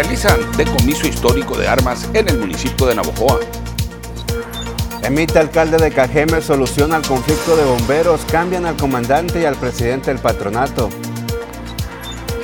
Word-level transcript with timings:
Realizan 0.00 0.38
decomiso 0.56 1.08
histórico 1.08 1.58
de 1.58 1.66
armas 1.66 2.08
en 2.14 2.28
el 2.28 2.38
municipio 2.38 2.86
de 2.86 2.94
Navojoa. 2.94 3.40
Emite 5.02 5.40
alcalde 5.40 5.76
de 5.76 5.90
Cajeme 5.90 6.40
solución 6.40 6.92
al 6.92 7.02
conflicto 7.02 7.56
de 7.56 7.64
bomberos, 7.64 8.24
cambian 8.30 8.64
al 8.64 8.76
comandante 8.76 9.40
y 9.40 9.44
al 9.44 9.56
presidente 9.56 10.12
del 10.12 10.22
patronato. 10.22 10.88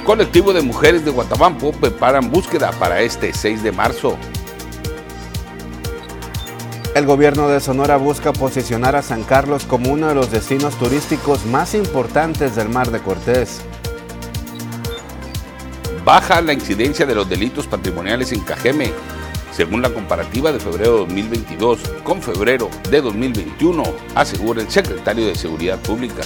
Colectivo 0.05 0.53
de 0.53 0.63
mujeres 0.63 1.05
de 1.05 1.13
Guatabampo 1.13 1.71
preparan 1.71 2.29
búsqueda 2.29 2.73
para 2.73 3.03
este 3.03 3.33
6 3.33 3.63
de 3.63 3.71
marzo. 3.71 4.19
El 6.97 7.07
gobierno 7.07 7.47
de 7.47 7.61
Sonora 7.61 7.99
busca 7.99 8.33
posicionar 8.33 8.97
a 8.97 9.03
San 9.03 9.23
Carlos 9.23 9.65
como 9.65 9.93
uno 9.93 10.09
de 10.09 10.17
los 10.17 10.33
destinos 10.33 10.77
turísticos 10.77 11.47
más 11.47 11.77
importantes 11.77 12.57
del 12.57 12.69
Mar 12.69 12.91
de 12.91 12.99
Cortés. 12.99 13.61
Baja 16.05 16.43
la 16.43 16.53
incidencia 16.53 17.07
de 17.07 17.15
los 17.15 17.27
delitos 17.31 17.67
patrimoniales 17.67 18.31
en 18.33 18.41
Cajeme, 18.41 18.93
según 19.53 19.81
la 19.81 19.89
comparativa 19.89 20.53
de 20.53 20.61
febrero 20.61 20.93
de 20.93 20.99
2022 20.99 21.81
con 22.03 22.21
febrero 22.21 22.69
de 22.91 23.01
2021, 23.01 23.83
asegura 24.15 24.61
el 24.61 24.71
secretario 24.71 25.27
de 25.27 25.35
Seguridad 25.35 25.79
Pública. 25.79 26.21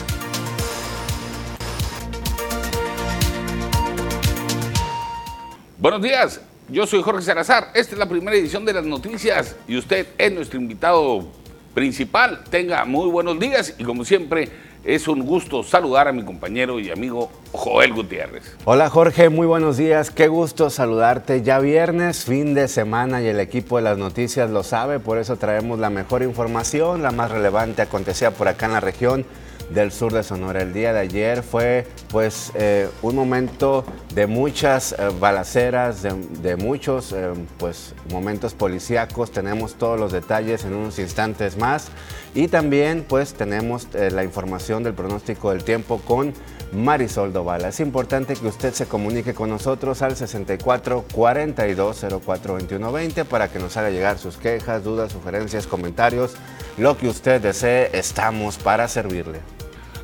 Buenos 5.79 6.03
días, 6.03 6.41
yo 6.69 6.85
soy 6.85 7.01
Jorge 7.01 7.23
Salazar. 7.23 7.71
Esta 7.73 7.93
es 7.93 7.99
la 8.01 8.09
primera 8.09 8.37
edición 8.37 8.65
de 8.65 8.73
las 8.73 8.85
noticias 8.85 9.55
y 9.69 9.77
usted 9.77 10.09
es 10.19 10.33
nuestro 10.33 10.59
invitado 10.59 11.29
principal. 11.73 12.43
Tenga 12.51 12.85
muy 12.85 13.09
buenos 13.09 13.39
días 13.39 13.77
y 13.79 13.85
como 13.85 14.05
siempre 14.05 14.51
es 14.85 15.09
un 15.09 15.25
gusto 15.25 15.63
saludar 15.63 16.09
a 16.09 16.13
mi 16.13 16.25
compañero 16.25 16.81
y 16.81 16.91
amigo 16.91 17.31
Joel 17.53 17.93
Gutiérrez. 17.93 18.57
Hola 18.65 18.91
Jorge, 18.91 19.29
muy 19.29 19.47
buenos 19.47 19.77
días. 19.77 20.11
Qué 20.11 20.29
gusto 20.29 20.71
saludarte. 20.71 21.43
Ya 21.43 21.59
viernes, 21.59 22.25
fin 22.25 22.55
de 22.55 22.69
semana 22.69 23.23
y 23.23 23.27
el 23.27 23.41
equipo 23.41 23.77
de 23.77 23.83
las 23.83 23.99
noticias 23.99 24.51
lo 24.51 24.63
sabe, 24.63 25.01
por 25.01 25.19
eso 25.19 25.37
traemos 25.37 25.79
la 25.79 25.91
mejor 25.91 26.23
información, 26.23 27.03
la 27.03 27.11
más 27.11 27.31
relevante 27.31 27.83
acontecía 27.83 28.31
por 28.31 28.49
acá 28.49 28.67
en 28.67 28.73
la 28.73 28.81
región 28.81 29.25
del 29.71 29.93
sur 29.93 30.13
de 30.13 30.23
Sonora. 30.23 30.63
El 30.63 30.73
día 30.73 30.93
de 30.93 31.01
ayer 31.01 31.43
fue 31.43 31.87
pues 32.11 32.53
eh, 32.55 32.89
un 33.03 33.17
momento 33.17 33.85
de 34.15 34.27
muchas 34.27 34.93
eh, 34.93 35.11
balaceras, 35.21 36.03
de, 36.03 36.57
muchos 36.57 37.13
eh, 37.13 37.33
pues 37.59 37.95
momentos 38.11 38.55
policíacos. 38.55 39.31
Tenemos 39.31 39.75
todos 39.75 39.99
los 39.99 40.13
detalles 40.13 40.65
en 40.65 40.75
unos 40.75 40.99
instantes 40.99 41.57
más 41.57 41.91
y 42.39 42.47
también 42.47 43.05
pues 43.09 43.35
tenemos 43.35 43.89
la 43.93 44.23
información 44.23 44.85
del 44.85 44.95
pronóstico 44.95 45.51
del 45.51 45.65
tiempo 45.65 46.01
con 46.05 46.33
Marisol 46.71 47.33
Dovala. 47.33 47.67
Es 47.67 47.81
importante 47.81 48.37
que 48.37 48.47
usted 48.47 48.73
se 48.73 48.87
comunique 48.87 49.35
con 49.35 49.51
nosotros 49.51 50.03
al 50.03 50.15
64 50.15 51.05
42 51.13 52.07
04 52.25 52.55
21 52.55 52.93
20 52.93 53.25
para 53.25 53.49
que 53.49 53.59
nos 53.59 53.77
haga 53.77 53.91
llegar 53.91 54.19
sus 54.19 54.37
quejas, 54.37 54.85
dudas, 54.85 55.11
sugerencias, 55.11 55.67
comentarios, 55.67 56.37
lo 56.77 56.97
que 56.97 57.09
usted 57.09 57.41
desee. 57.41 57.91
Estamos 57.93 58.57
para 58.57 58.87
servirle. 58.87 59.41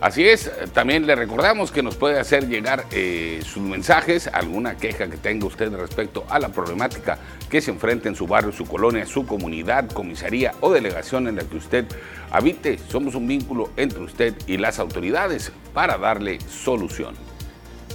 Así 0.05 0.29
es, 0.29 0.51
también 0.75 1.07
le 1.07 1.15
recordamos 1.15 1.73
que 1.73 1.83
nos 1.83 1.97
puede 1.97 2.21
hacer 2.21 2.47
llegar 2.47 2.85
eh, 2.91 3.41
sus 3.43 3.63
mensajes, 3.63 4.29
alguna 4.31 4.77
queja 4.77 5.09
que 5.09 5.17
tenga 5.17 5.47
usted 5.47 5.73
respecto 5.73 6.27
a 6.29 6.39
la 6.39 6.51
problemática 6.51 7.17
que 7.49 7.63
se 7.63 7.71
enfrenta 7.71 8.11
en 8.11 8.15
su 8.15 8.27
barrio, 8.27 8.53
su 8.53 8.67
colonia, 8.67 9.07
su 9.07 9.25
comunidad, 9.25 9.89
comisaría 9.89 10.53
o 10.61 10.71
delegación 10.71 11.27
en 11.27 11.37
la 11.37 11.45
que 11.45 11.57
usted 11.57 11.87
habite. 12.31 12.77
Somos 12.87 13.15
un 13.15 13.27
vínculo 13.27 13.71
entre 13.79 14.01
usted 14.01 14.35
y 14.47 14.59
las 14.59 14.79
autoridades 14.79 15.53
para 15.73 15.97
darle 15.97 16.39
solución. 16.51 17.15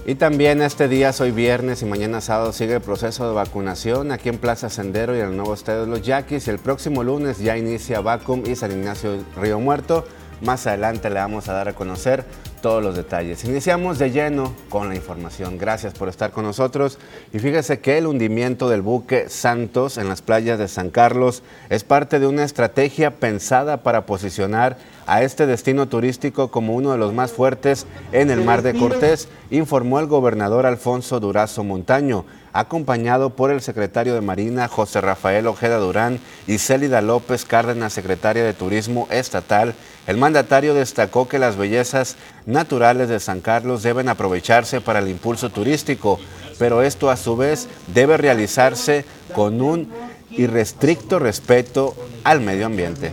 Y 0.08 0.16
también 0.16 0.64
este 0.64 0.88
día, 0.88 1.12
hoy 1.20 1.30
viernes 1.30 1.84
y 1.84 1.86
mañana 1.86 2.22
sábado, 2.22 2.54
sigue 2.54 2.74
el 2.74 2.82
proceso 2.82 3.28
de 3.28 3.36
vacunación 3.36 4.12
aquí 4.12 4.30
en 4.30 4.40
Plaza 4.40 4.72
Sendero 4.72 5.16
y 5.16 5.20
en 5.20 5.28
el 5.28 5.38
nuevo 5.38 5.54
estadio 5.54 5.82
de 5.82 5.88
los 5.92 6.02
Yaquis. 6.02 6.48
El 6.48 6.58
próximo 6.58 7.04
lunes 7.04 7.38
ya 7.38 7.56
inicia 7.56 8.02
Vacum 8.02 8.46
y 8.48 8.56
San 8.56 8.72
Ignacio 8.72 9.24
Río 9.40 9.60
Muerto. 9.60 10.08
Más 10.42 10.68
adelante 10.68 11.10
le 11.10 11.16
vamos 11.16 11.50
a 11.50 11.54
dar 11.54 11.68
a 11.68 11.74
conocer 11.74 12.24
todos 12.62 12.84
los 12.84 12.96
detalles. 12.96 13.44
Iniciamos 13.46 14.00
de 14.00 14.12
lleno 14.12 14.54
con 14.70 14.90
la 14.90 14.96
información. 14.96 15.58
Gracias 15.58 15.94
por 15.94 16.10
estar 16.10 16.32
con 16.32 16.44
nosotros. 16.46 16.98
Y 17.34 17.40
fíjese 17.40 17.80
que 17.80 17.98
el 17.98 18.08
hundimiento 18.08 18.70
del 18.70 18.82
buque 18.82 19.30
Santos 19.30 19.98
en 19.98 20.08
las 20.10 20.22
playas 20.22 20.60
de 20.60 20.68
San 20.68 20.90
Carlos 20.90 21.44
es 21.70 21.84
parte 21.84 22.20
de 22.20 22.28
una 22.28 22.44
estrategia 22.44 23.16
pensada 23.16 23.78
para 23.78 24.06
posicionar 24.06 24.78
a 25.08 25.24
este 25.24 25.48
destino 25.48 25.88
turístico 25.88 26.52
como 26.52 26.76
uno 26.76 26.92
de 26.92 26.98
los 26.98 27.14
más 27.14 27.32
fuertes 27.32 27.88
en 28.12 28.30
el 28.30 28.44
Mar 28.44 28.62
de 28.62 28.76
Cortés, 28.76 29.28
informó 29.50 30.00
el 30.00 30.06
gobernador 30.06 30.66
Alfonso 30.68 31.20
Durazo 31.20 31.64
Montaño 31.64 32.26
acompañado 32.54 33.32
por 33.32 33.52
el 33.52 33.62
secretario 33.62 34.14
de 34.14 34.22
Marina 34.22 34.68
José 34.68 35.02
Rafael 35.02 35.48
Ojeda 35.48 35.78
Durán 35.78 36.20
y 36.48 36.58
Célida 36.58 37.02
López 37.02 37.46
Cárdenas, 37.46 37.94
secretaria 37.94 38.44
de 38.44 38.54
Turismo 38.54 39.08
Estatal. 39.12 39.76
El 40.08 40.18
mandatario 40.18 40.74
destacó 40.74 41.28
que 41.28 41.40
las 41.40 41.56
bellezas 41.56 42.16
naturales 42.46 43.10
de 43.10 43.20
San 43.20 43.42
Carlos 43.42 43.84
deben 43.84 44.10
aprovecharse 44.10 44.82
para 44.82 45.00
el 45.00 45.08
impulso 45.08 45.50
turístico, 45.50 46.20
pero 46.58 46.82
esto 46.82 47.10
a 47.10 47.18
su 47.18 47.38
vez 47.38 47.68
debe 47.94 48.18
realizarse 48.18 49.06
con 49.34 49.62
un 49.62 49.92
irrestricto 50.32 51.20
respeto 51.20 51.96
al 52.24 52.42
medio 52.42 52.66
ambiente. 52.66 53.12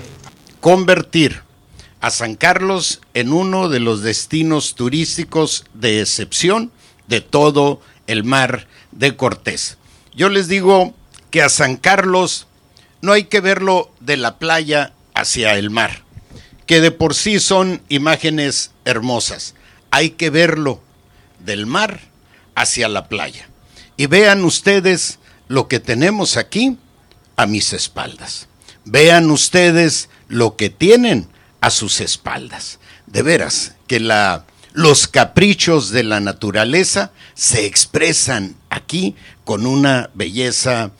Convertir 0.60 1.42
a 2.00 2.10
San 2.10 2.34
Carlos 2.34 3.00
en 3.14 3.32
uno 3.32 3.68
de 3.68 3.80
los 3.80 4.02
destinos 4.02 4.74
turísticos 4.74 5.64
de 5.74 6.00
excepción 6.00 6.70
de 7.08 7.20
todo 7.20 7.80
el 8.06 8.24
mar 8.24 8.66
de 8.98 9.16
Cortés. 9.16 9.78
Yo 10.14 10.28
les 10.28 10.48
digo 10.48 10.94
que 11.30 11.42
a 11.42 11.48
San 11.48 11.76
Carlos 11.76 12.46
no 13.02 13.12
hay 13.12 13.24
que 13.24 13.40
verlo 13.40 13.92
de 14.00 14.16
la 14.16 14.38
playa 14.38 14.92
hacia 15.14 15.54
el 15.54 15.70
mar, 15.70 16.02
que 16.66 16.80
de 16.80 16.90
por 16.90 17.14
sí 17.14 17.38
son 17.40 17.82
imágenes 17.88 18.72
hermosas. 18.84 19.54
Hay 19.90 20.10
que 20.10 20.30
verlo 20.30 20.80
del 21.38 21.66
mar 21.66 22.00
hacia 22.54 22.88
la 22.88 23.08
playa. 23.08 23.48
Y 23.96 24.06
vean 24.06 24.44
ustedes 24.44 25.18
lo 25.48 25.68
que 25.68 25.80
tenemos 25.80 26.36
aquí 26.36 26.78
a 27.36 27.46
mis 27.46 27.72
espaldas. 27.72 28.48
Vean 28.84 29.30
ustedes 29.30 30.08
lo 30.28 30.56
que 30.56 30.70
tienen 30.70 31.28
a 31.60 31.70
sus 31.70 32.00
espaldas. 32.00 32.78
De 33.06 33.22
veras 33.22 33.74
que 33.86 34.00
la 34.00 34.44
los 34.76 35.08
caprichos 35.08 35.90
de 35.90 36.04
la 36.04 36.20
naturaleza 36.20 37.10
se 37.32 37.64
expresan 37.64 38.56
aquí 38.68 39.16
con 39.42 39.64
una 39.64 40.10
belleza 40.12 40.90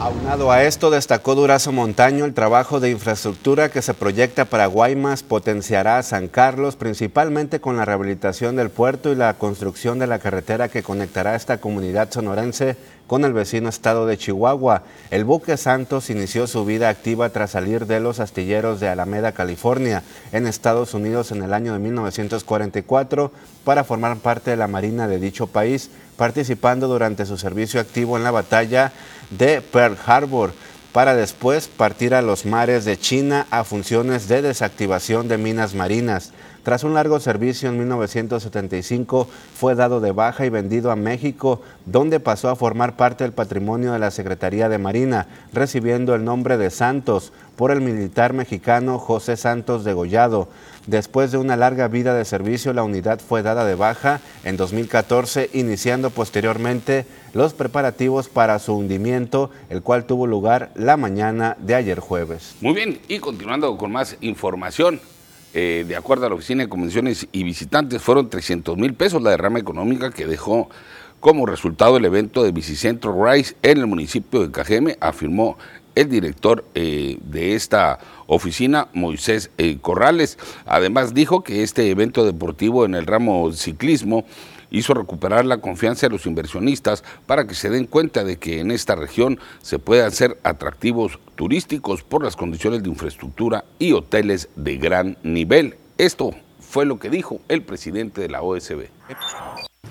Aunado 0.00 0.50
a 0.50 0.64
esto, 0.64 0.90
destacó 0.90 1.34
Durazo 1.34 1.72
Montaño 1.72 2.24
el 2.24 2.32
trabajo 2.32 2.80
de 2.80 2.90
infraestructura 2.90 3.68
que 3.70 3.82
se 3.82 3.92
proyecta 3.92 4.46
para 4.46 4.64
Guaymas 4.64 5.22
potenciará 5.22 5.98
a 5.98 6.02
San 6.02 6.26
Carlos, 6.26 6.74
principalmente 6.74 7.60
con 7.60 7.76
la 7.76 7.84
rehabilitación 7.84 8.56
del 8.56 8.70
puerto 8.70 9.12
y 9.12 9.14
la 9.14 9.34
construcción 9.34 9.98
de 9.98 10.06
la 10.06 10.18
carretera 10.18 10.70
que 10.70 10.82
conectará 10.82 11.36
esta 11.36 11.58
comunidad 11.58 12.10
sonorense 12.10 12.76
con 13.06 13.24
el 13.24 13.32
vecino 13.32 13.68
estado 13.68 14.06
de 14.06 14.16
Chihuahua. 14.16 14.82
El 15.10 15.24
buque 15.24 15.56
Santos 15.56 16.10
inició 16.10 16.46
su 16.46 16.64
vida 16.64 16.88
activa 16.88 17.30
tras 17.30 17.52
salir 17.52 17.86
de 17.86 18.00
los 18.00 18.20
astilleros 18.20 18.80
de 18.80 18.88
Alameda, 18.88 19.32
California, 19.32 20.02
en 20.32 20.46
Estados 20.46 20.94
Unidos 20.94 21.32
en 21.32 21.42
el 21.42 21.52
año 21.52 21.72
de 21.72 21.78
1944 21.78 23.32
para 23.64 23.84
formar 23.84 24.16
parte 24.18 24.50
de 24.50 24.56
la 24.56 24.68
Marina 24.68 25.08
de 25.08 25.18
dicho 25.18 25.46
país, 25.46 25.90
participando 26.16 26.88
durante 26.88 27.26
su 27.26 27.38
servicio 27.38 27.80
activo 27.80 28.16
en 28.16 28.24
la 28.24 28.30
batalla 28.30 28.92
de 29.30 29.60
Pearl 29.60 29.96
Harbor 30.06 30.52
para 30.92 31.14
después 31.14 31.68
partir 31.68 32.14
a 32.14 32.22
los 32.22 32.44
mares 32.44 32.84
de 32.84 32.98
China 32.98 33.46
a 33.50 33.64
funciones 33.64 34.28
de 34.28 34.42
desactivación 34.42 35.26
de 35.26 35.38
minas 35.38 35.74
marinas. 35.74 36.32
Tras 36.62 36.84
un 36.84 36.94
largo 36.94 37.18
servicio 37.18 37.68
en 37.68 37.78
1975 37.78 39.26
fue 39.54 39.74
dado 39.74 40.00
de 40.00 40.12
baja 40.12 40.46
y 40.46 40.48
vendido 40.48 40.92
a 40.92 40.96
México, 40.96 41.60
donde 41.86 42.20
pasó 42.20 42.50
a 42.50 42.56
formar 42.56 42.96
parte 42.96 43.24
del 43.24 43.32
patrimonio 43.32 43.92
de 43.92 43.98
la 43.98 44.12
Secretaría 44.12 44.68
de 44.68 44.78
Marina, 44.78 45.26
recibiendo 45.52 46.14
el 46.14 46.24
nombre 46.24 46.58
de 46.58 46.70
Santos 46.70 47.32
por 47.56 47.72
el 47.72 47.80
militar 47.80 48.32
mexicano 48.32 49.00
José 49.00 49.36
Santos 49.36 49.82
Degollado. 49.82 50.48
Después 50.86 51.32
de 51.32 51.38
una 51.38 51.56
larga 51.56 51.88
vida 51.88 52.14
de 52.14 52.24
servicio, 52.24 52.72
la 52.72 52.84
unidad 52.84 53.20
fue 53.20 53.42
dada 53.42 53.64
de 53.64 53.74
baja 53.74 54.20
en 54.44 54.56
2014, 54.56 55.50
iniciando 55.52 56.10
posteriormente 56.10 57.06
los 57.34 57.54
preparativos 57.54 58.28
para 58.28 58.58
su 58.60 58.74
hundimiento, 58.74 59.50
el 59.68 59.82
cual 59.82 60.04
tuvo 60.04 60.28
lugar 60.28 60.70
la 60.76 60.96
mañana 60.96 61.56
de 61.58 61.74
ayer 61.74 61.98
jueves. 61.98 62.54
Muy 62.60 62.74
bien, 62.74 63.00
y 63.08 63.18
continuando 63.18 63.76
con 63.76 63.90
más 63.90 64.16
información. 64.20 65.00
Eh, 65.54 65.84
de 65.86 65.96
acuerdo 65.96 66.26
a 66.26 66.28
la 66.30 66.34
Oficina 66.34 66.62
de 66.62 66.68
Convenciones 66.68 67.26
y 67.30 67.42
Visitantes, 67.42 68.00
fueron 68.00 68.30
300 68.30 68.76
mil 68.76 68.94
pesos 68.94 69.22
la 69.22 69.30
derrama 69.30 69.58
económica 69.58 70.10
que 70.10 70.26
dejó 70.26 70.70
como 71.20 71.46
resultado 71.46 71.98
el 71.98 72.04
evento 72.04 72.42
de 72.42 72.52
Bicicentro 72.52 73.14
Rice 73.24 73.54
en 73.62 73.78
el 73.78 73.86
municipio 73.86 74.40
de 74.40 74.50
Cajeme, 74.50 74.96
afirmó 75.00 75.56
el 75.94 76.08
director 76.08 76.64
eh, 76.74 77.18
de 77.22 77.54
esta 77.54 77.98
oficina 78.26 78.88
Moisés 78.92 79.50
eh, 79.58 79.78
Corrales. 79.80 80.38
Además 80.66 81.14
dijo 81.14 81.44
que 81.44 81.62
este 81.62 81.90
evento 81.90 82.24
deportivo 82.24 82.84
en 82.84 82.94
el 82.94 83.06
ramo 83.06 83.52
ciclismo 83.52 84.24
hizo 84.72 84.94
recuperar 84.94 85.44
la 85.44 85.58
confianza 85.58 86.06
de 86.06 86.12
los 86.12 86.26
inversionistas 86.26 87.04
para 87.26 87.46
que 87.46 87.54
se 87.54 87.70
den 87.70 87.86
cuenta 87.86 88.24
de 88.24 88.38
que 88.38 88.58
en 88.58 88.72
esta 88.72 88.96
región 88.96 89.38
se 89.60 89.78
pueden 89.78 90.06
hacer 90.06 90.38
atractivos 90.42 91.20
turísticos 91.36 92.02
por 92.02 92.24
las 92.24 92.34
condiciones 92.34 92.82
de 92.82 92.88
infraestructura 92.88 93.64
y 93.78 93.92
hoteles 93.92 94.48
de 94.56 94.78
gran 94.78 95.16
nivel. 95.22 95.76
Esto 95.98 96.32
fue 96.58 96.86
lo 96.86 96.98
que 96.98 97.10
dijo 97.10 97.40
el 97.48 97.62
presidente 97.62 98.22
de 98.22 98.28
la 98.30 98.42
OSB. 98.42 98.86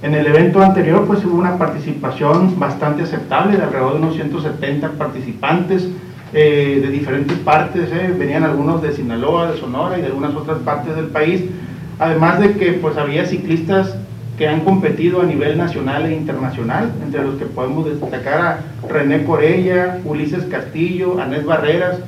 En 0.01 0.15
el 0.15 0.25
evento 0.25 0.61
anterior 0.61 1.05
pues 1.05 1.23
hubo 1.23 1.37
una 1.37 1.57
participación 1.57 2.59
bastante 2.59 3.03
aceptable 3.03 3.55
de 3.55 3.63
alrededor 3.63 3.93
de 3.93 3.99
unos 3.99 4.15
170 4.15 4.93
participantes 4.93 5.87
eh, 6.33 6.79
de 6.81 6.89
diferentes 6.89 7.37
partes, 7.39 7.91
eh. 7.91 8.15
venían 8.17 8.43
algunos 8.43 8.81
de 8.81 8.93
Sinaloa, 8.93 9.51
de 9.51 9.59
Sonora 9.59 9.99
y 9.99 10.01
de 10.01 10.07
algunas 10.07 10.33
otras 10.33 10.59
partes 10.59 10.95
del 10.95 11.07
país, 11.07 11.43
además 11.99 12.39
de 12.39 12.53
que 12.53 12.71
pues 12.73 12.97
había 12.97 13.25
ciclistas 13.25 13.97
que 14.41 14.47
han 14.47 14.61
competido 14.61 15.21
a 15.21 15.25
nivel 15.25 15.55
nacional 15.55 16.07
e 16.07 16.15
internacional, 16.15 16.91
entre 17.03 17.21
los 17.21 17.35
que 17.35 17.45
podemos 17.45 17.85
destacar 17.85 18.41
a 18.41 18.87
René 18.89 19.23
Corella, 19.23 19.99
Ulises 20.03 20.45
Castillo, 20.45 21.21
Anés 21.21 21.45
Barreras, 21.45 21.99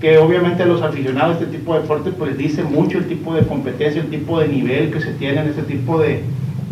que 0.00 0.16
obviamente 0.16 0.64
los 0.64 0.80
aficionados 0.80 1.38
a 1.38 1.40
este 1.40 1.58
tipo 1.58 1.74
de 1.74 1.80
deporte 1.80 2.12
pues 2.12 2.38
dice 2.38 2.62
mucho 2.62 2.98
el 2.98 3.08
tipo 3.08 3.34
de 3.34 3.44
competencia, 3.44 4.00
el 4.00 4.10
tipo 4.10 4.38
de 4.38 4.46
nivel 4.46 4.92
que 4.92 5.00
se 5.00 5.10
tiene 5.14 5.40
en 5.40 5.48
este 5.48 5.62
tipo 5.62 5.98
de, 5.98 6.22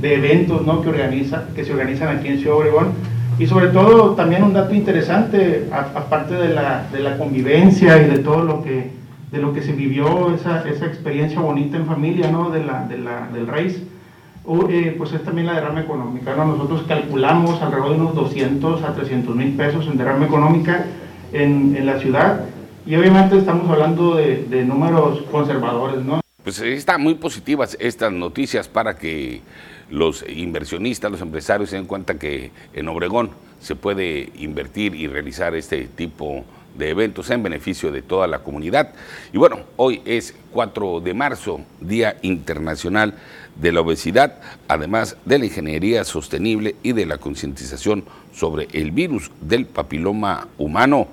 de 0.00 0.14
eventos 0.14 0.64
¿no? 0.64 0.80
que, 0.80 0.90
organiza, 0.90 1.48
que 1.56 1.64
se 1.64 1.72
organizan 1.72 2.16
aquí 2.16 2.28
en 2.28 2.38
Ciudad 2.38 2.58
Obregón. 2.58 2.92
Y 3.36 3.48
sobre 3.48 3.66
todo 3.70 4.14
también 4.14 4.44
un 4.44 4.52
dato 4.52 4.72
interesante, 4.76 5.66
aparte 5.72 6.34
de 6.34 6.54
la, 6.54 6.86
de 6.92 7.00
la 7.00 7.18
convivencia 7.18 8.00
y 8.00 8.08
de 8.08 8.18
todo 8.20 8.44
lo 8.44 8.62
que, 8.62 8.92
de 9.32 9.38
lo 9.38 9.52
que 9.54 9.62
se 9.62 9.72
vivió, 9.72 10.32
esa, 10.32 10.62
esa 10.68 10.86
experiencia 10.86 11.40
bonita 11.40 11.76
en 11.76 11.86
familia 11.86 12.30
¿no? 12.30 12.50
de 12.50 12.64
la, 12.64 12.84
de 12.84 12.98
la, 12.98 13.28
del 13.34 13.48
eh, 14.46 14.94
pues 14.96 15.12
es 15.12 15.22
también 15.22 15.46
la 15.46 15.54
derrama 15.54 15.80
económica. 15.80 16.34
¿no? 16.34 16.44
Nosotros 16.46 16.82
calculamos 16.88 17.60
alrededor 17.62 17.90
de 17.90 18.00
unos 18.00 18.14
200 18.14 18.82
a 18.82 18.94
300 18.94 19.36
mil 19.36 19.56
pesos 19.56 19.86
en 19.86 19.96
derrama 19.96 20.26
económica 20.26 20.86
en, 21.32 21.86
la 21.86 21.98
ciudad 21.98 22.44
y 22.86 22.96
obviamente 22.96 23.38
estamos 23.38 23.70
hablando 23.70 24.16
de, 24.16 24.44
de 24.44 24.64
números 24.64 25.22
conservadores. 25.30 26.04
¿no? 26.04 26.20
Pues 26.42 26.58
están 26.60 27.02
muy 27.02 27.14
positivas 27.14 27.76
estas 27.80 28.12
noticias 28.12 28.66
para 28.68 28.96
que 28.96 29.42
los 29.90 30.24
inversionistas, 30.28 31.10
los 31.10 31.20
empresarios 31.20 31.70
se 31.70 31.76
den 31.76 31.86
cuenta 31.86 32.14
que 32.14 32.50
en 32.72 32.88
Obregón 32.88 33.30
se 33.60 33.76
puede 33.76 34.30
invertir 34.36 34.94
y 34.94 35.06
realizar 35.06 35.54
este 35.54 35.84
tipo 35.84 36.44
de 36.76 36.90
eventos 36.90 37.30
en 37.30 37.42
beneficio 37.42 37.92
de 37.92 38.02
toda 38.02 38.26
la 38.26 38.40
comunidad. 38.40 38.94
Y 39.32 39.38
bueno, 39.38 39.60
hoy 39.76 40.00
es 40.04 40.34
4 40.52 41.00
de 41.00 41.14
marzo, 41.14 41.60
Día 41.80 42.16
Internacional 42.22 43.14
de 43.60 43.72
la 43.72 43.80
Obesidad, 43.80 44.40
además 44.68 45.16
de 45.24 45.38
la 45.38 45.46
ingeniería 45.46 46.04
sostenible 46.04 46.76
y 46.82 46.92
de 46.92 47.06
la 47.06 47.18
concientización 47.18 48.04
sobre 48.32 48.68
el 48.72 48.90
virus 48.90 49.30
del 49.40 49.66
papiloma 49.66 50.48
humano 50.58 51.08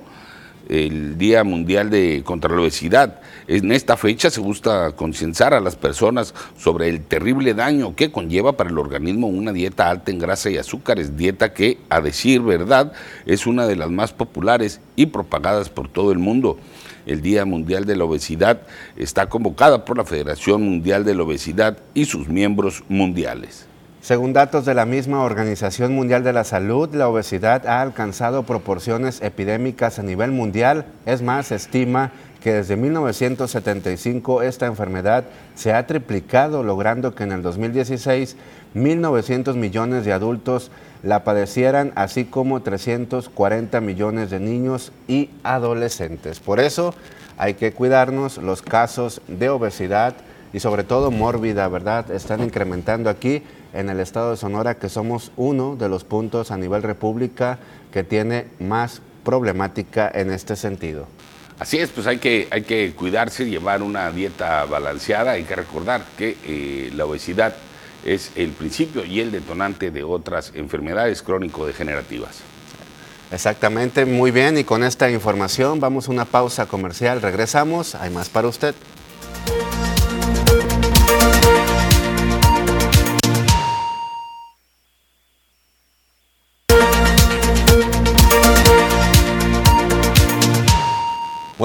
el 0.69 1.17
Día 1.17 1.43
Mundial 1.43 1.89
de 1.89 2.21
contra 2.25 2.53
la 2.53 2.61
Obesidad. 2.61 3.21
En 3.47 3.71
esta 3.71 3.95
fecha 3.97 4.29
se 4.29 4.41
gusta 4.41 4.91
concienciar 4.91 5.53
a 5.53 5.59
las 5.59 5.75
personas 5.75 6.33
sobre 6.57 6.89
el 6.89 7.01
terrible 7.01 7.53
daño 7.53 7.95
que 7.95 8.11
conlleva 8.11 8.57
para 8.57 8.69
el 8.69 8.77
organismo 8.77 9.27
una 9.27 9.53
dieta 9.53 9.89
alta 9.89 10.11
en 10.11 10.19
grasa 10.19 10.49
y 10.49 10.57
azúcares, 10.57 11.15
dieta 11.15 11.53
que, 11.53 11.77
a 11.89 12.01
decir 12.01 12.41
verdad, 12.41 12.91
es 13.25 13.47
una 13.47 13.65
de 13.65 13.75
las 13.75 13.89
más 13.89 14.13
populares 14.13 14.81
y 14.95 15.07
propagadas 15.07 15.69
por 15.69 15.87
todo 15.87 16.11
el 16.11 16.19
mundo. 16.19 16.57
El 17.07 17.21
Día 17.21 17.45
Mundial 17.45 17.85
de 17.85 17.95
la 17.95 18.03
Obesidad 18.03 18.59
está 18.97 19.27
convocada 19.29 19.85
por 19.85 19.97
la 19.97 20.05
Federación 20.05 20.61
Mundial 20.61 21.05
de 21.05 21.15
la 21.15 21.23
Obesidad 21.23 21.77
y 21.93 22.05
sus 22.05 22.27
miembros 22.27 22.83
mundiales. 22.89 23.65
Según 24.01 24.31
datos 24.31 24.65
de 24.65 24.73
la 24.73 24.85
misma 24.85 25.23
Organización 25.23 25.95
Mundial 25.95 26.23
de 26.23 26.31
la 26.31 26.43
Salud, 26.43 26.93
la 26.93 27.09
obesidad 27.09 27.65
ha 27.65 27.81
alcanzado 27.81 28.43
proporciones 28.43 29.21
epidémicas 29.21 29.99
a 29.99 30.03
nivel 30.03 30.31
mundial. 30.31 30.85
Es 31.05 31.21
más, 31.21 31.47
se 31.47 31.55
estima 31.55 32.11
que 32.41 32.53
desde 32.53 32.77
1975 32.77 34.43
esta 34.43 34.65
enfermedad 34.65 35.25
se 35.55 35.73
ha 35.73 35.87
triplicado, 35.87 36.63
logrando 36.63 37.15
que 37.15 37.23
en 37.23 37.31
el 37.31 37.41
2016 37.41 38.37
1.900 38.75 39.55
millones 39.55 40.05
de 40.05 40.13
adultos 40.13 40.71
la 41.03 41.23
padecieran, 41.23 41.91
así 41.95 42.25
como 42.25 42.61
340 42.61 43.81
millones 43.81 44.29
de 44.29 44.39
niños 44.39 44.91
y 45.07 45.29
adolescentes. 45.43 46.39
Por 46.39 46.59
eso 46.59 46.93
hay 47.37 47.53
que 47.53 47.71
cuidarnos 47.71 48.37
los 48.37 48.61
casos 48.61 49.21
de 49.27 49.49
obesidad 49.49 50.15
y 50.53 50.59
sobre 50.59 50.83
todo 50.83 51.11
mórbida, 51.11 51.67
¿verdad? 51.67 52.09
Están 52.11 52.41
incrementando 52.41 53.09
aquí 53.09 53.43
en 53.73 53.89
el 53.89 53.99
estado 53.99 54.31
de 54.31 54.37
Sonora, 54.37 54.75
que 54.75 54.89
somos 54.89 55.31
uno 55.35 55.75
de 55.75 55.89
los 55.89 56.03
puntos 56.03 56.51
a 56.51 56.57
nivel 56.57 56.83
república 56.83 57.59
que 57.91 58.03
tiene 58.03 58.47
más 58.59 59.01
problemática 59.23 60.09
en 60.13 60.31
este 60.31 60.55
sentido. 60.55 61.07
Así 61.59 61.77
es, 61.79 61.89
pues 61.89 62.05
hay 62.07 62.17
que, 62.19 62.47
hay 62.51 62.61
que 62.61 62.93
cuidarse, 62.93 63.49
llevar 63.49 63.81
una 63.81 64.11
dieta 64.11 64.65
balanceada, 64.65 65.31
hay 65.31 65.43
que 65.43 65.55
recordar 65.55 66.03
que 66.17 66.37
eh, 66.45 66.91
la 66.95 67.05
obesidad 67.05 67.55
es 68.05 68.31
el 68.35 68.51
principio 68.51 69.05
y 69.05 69.19
el 69.19 69.31
detonante 69.31 69.91
de 69.91 70.03
otras 70.03 70.51
enfermedades 70.55 71.21
crónico-degenerativas. 71.21 72.39
Exactamente, 73.31 74.05
muy 74.05 74.31
bien, 74.31 74.57
y 74.57 74.63
con 74.63 74.83
esta 74.83 75.09
información 75.11 75.79
vamos 75.79 76.07
a 76.07 76.11
una 76.11 76.25
pausa 76.25 76.65
comercial, 76.65 77.21
regresamos, 77.21 77.95
hay 77.95 78.09
más 78.09 78.29
para 78.29 78.47
usted. 78.47 78.73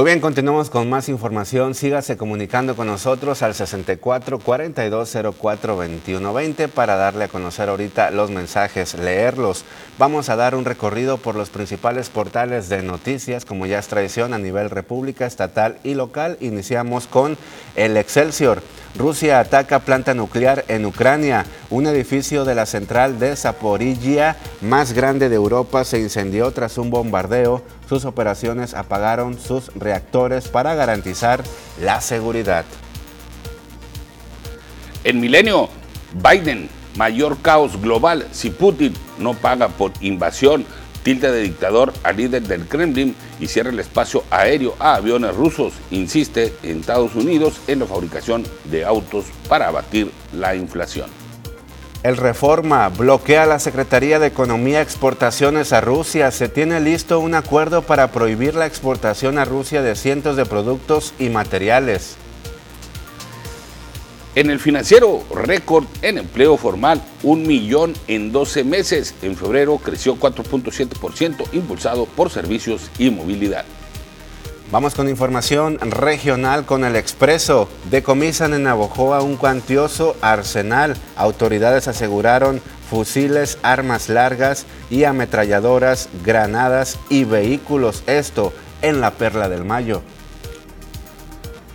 Muy 0.02 0.08
bien, 0.08 0.20
continuamos 0.20 0.68
con 0.68 0.90
más 0.90 1.08
información. 1.08 1.76
Sígase 1.76 2.16
comunicando 2.16 2.74
con 2.74 2.88
nosotros 2.88 3.40
al 3.42 3.54
64 3.54 4.40
42 4.40 5.16
04 5.40 5.76
21 5.76 6.34
20 6.34 6.66
para 6.66 6.96
darle 6.96 7.22
a 7.22 7.28
conocer 7.28 7.68
ahorita 7.68 8.10
los 8.10 8.28
mensajes, 8.28 8.94
leerlos. 8.94 9.64
Vamos 10.00 10.28
a 10.28 10.34
dar 10.34 10.56
un 10.56 10.64
recorrido 10.64 11.18
por 11.18 11.36
los 11.36 11.50
principales 11.50 12.10
portales 12.10 12.68
de 12.68 12.82
noticias, 12.82 13.44
como 13.44 13.64
ya 13.64 13.78
es 13.78 13.86
tradición 13.86 14.34
a 14.34 14.38
nivel 14.38 14.70
república, 14.70 15.24
estatal 15.24 15.78
y 15.84 15.94
local. 15.94 16.36
Iniciamos 16.40 17.06
con 17.06 17.38
el 17.76 17.96
Excelsior. 17.96 18.60
Rusia 18.94 19.40
ataca 19.40 19.78
planta 19.80 20.12
nuclear 20.12 20.64
en 20.68 20.84
Ucrania. 20.84 21.46
Un 21.70 21.86
edificio 21.86 22.44
de 22.44 22.54
la 22.54 22.66
central 22.66 23.18
de 23.18 23.36
Zaporizhia, 23.36 24.36
más 24.60 24.92
grande 24.92 25.30
de 25.30 25.36
Europa, 25.36 25.84
se 25.84 25.98
incendió 25.98 26.50
tras 26.50 26.76
un 26.76 26.90
bombardeo. 26.90 27.62
Sus 27.88 28.04
operaciones 28.04 28.74
apagaron 28.74 29.38
sus 29.40 29.74
reactores 29.74 30.48
para 30.48 30.74
garantizar 30.74 31.42
la 31.80 32.00
seguridad. 32.02 32.64
En 35.04 35.20
Milenio, 35.20 35.70
Biden, 36.12 36.68
mayor 36.96 37.38
caos 37.40 37.80
global 37.80 38.26
si 38.30 38.50
Putin 38.50 38.92
no 39.18 39.32
paga 39.34 39.68
por 39.68 39.92
invasión 40.00 40.66
tilda 41.02 41.30
de 41.30 41.42
dictador 41.42 41.92
al 42.02 42.16
líder 42.16 42.42
del 42.42 42.66
Kremlin 42.66 43.14
y 43.40 43.46
cierra 43.46 43.70
el 43.70 43.80
espacio 43.80 44.24
aéreo 44.30 44.74
a 44.78 44.94
aviones 44.94 45.34
rusos. 45.34 45.74
Insiste 45.90 46.52
en 46.62 46.80
Estados 46.80 47.14
Unidos 47.14 47.60
en 47.66 47.80
la 47.80 47.86
fabricación 47.86 48.44
de 48.64 48.84
autos 48.84 49.26
para 49.48 49.68
abatir 49.68 50.10
la 50.32 50.54
inflación. 50.54 51.06
El 52.02 52.16
Reforma 52.16 52.88
bloquea 52.88 53.46
la 53.46 53.60
Secretaría 53.60 54.18
de 54.18 54.26
Economía 54.26 54.82
exportaciones 54.82 55.72
a 55.72 55.80
Rusia. 55.80 56.32
Se 56.32 56.48
tiene 56.48 56.80
listo 56.80 57.20
un 57.20 57.34
acuerdo 57.34 57.82
para 57.82 58.08
prohibir 58.08 58.56
la 58.56 58.66
exportación 58.66 59.38
a 59.38 59.44
Rusia 59.44 59.82
de 59.82 59.94
cientos 59.94 60.36
de 60.36 60.44
productos 60.44 61.14
y 61.20 61.28
materiales. 61.28 62.16
En 64.34 64.48
el 64.48 64.60
financiero, 64.60 65.22
récord 65.34 65.84
en 66.00 66.16
empleo 66.16 66.56
formal, 66.56 67.02
un 67.22 67.46
millón 67.46 67.92
en 68.08 68.32
12 68.32 68.64
meses. 68.64 69.14
En 69.20 69.36
febrero 69.36 69.76
creció 69.76 70.16
4.7%, 70.16 71.52
impulsado 71.52 72.06
por 72.06 72.30
servicios 72.30 72.90
y 72.98 73.10
movilidad. 73.10 73.66
Vamos 74.70 74.94
con 74.94 75.10
información 75.10 75.78
regional 75.82 76.64
con 76.64 76.84
el 76.86 76.96
Expreso. 76.96 77.68
Decomisan 77.90 78.54
en 78.54 78.62
Navojoa 78.62 79.20
un 79.20 79.36
cuantioso 79.36 80.16
arsenal. 80.22 80.96
Autoridades 81.14 81.88
aseguraron 81.88 82.62
fusiles, 82.88 83.58
armas 83.62 84.08
largas 84.08 84.64
y 84.88 85.04
ametralladoras, 85.04 86.08
granadas 86.24 86.98
y 87.10 87.24
vehículos. 87.24 88.02
Esto 88.06 88.54
en 88.80 89.02
la 89.02 89.10
Perla 89.10 89.50
del 89.50 89.64
Mayo. 89.64 90.00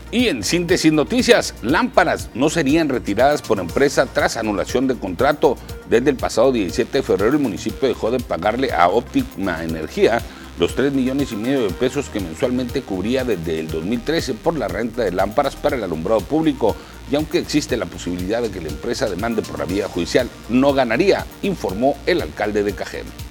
Y 0.10 0.30
en 0.30 0.44
síntesis 0.44 0.94
noticias, 0.94 1.54
lámparas 1.62 2.30
no 2.34 2.50
serían 2.50 2.88
retiradas 2.88 3.42
por 3.42 3.60
empresa 3.60 4.06
tras 4.06 4.38
anulación 4.38 4.88
de 4.88 4.96
contrato. 4.96 5.58
Desde 5.90 6.10
el 6.10 6.16
pasado 6.16 6.54
17 6.54 7.00
de 7.00 7.04
febrero 7.04 7.34
el 7.34 7.40
municipio 7.40 7.90
dejó 7.90 8.10
de 8.10 8.20
pagarle 8.20 8.72
a 8.72 8.88
Óptima 8.88 9.64
Energía 9.64 10.22
los 10.60 10.76
3 10.76 10.94
millones 10.94 11.32
y 11.32 11.36
medio 11.36 11.64
de 11.64 11.74
pesos 11.74 12.10
que 12.10 12.20
mensualmente 12.20 12.82
cubría 12.82 13.24
desde 13.24 13.60
el 13.60 13.70
2013 13.70 14.34
por 14.34 14.58
la 14.58 14.68
renta 14.68 15.04
de 15.04 15.12
lámparas 15.12 15.56
para 15.56 15.76
el 15.76 15.84
alumbrado 15.84 16.22
público. 16.22 16.76
Y 17.12 17.16
aunque 17.16 17.40
existe 17.40 17.78
la 17.78 17.86
posibilidad 17.86 18.42
de 18.42 18.50
que 18.50 18.62
la 18.62 18.70
empresa 18.70 19.10
demande 19.10 19.42
por 19.42 19.60
la 19.60 19.66
vía 19.66 19.88
judicial, 19.88 20.30
no 20.50 20.74
ganaría, 20.74 21.26
informó 21.42 21.98
el 22.06 22.22
alcalde 22.22 22.64
de 22.64 22.74
Cajeme. 22.74 23.27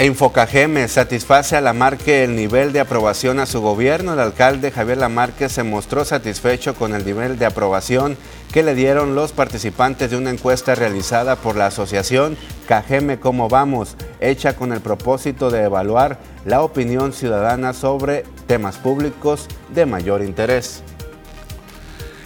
Infocajeme 0.00 0.86
satisface 0.86 1.56
a 1.56 1.60
Lamarque 1.60 2.22
el 2.22 2.36
nivel 2.36 2.72
de 2.72 2.78
aprobación 2.78 3.40
a 3.40 3.46
su 3.46 3.60
gobierno. 3.60 4.12
El 4.12 4.20
alcalde 4.20 4.70
Javier 4.70 4.98
Lamarque 4.98 5.48
se 5.48 5.64
mostró 5.64 6.04
satisfecho 6.04 6.76
con 6.76 6.94
el 6.94 7.04
nivel 7.04 7.36
de 7.36 7.46
aprobación 7.46 8.16
que 8.52 8.62
le 8.62 8.76
dieron 8.76 9.16
los 9.16 9.32
participantes 9.32 10.12
de 10.12 10.16
una 10.16 10.30
encuesta 10.30 10.76
realizada 10.76 11.34
por 11.34 11.56
la 11.56 11.66
asociación 11.66 12.36
Cajeme 12.68 13.18
Cómo 13.18 13.48
Vamos, 13.48 13.96
hecha 14.20 14.54
con 14.54 14.72
el 14.72 14.80
propósito 14.80 15.50
de 15.50 15.64
evaluar 15.64 16.20
la 16.44 16.62
opinión 16.62 17.12
ciudadana 17.12 17.72
sobre 17.72 18.22
temas 18.46 18.76
públicos 18.76 19.48
de 19.74 19.84
mayor 19.84 20.22
interés. 20.22 20.84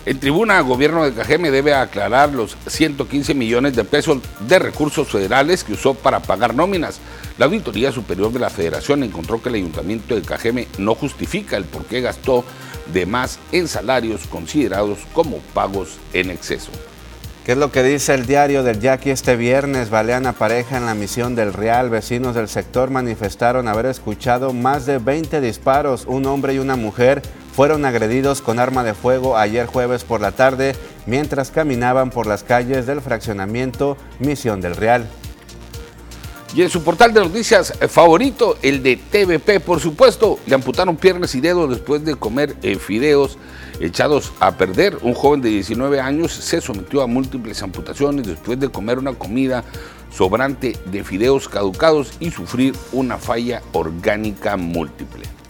En 0.05 0.19
tribuna, 0.19 0.59
el 0.59 0.65
gobierno 0.65 1.05
de 1.05 1.13
Cajeme 1.13 1.53
debe 1.53 1.75
aclarar 1.75 2.31
los 2.31 2.57
115 2.67 3.35
millones 3.35 3.77
de 3.77 3.85
pesos 3.85 4.19
de 4.49 4.59
recursos 4.59 5.09
federales 5.09 5.63
que 5.63 5.75
usó 5.75 5.95
para 5.95 6.19
pagar 6.19 6.57
nóminas. 6.57 6.99
La 7.39 7.47
Auditoría 7.47 7.93
Superior 7.93 8.33
de 8.33 8.41
la 8.41 8.51
Federación 8.51 9.05
encontró 9.05 9.41
que 9.41 9.49
el 9.49 9.55
Ayuntamiento 9.57 10.17
de 10.17 10.23
Cajeme 10.23 10.67
no 10.79 10.97
justifica 10.97 11.57
el 11.57 11.67
por 11.67 11.85
qué 11.85 12.01
gastó 12.01 12.45
de 12.93 13.07
más 13.07 13.39
en 13.53 13.69
salarios 13.69 14.27
considerados 14.27 14.99
como 15.13 15.39
pagos 15.55 15.99
en 16.13 16.31
exceso. 16.31 16.73
¿Qué 17.45 17.53
es 17.53 17.59
lo 17.59 17.71
que 17.71 17.85
dice 17.85 18.15
el 18.15 18.27
diario 18.27 18.65
del 18.65 18.81
Yaqui 18.81 19.11
este 19.11 19.37
viernes? 19.37 19.91
Balean 19.91 20.27
a 20.27 20.33
pareja 20.33 20.79
en 20.79 20.87
la 20.87 20.95
misión 20.95 21.37
del 21.37 21.53
Real. 21.53 21.91
Vecinos 21.91 22.35
del 22.35 22.49
sector 22.49 22.91
manifestaron 22.91 23.69
haber 23.69 23.87
escuchado 23.87 24.53
más 24.53 24.85
de 24.85 24.99
20 24.99 25.41
disparos. 25.41 26.07
Un 26.07 26.27
hombre 26.27 26.55
y 26.55 26.59
una 26.59 26.77
mujer 26.77 27.23
fueron 27.53 27.85
agredidos 27.85 28.43
con 28.43 28.59
arma 28.59 28.83
de 28.83 28.95
fuego 28.95 29.37
ayer 29.37 29.67
jueves 29.67 30.05
por 30.05 30.21
la 30.21 30.33
tarde 30.33 30.75
mientras 31.07 31.51
caminaban 31.51 32.11
por 32.11 32.27
las 32.27 32.43
calles 32.43 32.87
del 32.87 33.01
fraccionamiento 33.01 33.97
Misión 34.19 34.61
del 34.61 34.77
Real. 34.77 35.07
Y 36.55 36.61
en 36.61 36.69
su 36.69 36.83
portal 36.83 37.15
de 37.15 37.21
noticias 37.21 37.73
eh, 37.81 37.89
favorito, 37.89 38.59
el 38.61 38.83
de 38.83 38.97
TVP, 38.97 39.61
por 39.61 39.81
supuesto, 39.81 40.39
le 40.47 40.55
amputaron 40.55 40.97
piernas 40.97 41.35
y 41.35 41.41
dedos 41.41 41.71
después 41.71 42.05
de 42.05 42.15
comer 42.15 42.57
eh, 42.63 42.77
fideos 42.77 43.39
echados 43.81 44.33
a 44.39 44.53
perder. 44.59 44.99
Un 45.01 45.15
joven 45.15 45.41
de 45.41 45.49
19 45.49 45.99
años 46.01 46.33
se 46.33 46.61
sometió 46.61 47.01
a 47.01 47.07
múltiples 47.07 47.63
amputaciones 47.63 48.27
después 48.27 48.61
de 48.61 48.69
comer 48.69 48.99
una 48.99 49.15
comida 49.15 49.65
sobrante 50.11 50.77
de 50.85 51.05
fideos 51.05 51.49
caducados 51.49 52.13
y 52.21 52.31
sufrir 52.31 52.75
una 52.93 53.17
falla 53.17 53.63
orgánica 53.73 54.59
múltiple. 54.59 55.42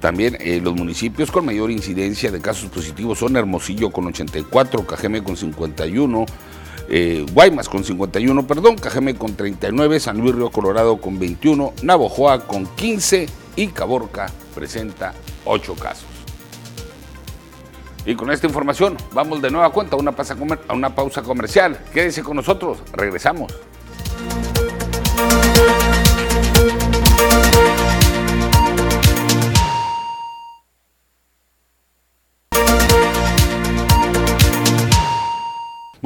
También 0.00 0.36
eh, 0.40 0.60
los 0.62 0.74
municipios 0.74 1.30
con 1.30 1.46
mayor 1.46 1.70
incidencia 1.70 2.30
de 2.30 2.40
casos 2.40 2.68
positivos 2.70 3.18
son 3.18 3.36
Hermosillo 3.36 3.90
con 3.90 4.06
84, 4.06 4.86
Cajeme 4.86 5.22
con 5.22 5.36
51, 5.36 6.26
eh, 6.88 7.26
Guaymas 7.32 7.68
con 7.68 7.82
51, 7.82 8.46
perdón, 8.46 8.76
Cajeme 8.76 9.14
con 9.14 9.34
39, 9.34 9.98
San 10.00 10.18
Luis 10.18 10.34
Río 10.34 10.50
Colorado 10.50 10.98
con 10.98 11.18
21, 11.18 11.72
Navojoa 11.82 12.46
con 12.46 12.66
15 12.66 13.26
y 13.56 13.68
Caborca 13.68 14.26
presenta 14.54 15.14
8 15.44 15.74
casos. 15.74 16.06
Y 18.04 18.14
con 18.14 18.30
esta 18.30 18.46
información 18.46 18.96
vamos 19.12 19.42
de 19.42 19.50
nueva 19.50 19.70
cuenta 19.70 19.96
a 19.96 19.98
una, 19.98 20.14
a 20.68 20.74
una 20.74 20.94
pausa 20.94 21.22
comercial. 21.22 21.76
Quédese 21.92 22.22
con 22.22 22.36
nosotros, 22.36 22.78
regresamos. 22.92 23.52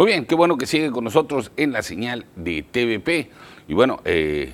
Muy 0.01 0.07
bien, 0.07 0.25
qué 0.25 0.35
bueno 0.35 0.57
que 0.57 0.65
sigue 0.65 0.91
con 0.91 1.05
nosotros 1.05 1.53
en 1.59 1.73
la 1.73 1.83
señal 1.83 2.25
de 2.35 2.63
TVP. 2.63 3.31
Y 3.69 3.75
bueno, 3.75 4.01
eh, 4.07 4.51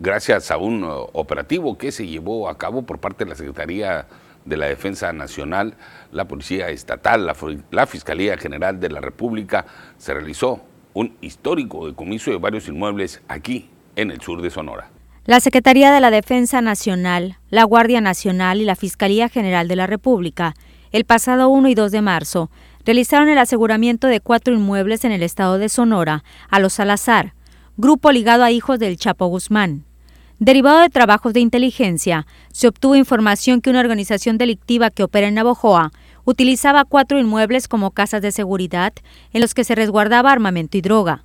gracias 0.00 0.50
a 0.50 0.56
un 0.56 0.82
uh, 0.82 1.06
operativo 1.12 1.78
que 1.78 1.92
se 1.92 2.04
llevó 2.04 2.48
a 2.48 2.58
cabo 2.58 2.82
por 2.82 2.98
parte 2.98 3.24
de 3.24 3.30
la 3.30 3.36
Secretaría 3.36 4.08
de 4.44 4.56
la 4.56 4.66
Defensa 4.66 5.12
Nacional, 5.12 5.74
la 6.10 6.26
Policía 6.26 6.70
Estatal, 6.70 7.26
la, 7.26 7.36
la 7.70 7.86
Fiscalía 7.86 8.36
General 8.38 8.80
de 8.80 8.90
la 8.90 9.00
República, 9.00 9.66
se 9.98 10.14
realizó 10.14 10.62
un 10.94 11.16
histórico 11.20 11.86
decomiso 11.86 12.32
de 12.32 12.38
varios 12.38 12.66
inmuebles 12.66 13.22
aquí 13.28 13.70
en 13.94 14.10
el 14.10 14.20
sur 14.20 14.42
de 14.42 14.50
Sonora. 14.50 14.90
La 15.26 15.38
Secretaría 15.38 15.92
de 15.92 16.00
la 16.00 16.10
Defensa 16.10 16.60
Nacional, 16.60 17.38
la 17.50 17.62
Guardia 17.62 18.00
Nacional 18.00 18.60
y 18.60 18.64
la 18.64 18.74
Fiscalía 18.74 19.28
General 19.28 19.68
de 19.68 19.76
la 19.76 19.86
República, 19.86 20.56
el 20.90 21.04
pasado 21.04 21.50
1 21.50 21.68
y 21.68 21.74
2 21.76 21.92
de 21.92 22.02
marzo, 22.02 22.50
realizaron 22.84 23.28
el 23.28 23.38
aseguramiento 23.38 24.06
de 24.06 24.20
cuatro 24.20 24.54
inmuebles 24.54 25.04
en 25.04 25.12
el 25.12 25.22
estado 25.22 25.58
de 25.58 25.68
Sonora 25.68 26.24
a 26.48 26.60
los 26.60 26.74
Salazar, 26.74 27.34
grupo 27.76 28.12
ligado 28.12 28.44
a 28.44 28.50
hijos 28.50 28.78
del 28.78 28.96
Chapo 28.96 29.26
Guzmán. 29.26 29.84
Derivado 30.40 30.80
de 30.80 30.88
trabajos 30.88 31.32
de 31.32 31.40
inteligencia, 31.40 32.24
se 32.52 32.68
obtuvo 32.68 32.94
información 32.94 33.60
que 33.60 33.70
una 33.70 33.80
organización 33.80 34.38
delictiva 34.38 34.90
que 34.90 35.02
opera 35.02 35.26
en 35.26 35.34
Navojoa 35.34 35.90
utilizaba 36.24 36.84
cuatro 36.84 37.18
inmuebles 37.18 37.66
como 37.66 37.90
casas 37.90 38.22
de 38.22 38.30
seguridad 38.30 38.92
en 39.32 39.40
los 39.40 39.54
que 39.54 39.64
se 39.64 39.74
resguardaba 39.74 40.30
armamento 40.30 40.76
y 40.76 40.80
droga. 40.80 41.24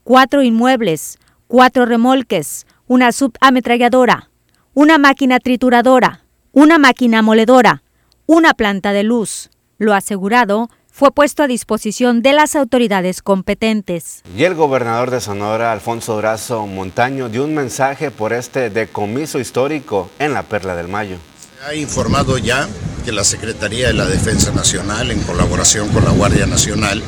4 0.04 0.42
inmuebles, 0.42 1.18
4 1.48 1.84
remolques, 1.84 2.66
una 2.86 3.12
subametralladora, 3.12 4.30
una 4.72 4.96
máquina 4.96 5.38
trituradora, 5.38 6.23
una 6.54 6.78
máquina 6.78 7.20
moledora, 7.20 7.82
una 8.26 8.54
planta 8.54 8.92
de 8.92 9.02
luz. 9.02 9.50
Lo 9.76 9.92
asegurado 9.92 10.70
fue 10.88 11.10
puesto 11.10 11.42
a 11.42 11.48
disposición 11.48 12.22
de 12.22 12.32
las 12.32 12.54
autoridades 12.54 13.22
competentes. 13.22 14.22
Y 14.36 14.44
el 14.44 14.54
gobernador 14.54 15.10
de 15.10 15.20
Sonora, 15.20 15.72
Alfonso 15.72 16.14
Durazo 16.14 16.64
Montaño, 16.68 17.28
dio 17.28 17.42
un 17.42 17.56
mensaje 17.56 18.12
por 18.12 18.32
este 18.32 18.70
decomiso 18.70 19.40
histórico 19.40 20.08
en 20.20 20.32
la 20.32 20.44
Perla 20.44 20.76
del 20.76 20.86
Mayo. 20.86 21.16
Se 21.58 21.66
ha 21.66 21.74
informado 21.74 22.38
ya 22.38 22.68
que 23.04 23.10
la 23.10 23.24
Secretaría 23.24 23.88
de 23.88 23.94
la 23.94 24.06
Defensa 24.06 24.52
Nacional, 24.52 25.10
en 25.10 25.20
colaboración 25.22 25.88
con 25.88 26.04
la 26.04 26.12
Guardia 26.12 26.46
Nacional, 26.46 27.02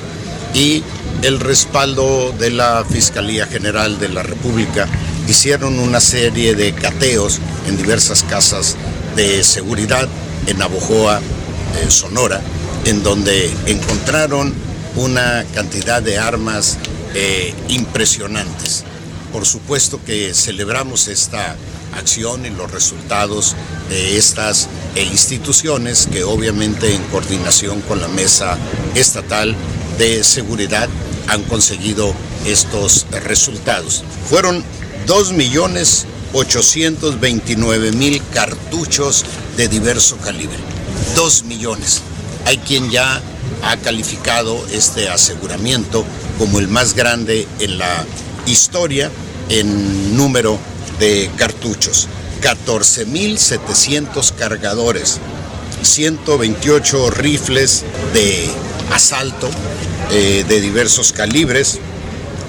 y 0.55 0.83
el 1.23 1.39
respaldo 1.39 2.33
de 2.33 2.51
la 2.51 2.85
Fiscalía 2.85 3.47
General 3.47 4.01
de 4.01 4.09
la 4.09 4.25
República 4.25 4.89
hicieron 5.29 5.79
una 5.79 6.01
serie 6.01 6.57
de 6.57 6.73
cateos 6.73 7.41
en 7.69 7.77
diversas 7.77 8.25
casas 8.25 8.77
de 9.17 9.43
seguridad 9.43 10.07
en 10.47 10.61
Abojoa, 10.61 11.21
eh, 11.21 11.91
Sonora, 11.91 12.43
en 12.85 13.03
donde 13.03 13.51
encontraron 13.65 14.53
una 14.95 15.45
cantidad 15.55 16.03
de 16.03 16.19
armas 16.19 16.77
eh, 17.15 17.55
impresionantes. 17.69 18.85
Por 19.33 19.47
supuesto 19.47 20.01
que 20.05 20.35
celebramos 20.35 21.09
esta 21.09 21.57
acción 21.97 22.45
y 22.45 22.51
los 22.51 22.71
resultados 22.71 23.57
de 23.89 24.19
estas 24.19 24.69
eh, 24.95 25.05
instituciones 25.05 26.09
que 26.13 26.23
obviamente 26.23 26.95
en 26.95 27.03
coordinación 27.05 27.81
con 27.83 28.03
la 28.03 28.09
Mesa 28.09 28.59
Estatal 28.95 29.57
de 29.99 30.23
Seguridad 30.25 30.91
han 31.29 31.43
conseguido 31.45 32.13
estos 32.45 33.07
resultados. 33.25 34.05
Fueron 34.29 34.63
2.829.000 36.45 38.21
cartuchos 38.33 39.25
de 39.57 39.69
diverso 39.69 40.19
calibre. 40.19 40.59
2 41.15 41.45
millones. 41.45 42.03
Hay 42.45 42.59
quien 42.59 42.91
ya 42.91 43.23
ha 43.63 43.77
calificado 43.79 44.63
este 44.71 45.09
aseguramiento 45.09 46.05
como 46.39 46.59
el 46.59 46.69
más 46.69 46.95
grande 46.95 47.49
en 47.61 47.79
la 47.79 48.05
historia 48.45 49.11
en 49.49 50.15
número 50.17 50.59
de 50.99 51.31
cartuchos. 51.37 52.07
14.700 52.43 54.35
cargadores, 54.35 55.19
128 55.83 57.11
rifles 57.13 57.85
de 58.13 58.51
asalto 58.93 59.49
eh, 60.11 60.45
de 60.47 60.61
diversos 60.61 61.13
calibres, 61.13 61.79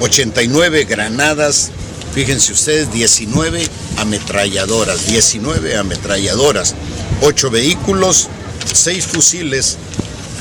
89 0.01 0.83
granadas, 0.83 1.71
fíjense 2.17 2.51
ustedes, 2.51 2.91
19 2.91 3.69
ametralladoras, 3.99 5.05
19 5.05 5.77
ametralladoras, 5.77 6.73
8 7.21 7.51
vehículos, 7.51 8.27
6 8.73 9.05
fusiles 9.05 9.77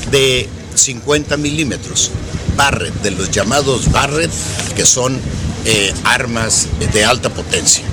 de 0.09 0.49
50 0.73 1.37
milímetros, 1.37 2.09
Barrett, 2.55 2.95
de 3.03 3.11
los 3.11 3.29
llamados 3.29 3.91
Barrett, 3.91 4.31
que 4.75 4.87
son 4.87 5.19
eh, 5.65 5.93
armas 6.03 6.65
de 6.91 7.05
alta 7.05 7.29
potencia. 7.29 7.83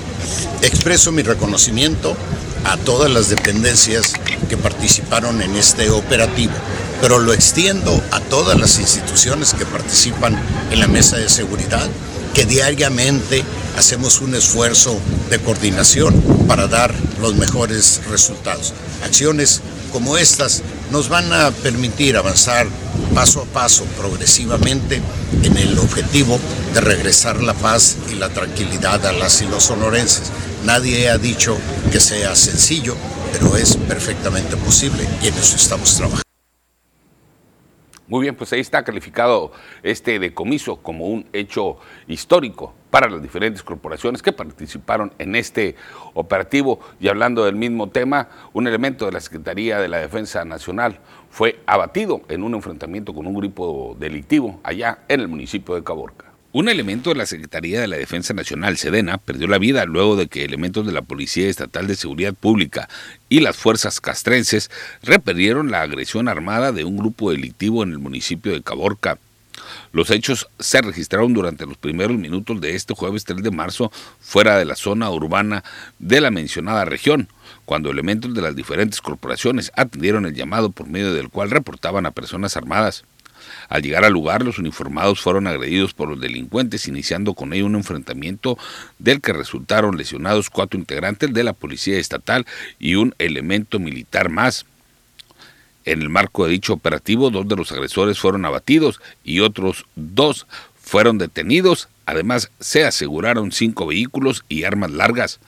Expreso 0.62 1.12
mi 1.12 1.20
reconocimiento 1.22 2.16
a 2.64 2.78
todas 2.78 3.10
las 3.10 3.28
dependencias 3.28 4.14
que 4.48 4.56
participaron 4.56 5.42
en 5.42 5.56
este 5.56 5.90
operativo, 5.90 6.54
pero 7.02 7.18
lo 7.18 7.34
extiendo 7.34 8.02
a 8.12 8.20
todas 8.20 8.58
las 8.58 8.78
instituciones 8.78 9.52
que 9.52 9.66
participan 9.66 10.40
en 10.70 10.80
la 10.80 10.88
mesa 10.88 11.18
de 11.18 11.28
seguridad, 11.28 11.86
que 12.32 12.46
diariamente 12.46 13.44
hacemos 13.76 14.20
un 14.20 14.34
esfuerzo 14.34 14.98
de 15.30 15.38
coordinación 15.38 16.14
para 16.46 16.66
dar 16.66 16.94
los 17.20 17.34
mejores 17.34 18.00
resultados. 18.10 18.72
Acciones 19.04 19.60
como 19.92 20.16
estas 20.16 20.62
nos 20.90 21.08
van 21.08 21.32
a 21.32 21.50
permitir 21.50 22.16
avanzar 22.16 22.66
paso 23.14 23.42
a 23.42 23.44
paso, 23.44 23.84
progresivamente, 23.96 25.00
en 25.42 25.56
el 25.56 25.78
objetivo 25.78 26.38
de 26.72 26.80
regresar 26.80 27.42
la 27.42 27.54
paz 27.54 27.96
y 28.10 28.14
la 28.14 28.28
tranquilidad 28.28 29.06
a 29.06 29.12
las 29.12 29.40
y 29.42 29.46
los 29.46 29.64
sonorenses. 29.64 30.24
Nadie 30.64 31.10
ha 31.10 31.18
dicho 31.18 31.56
que 31.92 32.00
sea 32.00 32.34
sencillo, 32.34 32.96
pero 33.32 33.56
es 33.56 33.76
perfectamente 33.76 34.56
posible 34.56 35.06
y 35.22 35.28
en 35.28 35.34
eso 35.34 35.56
estamos 35.56 35.94
trabajando. 35.94 36.23
Muy 38.14 38.22
bien, 38.22 38.36
pues 38.36 38.52
ahí 38.52 38.60
está 38.60 38.84
calificado 38.84 39.50
este 39.82 40.20
decomiso 40.20 40.76
como 40.76 41.06
un 41.06 41.26
hecho 41.32 41.78
histórico 42.06 42.72
para 42.88 43.08
las 43.08 43.20
diferentes 43.20 43.64
corporaciones 43.64 44.22
que 44.22 44.30
participaron 44.30 45.12
en 45.18 45.34
este 45.34 45.74
operativo. 46.12 46.78
Y 47.00 47.08
hablando 47.08 47.44
del 47.44 47.56
mismo 47.56 47.88
tema, 47.88 48.28
un 48.52 48.68
elemento 48.68 49.06
de 49.06 49.10
la 49.10 49.20
Secretaría 49.20 49.80
de 49.80 49.88
la 49.88 49.98
Defensa 49.98 50.44
Nacional 50.44 51.00
fue 51.28 51.58
abatido 51.66 52.22
en 52.28 52.44
un 52.44 52.54
enfrentamiento 52.54 53.12
con 53.12 53.26
un 53.26 53.34
grupo 53.34 53.96
delictivo 53.98 54.60
allá 54.62 55.00
en 55.08 55.18
el 55.18 55.26
municipio 55.26 55.74
de 55.74 55.82
Caborca. 55.82 56.23
Un 56.54 56.68
elemento 56.68 57.10
de 57.10 57.16
la 57.16 57.26
Secretaría 57.26 57.80
de 57.80 57.88
la 57.88 57.96
Defensa 57.96 58.32
Nacional, 58.32 58.76
Sedena, 58.76 59.18
perdió 59.18 59.48
la 59.48 59.58
vida 59.58 59.86
luego 59.86 60.14
de 60.14 60.28
que 60.28 60.44
elementos 60.44 60.86
de 60.86 60.92
la 60.92 61.02
Policía 61.02 61.48
Estatal 61.48 61.88
de 61.88 61.96
Seguridad 61.96 62.32
Pública 62.32 62.88
y 63.28 63.40
las 63.40 63.56
fuerzas 63.56 64.00
castrenses 64.00 64.70
repelieron 65.02 65.72
la 65.72 65.80
agresión 65.80 66.28
armada 66.28 66.70
de 66.70 66.84
un 66.84 66.96
grupo 66.96 67.32
delictivo 67.32 67.82
en 67.82 67.90
el 67.90 67.98
municipio 67.98 68.52
de 68.52 68.62
Caborca. 68.62 69.18
Los 69.90 70.12
hechos 70.12 70.46
se 70.60 70.80
registraron 70.80 71.34
durante 71.34 71.66
los 71.66 71.76
primeros 71.76 72.16
minutos 72.16 72.60
de 72.60 72.76
este 72.76 72.94
jueves 72.94 73.24
3 73.24 73.42
de 73.42 73.50
marzo 73.50 73.90
fuera 74.20 74.56
de 74.56 74.64
la 74.64 74.76
zona 74.76 75.10
urbana 75.10 75.64
de 75.98 76.20
la 76.20 76.30
mencionada 76.30 76.84
región, 76.84 77.26
cuando 77.64 77.90
elementos 77.90 78.32
de 78.32 78.42
las 78.42 78.54
diferentes 78.54 79.00
corporaciones 79.00 79.72
atendieron 79.74 80.24
el 80.24 80.34
llamado 80.34 80.70
por 80.70 80.86
medio 80.86 81.12
del 81.14 81.30
cual 81.30 81.50
reportaban 81.50 82.06
a 82.06 82.12
personas 82.12 82.56
armadas. 82.56 83.02
Al 83.68 83.82
llegar 83.82 84.04
al 84.04 84.12
lugar, 84.12 84.44
los 84.44 84.58
uniformados 84.58 85.20
fueron 85.20 85.46
agredidos 85.46 85.94
por 85.94 86.08
los 86.08 86.20
delincuentes, 86.20 86.88
iniciando 86.88 87.34
con 87.34 87.52
ello 87.52 87.66
un 87.66 87.76
enfrentamiento 87.76 88.58
del 88.98 89.20
que 89.20 89.32
resultaron 89.32 89.96
lesionados 89.96 90.50
cuatro 90.50 90.78
integrantes 90.78 91.32
de 91.32 91.44
la 91.44 91.52
Policía 91.52 91.98
Estatal 91.98 92.46
y 92.78 92.94
un 92.94 93.14
elemento 93.18 93.78
militar 93.78 94.28
más. 94.28 94.66
En 95.84 96.00
el 96.00 96.08
marco 96.08 96.46
de 96.46 96.52
dicho 96.52 96.72
operativo, 96.72 97.30
dos 97.30 97.46
de 97.46 97.56
los 97.56 97.70
agresores 97.72 98.18
fueron 98.18 98.44
abatidos 98.44 99.00
y 99.22 99.40
otros 99.40 99.86
dos 99.96 100.46
fueron 100.76 101.18
detenidos. 101.18 101.88
Además, 102.06 102.50
se 102.60 102.84
aseguraron 102.84 103.52
cinco 103.52 103.86
vehículos 103.86 104.44
y 104.48 104.64
armas 104.64 104.90
largas. 104.90 105.40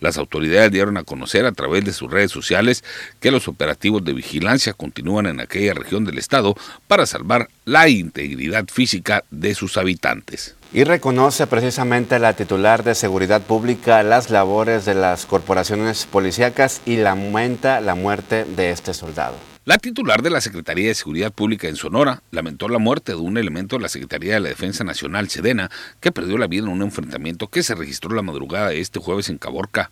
Las 0.00 0.18
autoridades 0.18 0.70
dieron 0.72 0.96
a 0.96 1.04
conocer 1.04 1.46
a 1.46 1.52
través 1.52 1.84
de 1.84 1.92
sus 1.92 2.10
redes 2.10 2.30
sociales 2.30 2.84
que 3.20 3.30
los 3.30 3.48
operativos 3.48 4.04
de 4.04 4.12
vigilancia 4.12 4.72
continúan 4.72 5.26
en 5.26 5.40
aquella 5.40 5.74
región 5.74 6.04
del 6.04 6.18
estado 6.18 6.54
para 6.86 7.06
salvar 7.06 7.48
la 7.64 7.88
integridad 7.88 8.66
física 8.66 9.24
de 9.30 9.54
sus 9.54 9.76
habitantes. 9.76 10.54
Y 10.72 10.84
reconoce 10.84 11.46
precisamente 11.46 12.18
la 12.18 12.34
titular 12.34 12.84
de 12.84 12.94
Seguridad 12.94 13.40
Pública 13.40 14.02
las 14.02 14.30
labores 14.30 14.84
de 14.84 14.94
las 14.94 15.24
corporaciones 15.24 16.06
policíacas 16.06 16.82
y 16.84 16.96
lamenta 16.96 17.80
la 17.80 17.94
muerte 17.94 18.44
de 18.44 18.70
este 18.70 18.92
soldado. 18.92 19.55
La 19.66 19.78
titular 19.78 20.22
de 20.22 20.30
la 20.30 20.40
Secretaría 20.40 20.86
de 20.86 20.94
Seguridad 20.94 21.32
Pública 21.32 21.66
en 21.66 21.74
Sonora 21.74 22.22
lamentó 22.30 22.68
la 22.68 22.78
muerte 22.78 23.10
de 23.10 23.18
un 23.18 23.36
elemento 23.36 23.74
de 23.74 23.82
la 23.82 23.88
Secretaría 23.88 24.34
de 24.34 24.40
la 24.40 24.48
Defensa 24.48 24.84
Nacional, 24.84 25.28
Sedena, 25.28 25.72
que 25.98 26.12
perdió 26.12 26.38
la 26.38 26.46
vida 26.46 26.62
en 26.62 26.68
un 26.68 26.82
enfrentamiento 26.82 27.48
que 27.48 27.64
se 27.64 27.74
registró 27.74 28.14
la 28.14 28.22
madrugada 28.22 28.68
de 28.68 28.78
este 28.78 29.00
jueves 29.00 29.28
en 29.28 29.38
Caborca. 29.38 29.90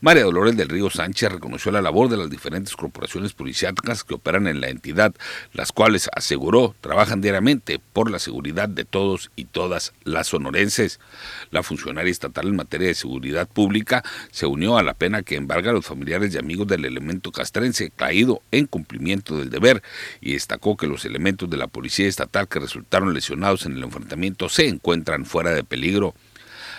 María 0.00 0.24
Dolores 0.24 0.56
del 0.56 0.68
Río 0.68 0.90
Sánchez 0.90 1.32
reconoció 1.32 1.70
la 1.70 1.82
labor 1.82 2.08
de 2.08 2.16
las 2.16 2.30
diferentes 2.30 2.76
corporaciones 2.76 3.32
policíacas 3.32 4.04
que 4.04 4.14
operan 4.14 4.46
en 4.46 4.60
la 4.60 4.68
entidad, 4.68 5.14
las 5.52 5.72
cuales, 5.72 6.08
aseguró, 6.14 6.74
trabajan 6.80 7.20
diariamente 7.20 7.80
por 7.92 8.10
la 8.10 8.18
seguridad 8.18 8.68
de 8.68 8.84
todos 8.84 9.30
y 9.36 9.44
todas 9.44 9.92
las 10.04 10.28
sonorenses. 10.28 11.00
La 11.50 11.62
funcionaria 11.62 12.10
estatal 12.10 12.48
en 12.48 12.56
materia 12.56 12.88
de 12.88 12.94
seguridad 12.94 13.48
pública 13.48 14.02
se 14.30 14.46
unió 14.46 14.76
a 14.76 14.82
la 14.82 14.94
pena 14.94 15.22
que 15.22 15.36
embarga 15.36 15.70
a 15.70 15.74
los 15.74 15.86
familiares 15.86 16.34
y 16.34 16.38
amigos 16.38 16.66
del 16.66 16.84
elemento 16.84 17.32
castrense 17.32 17.90
caído 17.90 18.42
en 18.50 18.66
cumplimiento 18.66 19.36
del 19.38 19.50
deber 19.50 19.82
y 20.20 20.32
destacó 20.32 20.76
que 20.76 20.86
los 20.86 21.04
elementos 21.04 21.48
de 21.48 21.56
la 21.56 21.66
policía 21.66 22.08
estatal 22.08 22.48
que 22.48 22.60
resultaron 22.60 23.14
lesionados 23.14 23.66
en 23.66 23.76
el 23.76 23.84
enfrentamiento 23.84 24.48
se 24.48 24.68
encuentran 24.68 25.24
fuera 25.24 25.52
de 25.52 25.64
peligro 25.64 26.14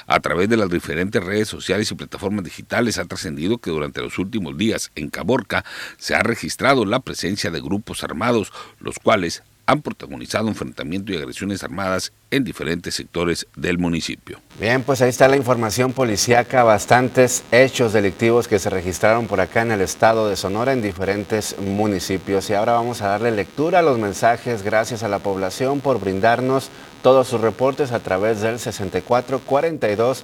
a 0.08 0.20
través 0.20 0.50
de 0.50 0.58
las 0.58 0.70
diferentes 0.70 1.24
redes 1.24 1.48
sociales 1.48 1.92
y 1.92 1.96
plataformas 1.96 2.44
digitales 2.44 2.98
ha 2.98 3.06
trascendido 3.06 3.58
que 3.58 3.72
durante 3.72 4.02
los 4.02 4.18
últimos 4.20 4.58
días 4.58 4.92
en 4.96 5.10
Caborca 5.10 5.64
se 5.98 6.16
ha 6.16 6.24
registrado 6.24 6.86
la 6.86 7.00
presencia 7.00 7.52
de 7.52 7.62
grupos 7.62 8.04
armados, 8.04 8.52
los 8.80 9.00
cuales 9.00 9.44
han 9.66 9.82
protagonizado 9.82 10.50
enfrentamientos 10.50 11.16
y 11.16 11.18
agresiones 11.18 11.64
armadas 11.64 12.12
en 12.32 12.44
diferentes 12.44 12.96
sectores 12.96 13.48
del 13.56 13.78
municipio. 13.78 14.40
Bien, 14.60 14.84
pues 14.84 15.02
ahí 15.02 15.10
está 15.10 15.28
la 15.28 15.38
información 15.38 15.94
policíaca, 15.94 16.64
bastantes 16.64 17.44
hechos 17.52 17.94
delictivos 17.94 18.48
que 18.48 18.60
se 18.60 18.70
registraron 18.70 19.28
por 19.28 19.40
acá 19.40 19.62
en 19.62 19.72
el 19.72 19.82
estado 19.82 20.28
de 20.28 20.36
Sonora 20.36 20.74
en 20.74 20.82
diferentes 20.82 21.58
municipios. 21.60 22.50
Y 22.50 22.54
ahora 22.54 22.74
vamos 22.74 23.02
a 23.02 23.08
darle 23.08 23.32
lectura 23.32 23.80
a 23.80 23.84
los 23.84 23.98
mensajes. 23.98 24.64
Gracias 24.64 25.04
a 25.04 25.08
la 25.08 25.20
población 25.20 25.80
por 25.80 26.00
brindarnos 26.00 26.70
todos 27.04 27.28
sus 27.28 27.42
reportes 27.42 27.92
a 27.92 28.00
través 28.00 28.42
del 28.42 28.58
64 28.58 29.40
42 29.40 30.24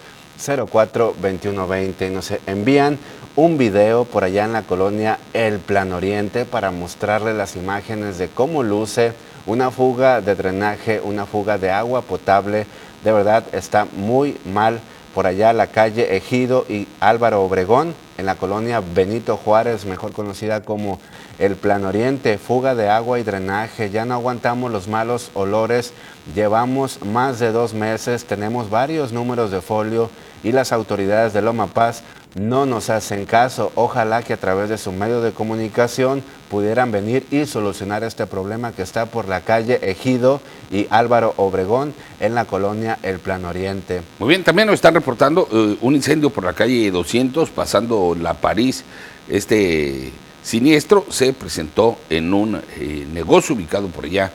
04 0.72 1.16
21 1.22 1.68
20. 1.68 2.10
Nos 2.10 2.32
envían 2.48 2.98
un 3.36 3.58
video 3.58 4.06
por 4.06 4.24
allá 4.24 4.46
en 4.46 4.54
la 4.54 4.64
colonia 4.64 5.20
El 5.34 5.60
Plan 5.60 5.92
Oriente 5.92 6.46
para 6.46 6.72
mostrarle 6.72 7.34
las 7.34 7.58
imágenes 7.58 8.18
de 8.18 8.30
cómo 8.30 8.64
luce 8.64 9.12
una 9.46 9.72
fuga 9.72 10.22
de 10.22 10.36
drenaje, 10.36 11.02
una 11.02 11.26
fuga 11.26 11.58
de 11.58 11.70
agua 11.70 12.02
potable. 12.02 12.66
De 13.04 13.12
verdad 13.12 13.44
está 13.52 13.86
muy 13.98 14.38
mal 14.46 14.80
por 15.14 15.28
allá 15.28 15.54
la 15.54 15.68
calle 15.68 16.16
Ejido 16.16 16.66
y 16.70 16.88
Álvaro 17.00 17.42
Obregón, 17.42 17.94
en 18.18 18.26
la 18.26 18.36
colonia 18.36 18.82
Benito 18.82 19.38
Juárez, 19.38 19.86
mejor 19.86 20.12
conocida 20.12 20.62
como 20.62 21.00
el 21.40 21.56
Plan 21.56 21.86
Oriente, 21.86 22.38
fuga 22.38 22.76
de 22.76 22.90
agua 22.90 23.20
y 23.20 23.24
drenaje, 23.24 23.90
ya 23.90 24.06
no 24.06 24.14
aguantamos 24.14 24.72
los 24.72 24.88
malos 24.88 25.32
olores, 25.34 25.94
llevamos 26.36 27.04
más 27.06 27.40
de 27.40 27.52
dos 27.52 27.74
meses, 27.74 28.26
tenemos 28.26 28.70
varios 28.70 29.14
números 29.14 29.52
de 29.52 29.62
folio 29.62 30.10
y 30.44 30.52
las 30.52 30.72
autoridades 30.72 31.34
de 31.34 31.42
Loma 31.42 31.68
Paz 31.68 32.04
no 32.36 32.66
nos 32.66 32.90
hacen 32.90 33.26
caso. 33.26 33.72
Ojalá 33.76 34.24
que 34.24 34.34
a 34.34 34.38
través 34.38 34.70
de 34.70 34.78
su 34.78 34.92
medio 34.92 35.22
de 35.22 35.32
comunicación 35.32 36.24
pudieran 36.50 36.92
venir 36.92 37.26
y 37.32 37.46
solucionar 37.46 38.04
este 38.04 38.28
problema 38.28 38.72
que 38.72 38.82
está 38.82 39.06
por 39.06 39.28
la 39.28 39.42
calle 39.42 39.80
Ejido 39.82 40.42
y 40.72 40.88
Álvaro 40.90 41.34
Obregón 41.38 41.94
en 42.20 42.36
la 42.36 42.46
colonia 42.46 43.00
El 43.04 43.20
Plan 43.20 43.46
Oriente. 43.46 44.02
Muy 44.20 44.30
bien, 44.30 44.44
también 44.44 44.68
nos 44.68 44.76
están 44.76 44.94
reportando 44.94 45.48
eh, 45.52 45.78
un 45.82 45.96
incendio 45.96 46.30
por 46.30 46.44
la 46.44 46.54
calle 46.54 46.92
200 46.92 47.50
pasando 47.50 48.16
la 48.20 48.34
París. 48.36 48.84
Este 49.28 50.12
siniestro 50.44 51.06
se 51.10 51.34
presentó 51.34 51.98
en 52.10 52.34
un 52.34 52.56
eh, 52.78 53.08
negocio 53.12 53.56
ubicado 53.56 53.88
por 53.88 54.06
allá 54.06 54.32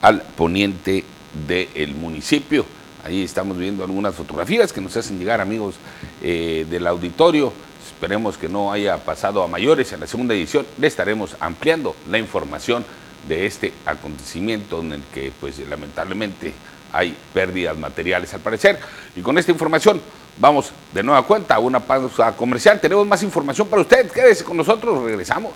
al 0.00 0.22
poniente 0.22 1.04
del 1.46 1.94
municipio. 1.94 2.64
Ahí 3.08 3.22
estamos 3.22 3.56
viendo 3.56 3.84
algunas 3.84 4.14
fotografías 4.14 4.70
que 4.70 4.82
nos 4.82 4.94
hacen 4.94 5.18
llegar 5.18 5.40
amigos 5.40 5.76
eh, 6.20 6.66
del 6.68 6.86
auditorio. 6.86 7.50
Esperemos 7.86 8.36
que 8.36 8.50
no 8.50 8.70
haya 8.70 8.98
pasado 8.98 9.42
a 9.42 9.48
mayores. 9.48 9.90
En 9.94 10.00
la 10.00 10.06
segunda 10.06 10.34
edición 10.34 10.66
le 10.76 10.88
estaremos 10.88 11.34
ampliando 11.40 11.96
la 12.10 12.18
información 12.18 12.84
de 13.26 13.46
este 13.46 13.72
acontecimiento 13.86 14.80
en 14.82 14.92
el 14.92 15.02
que 15.04 15.32
pues 15.40 15.58
lamentablemente 15.66 16.52
hay 16.92 17.16
pérdidas 17.32 17.78
materiales 17.78 18.34
al 18.34 18.40
parecer. 18.40 18.78
Y 19.16 19.22
con 19.22 19.38
esta 19.38 19.52
información 19.52 20.02
vamos 20.36 20.70
de 20.92 21.02
nueva 21.02 21.22
cuenta 21.26 21.54
a 21.54 21.60
una 21.60 21.80
pausa 21.80 22.36
comercial. 22.36 22.78
Tenemos 22.78 23.06
más 23.06 23.22
información 23.22 23.68
para 23.68 23.80
usted. 23.80 24.10
Quédese 24.10 24.44
con 24.44 24.58
nosotros, 24.58 25.02
regresamos. 25.02 25.52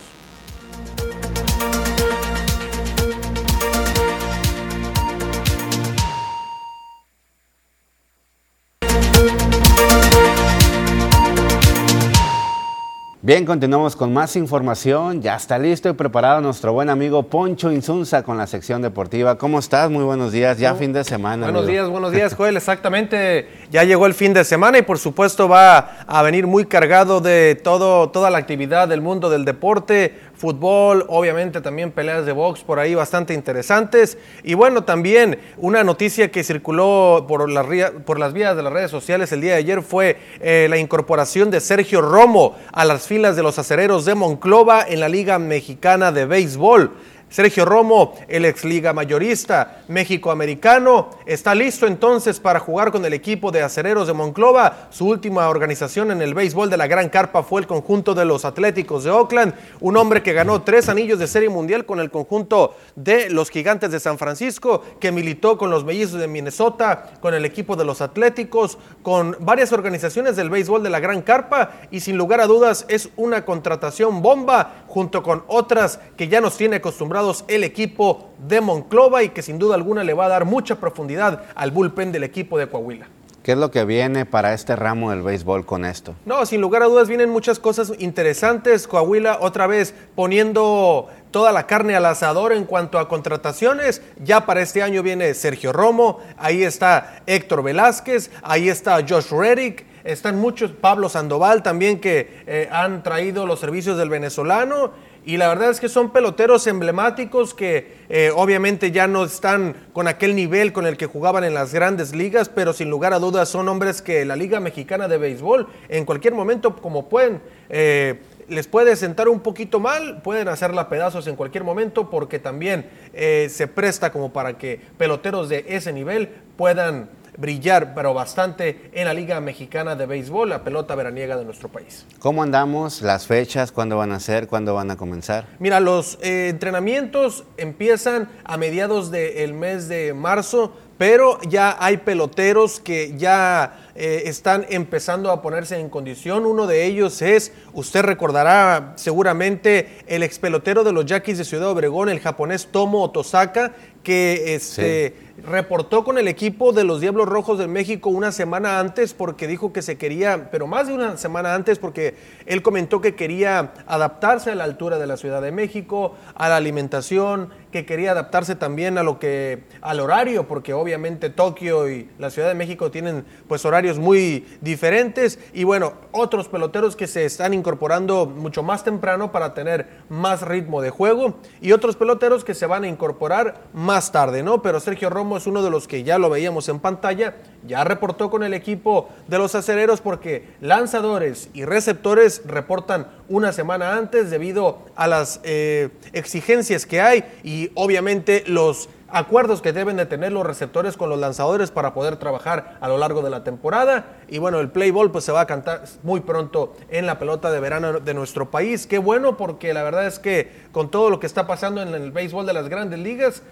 Bien, 13.24 13.46
continuamos 13.46 13.94
con 13.94 14.12
más 14.12 14.34
información. 14.34 15.22
Ya 15.22 15.36
está 15.36 15.56
listo 15.56 15.88
y 15.88 15.92
preparado 15.92 16.40
nuestro 16.40 16.72
buen 16.72 16.90
amigo 16.90 17.22
Poncho 17.22 17.70
Insunza 17.70 18.24
con 18.24 18.36
la 18.36 18.48
sección 18.48 18.82
deportiva. 18.82 19.38
¿Cómo 19.38 19.60
estás? 19.60 19.88
Muy 19.92 20.02
buenos 20.02 20.32
días. 20.32 20.58
Ya 20.58 20.74
fin 20.74 20.92
de 20.92 21.04
semana. 21.04 21.44
Buenos 21.46 21.68
días, 21.68 21.88
buenos 21.88 22.10
días, 22.10 22.34
Joel. 22.36 22.56
Exactamente. 22.56 23.48
Ya 23.70 23.84
llegó 23.84 24.06
el 24.06 24.14
fin 24.14 24.34
de 24.34 24.42
semana 24.42 24.78
y 24.78 24.82
por 24.82 24.98
supuesto 24.98 25.48
va 25.48 25.98
a 26.04 26.22
venir 26.22 26.48
muy 26.48 26.64
cargado 26.64 27.20
de 27.20 27.54
todo, 27.54 28.10
toda 28.10 28.28
la 28.28 28.38
actividad 28.38 28.88
del 28.88 29.02
mundo 29.02 29.30
del 29.30 29.44
deporte 29.44 30.18
fútbol, 30.42 31.04
obviamente 31.06 31.60
también 31.60 31.92
peleas 31.92 32.26
de 32.26 32.32
box 32.32 32.64
por 32.64 32.80
ahí 32.80 32.96
bastante 32.96 33.32
interesantes. 33.32 34.18
Y 34.42 34.54
bueno, 34.54 34.82
también 34.82 35.38
una 35.56 35.84
noticia 35.84 36.32
que 36.32 36.42
circuló 36.42 37.26
por 37.28 37.48
las, 37.48 37.64
por 38.04 38.18
las 38.18 38.32
vías 38.32 38.56
de 38.56 38.64
las 38.64 38.72
redes 38.72 38.90
sociales 38.90 39.30
el 39.30 39.40
día 39.40 39.52
de 39.52 39.58
ayer 39.58 39.82
fue 39.82 40.16
eh, 40.40 40.66
la 40.68 40.78
incorporación 40.78 41.52
de 41.52 41.60
Sergio 41.60 42.00
Romo 42.00 42.56
a 42.72 42.84
las 42.84 43.06
filas 43.06 43.36
de 43.36 43.44
los 43.44 43.56
acereros 43.60 44.04
de 44.04 44.16
Monclova 44.16 44.84
en 44.88 44.98
la 44.98 45.08
Liga 45.08 45.38
Mexicana 45.38 46.10
de 46.10 46.26
Béisbol. 46.26 46.90
Sergio 47.32 47.64
Romo, 47.64 48.12
el 48.28 48.44
ex 48.44 48.62
liga 48.62 48.92
mayorista 48.92 49.80
México-americano, 49.88 51.08
está 51.24 51.54
listo 51.54 51.86
entonces 51.86 52.38
para 52.38 52.60
jugar 52.60 52.92
con 52.92 53.06
el 53.06 53.14
equipo 53.14 53.50
de 53.50 53.62
acereros 53.62 54.06
de 54.06 54.12
Monclova. 54.12 54.88
Su 54.90 55.06
última 55.08 55.48
organización 55.48 56.10
en 56.10 56.20
el 56.20 56.34
béisbol 56.34 56.68
de 56.68 56.76
la 56.76 56.86
Gran 56.86 57.08
Carpa 57.08 57.42
fue 57.42 57.62
el 57.62 57.66
conjunto 57.66 58.14
de 58.14 58.26
los 58.26 58.44
Atléticos 58.44 59.04
de 59.04 59.12
Oakland, 59.12 59.54
un 59.80 59.96
hombre 59.96 60.22
que 60.22 60.34
ganó 60.34 60.60
tres 60.60 60.90
anillos 60.90 61.18
de 61.18 61.26
serie 61.26 61.48
mundial 61.48 61.86
con 61.86 62.00
el 62.00 62.10
conjunto 62.10 62.76
de 62.96 63.30
los 63.30 63.48
Gigantes 63.48 63.90
de 63.90 64.00
San 64.00 64.18
Francisco, 64.18 64.82
que 65.00 65.10
militó 65.10 65.56
con 65.56 65.70
los 65.70 65.86
Mellizos 65.86 66.20
de 66.20 66.28
Minnesota, 66.28 67.12
con 67.22 67.32
el 67.32 67.46
equipo 67.46 67.76
de 67.76 67.86
los 67.86 68.02
Atléticos, 68.02 68.76
con 69.02 69.38
varias 69.40 69.72
organizaciones 69.72 70.36
del 70.36 70.50
béisbol 70.50 70.82
de 70.82 70.90
la 70.90 71.00
Gran 71.00 71.22
Carpa 71.22 71.80
y 71.90 72.00
sin 72.00 72.18
lugar 72.18 72.42
a 72.42 72.46
dudas 72.46 72.84
es 72.88 73.08
una 73.16 73.46
contratación 73.46 74.20
bomba 74.20 74.81
junto 74.92 75.22
con 75.22 75.42
otras 75.46 76.00
que 76.18 76.28
ya 76.28 76.42
nos 76.42 76.58
tiene 76.58 76.76
acostumbrados 76.76 77.46
el 77.48 77.64
equipo 77.64 78.28
de 78.46 78.60
Monclova 78.60 79.22
y 79.22 79.30
que 79.30 79.40
sin 79.40 79.58
duda 79.58 79.74
alguna 79.74 80.04
le 80.04 80.12
va 80.12 80.26
a 80.26 80.28
dar 80.28 80.44
mucha 80.44 80.76
profundidad 80.76 81.44
al 81.54 81.70
bullpen 81.70 82.12
del 82.12 82.24
equipo 82.24 82.58
de 82.58 82.66
Coahuila. 82.66 83.08
¿Qué 83.42 83.52
es 83.52 83.58
lo 83.58 83.70
que 83.70 83.86
viene 83.86 84.26
para 84.26 84.52
este 84.52 84.76
ramo 84.76 85.08
del 85.10 85.22
béisbol 85.22 85.64
con 85.64 85.86
esto? 85.86 86.14
No, 86.26 86.44
sin 86.44 86.60
lugar 86.60 86.82
a 86.82 86.86
dudas 86.86 87.08
vienen 87.08 87.30
muchas 87.30 87.58
cosas 87.58 87.94
interesantes. 88.00 88.86
Coahuila 88.86 89.38
otra 89.40 89.66
vez 89.66 89.94
poniendo 90.14 91.08
toda 91.30 91.52
la 91.52 91.66
carne 91.66 91.96
al 91.96 92.04
asador 92.04 92.52
en 92.52 92.66
cuanto 92.66 92.98
a 92.98 93.08
contrataciones. 93.08 94.02
Ya 94.22 94.44
para 94.44 94.60
este 94.60 94.82
año 94.82 95.02
viene 95.02 95.32
Sergio 95.32 95.72
Romo, 95.72 96.18
ahí 96.36 96.64
está 96.64 97.22
Héctor 97.24 97.62
Velázquez, 97.62 98.30
ahí 98.42 98.68
está 98.68 98.98
Josh 99.08 99.30
Reddick, 99.30 99.86
están 100.04 100.38
muchos, 100.38 100.72
Pablo 100.72 101.08
Sandoval 101.08 101.62
también 101.62 102.00
que 102.00 102.42
eh, 102.46 102.68
han 102.72 103.02
traído 103.02 103.46
los 103.46 103.60
servicios 103.60 103.96
del 103.98 104.08
venezolano 104.08 104.92
y 105.24 105.36
la 105.36 105.48
verdad 105.48 105.70
es 105.70 105.78
que 105.78 105.88
son 105.88 106.10
peloteros 106.10 106.66
emblemáticos 106.66 107.54
que 107.54 107.98
eh, 108.08 108.32
obviamente 108.34 108.90
ya 108.90 109.06
no 109.06 109.24
están 109.24 109.76
con 109.92 110.08
aquel 110.08 110.34
nivel 110.34 110.72
con 110.72 110.86
el 110.86 110.96
que 110.96 111.06
jugaban 111.06 111.44
en 111.44 111.54
las 111.54 111.72
grandes 111.72 112.14
ligas, 112.14 112.48
pero 112.48 112.72
sin 112.72 112.90
lugar 112.90 113.12
a 113.12 113.20
dudas 113.20 113.48
son 113.48 113.68
hombres 113.68 114.02
que 114.02 114.24
la 114.24 114.34
Liga 114.34 114.58
Mexicana 114.58 115.06
de 115.06 115.18
Béisbol 115.18 115.68
en 115.88 116.04
cualquier 116.04 116.34
momento, 116.34 116.74
como 116.74 117.08
pueden, 117.08 117.40
eh, 117.68 118.20
les 118.48 118.66
puede 118.66 118.96
sentar 118.96 119.28
un 119.28 119.38
poquito 119.38 119.78
mal, 119.78 120.22
pueden 120.22 120.48
hacerla 120.48 120.88
pedazos 120.88 121.28
en 121.28 121.36
cualquier 121.36 121.62
momento 121.62 122.10
porque 122.10 122.40
también 122.40 122.90
se 123.12 123.68
presta 123.68 124.10
como 124.10 124.32
para 124.32 124.58
que 124.58 124.80
peloteros 124.98 125.48
de 125.48 125.64
ese 125.68 125.92
nivel 125.92 126.28
puedan 126.56 127.08
brillar, 127.36 127.94
pero 127.94 128.14
bastante 128.14 128.90
en 128.92 129.06
la 129.06 129.14
Liga 129.14 129.40
Mexicana 129.40 129.96
de 129.96 130.06
Béisbol, 130.06 130.50
la 130.50 130.64
pelota 130.64 130.94
veraniega 130.94 131.36
de 131.36 131.44
nuestro 131.44 131.68
país. 131.68 132.06
¿Cómo 132.18 132.42
andamos? 132.42 133.02
¿Las 133.02 133.26
fechas? 133.26 133.72
¿Cuándo 133.72 133.96
van 133.96 134.12
a 134.12 134.20
ser? 134.20 134.46
¿Cuándo 134.46 134.74
van 134.74 134.90
a 134.90 134.96
comenzar? 134.96 135.46
Mira, 135.58 135.80
los 135.80 136.18
eh, 136.22 136.48
entrenamientos 136.50 137.44
empiezan 137.56 138.28
a 138.44 138.56
mediados 138.56 139.10
del 139.10 139.54
mes 139.54 139.88
de 139.88 140.14
marzo, 140.14 140.72
pero 140.98 141.40
ya 141.48 141.76
hay 141.80 141.96
peloteros 141.96 142.78
que 142.78 143.16
ya 143.16 143.90
eh, 143.94 144.22
están 144.26 144.66
empezando 144.68 145.30
a 145.30 145.42
ponerse 145.42 145.78
en 145.78 145.88
condición. 145.88 146.46
Uno 146.46 146.66
de 146.66 146.84
ellos 146.84 147.22
es, 147.22 147.52
usted 147.72 148.02
recordará 148.02 148.92
seguramente, 148.96 149.98
el 150.06 150.22
ex 150.22 150.38
pelotero 150.38 150.84
de 150.84 150.92
los 150.92 151.06
Yaquis 151.06 151.38
de 151.38 151.44
Ciudad 151.44 151.70
Obregón, 151.70 152.08
el 152.08 152.20
japonés 152.20 152.68
Tomo 152.70 153.02
Otosaka, 153.02 153.72
que 154.02 154.54
este, 154.54 155.14
reportó 155.44 156.04
con 156.04 156.18
el 156.18 156.28
equipo 156.28 156.72
de 156.72 156.84
los 156.84 157.00
Diablos 157.00 157.28
Rojos 157.28 157.58
de 157.58 157.66
México 157.66 158.10
una 158.10 158.32
semana 158.32 158.78
antes 158.78 159.14
porque 159.14 159.46
dijo 159.46 159.72
que 159.72 159.82
se 159.82 159.98
quería, 159.98 160.48
pero 160.50 160.66
más 160.66 160.86
de 160.86 160.94
una 160.94 161.16
semana 161.16 161.54
antes 161.54 161.78
porque 161.78 162.16
él 162.46 162.62
comentó 162.62 163.00
que 163.00 163.14
quería 163.14 163.72
adaptarse 163.86 164.50
a 164.50 164.54
la 164.54 164.64
altura 164.64 164.98
de 164.98 165.06
la 165.06 165.16
Ciudad 165.16 165.42
de 165.42 165.52
México, 165.52 166.14
a 166.34 166.48
la 166.48 166.56
alimentación, 166.56 167.50
que 167.72 167.86
quería 167.86 168.12
adaptarse 168.12 168.54
también 168.54 168.98
a 168.98 169.02
lo 169.02 169.18
que 169.18 169.64
al 169.80 169.98
horario, 169.98 170.46
porque 170.46 170.74
obviamente 170.74 171.30
Tokio 171.30 171.90
y 171.90 172.08
la 172.18 172.30
Ciudad 172.30 172.48
de 172.48 172.54
México 172.54 172.90
tienen 172.90 173.24
pues 173.48 173.64
horarios 173.64 173.98
muy 173.98 174.46
diferentes 174.60 175.38
y 175.52 175.64
bueno, 175.64 175.94
otros 176.12 176.48
peloteros 176.48 176.94
que 176.94 177.06
se 177.06 177.24
están 177.24 177.54
incorporando 177.54 178.26
mucho 178.26 178.62
más 178.62 178.84
temprano 178.84 179.32
para 179.32 179.54
tener 179.54 179.88
más 180.08 180.42
ritmo 180.42 180.82
de 180.82 180.90
juego 180.90 181.38
y 181.60 181.72
otros 181.72 181.96
peloteros 181.96 182.44
que 182.44 182.54
se 182.54 182.66
van 182.66 182.84
a 182.84 182.88
incorporar 182.88 183.62
más 183.72 184.12
tarde, 184.12 184.42
¿no? 184.42 184.62
Pero 184.62 184.78
Sergio 184.78 185.10
Romo 185.10 185.31
es 185.36 185.46
uno 185.46 185.62
de 185.62 185.70
los 185.70 185.88
que 185.88 186.02
ya 186.02 186.18
lo 186.18 186.30
veíamos 186.30 186.68
en 186.68 186.80
pantalla, 186.80 187.36
ya 187.66 187.84
reportó 187.84 188.30
con 188.30 188.42
el 188.42 188.54
equipo 188.54 189.08
de 189.28 189.38
los 189.38 189.54
acereros 189.54 190.00
porque 190.00 190.48
lanzadores 190.60 191.48
y 191.54 191.64
receptores 191.64 192.42
reportan 192.44 193.08
una 193.28 193.52
semana 193.52 193.96
antes 193.96 194.30
debido 194.30 194.78
a 194.96 195.06
las 195.06 195.40
eh, 195.44 195.90
exigencias 196.12 196.86
que 196.86 197.00
hay 197.00 197.24
y 197.42 197.70
obviamente 197.74 198.44
los 198.46 198.88
acuerdos 199.12 199.60
que 199.60 199.72
deben 199.72 199.96
de 199.96 200.06
tener 200.06 200.32
los 200.32 200.44
receptores 200.44 200.96
con 200.96 201.10
los 201.10 201.18
lanzadores 201.18 201.70
para 201.70 201.92
poder 201.94 202.16
trabajar 202.16 202.78
a 202.80 202.88
lo 202.88 202.98
largo 202.98 203.22
de 203.22 203.30
la 203.30 203.44
temporada. 203.44 204.16
Y 204.28 204.38
bueno, 204.38 204.58
el 204.60 204.70
play 204.70 204.90
ball 204.90 205.12
pues 205.12 205.24
se 205.24 205.32
va 205.32 205.42
a 205.42 205.46
cantar 205.46 205.84
muy 206.02 206.20
pronto 206.20 206.74
en 206.88 207.06
la 207.06 207.18
pelota 207.18 207.50
de 207.50 207.60
verano 207.60 208.00
de 208.00 208.14
nuestro 208.14 208.50
país. 208.50 208.86
Qué 208.86 208.98
bueno 208.98 209.36
porque 209.36 209.74
la 209.74 209.82
verdad 209.82 210.06
es 210.06 210.18
que 210.18 210.50
con 210.72 210.90
todo 210.90 211.10
lo 211.10 211.20
que 211.20 211.26
está 211.26 211.46
pasando 211.46 211.82
en 211.82 211.94
el 211.94 212.10
béisbol 212.10 212.46
de 212.46 212.54
las 212.54 212.68
grandes 212.68 212.98
ligas, 212.98 213.42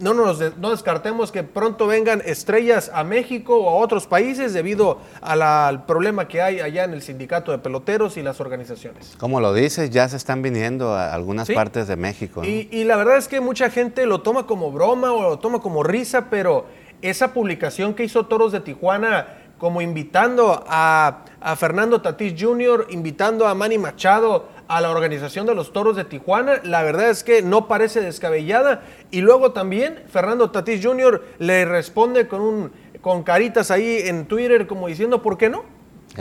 no 0.00 0.14
nos 0.14 0.56
no 0.58 0.70
descartemos 0.70 1.32
que 1.32 1.42
pronto 1.42 1.86
vengan 1.86 2.22
estrellas 2.24 2.90
a 2.94 3.04
México 3.04 3.56
o 3.56 3.68
a 3.68 3.74
otros 3.74 4.06
países 4.06 4.52
debido 4.52 4.98
al 5.20 5.84
problema 5.84 6.28
que 6.28 6.42
hay 6.42 6.60
allá 6.60 6.84
en 6.84 6.92
el 6.92 7.02
sindicato 7.02 7.52
de 7.52 7.58
peloteros 7.58 8.16
y 8.16 8.22
las 8.22 8.40
organizaciones. 8.40 9.14
Como 9.18 9.40
lo 9.40 9.54
dices, 9.54 9.90
ya 9.90 10.08
se 10.08 10.16
están 10.16 10.42
viniendo 10.42 10.94
a 10.94 11.12
algunas 11.12 11.50
partes 11.50 11.88
de 11.88 11.96
México. 11.96 12.44
Y, 12.44 12.68
y 12.70 12.84
la 12.84 12.96
verdad 12.96 13.16
es 13.16 13.28
que 13.28 13.40
mucha 13.40 13.70
gente 13.70 14.06
lo 14.06 14.22
toma 14.22 14.46
como 14.46 14.72
broma 14.72 15.12
o 15.12 15.22
lo 15.22 15.38
toma 15.38 15.60
como 15.60 15.82
risa, 15.82 16.28
pero 16.30 16.66
esa 17.02 17.32
publicación 17.32 17.94
que 17.94 18.04
hizo 18.04 18.26
Toros 18.26 18.52
de 18.52 18.60
Tijuana 18.60 19.26
como 19.62 19.80
invitando 19.80 20.64
a, 20.66 21.24
a 21.40 21.54
Fernando 21.54 22.00
Tatís 22.02 22.34
Jr., 22.36 22.88
invitando 22.90 23.46
a 23.46 23.54
Manny 23.54 23.78
Machado 23.78 24.48
a 24.68 24.80
la 24.80 24.90
organización 24.90 25.46
de 25.46 25.54
los 25.54 25.72
Toros 25.72 25.96
de 25.96 26.04
Tijuana, 26.04 26.60
la 26.64 26.82
verdad 26.82 27.10
es 27.10 27.24
que 27.24 27.42
no 27.42 27.68
parece 27.68 28.00
descabellada. 28.00 28.82
Y 29.10 29.20
luego 29.20 29.52
también 29.52 30.02
Fernando 30.08 30.50
Tatís 30.50 30.84
Jr. 30.84 31.22
le 31.38 31.64
responde 31.64 32.28
con, 32.28 32.40
un, 32.40 32.72
con 33.00 33.22
caritas 33.22 33.70
ahí 33.70 33.98
en 34.04 34.26
Twitter 34.26 34.66
como 34.66 34.88
diciendo, 34.88 35.22
¿por 35.22 35.38
qué 35.38 35.48
no? 35.48 35.64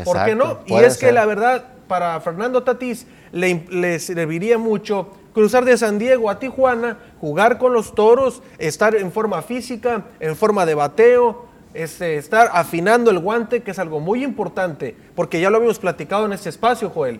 ¿Por 0.03 0.23
qué 0.25 0.35
no? 0.35 0.59
Y 0.65 0.75
es 0.75 0.97
que 0.97 1.11
la 1.11 1.25
verdad, 1.25 1.65
para 1.87 2.19
Fernando 2.21 2.63
Tatís 2.63 3.07
le, 3.31 3.65
le 3.69 3.99
serviría 3.99 4.57
mucho 4.57 5.09
cruzar 5.33 5.65
de 5.65 5.77
San 5.77 5.99
Diego 5.99 6.29
a 6.29 6.39
Tijuana, 6.39 6.97
jugar 7.19 7.57
con 7.57 7.73
los 7.73 7.95
toros, 7.95 8.41
estar 8.57 8.95
en 8.95 9.11
forma 9.11 9.41
física, 9.41 10.05
en 10.19 10.35
forma 10.35 10.65
de 10.65 10.75
bateo, 10.75 11.45
este, 11.73 12.17
estar 12.17 12.49
afinando 12.53 13.11
el 13.11 13.19
guante, 13.19 13.63
que 13.63 13.71
es 13.71 13.79
algo 13.79 13.99
muy 13.99 14.23
importante, 14.23 14.95
porque 15.15 15.39
ya 15.39 15.49
lo 15.49 15.57
habíamos 15.57 15.79
platicado 15.79 16.25
en 16.25 16.33
este 16.33 16.49
espacio, 16.49 16.89
Joel. 16.89 17.19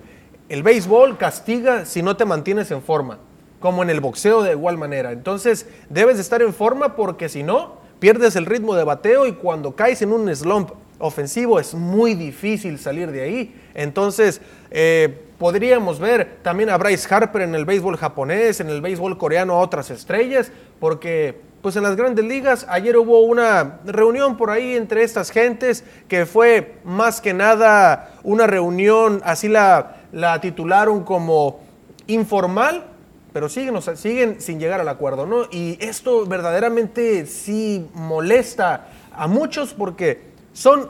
El 0.51 0.63
béisbol 0.63 1.17
castiga 1.17 1.85
si 1.85 2.03
no 2.03 2.17
te 2.17 2.25
mantienes 2.25 2.71
en 2.71 2.81
forma, 2.81 3.19
como 3.61 3.83
en 3.83 3.89
el 3.89 4.01
boxeo 4.01 4.43
de 4.43 4.51
igual 4.51 4.77
manera. 4.77 5.13
Entonces, 5.13 5.65
debes 5.87 6.17
de 6.17 6.21
estar 6.23 6.41
en 6.41 6.53
forma 6.53 6.97
porque 6.97 7.29
si 7.29 7.41
no, 7.41 7.77
pierdes 7.99 8.35
el 8.35 8.45
ritmo 8.45 8.75
de 8.75 8.83
bateo 8.83 9.25
y 9.25 9.31
cuando 9.31 9.77
caes 9.77 10.01
en 10.01 10.11
un 10.11 10.35
slump 10.35 10.71
ofensivo 10.99 11.57
es 11.57 11.73
muy 11.73 12.15
difícil 12.15 12.79
salir 12.79 13.11
de 13.11 13.21
ahí. 13.21 13.55
Entonces, 13.73 14.41
eh, 14.71 15.21
podríamos 15.37 15.99
ver 16.01 16.39
también 16.41 16.69
a 16.69 16.77
Bryce 16.77 17.07
Harper 17.15 17.43
en 17.43 17.55
el 17.55 17.63
béisbol 17.63 17.95
japonés, 17.95 18.59
en 18.59 18.69
el 18.69 18.81
béisbol 18.81 19.17
coreano 19.17 19.53
a 19.53 19.59
otras 19.59 19.89
estrellas, 19.89 20.51
porque 20.81 21.39
pues 21.61 21.77
en 21.77 21.83
las 21.83 21.95
grandes 21.95 22.25
ligas 22.25 22.65
ayer 22.67 22.97
hubo 22.97 23.21
una 23.21 23.79
reunión 23.85 24.35
por 24.35 24.49
ahí 24.49 24.75
entre 24.75 25.03
estas 25.03 25.29
gentes 25.29 25.83
que 26.07 26.25
fue 26.25 26.73
más 26.83 27.21
que 27.21 27.33
nada 27.33 28.15
una 28.23 28.47
reunión, 28.47 29.21
así 29.23 29.47
la, 29.47 30.00
la 30.11 30.39
titularon 30.41 31.03
como 31.03 31.59
informal, 32.07 32.85
pero 33.33 33.49
siguen, 33.49 33.81
siguen 33.95 34.41
sin 34.41 34.59
llegar 34.59 34.81
al 34.81 34.89
acuerdo, 34.89 35.25
¿no? 35.25 35.43
Y 35.51 35.77
esto 35.79 36.25
verdaderamente 36.25 37.25
sí 37.25 37.87
molesta 37.93 38.87
a 39.13 39.27
muchos 39.27 39.73
porque 39.73 40.21
son 40.53 40.89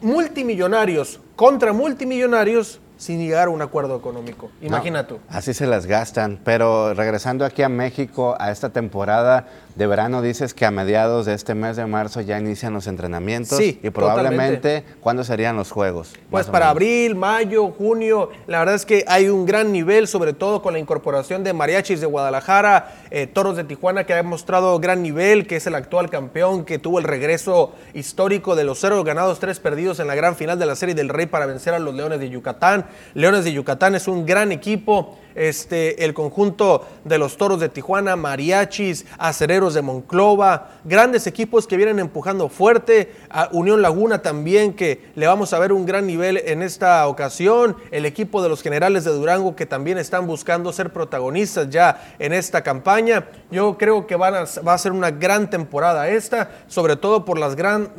multimillonarios 0.00 1.20
contra 1.36 1.72
multimillonarios 1.72 2.80
sin 2.96 3.20
llegar 3.20 3.48
a 3.48 3.50
un 3.50 3.62
acuerdo 3.62 3.96
económico. 3.96 4.50
Imagínate. 4.60 5.16
así 5.28 5.54
se 5.54 5.66
las 5.66 5.86
gastan. 5.86 6.38
Pero 6.44 6.94
regresando 6.94 7.44
aquí 7.44 7.62
a 7.62 7.68
México, 7.68 8.36
a 8.38 8.50
esta 8.50 8.70
temporada, 8.70 9.46
de 9.74 9.86
verano 9.88 10.22
dices 10.22 10.54
que 10.54 10.64
a 10.64 10.70
mediados 10.70 11.26
de 11.26 11.34
este 11.34 11.54
mes 11.54 11.76
de 11.76 11.86
marzo 11.86 12.20
ya 12.20 12.38
inician 12.38 12.72
los 12.72 12.86
entrenamientos. 12.86 13.58
Sí, 13.58 13.80
y 13.82 13.90
probablemente, 13.90 14.84
¿cuándo 15.00 15.24
serían 15.24 15.56
los 15.56 15.72
juegos? 15.72 16.12
Pues 16.30 16.46
para 16.46 16.68
abril, 16.68 17.16
mayo, 17.16 17.72
junio. 17.72 18.30
La 18.46 18.60
verdad 18.60 18.76
es 18.76 18.86
que 18.86 19.04
hay 19.08 19.28
un 19.28 19.46
gran 19.46 19.72
nivel, 19.72 20.06
sobre 20.06 20.32
todo 20.32 20.62
con 20.62 20.74
la 20.74 20.78
incorporación 20.78 21.42
de 21.42 21.52
Mariachis 21.52 22.00
de 22.00 22.06
Guadalajara, 22.06 22.92
eh, 23.10 23.26
Toros 23.26 23.56
de 23.56 23.64
Tijuana, 23.64 24.04
que 24.04 24.14
ha 24.14 24.22
mostrado 24.22 24.78
gran 24.78 25.02
nivel, 25.02 25.46
que 25.46 25.56
es 25.56 25.66
el 25.66 25.74
actual 25.74 26.08
campeón, 26.08 26.64
que 26.64 26.78
tuvo 26.78 27.00
el 27.00 27.04
regreso 27.04 27.72
histórico 27.94 28.54
de 28.54 28.64
los 28.64 28.78
cero 28.78 29.02
ganados, 29.02 29.40
tres 29.40 29.58
perdidos 29.58 29.98
en 29.98 30.06
la 30.06 30.14
gran 30.14 30.36
final 30.36 30.58
de 30.58 30.66
la 30.66 30.76
Serie 30.76 30.94
del 30.94 31.08
Rey 31.08 31.26
para 31.26 31.46
vencer 31.46 31.74
a 31.74 31.80
los 31.80 31.94
Leones 31.94 32.20
de 32.20 32.30
Yucatán. 32.30 32.83
Leones 33.14 33.44
de 33.44 33.52
Yucatán 33.52 33.94
es 33.94 34.08
un 34.08 34.26
gran 34.26 34.52
equipo. 34.52 35.18
Este, 35.34 36.04
el 36.04 36.14
conjunto 36.14 36.86
de 37.02 37.18
los 37.18 37.36
Toros 37.36 37.58
de 37.58 37.68
Tijuana, 37.68 38.14
Mariachis, 38.14 39.04
Acereros 39.18 39.74
de 39.74 39.82
Monclova, 39.82 40.70
grandes 40.84 41.26
equipos 41.26 41.66
que 41.66 41.76
vienen 41.76 41.98
empujando 41.98 42.48
fuerte, 42.48 43.12
a 43.30 43.48
Unión 43.50 43.82
Laguna 43.82 44.22
también, 44.22 44.74
que 44.74 45.08
le 45.16 45.26
vamos 45.26 45.52
a 45.52 45.58
ver 45.58 45.72
un 45.72 45.86
gran 45.86 46.06
nivel 46.06 46.36
en 46.36 46.62
esta 46.62 47.08
ocasión, 47.08 47.76
el 47.90 48.06
equipo 48.06 48.44
de 48.44 48.48
los 48.48 48.62
Generales 48.62 49.02
de 49.02 49.10
Durango 49.10 49.56
que 49.56 49.66
también 49.66 49.98
están 49.98 50.28
buscando 50.28 50.72
ser 50.72 50.92
protagonistas 50.92 51.68
ya 51.68 52.14
en 52.20 52.32
esta 52.32 52.62
campaña. 52.62 53.26
Yo 53.50 53.76
creo 53.76 54.06
que 54.06 54.14
van 54.14 54.34
a, 54.34 54.44
va 54.66 54.74
a 54.74 54.78
ser 54.78 54.92
una 54.92 55.10
gran 55.10 55.50
temporada 55.50 56.08
esta, 56.08 56.50
sobre 56.68 56.94
todo 56.94 57.24
por 57.24 57.38
las 57.38 57.56
gran... 57.56 57.90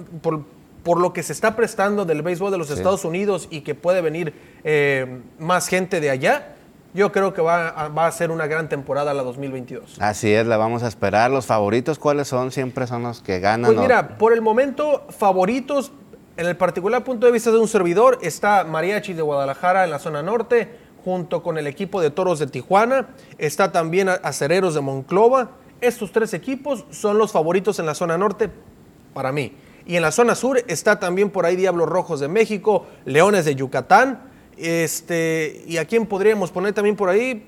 por 0.85 1.01
lo 1.01 1.13
que 1.13 1.23
se 1.23 1.33
está 1.33 1.55
prestando 1.55 2.05
del 2.05 2.21
béisbol 2.21 2.51
de 2.51 2.59
los 2.59 2.69
Estados 2.69 3.05
Unidos 3.05 3.47
y 3.49 3.61
que 3.61 3.73
puede 3.73 4.01
venir 4.01 4.35
eh, 4.63 5.19
más 5.39 5.67
gente 5.67 5.99
de 5.99 6.11
allá, 6.11 6.55
yo 6.93 7.11
creo 7.11 7.33
que 7.33 7.41
va 7.41 7.69
a, 7.69 8.11
ser 8.11 8.29
una 8.29 8.45
gran 8.45 8.69
temporada 8.69 9.11
la 9.15 9.23
2022. 9.23 9.97
Así 9.99 10.31
es, 10.31 10.45
la 10.45 10.57
vamos 10.57 10.83
a 10.83 10.87
esperar. 10.87 11.31
¿Los 11.31 11.47
favoritos 11.47 11.97
cuáles 11.97 12.27
son? 12.27 12.51
Siempre 12.51 12.85
son 12.85 13.01
los 13.01 13.23
que 13.23 13.39
ganan. 13.39 13.73
Pues 13.73 13.81
mira, 13.81 14.19
por 14.19 14.31
el 14.31 14.43
momento, 14.43 15.07
favoritos, 15.09 15.91
en 16.37 16.45
el 16.45 16.55
particular 16.55 17.03
punto 17.03 17.25
de 17.25 17.31
vista 17.31 17.49
de 17.49 17.57
un 17.57 17.67
servidor, 17.67 18.19
está 18.21 18.63
Mariachi 18.63 19.13
de 19.13 19.23
Guadalajara 19.23 19.85
en 19.85 19.89
la 19.89 19.97
zona 19.97 20.21
norte, 20.21 20.69
junto 21.03 21.41
con 21.41 21.57
el 21.57 21.65
equipo 21.65 21.99
de 21.99 22.11
Toros 22.11 22.37
de 22.37 22.45
Tijuana. 22.45 23.07
Está 23.39 23.71
también 23.71 24.07
Acereros 24.07 24.75
de 24.75 24.81
Monclova. 24.81 25.49
Estos 25.81 26.11
tres 26.11 26.35
equipos 26.35 26.85
son 26.91 27.17
los 27.17 27.31
favoritos 27.31 27.79
en 27.79 27.87
la 27.87 27.95
zona 27.95 28.19
norte 28.19 28.51
para 29.15 29.31
mí. 29.31 29.64
Y 29.85 29.95
en 29.95 30.01
la 30.01 30.11
zona 30.11 30.35
sur 30.35 30.63
está 30.67 30.99
también 30.99 31.29
por 31.29 31.45
ahí 31.45 31.55
Diablos 31.55 31.87
Rojos 31.87 32.19
de 32.19 32.27
México, 32.27 32.87
Leones 33.05 33.45
de 33.45 33.55
Yucatán 33.55 34.35
este, 34.57 35.63
¿Y 35.67 35.77
a 35.77 35.85
quién 35.85 36.05
podríamos 36.05 36.51
poner 36.51 36.73
también 36.73 36.95
por 36.95 37.09
ahí? 37.09 37.47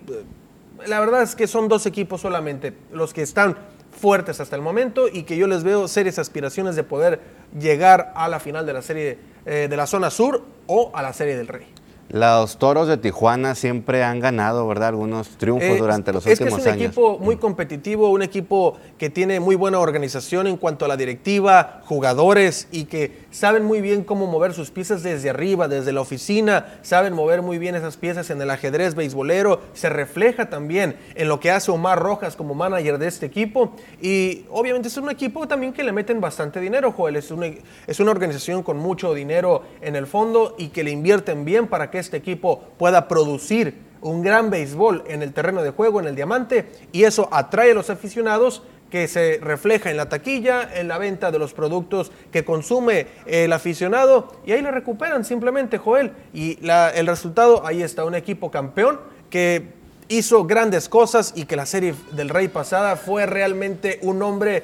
La 0.86 1.00
verdad 1.00 1.22
es 1.22 1.36
que 1.36 1.48
son 1.48 1.68
dos 1.68 1.86
equipos 1.86 2.22
solamente 2.22 2.74
los 2.92 3.14
que 3.14 3.22
están 3.22 3.58
fuertes 3.92 4.40
hasta 4.40 4.56
el 4.56 4.62
momento 4.62 5.08
y 5.12 5.24
que 5.24 5.38
yo 5.38 5.48
les 5.48 5.64
veo 5.64 5.88
serias 5.88 6.20
aspiraciones 6.20 6.76
de 6.76 6.84
poder 6.84 7.20
llegar 7.60 8.14
a 8.16 8.28
la 8.28 8.40
final 8.40 8.66
de 8.66 8.74
la 8.74 8.82
serie 8.82 9.18
eh, 9.46 9.68
de 9.70 9.78
la 9.78 9.88
zona 9.88 10.12
sur 10.12 10.44
o 10.68 10.92
a 10.94 11.02
la 11.02 11.14
serie 11.14 11.36
del 11.36 11.48
Rey. 11.48 11.66
Los 12.10 12.58
toros 12.58 12.88
de 12.88 12.96
Tijuana 12.96 13.54
siempre 13.54 14.04
han 14.04 14.22
ganado, 14.22 14.66
¿verdad? 14.66 14.90
Algunos 14.90 15.28
triunfos 15.38 15.78
durante 15.78 16.14
los 16.14 16.26
últimos 16.26 16.54
años. 16.54 16.60
Es 16.60 16.64
que 16.64 16.70
es 16.70 16.76
un 16.78 16.84
equipo 16.84 17.20
muy 17.20 17.36
competitivo, 17.36 18.10
un 18.10 18.22
equipo 18.22 18.78
que 18.98 19.10
tiene 19.10 19.42
muy 19.42 19.56
buena 19.56 19.80
organización 19.80 20.48
en 20.48 20.56
cuanto 20.56 20.86
a 20.86 20.88
la 20.88 20.96
directiva, 20.96 21.82
jugadores 21.86 22.70
y 22.72 22.86
que 22.86 23.26
saben 23.32 23.66
muy 23.66 23.82
bien 23.82 24.06
cómo 24.06 24.26
mover 24.26 24.54
sus 24.54 24.72
piezas 24.72 25.04
desde 25.04 25.30
arriba, 25.30 25.68
desde 25.68 25.92
la 25.92 26.00
oficina, 26.00 26.80
saben 26.82 27.14
mover 27.14 27.42
muy 27.42 27.58
bien 27.58 27.76
esas 27.76 27.98
piezas 27.98 28.30
en 28.30 28.42
el 28.42 28.52
ajedrez 28.52 28.96
beisbolero. 28.96 29.60
Se 29.74 29.90
refleja 29.90 30.50
también 30.50 30.96
en 31.16 31.28
lo 31.28 31.42
que 31.42 31.52
hace 31.52 31.72
Omar 31.72 32.00
Rojas 32.00 32.38
como 32.38 32.54
manager 32.54 33.00
de 33.00 33.08
este 33.08 33.26
equipo. 33.26 33.74
Y 34.02 34.46
obviamente 34.50 34.88
es 34.88 34.96
un 34.96 35.10
equipo 35.10 35.46
también 35.46 35.74
que 35.74 35.84
le 35.84 35.92
meten 35.92 36.22
bastante 36.22 36.62
dinero, 36.62 36.94
Joel. 36.94 37.18
Es 37.18 37.32
una, 37.32 37.48
es 37.86 38.00
una 38.00 38.12
organización 38.12 38.64
con 38.64 38.78
mucho 38.78 39.14
dinero 39.14 39.64
en 39.82 39.98
el 39.98 40.08
fondo 40.08 40.56
y 40.58 40.70
que 40.70 40.86
le 40.86 40.92
invierten 40.92 41.44
bien 41.44 41.68
para 41.68 41.92
que 41.92 41.97
este 42.00 42.18
equipo 42.18 42.64
pueda 42.78 43.08
producir 43.08 43.88
un 44.02 44.22
gran 44.22 44.50
béisbol 44.50 45.04
en 45.08 45.22
el 45.22 45.34
terreno 45.34 45.64
de 45.64 45.72
juego, 45.72 46.00
en 46.00 46.08
el 46.08 46.16
diamante, 46.16 46.66
y 46.92 47.04
eso 47.04 47.30
atrae 47.32 47.72
a 47.72 47.74
los 47.74 47.90
aficionados 47.90 48.64
que 48.90 49.08
se 49.08 49.40
refleja 49.42 49.92
en 49.92 49.98
la 49.98 50.08
taquilla, 50.08 50.70
en 50.74 50.88
la 50.88 50.98
venta 50.98 51.32
de 51.32 51.40
los 51.40 51.54
productos 51.54 52.12
que 52.32 52.46
consume 52.46 53.08
el 53.26 53.52
aficionado, 53.52 54.32
y 54.46 54.54
ahí 54.54 54.62
le 54.62 54.72
recuperan 54.72 55.26
simplemente, 55.26 55.78
Joel. 55.78 56.14
Y 56.34 56.58
el 56.62 57.08
resultado, 57.08 57.66
ahí 57.66 57.82
está, 57.82 58.06
un 58.06 58.16
equipo 58.16 58.50
campeón 58.50 59.00
que 59.30 59.76
hizo 60.10 60.46
grandes 60.46 60.88
cosas 60.88 61.34
y 61.36 61.46
que 61.46 61.58
la 61.58 61.66
serie 61.66 61.94
del 62.12 62.30
Rey 62.30 62.48
pasada 62.48 62.96
fue 62.96 63.26
realmente 63.26 64.00
un 64.04 64.22
hombre 64.22 64.64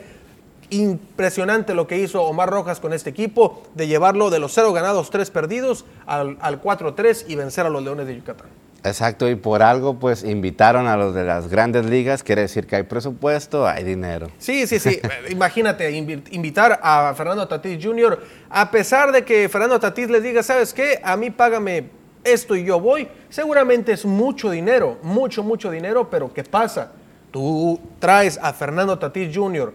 impresionante 0.74 1.74
lo 1.74 1.88
que 1.88 1.98
hizo 1.98 2.24
Omar 2.24 2.50
Rojas 2.50 2.80
con 2.80 2.94
este 2.94 3.10
equipo, 3.10 3.64
de 3.76 3.88
llevarlo 3.88 4.30
de 4.30 4.40
los 4.40 4.54
cero 4.54 4.74
ganados, 4.74 5.10
tres 5.10 5.32
perdidos, 5.32 5.86
al, 6.06 6.38
al 6.42 6.62
4-3 6.62 7.26
y 7.28 7.36
vencer 7.36 7.66
a 7.66 7.70
los 7.70 7.84
Leones 7.84 8.08
de 8.08 8.16
Yucatán. 8.16 8.48
Exacto, 8.86 9.30
y 9.30 9.36
por 9.36 9.64
algo 9.64 9.98
pues 9.98 10.24
invitaron 10.24 10.88
a 10.88 10.98
los 10.98 11.16
de 11.16 11.24
las 11.24 11.48
grandes 11.48 11.86
ligas, 11.86 12.22
quiere 12.22 12.42
decir 12.42 12.68
que 12.68 12.76
hay 12.76 12.84
presupuesto, 12.84 13.66
hay 13.66 13.86
dinero. 13.86 14.30
Sí, 14.38 14.68
sí, 14.68 14.78
sí, 14.78 15.00
imagínate 15.30 15.90
invitar 15.90 16.80
a 16.84 17.14
Fernando 17.16 17.48
Tatís 17.48 17.84
Jr., 17.84 18.20
a 18.50 18.70
pesar 18.70 19.14
de 19.14 19.24
que 19.24 19.48
Fernando 19.48 19.80
Tatís 19.80 20.10
les 20.10 20.22
diga, 20.22 20.44
¿sabes 20.44 20.74
qué? 20.74 21.00
A 21.02 21.16
mí 21.16 21.30
págame 21.30 21.86
esto 22.26 22.58
y 22.58 22.66
yo 22.66 22.80
voy, 22.80 23.08
seguramente 23.30 23.94
es 23.94 24.06
mucho 24.06 24.50
dinero, 24.50 24.98
mucho, 25.02 25.44
mucho 25.44 25.72
dinero, 25.72 26.10
pero 26.10 26.34
¿qué 26.34 26.44
pasa? 26.44 26.92
Tú 27.32 27.80
traes 28.00 28.38
a 28.42 28.52
Fernando 28.52 29.00
Tatís 29.00 29.36
Jr., 29.36 29.74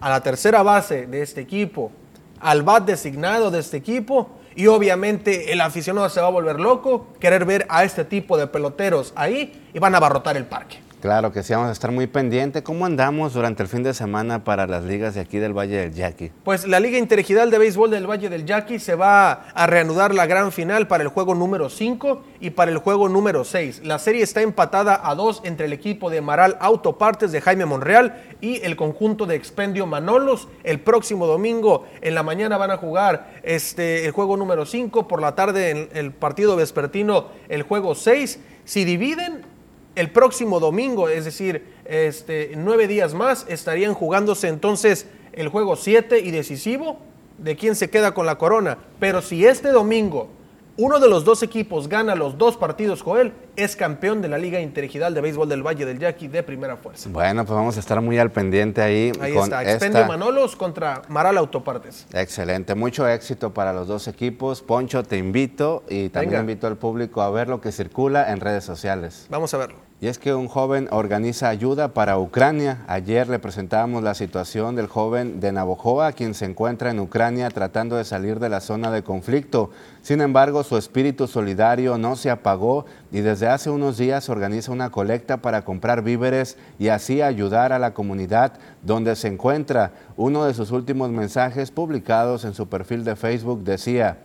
a 0.00 0.10
la 0.10 0.22
tercera 0.22 0.62
base 0.62 1.06
de 1.06 1.22
este 1.22 1.40
equipo, 1.40 1.92
al 2.40 2.62
bat 2.62 2.84
designado 2.84 3.50
de 3.50 3.60
este 3.60 3.76
equipo, 3.76 4.30
y 4.54 4.66
obviamente 4.66 5.52
el 5.52 5.60
aficionado 5.60 6.08
se 6.08 6.20
va 6.20 6.26
a 6.26 6.30
volver 6.30 6.58
loco, 6.58 7.06
querer 7.20 7.44
ver 7.44 7.66
a 7.68 7.84
este 7.84 8.04
tipo 8.04 8.36
de 8.36 8.48
peloteros 8.48 9.12
ahí 9.14 9.68
y 9.72 9.78
van 9.78 9.94
a 9.94 9.98
abarrotar 9.98 10.36
el 10.36 10.46
parque. 10.46 10.87
Claro 11.00 11.30
que 11.30 11.44
sí, 11.44 11.52
vamos 11.52 11.68
a 11.68 11.72
estar 11.72 11.92
muy 11.92 12.08
pendiente. 12.08 12.64
¿Cómo 12.64 12.84
andamos 12.84 13.32
durante 13.32 13.62
el 13.62 13.68
fin 13.68 13.84
de 13.84 13.94
semana 13.94 14.42
para 14.42 14.66
las 14.66 14.82
ligas 14.82 15.14
de 15.14 15.20
aquí 15.20 15.38
del 15.38 15.56
Valle 15.56 15.76
del 15.76 15.94
Yaqui? 15.94 16.32
Pues 16.42 16.66
la 16.66 16.80
Liga 16.80 16.98
Interregional 16.98 17.52
de 17.52 17.58
Béisbol 17.58 17.92
del 17.92 18.10
Valle 18.10 18.28
del 18.28 18.44
Yaqui 18.44 18.80
se 18.80 18.96
va 18.96 19.30
a 19.54 19.66
reanudar 19.68 20.12
la 20.12 20.26
gran 20.26 20.50
final 20.50 20.88
para 20.88 21.04
el 21.04 21.08
juego 21.08 21.36
número 21.36 21.70
5 21.70 22.24
y 22.40 22.50
para 22.50 22.72
el 22.72 22.78
juego 22.78 23.08
número 23.08 23.44
6. 23.44 23.82
La 23.84 24.00
serie 24.00 24.24
está 24.24 24.42
empatada 24.42 25.00
a 25.04 25.14
dos 25.14 25.40
entre 25.44 25.66
el 25.66 25.72
equipo 25.72 26.10
de 26.10 26.20
Maral 26.20 26.56
Autopartes 26.58 27.30
de 27.30 27.40
Jaime 27.42 27.64
Monreal 27.64 28.20
y 28.40 28.60
el 28.64 28.74
conjunto 28.74 29.24
de 29.24 29.36
Expendio 29.36 29.86
Manolos. 29.86 30.48
El 30.64 30.80
próximo 30.80 31.28
domingo 31.28 31.86
en 32.00 32.16
la 32.16 32.24
mañana 32.24 32.56
van 32.56 32.72
a 32.72 32.76
jugar 32.76 33.40
este, 33.44 34.04
el 34.04 34.10
juego 34.10 34.36
número 34.36 34.66
5, 34.66 35.06
por 35.06 35.20
la 35.20 35.36
tarde 35.36 35.70
en 35.70 35.88
el 35.94 36.10
partido 36.10 36.56
vespertino 36.56 37.26
el 37.48 37.62
juego 37.62 37.94
6. 37.94 38.40
Si 38.64 38.84
dividen, 38.84 39.46
el 39.98 40.10
próximo 40.10 40.60
domingo, 40.60 41.08
es 41.08 41.24
decir, 41.24 41.64
este, 41.84 42.52
nueve 42.56 42.86
días 42.86 43.14
más, 43.14 43.44
estarían 43.48 43.94
jugándose 43.94 44.48
entonces 44.48 45.06
el 45.32 45.48
juego 45.48 45.76
7 45.76 46.20
y 46.20 46.30
decisivo 46.30 46.98
de 47.38 47.56
quién 47.56 47.74
se 47.74 47.90
queda 47.90 48.14
con 48.14 48.26
la 48.26 48.38
corona. 48.38 48.78
Pero 48.98 49.22
si 49.22 49.44
este 49.44 49.70
domingo 49.70 50.28
uno 50.80 51.00
de 51.00 51.08
los 51.08 51.24
dos 51.24 51.42
equipos 51.42 51.88
gana 51.88 52.14
los 52.14 52.38
dos 52.38 52.56
partidos, 52.56 53.02
Joel, 53.02 53.32
es 53.56 53.74
campeón 53.74 54.22
de 54.22 54.28
la 54.28 54.38
Liga 54.38 54.60
Interregional 54.60 55.12
de 55.12 55.20
Béisbol 55.20 55.48
del 55.48 55.66
Valle 55.66 55.84
del 55.84 55.98
Yaqui 55.98 56.28
de 56.28 56.44
primera 56.44 56.76
fuerza. 56.76 57.08
Bueno, 57.12 57.44
pues 57.44 57.56
vamos 57.56 57.76
a 57.76 57.80
estar 57.80 58.00
muy 58.00 58.16
al 58.16 58.30
pendiente 58.30 58.80
ahí. 58.80 59.10
Ahí 59.20 59.36
está, 59.36 59.64
Expendio 59.64 60.06
Manolos 60.06 60.54
contra 60.54 61.02
Maral 61.08 61.36
Autopartes. 61.36 62.06
Excelente, 62.12 62.76
mucho 62.76 63.08
éxito 63.08 63.52
para 63.52 63.72
los 63.72 63.88
dos 63.88 64.06
equipos. 64.06 64.62
Poncho, 64.62 65.02
te 65.02 65.18
invito 65.18 65.82
y 65.88 66.10
también 66.10 66.42
invito 66.42 66.68
al 66.68 66.76
público 66.76 67.22
a 67.22 67.30
ver 67.30 67.48
lo 67.48 67.60
que 67.60 67.72
circula 67.72 68.30
en 68.30 68.38
redes 68.38 68.62
sociales. 68.62 69.26
Vamos 69.30 69.52
a 69.54 69.58
verlo. 69.58 69.87
Y 70.00 70.06
es 70.06 70.20
que 70.20 70.32
un 70.32 70.46
joven 70.46 70.86
organiza 70.92 71.48
ayuda 71.48 71.88
para 71.88 72.20
Ucrania. 72.20 72.84
Ayer 72.86 73.28
le 73.28 73.40
presentábamos 73.40 74.04
la 74.04 74.14
situación 74.14 74.76
del 74.76 74.86
joven 74.86 75.40
de 75.40 75.50
Navojoa, 75.50 76.12
quien 76.12 76.34
se 76.34 76.44
encuentra 76.44 76.92
en 76.92 77.00
Ucrania 77.00 77.50
tratando 77.50 77.96
de 77.96 78.04
salir 78.04 78.38
de 78.38 78.48
la 78.48 78.60
zona 78.60 78.92
de 78.92 79.02
conflicto. 79.02 79.70
Sin 80.00 80.20
embargo, 80.20 80.62
su 80.62 80.76
espíritu 80.76 81.26
solidario 81.26 81.98
no 81.98 82.14
se 82.14 82.30
apagó 82.30 82.86
y 83.10 83.22
desde 83.22 83.48
hace 83.48 83.70
unos 83.70 83.98
días 83.98 84.28
organiza 84.28 84.70
una 84.70 84.90
colecta 84.90 85.38
para 85.38 85.62
comprar 85.62 86.02
víveres 86.02 86.58
y 86.78 86.88
así 86.88 87.20
ayudar 87.20 87.72
a 87.72 87.80
la 87.80 87.92
comunidad 87.92 88.52
donde 88.82 89.16
se 89.16 89.26
encuentra. 89.26 89.90
Uno 90.16 90.44
de 90.44 90.54
sus 90.54 90.70
últimos 90.70 91.10
mensajes 91.10 91.72
publicados 91.72 92.44
en 92.44 92.54
su 92.54 92.68
perfil 92.68 93.02
de 93.02 93.16
Facebook 93.16 93.64
decía, 93.64 94.18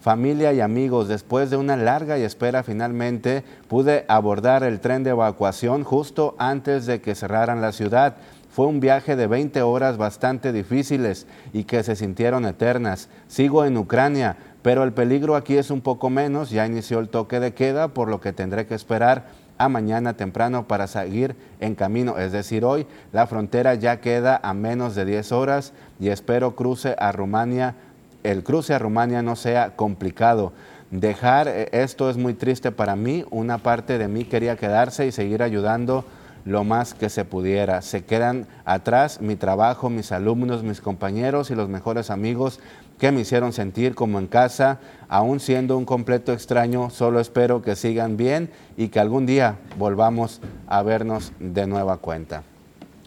familia 0.00 0.52
y 0.52 0.60
amigos, 0.60 1.08
después 1.08 1.50
de 1.50 1.56
una 1.56 1.76
larga 1.76 2.16
espera 2.16 2.62
finalmente 2.62 3.44
pude 3.68 4.04
abordar 4.08 4.62
el 4.62 4.80
tren 4.80 5.04
de 5.04 5.10
evacuación 5.10 5.84
justo 5.84 6.34
antes 6.38 6.86
de 6.86 7.00
que 7.00 7.14
cerraran 7.14 7.60
la 7.60 7.72
ciudad. 7.72 8.16
Fue 8.50 8.66
un 8.66 8.80
viaje 8.80 9.14
de 9.14 9.26
20 9.26 9.62
horas 9.62 9.96
bastante 9.96 10.52
difíciles 10.52 11.26
y 11.52 11.64
que 11.64 11.82
se 11.84 11.94
sintieron 11.94 12.46
eternas. 12.46 13.08
Sigo 13.28 13.64
en 13.64 13.76
Ucrania, 13.76 14.36
pero 14.62 14.82
el 14.82 14.92
peligro 14.92 15.36
aquí 15.36 15.56
es 15.56 15.70
un 15.70 15.80
poco 15.80 16.10
menos. 16.10 16.50
Ya 16.50 16.66
inició 16.66 16.98
el 16.98 17.08
toque 17.08 17.38
de 17.38 17.54
queda, 17.54 17.88
por 17.88 18.08
lo 18.08 18.20
que 18.20 18.32
tendré 18.32 18.66
que 18.66 18.74
esperar 18.74 19.28
a 19.56 19.68
mañana 19.68 20.14
temprano 20.14 20.66
para 20.66 20.86
seguir 20.86 21.36
en 21.60 21.74
camino. 21.74 22.18
Es 22.18 22.32
decir, 22.32 22.64
hoy 22.64 22.86
la 23.12 23.26
frontera 23.26 23.74
ya 23.74 24.00
queda 24.00 24.40
a 24.42 24.54
menos 24.54 24.94
de 24.94 25.04
10 25.04 25.32
horas 25.32 25.72
y 26.00 26.08
espero 26.08 26.56
cruce 26.56 26.96
a 26.98 27.12
Rumania 27.12 27.76
el 28.22 28.42
cruce 28.42 28.74
a 28.74 28.78
Rumania 28.78 29.22
no 29.22 29.36
sea 29.36 29.76
complicado. 29.76 30.52
Dejar 30.90 31.48
eh, 31.48 31.68
esto 31.72 32.10
es 32.10 32.16
muy 32.16 32.34
triste 32.34 32.72
para 32.72 32.96
mí. 32.96 33.24
Una 33.30 33.58
parte 33.58 33.98
de 33.98 34.08
mí 34.08 34.24
quería 34.24 34.56
quedarse 34.56 35.06
y 35.06 35.12
seguir 35.12 35.42
ayudando 35.42 36.04
lo 36.44 36.64
más 36.64 36.94
que 36.94 37.08
se 37.08 37.24
pudiera. 37.24 37.82
Se 37.82 38.04
quedan 38.04 38.46
atrás 38.64 39.20
mi 39.20 39.36
trabajo, 39.36 39.90
mis 39.90 40.12
alumnos, 40.12 40.62
mis 40.62 40.80
compañeros 40.80 41.50
y 41.50 41.54
los 41.54 41.68
mejores 41.68 42.10
amigos 42.10 42.60
que 42.98 43.12
me 43.12 43.20
hicieron 43.20 43.52
sentir 43.52 43.94
como 43.94 44.18
en 44.18 44.26
casa, 44.26 44.78
aún 45.08 45.40
siendo 45.40 45.78
un 45.78 45.86
completo 45.86 46.32
extraño, 46.32 46.90
solo 46.90 47.18
espero 47.18 47.62
que 47.62 47.74
sigan 47.74 48.18
bien 48.18 48.50
y 48.76 48.88
que 48.88 49.00
algún 49.00 49.24
día 49.24 49.56
volvamos 49.78 50.40
a 50.66 50.82
vernos 50.82 51.32
de 51.40 51.66
nueva 51.66 51.96
cuenta. 51.96 52.42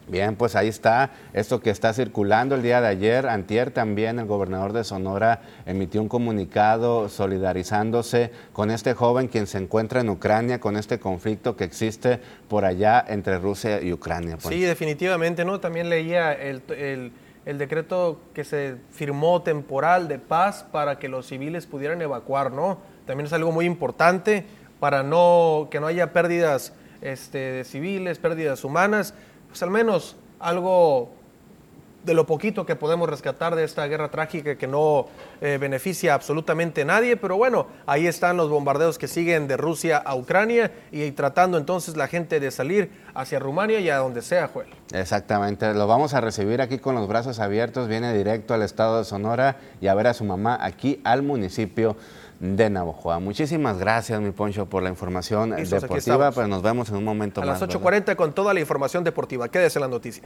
Bien, 0.07 0.35
pues 0.35 0.55
ahí 0.55 0.67
está 0.67 1.11
esto 1.33 1.61
que 1.61 1.69
está 1.69 1.93
circulando 1.93 2.55
el 2.55 2.61
día 2.61 2.81
de 2.81 2.87
ayer. 2.87 3.27
Antier 3.27 3.71
también 3.71 4.19
el 4.19 4.25
gobernador 4.25 4.73
de 4.73 4.83
Sonora 4.83 5.41
emitió 5.65 6.01
un 6.01 6.09
comunicado 6.09 7.09
solidarizándose 7.09 8.31
con 8.51 8.69
este 8.69 8.93
joven 8.93 9.27
quien 9.27 9.47
se 9.47 9.57
encuentra 9.57 10.01
en 10.01 10.09
Ucrania, 10.09 10.59
con 10.59 10.75
este 10.75 10.99
conflicto 10.99 11.55
que 11.55 11.63
existe 11.63 12.19
por 12.49 12.65
allá 12.65 13.03
entre 13.07 13.37
Rusia 13.39 13.81
y 13.81 13.93
Ucrania. 13.93 14.37
Pues. 14.41 14.53
Sí, 14.53 14.61
definitivamente, 14.61 15.45
¿no? 15.45 15.59
También 15.59 15.89
leía 15.89 16.33
el, 16.33 16.61
el 17.45 17.57
decreto 17.57 18.19
que 18.33 18.43
se 18.43 18.75
firmó 18.91 19.41
temporal 19.41 20.07
de 20.07 20.19
paz 20.19 20.65
para 20.71 20.99
que 20.99 21.09
los 21.09 21.27
civiles 21.27 21.65
pudieran 21.65 22.01
evacuar, 22.01 22.51
¿no? 22.51 22.79
También 23.05 23.27
es 23.27 23.33
algo 23.33 23.51
muy 23.51 23.65
importante 23.65 24.45
para 24.79 25.03
no, 25.03 25.67
que 25.71 25.79
no 25.79 25.87
haya 25.87 26.13
pérdidas 26.13 26.73
este, 27.01 27.37
de 27.37 27.63
civiles, 27.63 28.17
pérdidas 28.17 28.63
humanas 28.63 29.13
pues 29.53 29.61
al 29.61 29.69
menos 29.69 30.15
algo 30.39 31.11
de 32.03 32.15
lo 32.15 32.25
poquito 32.25 32.65
que 32.65 32.75
podemos 32.75 33.07
rescatar 33.07 33.55
de 33.55 33.63
esta 33.63 33.85
guerra 33.85 34.09
trágica 34.09 34.55
que 34.55 34.65
no 34.65 35.05
eh, 35.41 35.59
beneficia 35.61 36.15
absolutamente 36.15 36.81
a 36.81 36.85
nadie, 36.85 37.17
pero 37.17 37.37
bueno, 37.37 37.67
ahí 37.85 38.07
están 38.07 38.35
los 38.35 38.49
bombardeos 38.49 38.97
que 38.97 39.07
siguen 39.07 39.47
de 39.47 39.55
Rusia 39.55 39.99
a 39.99 40.15
Ucrania 40.15 40.71
y, 40.91 41.11
tratando 41.11 41.59
entonces 41.59 41.95
la 41.95 42.07
gente 42.07 42.39
de 42.39 42.49
salir 42.49 42.89
hacia 43.13 43.37
Rumania 43.37 43.79
y 43.79 43.91
a 43.91 43.97
donde 43.97 44.23
sea, 44.23 44.47
Joel. 44.47 44.69
Exactamente, 44.91 45.71
lo 45.75 45.85
vamos 45.85 46.15
a 46.15 46.21
recibir 46.21 46.59
aquí 46.59 46.79
con 46.79 46.95
los 46.95 47.07
brazos 47.07 47.37
abiertos, 47.37 47.87
viene 47.87 48.11
directo 48.11 48.55
al 48.55 48.63
estado 48.63 48.97
de 48.97 49.05
Sonora 49.05 49.57
y 49.81 49.85
a 49.85 49.93
ver 49.93 50.07
a 50.07 50.15
su 50.15 50.23
mamá 50.23 50.57
aquí 50.59 50.99
al 51.03 51.21
municipio 51.21 51.95
de 52.43 52.69
Navojoa. 52.69 53.19
Muchísimas 53.19 53.77
gracias, 53.77 54.19
mi 54.19 54.31
Poncho, 54.31 54.65
por 54.65 54.83
la 54.83 54.89
información 54.89 55.51
deportiva, 55.51 56.31
pero 56.31 56.47
nos 56.47 56.61
vemos 56.61 56.89
en 56.89 56.97
un 56.97 57.03
momento 57.05 57.41
más. 57.41 57.61
A 57.61 57.65
las 57.65 57.75
8.40 57.75 58.17
con 58.17 58.33
toda 58.33 58.53
la 58.53 58.59
información 58.59 59.03
deportiva. 59.03 59.47
Quédese 59.47 59.79
en 59.79 59.83
la 59.83 59.87
noticia. 59.87 60.23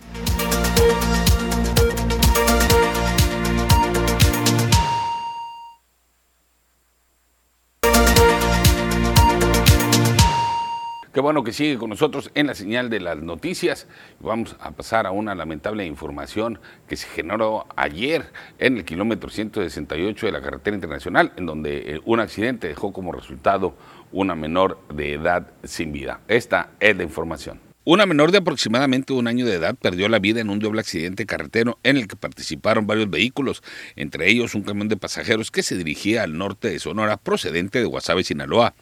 Bueno 11.28 11.44
que 11.44 11.52
sigue 11.52 11.78
con 11.78 11.90
nosotros 11.90 12.32
en 12.36 12.48
la 12.48 12.56
señal 12.56 12.90
de 12.90 13.02
las 13.02 13.18
noticias. 13.18 13.86
Vamos 14.22 14.56
a 14.62 14.72
pasar 14.72 15.06
a 15.06 15.12
una 15.12 15.36
lamentable 15.36 15.86
información 15.86 16.58
que 16.88 16.96
se 16.96 17.06
generó 17.06 17.68
ayer 17.76 18.32
en 18.60 18.78
el 18.78 18.86
kilómetro 18.86 19.30
168 19.30 20.26
de 20.26 20.32
la 20.32 20.42
carretera 20.42 20.76
internacional, 20.76 21.34
en 21.36 21.46
donde 21.46 21.80
eh, 21.80 22.00
un 22.06 22.22
accidente 22.22 22.70
dejó 22.70 22.94
como 22.94 23.12
resultado 23.12 23.76
una 24.14 24.36
menor 24.36 24.80
de 24.88 25.16
edad 25.16 25.52
sin 25.66 25.92
vida. 25.92 26.22
Esta 26.30 26.70
es 26.80 26.96
la 26.96 27.04
información. 27.04 27.60
Una 27.84 28.06
menor 28.06 28.32
de 28.32 28.38
aproximadamente 28.38 29.12
un 29.12 29.28
año 29.28 29.46
de 29.46 29.56
edad 29.56 29.76
perdió 29.76 30.08
la 30.08 30.20
vida 30.20 30.40
en 30.40 30.50
un 30.50 30.60
doble 30.60 30.80
accidente 30.80 31.26
carretero 31.26 31.78
en 31.84 31.98
el 31.98 32.08
que 32.08 32.16
participaron 32.16 32.88
varios 32.88 33.10
vehículos, 33.10 33.64
entre 33.98 34.30
ellos 34.30 34.56
un 34.56 34.64
camión 34.64 34.88
de 34.88 34.96
pasajeros 34.96 35.52
que 35.52 35.62
se 35.62 35.76
dirigía 35.76 36.24
al 36.24 36.38
norte 36.38 36.70
de 36.70 36.80
Sonora 36.80 37.18
procedente 37.18 37.80
de 37.80 37.86
Guasave, 37.86 38.24
Sinaloa. 38.24 38.76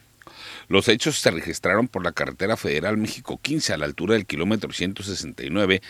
Los 0.68 0.88
hechos 0.88 1.20
se 1.20 1.32
registraron 1.32 1.88
por 1.88 2.04
la 2.04 2.12
carretera 2.12 2.58
federal 2.58 2.98
México 2.98 3.40
15 3.42 3.74
a 3.74 3.78
la 3.78 3.86
altura 3.86 4.14
del 4.14 4.26
kilómetro 4.26 4.72
169 4.72 5.82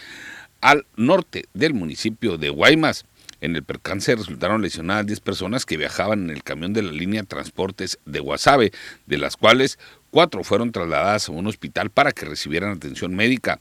al 0.61 0.85
norte 0.95 1.45
del 1.53 1.73
municipio 1.73 2.37
de 2.37 2.49
Guaymas. 2.49 3.05
En 3.41 3.55
el 3.55 3.63
percance 3.63 4.15
resultaron 4.15 4.61
lesionadas 4.61 5.05
10 5.05 5.19
personas 5.19 5.65
que 5.65 5.77
viajaban 5.77 6.23
en 6.23 6.29
el 6.31 6.43
camión 6.43 6.73
de 6.73 6.81
la 6.81 6.91
línea 6.91 7.23
Transportes 7.23 7.99
de 8.05 8.19
Guasave, 8.19 8.71
de 9.05 9.17
las 9.17 9.37
cuales 9.37 9.77
cuatro 10.09 10.43
fueron 10.43 10.71
trasladadas 10.71 11.29
a 11.29 11.33
un 11.33 11.47
hospital 11.47 11.89
para 11.89 12.11
que 12.11 12.25
recibieran 12.25 12.71
atención 12.71 13.15
médica. 13.15 13.59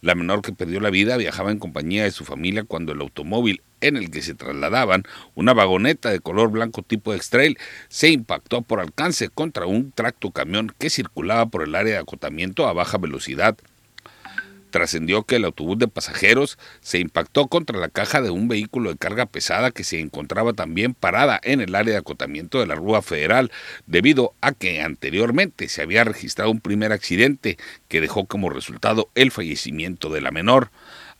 La 0.00 0.14
menor 0.14 0.42
que 0.42 0.52
perdió 0.52 0.80
la 0.80 0.90
vida 0.90 1.16
viajaba 1.16 1.50
en 1.50 1.58
compañía 1.58 2.04
de 2.04 2.10
su 2.10 2.24
familia 2.24 2.64
cuando 2.64 2.92
el 2.92 3.00
automóvil 3.00 3.62
en 3.80 3.96
el 3.96 4.10
que 4.10 4.22
se 4.22 4.34
trasladaban, 4.34 5.04
una 5.34 5.54
vagoneta 5.54 6.10
de 6.10 6.20
color 6.20 6.50
blanco 6.50 6.82
tipo 6.82 7.14
X-Trail, 7.14 7.58
se 7.88 8.10
impactó 8.10 8.62
por 8.62 8.80
alcance 8.80 9.28
contra 9.28 9.66
un 9.66 9.92
tracto 9.92 10.30
camión 10.30 10.72
que 10.78 10.90
circulaba 10.90 11.46
por 11.46 11.62
el 11.62 11.74
área 11.74 11.94
de 11.94 12.00
acotamiento 12.00 12.66
a 12.66 12.72
baja 12.72 12.98
velocidad. 12.98 13.56
Trascendió 14.76 15.22
que 15.22 15.36
el 15.36 15.46
autobús 15.46 15.78
de 15.78 15.88
pasajeros 15.88 16.58
se 16.80 16.98
impactó 16.98 17.46
contra 17.46 17.78
la 17.78 17.88
caja 17.88 18.20
de 18.20 18.28
un 18.28 18.46
vehículo 18.46 18.90
de 18.90 18.98
carga 18.98 19.24
pesada 19.24 19.70
que 19.70 19.84
se 19.84 20.00
encontraba 20.00 20.52
también 20.52 20.92
parada 20.92 21.40
en 21.42 21.62
el 21.62 21.74
área 21.74 21.94
de 21.94 21.98
acotamiento 22.00 22.60
de 22.60 22.66
la 22.66 22.74
Rúa 22.74 23.00
Federal, 23.00 23.50
debido 23.86 24.34
a 24.42 24.52
que 24.52 24.82
anteriormente 24.82 25.70
se 25.70 25.80
había 25.80 26.04
registrado 26.04 26.50
un 26.50 26.60
primer 26.60 26.92
accidente 26.92 27.56
que 27.88 28.02
dejó 28.02 28.26
como 28.26 28.50
resultado 28.50 29.08
el 29.14 29.30
fallecimiento 29.30 30.10
de 30.10 30.20
la 30.20 30.30
menor. 30.30 30.70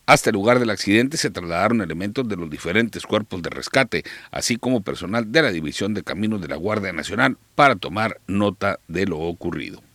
Hasta 0.04 0.28
el 0.28 0.34
lugar 0.34 0.58
del 0.58 0.68
accidente 0.68 1.16
se 1.16 1.30
trasladaron 1.30 1.80
elementos 1.80 2.28
de 2.28 2.36
los 2.36 2.50
diferentes 2.50 3.06
cuerpos 3.06 3.40
de 3.40 3.48
rescate, 3.48 4.04
así 4.32 4.58
como 4.58 4.82
personal 4.82 5.32
de 5.32 5.40
la 5.40 5.50
División 5.50 5.94
de 5.94 6.02
Caminos 6.02 6.42
de 6.42 6.48
la 6.48 6.56
Guardia 6.56 6.92
Nacional 6.92 7.38
para 7.54 7.76
tomar 7.76 8.20
nota 8.26 8.80
de 8.86 9.06
lo 9.06 9.18
ocurrido. 9.18 9.85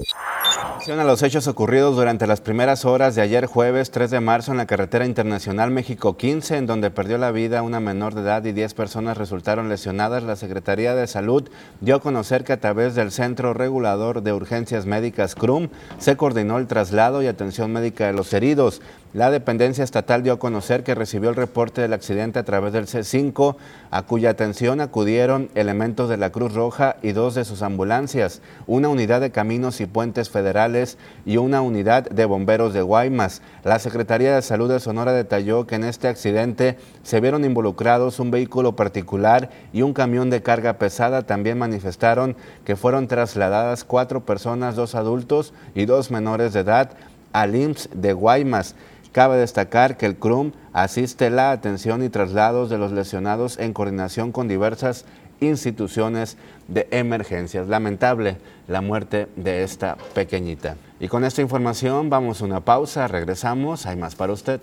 A 0.00 1.04
los 1.04 1.24
hechos 1.24 1.48
ocurridos 1.48 1.96
durante 1.96 2.28
las 2.28 2.40
primeras 2.40 2.84
horas 2.84 3.16
de 3.16 3.22
ayer 3.22 3.46
jueves 3.46 3.90
3 3.90 4.12
de 4.12 4.20
marzo 4.20 4.52
en 4.52 4.58
la 4.58 4.66
carretera 4.66 5.04
internacional 5.04 5.72
México 5.72 6.16
15, 6.16 6.56
en 6.56 6.66
donde 6.66 6.92
perdió 6.92 7.18
la 7.18 7.32
vida 7.32 7.62
una 7.62 7.80
menor 7.80 8.14
de 8.14 8.20
edad 8.20 8.44
y 8.44 8.52
10 8.52 8.74
personas 8.74 9.18
resultaron 9.18 9.68
lesionadas, 9.68 10.22
la 10.22 10.36
Secretaría 10.36 10.94
de 10.94 11.08
Salud 11.08 11.50
dio 11.80 11.96
a 11.96 12.00
conocer 12.00 12.44
que 12.44 12.52
a 12.52 12.60
través 12.60 12.94
del 12.94 13.10
Centro 13.10 13.54
Regulador 13.54 14.22
de 14.22 14.32
Urgencias 14.32 14.86
Médicas 14.86 15.34
CRUM 15.34 15.68
se 15.98 16.16
coordinó 16.16 16.58
el 16.58 16.68
traslado 16.68 17.20
y 17.20 17.26
atención 17.26 17.72
médica 17.72 18.06
de 18.06 18.12
los 18.12 18.32
heridos. 18.32 18.80
La 19.14 19.30
dependencia 19.30 19.84
estatal 19.84 20.22
dio 20.22 20.34
a 20.34 20.38
conocer 20.38 20.84
que 20.84 20.94
recibió 20.94 21.30
el 21.30 21.36
reporte 21.36 21.80
del 21.80 21.94
accidente 21.94 22.38
a 22.38 22.44
través 22.44 22.74
del 22.74 22.86
C5, 22.86 23.56
a 23.90 24.02
cuya 24.02 24.28
atención 24.28 24.82
acudieron 24.82 25.48
elementos 25.54 26.10
de 26.10 26.18
la 26.18 26.28
Cruz 26.28 26.52
Roja 26.52 26.96
y 27.00 27.12
dos 27.12 27.34
de 27.34 27.46
sus 27.46 27.62
ambulancias, 27.62 28.42
una 28.66 28.90
unidad 28.90 29.22
de 29.22 29.30
caminos 29.30 29.80
y 29.80 29.86
puentes 29.86 30.28
federales 30.28 30.98
y 31.24 31.38
una 31.38 31.62
unidad 31.62 32.10
de 32.10 32.26
bomberos 32.26 32.74
de 32.74 32.82
Guaymas. 32.82 33.40
La 33.64 33.78
Secretaría 33.78 34.34
de 34.34 34.42
Salud 34.42 34.68
de 34.68 34.78
Sonora 34.78 35.14
detalló 35.14 35.66
que 35.66 35.76
en 35.76 35.84
este 35.84 36.08
accidente 36.08 36.76
se 37.02 37.20
vieron 37.20 37.46
involucrados 37.46 38.20
un 38.20 38.30
vehículo 38.30 38.76
particular 38.76 39.48
y 39.72 39.80
un 39.80 39.94
camión 39.94 40.28
de 40.28 40.42
carga 40.42 40.74
pesada. 40.74 41.22
También 41.22 41.56
manifestaron 41.56 42.36
que 42.66 42.76
fueron 42.76 43.08
trasladadas 43.08 43.84
cuatro 43.84 44.26
personas, 44.26 44.76
dos 44.76 44.94
adultos 44.94 45.54
y 45.74 45.86
dos 45.86 46.10
menores 46.10 46.52
de 46.52 46.60
edad, 46.60 46.90
al 47.32 47.54
IMSS 47.54 47.90
de 47.94 48.12
Guaymas. 48.12 48.74
Cabe 49.18 49.36
destacar 49.36 49.96
que 49.96 50.06
el 50.06 50.14
CRUM 50.14 50.52
asiste 50.72 51.28
la 51.28 51.50
atención 51.50 52.04
y 52.04 52.08
traslados 52.08 52.70
de 52.70 52.78
los 52.78 52.92
lesionados 52.92 53.58
en 53.58 53.72
coordinación 53.72 54.30
con 54.30 54.46
diversas 54.46 55.06
instituciones 55.40 56.36
de 56.68 56.86
emergencias. 56.92 57.66
Lamentable 57.66 58.36
la 58.68 58.80
muerte 58.80 59.26
de 59.34 59.64
esta 59.64 59.96
pequeñita. 60.14 60.76
Y 61.00 61.08
con 61.08 61.24
esta 61.24 61.42
información 61.42 62.10
vamos 62.10 62.42
a 62.42 62.44
una 62.44 62.60
pausa, 62.60 63.08
regresamos, 63.08 63.86
hay 63.86 63.96
más 63.96 64.14
para 64.14 64.34
usted. 64.34 64.60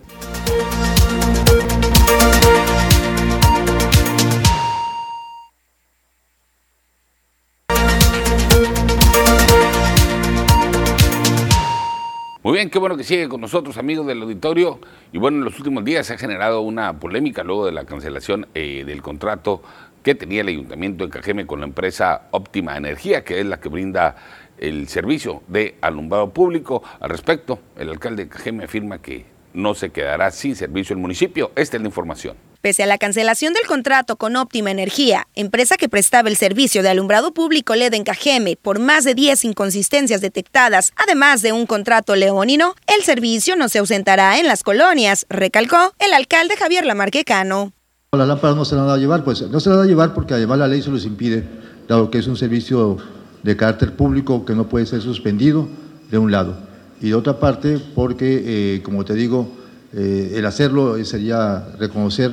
Muy 12.56 12.60
bien, 12.60 12.70
qué 12.70 12.80
bueno 12.80 12.96
que 12.96 13.04
sigue 13.04 13.28
con 13.28 13.42
nosotros, 13.42 13.78
amigos 13.78 14.08
del 14.08 14.22
auditorio. 14.22 14.80
Y 15.12 15.18
bueno, 15.18 15.40
en 15.40 15.44
los 15.44 15.58
últimos 15.58 15.84
días 15.84 16.08
se 16.08 16.14
ha 16.14 16.18
generado 16.18 16.62
una 16.62 16.98
polémica 17.02 17.44
luego 17.44 17.66
de 17.66 17.74
la 17.74 17.84
cancelación 17.84 18.48
eh, 18.56 18.86
del 18.86 19.02
contrato 19.02 19.62
que 20.02 20.16
tenía 20.16 20.40
el 20.40 20.48
Ayuntamiento 20.48 21.04
de 21.04 21.10
Cajeme 21.10 21.46
con 21.46 21.60
la 21.60 21.66
empresa 21.66 22.30
Óptima 22.32 22.78
Energía, 22.78 23.26
que 23.26 23.42
es 23.42 23.46
la 23.46 23.60
que 23.60 23.68
brinda 23.68 24.16
el 24.58 24.88
servicio 24.88 25.44
de 25.50 25.76
alumbrado 25.82 26.30
público. 26.30 26.82
Al 27.02 27.10
respecto, 27.10 27.60
el 27.78 27.90
alcalde 27.90 28.24
de 28.24 28.30
Cajeme 28.30 28.64
afirma 28.64 29.02
que 29.02 29.26
no 29.56 29.74
se 29.74 29.90
quedará 29.90 30.32
sin 30.32 30.56
servicio 30.56 30.94
el 30.94 31.00
municipio. 31.00 31.52
Esta 31.56 31.78
es 31.78 31.82
la 31.82 31.88
información. 31.88 32.36
Pese 32.62 32.84
a 32.84 32.88
la 32.88 32.98
cancelación 32.98 33.54
del 33.54 33.68
contrato 33.68 34.16
con 34.16 34.36
Óptima 34.36 34.72
Energía, 34.72 35.28
empresa 35.36 35.78
que 35.78 35.88
prestaba 35.88 36.30
el 36.30 36.36
servicio 36.36 36.82
de 36.82 36.90
alumbrado 36.90 37.34
público 37.34 37.76
LED 37.76 37.94
en 37.94 38.04
Cajeme 38.04 38.58
por 38.60 38.80
más 38.80 39.04
de 39.04 39.14
10 39.14 39.46
inconsistencias 39.46 40.20
detectadas, 40.22 40.92
además 40.96 41.42
de 41.42 41.52
un 41.52 41.68
contrato 41.68 42.16
leonino, 42.16 42.74
el 42.88 43.04
servicio 43.04 43.56
no 43.56 43.70
se 43.70 43.80
ausentará 43.80 44.40
en 44.40 44.48
las 44.48 44.64
colonias, 44.64 45.26
recalcó 45.30 45.94
el 46.00 46.14
alcalde 46.14 46.58
Javier 46.58 46.86
Lamarquecano. 46.86 47.72
La 48.14 48.26
lámpara 48.26 48.56
no 48.56 48.66
se 48.66 48.76
la 48.76 48.84
va 48.84 48.94
a 48.96 48.98
llevar, 48.98 49.24
pues 49.24 49.42
no 49.42 49.60
se 49.60 49.70
la 49.70 49.76
va 49.76 49.84
a 49.84 49.88
llevar 49.88 50.14
porque 50.14 50.34
además 50.34 50.58
la 50.58 50.68
ley 50.68 50.82
se 50.82 50.90
los 50.90 51.06
impide, 51.06 51.44
dado 51.88 52.10
que 52.10 52.18
es 52.18 52.28
un 52.28 52.38
servicio 52.38 52.98
de 53.44 53.56
carácter 53.56 53.96
público 53.96 54.44
que 54.44 54.56
no 54.56 54.68
puede 54.68 54.88
ser 54.88 55.02
suspendido 55.02 55.68
de 56.10 56.18
un 56.18 56.32
lado. 56.32 56.58
Y 57.02 57.10
de 57.10 57.16
otra 57.16 57.40
parte, 57.40 57.80
porque, 57.94 58.76
eh, 58.76 58.82
como 58.84 59.04
te 59.04 59.14
digo, 59.14 59.50
eh, 59.94 60.34
el 60.36 60.46
hacerlo 60.46 61.04
sería 61.04 61.68
reconocer 61.80 62.32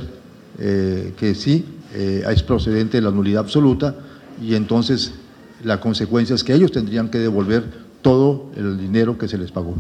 eh, 0.59 1.15
que 1.17 1.35
sí, 1.35 1.65
eh, 1.95 2.25
es 2.31 2.43
procedente 2.43 3.01
la 3.01 3.11
nulidad 3.11 3.41
absoluta 3.41 3.95
y 4.41 4.55
entonces 4.55 5.13
la 5.65 5.81
consecuencia 5.81 6.35
es 6.35 6.45
que 6.45 6.55
ellos 6.55 6.71
tendrían 6.71 7.09
que 7.09 7.19
devolver 7.19 7.65
todo 8.03 8.51
el 8.57 8.79
dinero 8.79 9.17
que 9.17 9.29
se 9.29 9.39
les 9.39 9.51
pagó. 9.51 9.75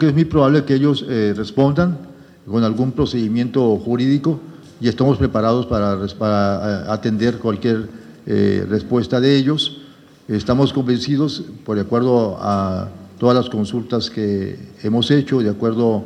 Es 0.00 0.14
muy 0.14 0.24
probable 0.24 0.64
que 0.64 0.74
ellos 0.74 1.04
eh, 1.08 1.34
respondan 1.36 1.98
con 2.46 2.64
algún 2.64 2.92
procedimiento 2.92 3.76
jurídico 3.76 4.40
y 4.80 4.88
estamos 4.88 5.18
preparados 5.18 5.66
para, 5.66 6.06
para 6.18 6.92
atender 6.92 7.38
cualquier 7.38 7.88
respuesta 8.26 9.20
de 9.20 9.36
ellos. 9.36 9.82
Estamos 10.28 10.72
convencidos, 10.72 11.44
por 11.64 11.76
de 11.76 11.82
acuerdo 11.82 12.38
a 12.40 12.88
todas 13.18 13.36
las 13.36 13.48
consultas 13.48 14.10
que 14.10 14.58
hemos 14.82 15.10
hecho, 15.10 15.40
de 15.40 15.50
acuerdo 15.50 16.04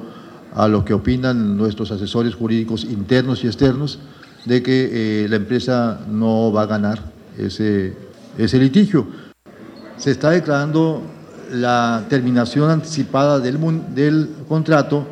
a 0.54 0.68
lo 0.68 0.84
que 0.84 0.94
opinan 0.94 1.56
nuestros 1.56 1.90
asesores 1.90 2.34
jurídicos 2.34 2.84
internos 2.84 3.44
y 3.44 3.46
externos, 3.46 3.98
de 4.44 4.62
que 4.62 5.24
eh, 5.24 5.28
la 5.28 5.36
empresa 5.36 6.00
no 6.08 6.52
va 6.52 6.62
a 6.62 6.66
ganar 6.66 7.00
ese, 7.36 7.96
ese 8.36 8.58
litigio. 8.58 9.06
Se 9.96 10.10
está 10.10 10.30
declarando 10.30 11.02
la 11.52 12.04
terminación 12.08 12.70
anticipada 12.70 13.40
del, 13.40 13.58
del 13.94 14.28
contrato 14.48 15.06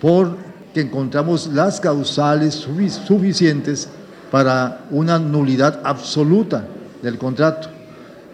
porque 0.00 0.80
encontramos 0.80 1.48
las 1.48 1.80
causales 1.80 2.54
suficientes 2.54 3.88
para 4.30 4.86
una 4.90 5.18
nulidad 5.18 5.80
absoluta 5.84 6.66
del 7.02 7.18
contrato 7.18 7.71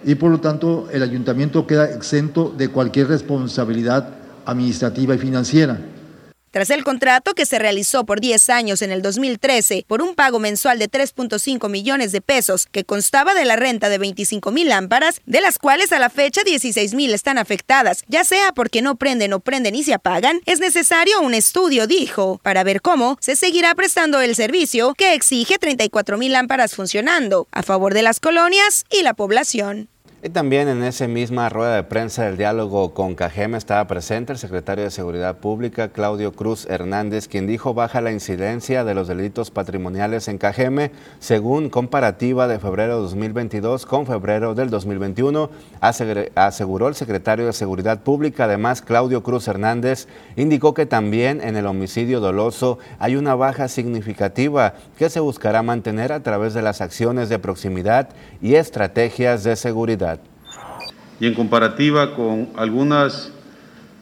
y 0.05 0.15
por 0.15 0.31
lo 0.31 0.41
tanto 0.41 0.89
el 0.93 1.03
ayuntamiento 1.03 1.67
queda 1.67 1.91
exento 1.91 2.55
de 2.57 2.69
cualquier 2.69 3.09
responsabilidad 3.09 4.09
administrativa 4.45 5.15
y 5.15 5.19
financiera. 5.19 5.79
Tras 6.51 6.71
el 6.71 6.85
contrato 6.85 7.35
que 7.35 7.47
se 7.47 7.59
realizó 7.59 8.05
por 8.05 8.21
10 8.21 8.51
años 8.51 8.83
en 8.83 8.91
el 8.91 9.03
2013 9.03 9.85
por 9.87 10.03
un 10.03 10.15
pago 10.15 10.39
mensual 10.39 10.79
de 10.79 10.91
3.5 10.91 11.69
millones 11.69 12.13
de 12.13 12.21
pesos 12.21 12.67
que 12.67 12.85
constaba 12.85 13.35
de 13.35 13.45
la 13.45 13.57
renta 13.57 13.89
de 13.89 13.99
25 13.99 14.51
mil 14.51 14.69
lámparas, 14.69 15.21
de 15.27 15.41
las 15.41 15.59
cuales 15.59 15.93
a 15.93 15.99
la 15.99 16.11
fecha 16.11 16.43
16 16.45 16.95
mil 16.95 17.13
están 17.13 17.39
afectadas, 17.39 18.05
ya 18.09 18.25
sea 18.25 18.53
porque 18.53 18.83
no 18.83 18.97
prenden 18.97 19.33
o 19.33 19.41
prenden 19.41 19.75
y 19.75 19.83
se 19.83 19.95
apagan, 19.95 20.41
es 20.47 20.61
necesario 20.61 21.21
un 21.21 21.35
estudio, 21.35 21.87
dijo, 21.87 22.41
para 22.43 22.65
ver 22.65 22.81
cómo 22.81 23.19
se 23.21 23.37
seguirá 23.37 23.75
prestando 23.75 24.21
el 24.21 24.35
servicio 24.35 24.95
que 24.95 25.15
exige 25.15 25.59
34 25.59 26.17
mil 26.17 26.33
lámparas 26.33 26.75
funcionando 26.75 27.47
a 27.53 27.63
favor 27.63 27.95
de 27.95 28.03
las 28.03 28.21
colonias 28.21 28.85
y 28.91 29.03
la 29.03 29.15
población. 29.15 29.89
Y 30.21 30.31
también 30.31 30.67
en 30.67 30.83
esa 30.83 31.07
misma 31.07 31.49
rueda 31.49 31.77
de 31.77 31.85
prensa 31.85 32.25
del 32.25 32.37
diálogo 32.37 32.93
con 32.93 33.15
Cajeme 33.15 33.57
estaba 33.57 33.87
presente 33.87 34.33
el 34.33 34.39
secretario 34.41 34.83
de 34.83 34.91
Seguridad 34.91 35.37
Pública, 35.37 35.91
Claudio 35.91 36.33
Cruz 36.33 36.67
Hernández, 36.67 37.29
quien 37.29 37.47
dijo 37.47 37.73
baja 37.73 38.01
la 38.01 38.11
incidencia 38.11 38.83
de 38.83 38.95
los 38.95 39.07
delitos 39.07 39.53
patrimoniales 39.53 40.27
en 40.27 40.39
Cajeme 40.39 40.91
según 41.21 41.71
comparativa 41.71 42.49
de 42.49 42.59
febrero 42.59 42.97
de 42.97 43.03
2022 43.03 43.87
con 43.87 44.07
febrero 44.07 44.57
del 44.57 44.71
2021, 44.71 45.51
aseguró 46.35 46.89
el 46.89 46.97
secretario 46.97 47.47
de 47.47 47.53
Seguridad 47.53 48.03
Pública. 48.03 48.47
Además, 48.47 48.83
Claudio 48.83 49.23
Cruz 49.23 49.47
Hernández 49.47 50.09
indicó 50.35 50.75
que 50.75 50.85
también 50.85 51.41
en 51.41 51.57
el 51.57 51.67
homicidio 51.67 52.19
doloso 52.19 52.81
hay 52.99 53.15
una 53.15 53.37
baja 53.37 53.69
significativa 53.69 54.75
que 54.99 55.11
se 55.11 55.21
buscará 55.21 55.63
mantener 55.63 56.13
a 56.13 56.25
través 56.25 56.55
de 56.55 56.63
las 56.63 56.81
acciones 56.81 57.29
de 57.29 57.39
proximidad 57.39 58.09
y 58.43 58.57
estrategias 58.57 59.45
de 59.45 59.55
seguridad 59.55 60.08
y 61.21 61.27
en 61.27 61.35
comparativa 61.35 62.15
con 62.15 62.49
algunas 62.57 63.33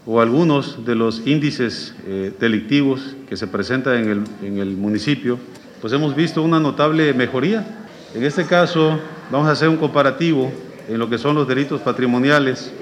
o 0.06 0.20
algunos 0.20 0.86
de 0.86 0.94
los 0.94 1.26
índices 1.26 1.94
eh, 2.06 2.32
delictivos 2.38 3.16
que 3.28 3.36
se 3.36 3.48
presentan 3.48 3.96
en 3.96 4.08
el, 4.08 4.24
en 4.46 4.58
el 4.58 4.76
municipio, 4.76 5.38
pues 5.80 5.92
hemos 5.92 6.14
visto 6.14 6.42
una 6.42 6.60
notable 6.60 7.12
mejoría. 7.12 7.66
En 8.14 8.22
este 8.22 8.44
caso 8.44 9.00
vamos 9.30 9.48
a 9.48 9.52
hacer 9.52 9.68
un 9.68 9.76
comparativo 9.76 10.52
en 10.88 10.98
lo 10.98 11.10
que 11.10 11.18
son 11.18 11.34
los 11.34 11.48
delitos 11.48 11.80
patrimoniales. 11.80 12.72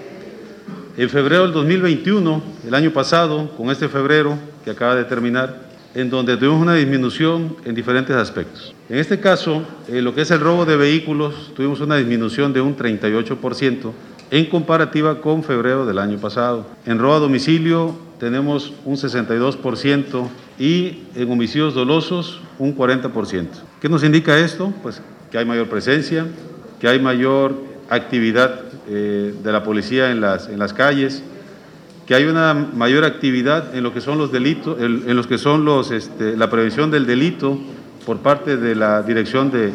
En 0.96 1.08
febrero 1.08 1.44
del 1.44 1.52
2021, 1.52 2.42
el 2.66 2.74
año 2.74 2.92
pasado, 2.92 3.50
con 3.56 3.70
este 3.70 3.88
febrero 3.88 4.38
que 4.62 4.70
acaba 4.70 4.94
de 4.94 5.04
terminar, 5.04 5.64
en 5.94 6.10
donde 6.10 6.36
tuvimos 6.36 6.60
una 6.60 6.74
disminución 6.74 7.56
en 7.64 7.74
diferentes 7.74 8.14
aspectos. 8.14 8.74
En 8.88 8.98
este 8.98 9.18
caso, 9.18 9.62
en 9.88 10.04
lo 10.04 10.14
que 10.14 10.22
es 10.22 10.30
el 10.30 10.40
robo 10.40 10.66
de 10.66 10.76
vehículos, 10.76 11.52
tuvimos 11.54 11.80
una 11.80 11.96
disminución 11.96 12.52
de 12.52 12.60
un 12.60 12.76
38% 12.76 13.92
en 14.30 14.46
comparativa 14.46 15.20
con 15.20 15.42
febrero 15.42 15.86
del 15.86 15.98
año 15.98 16.18
pasado. 16.18 16.66
En 16.86 16.98
robo 16.98 17.14
a 17.14 17.18
domicilio 17.18 17.94
tenemos 18.18 18.72
un 18.84 18.96
62% 18.96 20.28
y 20.58 21.02
en 21.14 21.30
homicidios 21.30 21.74
dolosos 21.74 22.40
un 22.58 22.76
40%. 22.76 23.48
¿Qué 23.80 23.88
nos 23.88 24.04
indica 24.04 24.38
esto? 24.38 24.72
Pues 24.82 25.02
que 25.30 25.38
hay 25.38 25.44
mayor 25.44 25.68
presencia, 25.68 26.26
que 26.80 26.88
hay 26.88 27.00
mayor 27.00 27.54
actividad 27.90 28.60
eh, 28.88 29.34
de 29.42 29.52
la 29.52 29.62
policía 29.62 30.10
en 30.10 30.20
las, 30.20 30.48
en 30.48 30.58
las 30.58 30.72
calles, 30.72 31.22
que 32.06 32.14
hay 32.14 32.24
una 32.24 32.54
mayor 32.54 33.04
actividad 33.04 33.74
en 33.74 33.82
lo 33.82 33.92
que 33.94 34.00
son 34.00 34.18
los 34.18 34.30
delitos, 34.30 34.80
en, 34.80 35.16
los 35.16 35.26
que 35.26 35.38
son 35.38 35.64
los, 35.64 35.90
este, 35.90 36.36
la 36.36 36.50
prevención 36.50 36.90
del 36.90 37.06
delito 37.06 37.58
por 38.04 38.18
parte 38.18 38.56
de 38.56 38.74
la 38.74 39.02
Dirección 39.02 39.50
de, 39.50 39.72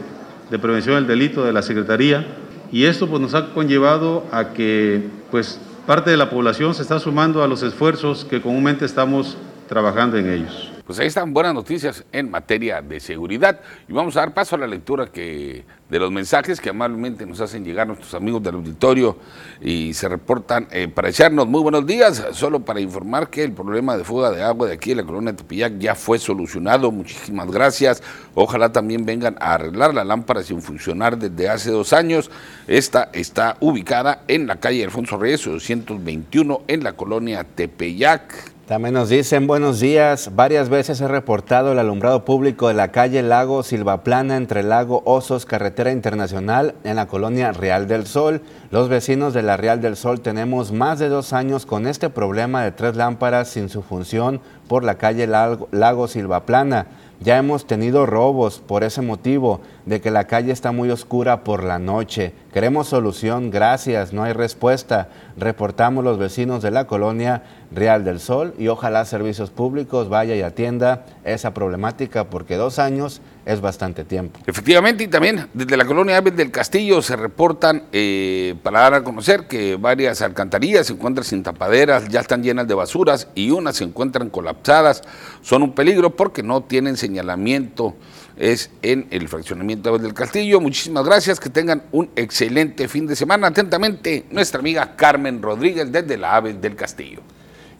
Prevención 0.59 0.95
del 0.95 1.07
Delito 1.07 1.43
de 1.43 1.53
la 1.53 1.61
Secretaría. 1.61 2.25
Y 2.71 2.85
esto 2.85 3.07
pues, 3.07 3.21
nos 3.21 3.33
ha 3.33 3.53
conllevado 3.53 4.25
a 4.31 4.49
que 4.49 5.07
pues, 5.31 5.59
parte 5.85 6.11
de 6.11 6.17
la 6.17 6.29
población 6.29 6.73
se 6.75 6.81
está 6.81 6.99
sumando 6.99 7.43
a 7.43 7.47
los 7.47 7.63
esfuerzos 7.63 8.25
que 8.25 8.41
comúnmente 8.41 8.85
estamos 8.85 9.37
trabajando 9.67 10.17
en 10.17 10.29
ellos. 10.29 10.68
Pues 10.89 10.97
ahí 10.97 11.05
están 11.05 11.35
buenas 11.35 11.53
noticias 11.53 12.03
en 12.11 12.31
materia 12.31 12.81
de 12.81 12.99
seguridad. 12.99 13.61
Y 13.87 13.93
vamos 13.93 14.17
a 14.17 14.21
dar 14.21 14.33
paso 14.33 14.55
a 14.55 14.57
la 14.57 14.65
lectura 14.65 15.05
que, 15.11 15.63
de 15.87 15.99
los 15.99 16.11
mensajes 16.11 16.59
que 16.59 16.71
amablemente 16.71 17.27
nos 17.27 17.39
hacen 17.41 17.63
llegar 17.63 17.85
nuestros 17.85 18.15
amigos 18.15 18.41
del 18.41 18.55
auditorio 18.55 19.15
y 19.61 19.93
se 19.93 20.09
reportan 20.09 20.67
eh, 20.71 20.87
para 20.87 21.09
echarnos 21.09 21.45
muy 21.45 21.61
buenos 21.61 21.85
días, 21.85 22.25
solo 22.31 22.61
para 22.61 22.79
informar 22.79 23.29
que 23.29 23.43
el 23.43 23.51
problema 23.51 23.97
de 23.97 24.03
fuga 24.03 24.31
de 24.31 24.41
agua 24.41 24.65
de 24.65 24.73
aquí 24.73 24.89
en 24.89 24.97
la 24.97 25.03
colonia 25.03 25.31
de 25.31 25.37
Tepillac 25.37 25.77
ya 25.77 25.93
fue 25.93 26.17
solucionado. 26.17 26.91
Muchísimas 26.91 27.51
gracias. 27.51 28.01
Ojalá 28.33 28.71
también 28.71 29.05
vengan 29.05 29.35
a 29.39 29.53
arreglar 29.53 29.93
la 29.93 30.03
lámpara 30.03 30.41
sin 30.41 30.59
funcionar 30.59 31.19
desde 31.19 31.49
hace 31.49 31.69
dos 31.69 31.93
años. 31.93 32.31
Esta 32.65 33.11
está 33.13 33.57
ubicada 33.59 34.23
en 34.27 34.47
la 34.47 34.55
calle 34.55 34.85
Alfonso 34.85 35.19
Reyes 35.19 35.45
221 35.45 36.61
en 36.67 36.83
la 36.83 36.93
colonia 36.93 37.43
Tepeyac. 37.43 38.48
También 38.69 38.93
nos 38.93 39.09
dicen 39.09 39.47
buenos 39.47 39.79
días. 39.79 40.29
Varias 40.35 40.69
veces 40.69 41.01
he 41.01 41.07
reportado 41.07 41.71
el 41.71 41.79
alumbrado 41.79 42.23
público 42.23 42.67
de 42.67 42.75
la 42.75 42.91
calle 42.91 43.23
Lago 43.23 43.63
Silvaplana 43.63 44.37
entre 44.37 44.61
Lago 44.61 45.01
Osos, 45.05 45.47
Carretera 45.47 45.91
Internacional, 45.91 46.75
en 46.83 46.97
la 46.97 47.07
colonia 47.07 47.51
Real 47.51 47.87
del 47.87 48.05
Sol. 48.05 48.43
Los 48.69 48.87
vecinos 48.87 49.33
de 49.33 49.41
la 49.41 49.57
Real 49.57 49.81
del 49.81 49.95
Sol 49.95 50.21
tenemos 50.21 50.71
más 50.71 50.99
de 50.99 51.09
dos 51.09 51.33
años 51.33 51.65
con 51.65 51.87
este 51.87 52.11
problema 52.11 52.63
de 52.63 52.71
tres 52.71 52.95
lámparas 52.95 53.47
sin 53.49 53.69
su 53.69 53.81
función 53.81 54.39
por 54.67 54.83
la 54.83 54.99
calle 54.99 55.25
Lago, 55.25 56.07
Silvaplana. 56.07 56.85
Ya 57.21 57.37
hemos 57.37 57.67
tenido 57.67 58.05
robos 58.05 58.59
por 58.59 58.85
ese 58.85 59.01
motivo, 59.01 59.59
de 59.85 59.99
que 59.99 60.09
la 60.09 60.23
calle 60.23 60.53
está 60.53 60.71
muy 60.71 60.89
oscura 60.89 61.43
por 61.43 61.65
la 61.65 61.77
noche. 61.77 62.33
Queremos 62.53 62.87
solución, 62.87 63.51
gracias, 63.51 64.13
no 64.13 64.23
hay 64.23 64.31
respuesta. 64.31 65.09
Reportamos 65.35 66.05
los 66.05 66.17
vecinos 66.17 66.61
de 66.61 66.71
la 66.71 66.87
colonia 66.87 67.43
Real 67.71 68.05
del 68.05 68.21
Sol 68.21 68.53
y 68.57 68.69
ojalá 68.69 69.03
Servicios 69.03 69.49
Públicos 69.49 70.07
vaya 70.07 70.33
y 70.35 70.41
atienda 70.41 71.05
esa 71.25 71.53
problemática 71.53 72.29
porque 72.29 72.55
dos 72.55 72.79
años 72.79 73.21
es 73.49 73.61
bastante 73.61 74.05
tiempo. 74.05 74.39
Efectivamente, 74.45 75.03
y 75.03 75.07
también 75.07 75.47
desde 75.55 75.75
la 75.75 75.83
colonia 75.83 76.17
Aves 76.17 76.35
del 76.35 76.51
Castillo 76.51 77.01
se 77.01 77.15
reportan 77.15 77.85
eh, 77.91 78.53
para 78.61 78.81
dar 78.81 78.93
a 78.93 79.03
conocer 79.03 79.47
que 79.47 79.75
varias 79.75 80.21
alcantarillas 80.21 80.85
se 80.85 80.93
encuentran 80.93 81.25
sin 81.25 81.41
tapaderas, 81.41 82.07
ya 82.09 82.19
están 82.19 82.43
llenas 82.43 82.67
de 82.67 82.75
basuras 82.75 83.27
y 83.33 83.49
unas 83.49 83.77
se 83.77 83.85
encuentran 83.85 84.29
colapsadas. 84.29 85.01
Son 85.41 85.63
un 85.63 85.73
peligro 85.73 86.15
porque 86.15 86.43
no 86.43 86.61
tienen 86.61 86.95
señalamiento. 86.95 87.95
Es 88.37 88.69
en 88.83 89.07
el 89.09 89.27
fraccionamiento 89.27 89.89
Aves 89.89 90.03
del 90.03 90.13
Castillo. 90.13 90.61
Muchísimas 90.61 91.03
gracias, 91.03 91.39
que 91.39 91.49
tengan 91.49 91.83
un 91.91 92.09
excelente 92.15 92.87
fin 92.87 93.07
de 93.07 93.15
semana. 93.15 93.47
Atentamente, 93.47 94.25
nuestra 94.29 94.59
amiga 94.59 94.95
Carmen 94.95 95.41
Rodríguez 95.41 95.91
desde 95.91 96.17
la 96.17 96.35
Aves 96.35 96.61
del 96.61 96.75
Castillo. 96.75 97.21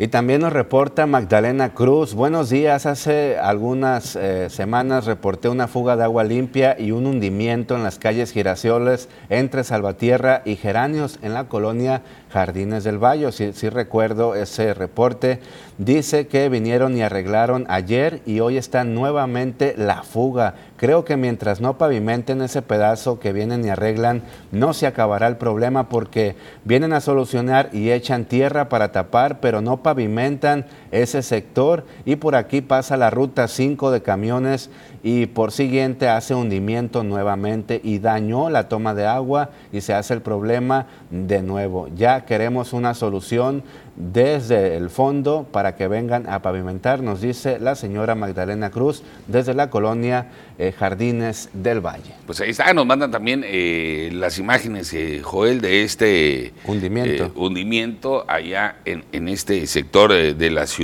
Y 0.01 0.07
también 0.07 0.39
nos 0.39 0.53
reporta 0.53 1.07
Magdalena 1.07 1.73
Cruz. 1.73 2.13
Buenos 2.13 2.49
días. 2.49 2.85
Hace 2.85 3.37
algunas 3.37 4.15
eh, 4.15 4.49
semanas 4.49 5.05
reporté 5.05 5.49
una 5.49 5.67
fuga 5.67 5.97
de 5.97 6.05
agua 6.05 6.23
limpia 6.23 6.79
y 6.79 6.91
un 6.91 7.05
hundimiento 7.05 7.75
en 7.75 7.83
las 7.83 7.99
calles 7.99 8.31
Giracioles 8.31 9.09
entre 9.29 9.65
Salvatierra 9.65 10.41
y 10.45 10.55
Geranios 10.55 11.19
en 11.21 11.33
la 11.33 11.49
colonia 11.49 12.01
Jardines 12.31 12.85
del 12.85 12.97
Valle. 12.97 13.29
Si, 13.33 13.51
si 13.51 13.67
recuerdo 13.67 14.35
ese 14.35 14.73
reporte. 14.73 15.41
Dice 15.79 16.27
que 16.27 16.49
vinieron 16.49 16.97
y 16.97 17.01
arreglaron 17.01 17.65
ayer 17.69 18.21
y 18.25 18.41
hoy 18.41 18.57
está 18.57 18.83
nuevamente 18.83 19.75
la 19.77 20.03
fuga. 20.03 20.55
Creo 20.75 21.05
que 21.05 21.15
mientras 21.15 21.61
no 21.61 21.77
pavimenten 21.77 22.41
ese 22.41 22.61
pedazo 22.61 23.19
que 23.19 23.33
vienen 23.33 23.65
y 23.65 23.69
arreglan, 23.69 24.23
no 24.51 24.73
se 24.73 24.87
acabará 24.87 25.27
el 25.27 25.37
problema 25.37 25.87
porque 25.87 26.35
vienen 26.65 26.91
a 26.91 27.01
solucionar 27.01 27.69
y 27.71 27.91
echan 27.91 28.25
tierra 28.25 28.67
para 28.67 28.91
tapar, 28.91 29.39
pero 29.39 29.61
no 29.61 29.81
pavimentan 29.89 30.65
ese 30.91 31.21
sector 31.21 31.85
y 32.05 32.15
por 32.15 32.35
aquí 32.35 32.61
pasa 32.61 32.97
la 32.97 33.09
ruta 33.09 33.47
5 33.47 33.91
de 33.91 34.01
camiones 34.01 34.69
y 35.03 35.27
por 35.27 35.51
siguiente 35.51 36.09
hace 36.09 36.35
hundimiento 36.35 37.03
nuevamente 37.03 37.79
y 37.83 37.99
dañó 37.99 38.49
la 38.49 38.67
toma 38.67 38.93
de 38.93 39.05
agua 39.05 39.51
y 39.71 39.81
se 39.81 39.93
hace 39.93 40.13
el 40.13 40.21
problema 40.21 40.87
de 41.09 41.41
nuevo. 41.41 41.87
Ya 41.95 42.25
queremos 42.25 42.73
una 42.73 42.93
solución 42.93 43.63
desde 43.95 44.77
el 44.77 44.89
fondo 44.89 45.45
para 45.51 45.75
que 45.75 45.89
vengan 45.89 46.27
a 46.29 46.41
pavimentar, 46.41 47.01
nos 47.01 47.19
dice 47.19 47.59
la 47.59 47.75
señora 47.75 48.15
Magdalena 48.15 48.71
Cruz 48.71 49.03
desde 49.27 49.53
la 49.53 49.69
colonia 49.69 50.27
eh, 50.57 50.71
Jardines 50.71 51.49
del 51.51 51.81
Valle. 51.85 52.13
Pues 52.25 52.39
ahí 52.39 52.51
está, 52.51 52.73
nos 52.73 52.85
mandan 52.85 53.11
también 53.11 53.43
eh, 53.45 54.09
las 54.13 54.39
imágenes, 54.39 54.93
eh, 54.93 55.19
Joel, 55.21 55.59
de 55.59 55.83
este 55.83 56.53
hundimiento, 56.65 57.31
hundimiento 57.35 58.23
allá 58.29 58.77
en, 58.85 59.03
en 59.11 59.27
este 59.27 59.67
sector 59.67 60.13
de 60.13 60.49
la 60.49 60.65
ciudad. 60.65 60.78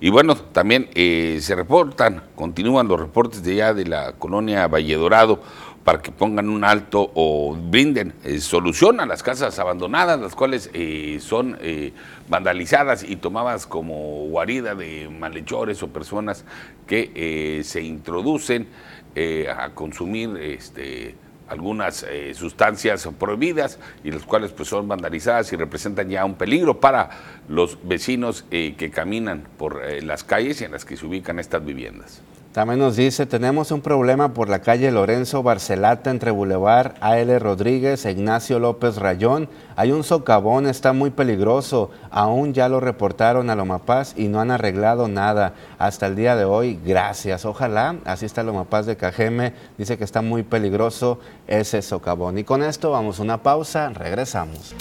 Y 0.00 0.08
bueno, 0.08 0.34
también 0.34 0.88
se 0.94 1.54
reportan, 1.54 2.22
continúan 2.34 2.88
los 2.88 2.98
reportes 2.98 3.42
de 3.42 3.52
allá 3.52 3.74
de 3.74 3.86
la 3.86 4.12
colonia 4.12 4.66
Valle 4.66 4.96
Dorado 4.96 5.40
para 5.84 6.02
que 6.02 6.12
pongan 6.12 6.48
un 6.48 6.64
alto 6.64 7.10
o 7.14 7.56
brinden 7.56 8.14
eh, 8.24 8.38
solución 8.40 9.00
a 9.00 9.06
las 9.06 9.22
casas 9.22 9.58
abandonadas, 9.58 10.20
las 10.20 10.34
cuales 10.34 10.70
eh, 10.74 11.18
son 11.20 11.56
eh, 11.60 11.92
vandalizadas 12.28 13.02
y 13.02 13.16
tomadas 13.16 13.66
como 13.66 14.26
guarida 14.28 14.74
de 14.74 15.08
malhechores 15.08 15.82
o 15.82 15.88
personas 15.88 16.44
que 16.86 17.60
se 17.64 17.82
introducen 17.82 18.68
a 19.56 19.70
consumir 19.70 20.36
este, 20.40 21.14
algunas 21.50 22.06
sustancias 22.34 23.08
prohibidas 23.18 23.78
y 24.02 24.10
las 24.10 24.22
cuales 24.22 24.52
pues 24.52 24.68
son 24.68 24.88
vandalizadas 24.88 25.52
y 25.52 25.56
representan 25.56 26.08
ya 26.08 26.24
un 26.24 26.34
peligro 26.34 26.80
para 26.80 27.10
los 27.48 27.78
vecinos 27.86 28.44
que 28.50 28.90
caminan 28.94 29.44
por 29.58 29.82
las 30.02 30.24
calles 30.24 30.60
y 30.60 30.64
en 30.64 30.72
las 30.72 30.84
que 30.84 30.96
se 30.96 31.04
ubican 31.04 31.38
estas 31.38 31.64
viviendas. 31.64 32.22
También 32.52 32.80
nos 32.80 32.96
dice, 32.96 33.26
tenemos 33.26 33.70
un 33.70 33.80
problema 33.80 34.34
por 34.34 34.48
la 34.48 34.58
calle 34.58 34.90
Lorenzo 34.90 35.40
Barcelata 35.44 36.10
entre 36.10 36.32
Boulevard 36.32 36.94
A.L. 37.00 37.38
Rodríguez 37.38 38.04
e 38.04 38.10
Ignacio 38.10 38.58
López 38.58 38.96
Rayón. 38.96 39.48
Hay 39.76 39.92
un 39.92 40.02
socavón, 40.02 40.66
está 40.66 40.92
muy 40.92 41.10
peligroso. 41.10 41.92
Aún 42.10 42.52
ya 42.52 42.68
lo 42.68 42.80
reportaron 42.80 43.50
a 43.50 43.54
Lomapaz 43.54 44.14
y 44.16 44.26
no 44.26 44.40
han 44.40 44.50
arreglado 44.50 45.06
nada 45.06 45.54
hasta 45.78 46.08
el 46.08 46.16
día 46.16 46.34
de 46.34 46.44
hoy. 46.44 46.76
Gracias. 46.84 47.44
Ojalá, 47.44 47.94
así 48.04 48.26
está 48.26 48.42
Lomapaz 48.42 48.84
de 48.84 48.96
Cajeme. 48.96 49.52
Dice 49.78 49.96
que 49.96 50.02
está 50.02 50.20
muy 50.20 50.42
peligroso 50.42 51.20
ese 51.46 51.82
socavón. 51.82 52.36
Y 52.36 52.42
con 52.42 52.64
esto 52.64 52.90
vamos 52.90 53.20
a 53.20 53.22
una 53.22 53.40
pausa, 53.44 53.90
regresamos. 53.90 54.74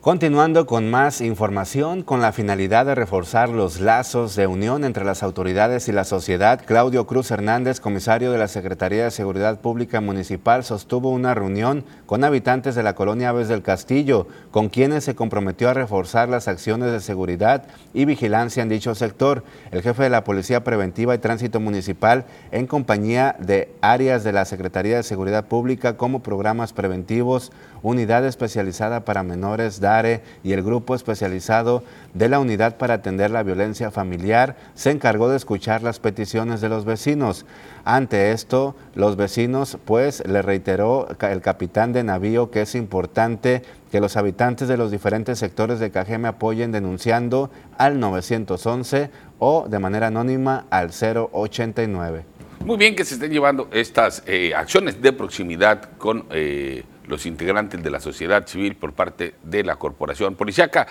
Continuando 0.00 0.64
con 0.64 0.90
más 0.90 1.20
información, 1.20 2.02
con 2.04 2.22
la 2.22 2.32
finalidad 2.32 2.86
de 2.86 2.94
reforzar 2.94 3.50
los 3.50 3.80
lazos 3.80 4.34
de 4.34 4.46
unión 4.46 4.84
entre 4.84 5.04
las 5.04 5.22
autoridades 5.22 5.88
y 5.88 5.92
la 5.92 6.04
sociedad, 6.04 6.62
Claudio 6.64 7.06
Cruz 7.06 7.30
Hernández, 7.30 7.80
comisario 7.80 8.32
de 8.32 8.38
la 8.38 8.48
Secretaría 8.48 9.04
de 9.04 9.10
Seguridad 9.10 9.60
Pública 9.60 10.00
Municipal, 10.00 10.64
sostuvo 10.64 11.10
una 11.10 11.34
reunión 11.34 11.84
con 12.06 12.24
habitantes 12.24 12.74
de 12.74 12.82
la 12.82 12.94
colonia 12.94 13.28
Aves 13.28 13.48
del 13.48 13.60
Castillo, 13.60 14.26
con 14.50 14.70
quienes 14.70 15.04
se 15.04 15.14
comprometió 15.14 15.68
a 15.68 15.74
reforzar 15.74 16.30
las 16.30 16.48
acciones 16.48 16.92
de 16.92 17.00
seguridad 17.00 17.64
y 17.92 18.06
vigilancia 18.06 18.62
en 18.62 18.70
dicho 18.70 18.94
sector. 18.94 19.44
El 19.70 19.82
jefe 19.82 20.04
de 20.04 20.08
la 20.08 20.24
Policía 20.24 20.64
Preventiva 20.64 21.14
y 21.14 21.18
Tránsito 21.18 21.60
Municipal, 21.60 22.24
en 22.52 22.66
compañía 22.66 23.36
de 23.38 23.70
áreas 23.82 24.24
de 24.24 24.32
la 24.32 24.46
Secretaría 24.46 24.96
de 24.96 25.02
Seguridad 25.02 25.44
Pública 25.44 25.98
como 25.98 26.22
programas 26.22 26.72
preventivos, 26.72 27.52
unidad 27.82 28.26
especializada 28.26 29.04
para 29.04 29.22
menores, 29.22 29.80
DARE 29.80 30.22
y 30.42 30.52
el 30.52 30.62
grupo 30.62 30.94
especializado 30.94 31.82
de 32.14 32.28
la 32.28 32.40
unidad 32.40 32.76
para 32.76 32.94
atender 32.94 33.30
la 33.30 33.42
violencia 33.42 33.90
familiar 33.90 34.56
se 34.74 34.90
encargó 34.90 35.28
de 35.28 35.36
escuchar 35.36 35.82
las 35.82 36.00
peticiones 36.00 36.60
de 36.60 36.68
los 36.68 36.84
vecinos. 36.84 37.46
Ante 37.84 38.32
esto, 38.32 38.74
los 38.94 39.16
vecinos 39.16 39.78
pues 39.84 40.22
le 40.26 40.42
reiteró 40.42 41.08
el 41.20 41.40
capitán 41.40 41.92
de 41.92 42.04
navío 42.04 42.50
que 42.50 42.62
es 42.62 42.74
importante 42.74 43.62
que 43.90 44.00
los 44.00 44.16
habitantes 44.16 44.68
de 44.68 44.76
los 44.76 44.90
diferentes 44.90 45.38
sectores 45.38 45.80
de 45.80 45.90
Cajeme 45.90 46.28
apoyen 46.28 46.72
denunciando 46.72 47.50
al 47.78 47.98
911 47.98 49.10
o 49.38 49.66
de 49.68 49.78
manera 49.78 50.08
anónima 50.08 50.66
al 50.70 50.90
089. 50.90 52.24
Muy 52.64 52.76
bien 52.76 52.94
que 52.94 53.04
se 53.04 53.14
estén 53.14 53.32
llevando 53.32 53.68
estas 53.72 54.22
eh, 54.26 54.52
acciones 54.54 55.00
de 55.00 55.12
proximidad 55.12 55.96
con 55.96 56.26
eh, 56.30 56.84
los 57.10 57.26
integrantes 57.26 57.82
de 57.82 57.90
la 57.90 58.00
sociedad 58.00 58.46
civil 58.46 58.76
por 58.76 58.94
parte 58.94 59.34
de 59.42 59.64
la 59.64 59.76
corporación 59.76 60.36
policiaca. 60.36 60.86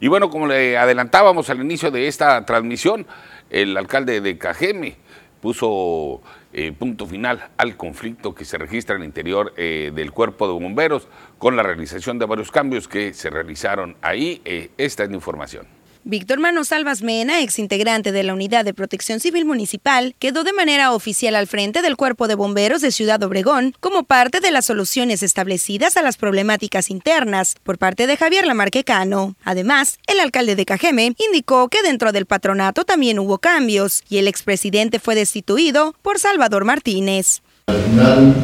Y 0.00 0.08
bueno, 0.08 0.30
como 0.30 0.46
le 0.46 0.78
adelantábamos 0.78 1.50
al 1.50 1.60
inicio 1.60 1.90
de 1.90 2.06
esta 2.08 2.46
transmisión, 2.46 3.06
el 3.50 3.76
alcalde 3.76 4.20
de 4.20 4.38
Cajeme 4.38 4.96
puso 5.42 6.22
eh, 6.54 6.72
punto 6.72 7.06
final 7.06 7.50
al 7.58 7.76
conflicto 7.76 8.34
que 8.34 8.46
se 8.46 8.56
registra 8.56 8.96
en 8.96 9.02
el 9.02 9.08
interior 9.08 9.52
eh, 9.56 9.92
del 9.94 10.12
cuerpo 10.12 10.46
de 10.46 10.54
bomberos 10.54 11.08
con 11.36 11.56
la 11.56 11.62
realización 11.62 12.18
de 12.18 12.24
varios 12.24 12.50
cambios 12.50 12.88
que 12.88 13.12
se 13.12 13.28
realizaron 13.28 13.96
ahí. 14.00 14.40
Eh, 14.44 14.70
esta 14.78 15.02
es 15.02 15.10
la 15.10 15.16
información. 15.16 15.73
Víctor 16.06 16.38
Manos 16.38 16.68
Salvas 16.68 17.00
Mena, 17.00 17.40
exintegrante 17.40 18.12
de 18.12 18.22
la 18.24 18.34
Unidad 18.34 18.62
de 18.66 18.74
Protección 18.74 19.20
Civil 19.20 19.46
Municipal, 19.46 20.14
quedó 20.18 20.44
de 20.44 20.52
manera 20.52 20.92
oficial 20.92 21.34
al 21.34 21.46
frente 21.46 21.80
del 21.80 21.96
Cuerpo 21.96 22.28
de 22.28 22.34
Bomberos 22.34 22.82
de 22.82 22.92
Ciudad 22.92 23.22
Obregón 23.22 23.74
como 23.80 24.04
parte 24.04 24.40
de 24.40 24.50
las 24.50 24.66
soluciones 24.66 25.22
establecidas 25.22 25.96
a 25.96 26.02
las 26.02 26.18
problemáticas 26.18 26.90
internas 26.90 27.56
por 27.62 27.78
parte 27.78 28.06
de 28.06 28.18
Javier 28.18 28.46
Lamarquecano. 28.46 29.34
Además, 29.44 29.98
el 30.06 30.20
alcalde 30.20 30.56
de 30.56 30.66
Cajeme 30.66 31.14
indicó 31.26 31.70
que 31.70 31.82
dentro 31.82 32.12
del 32.12 32.26
patronato 32.26 32.84
también 32.84 33.18
hubo 33.18 33.38
cambios 33.38 34.02
y 34.10 34.18
el 34.18 34.28
expresidente 34.28 34.98
fue 34.98 35.14
destituido 35.14 35.94
por 36.02 36.18
Salvador 36.18 36.66
Martínez. 36.66 37.40
Al 37.68 37.82
final, 37.82 38.34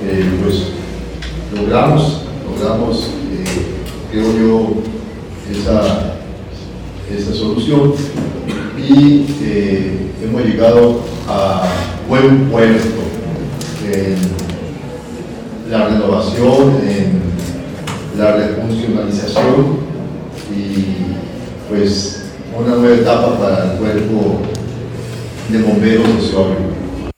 eh, 0.00 0.30
pues 0.44 0.68
logramos, 1.60 2.22
logramos, 2.48 3.08
eh, 3.32 3.44
creo 4.12 4.38
yo, 4.38 4.82
esa 5.50 6.23
esa 7.16 7.32
solución. 7.32 7.94
Y 8.78 9.26
eh, 9.42 10.10
hemos 10.22 10.44
llegado 10.44 11.00
a 11.28 11.66
buen 12.08 12.50
puerto 12.50 13.02
en 13.92 14.16
la 15.70 15.88
renovación, 15.88 16.76
en 16.86 18.18
la 18.18 18.36
refuncionalización 18.36 19.84
y 20.54 20.84
pues 21.68 22.26
una 22.56 22.76
nueva 22.76 22.94
etapa 22.94 23.38
para 23.38 23.72
el 23.72 23.78
cuerpo 23.78 24.40
de 25.48 25.62
bomberos 25.62 26.06
de 26.16 26.20
Ciudad 26.20 26.44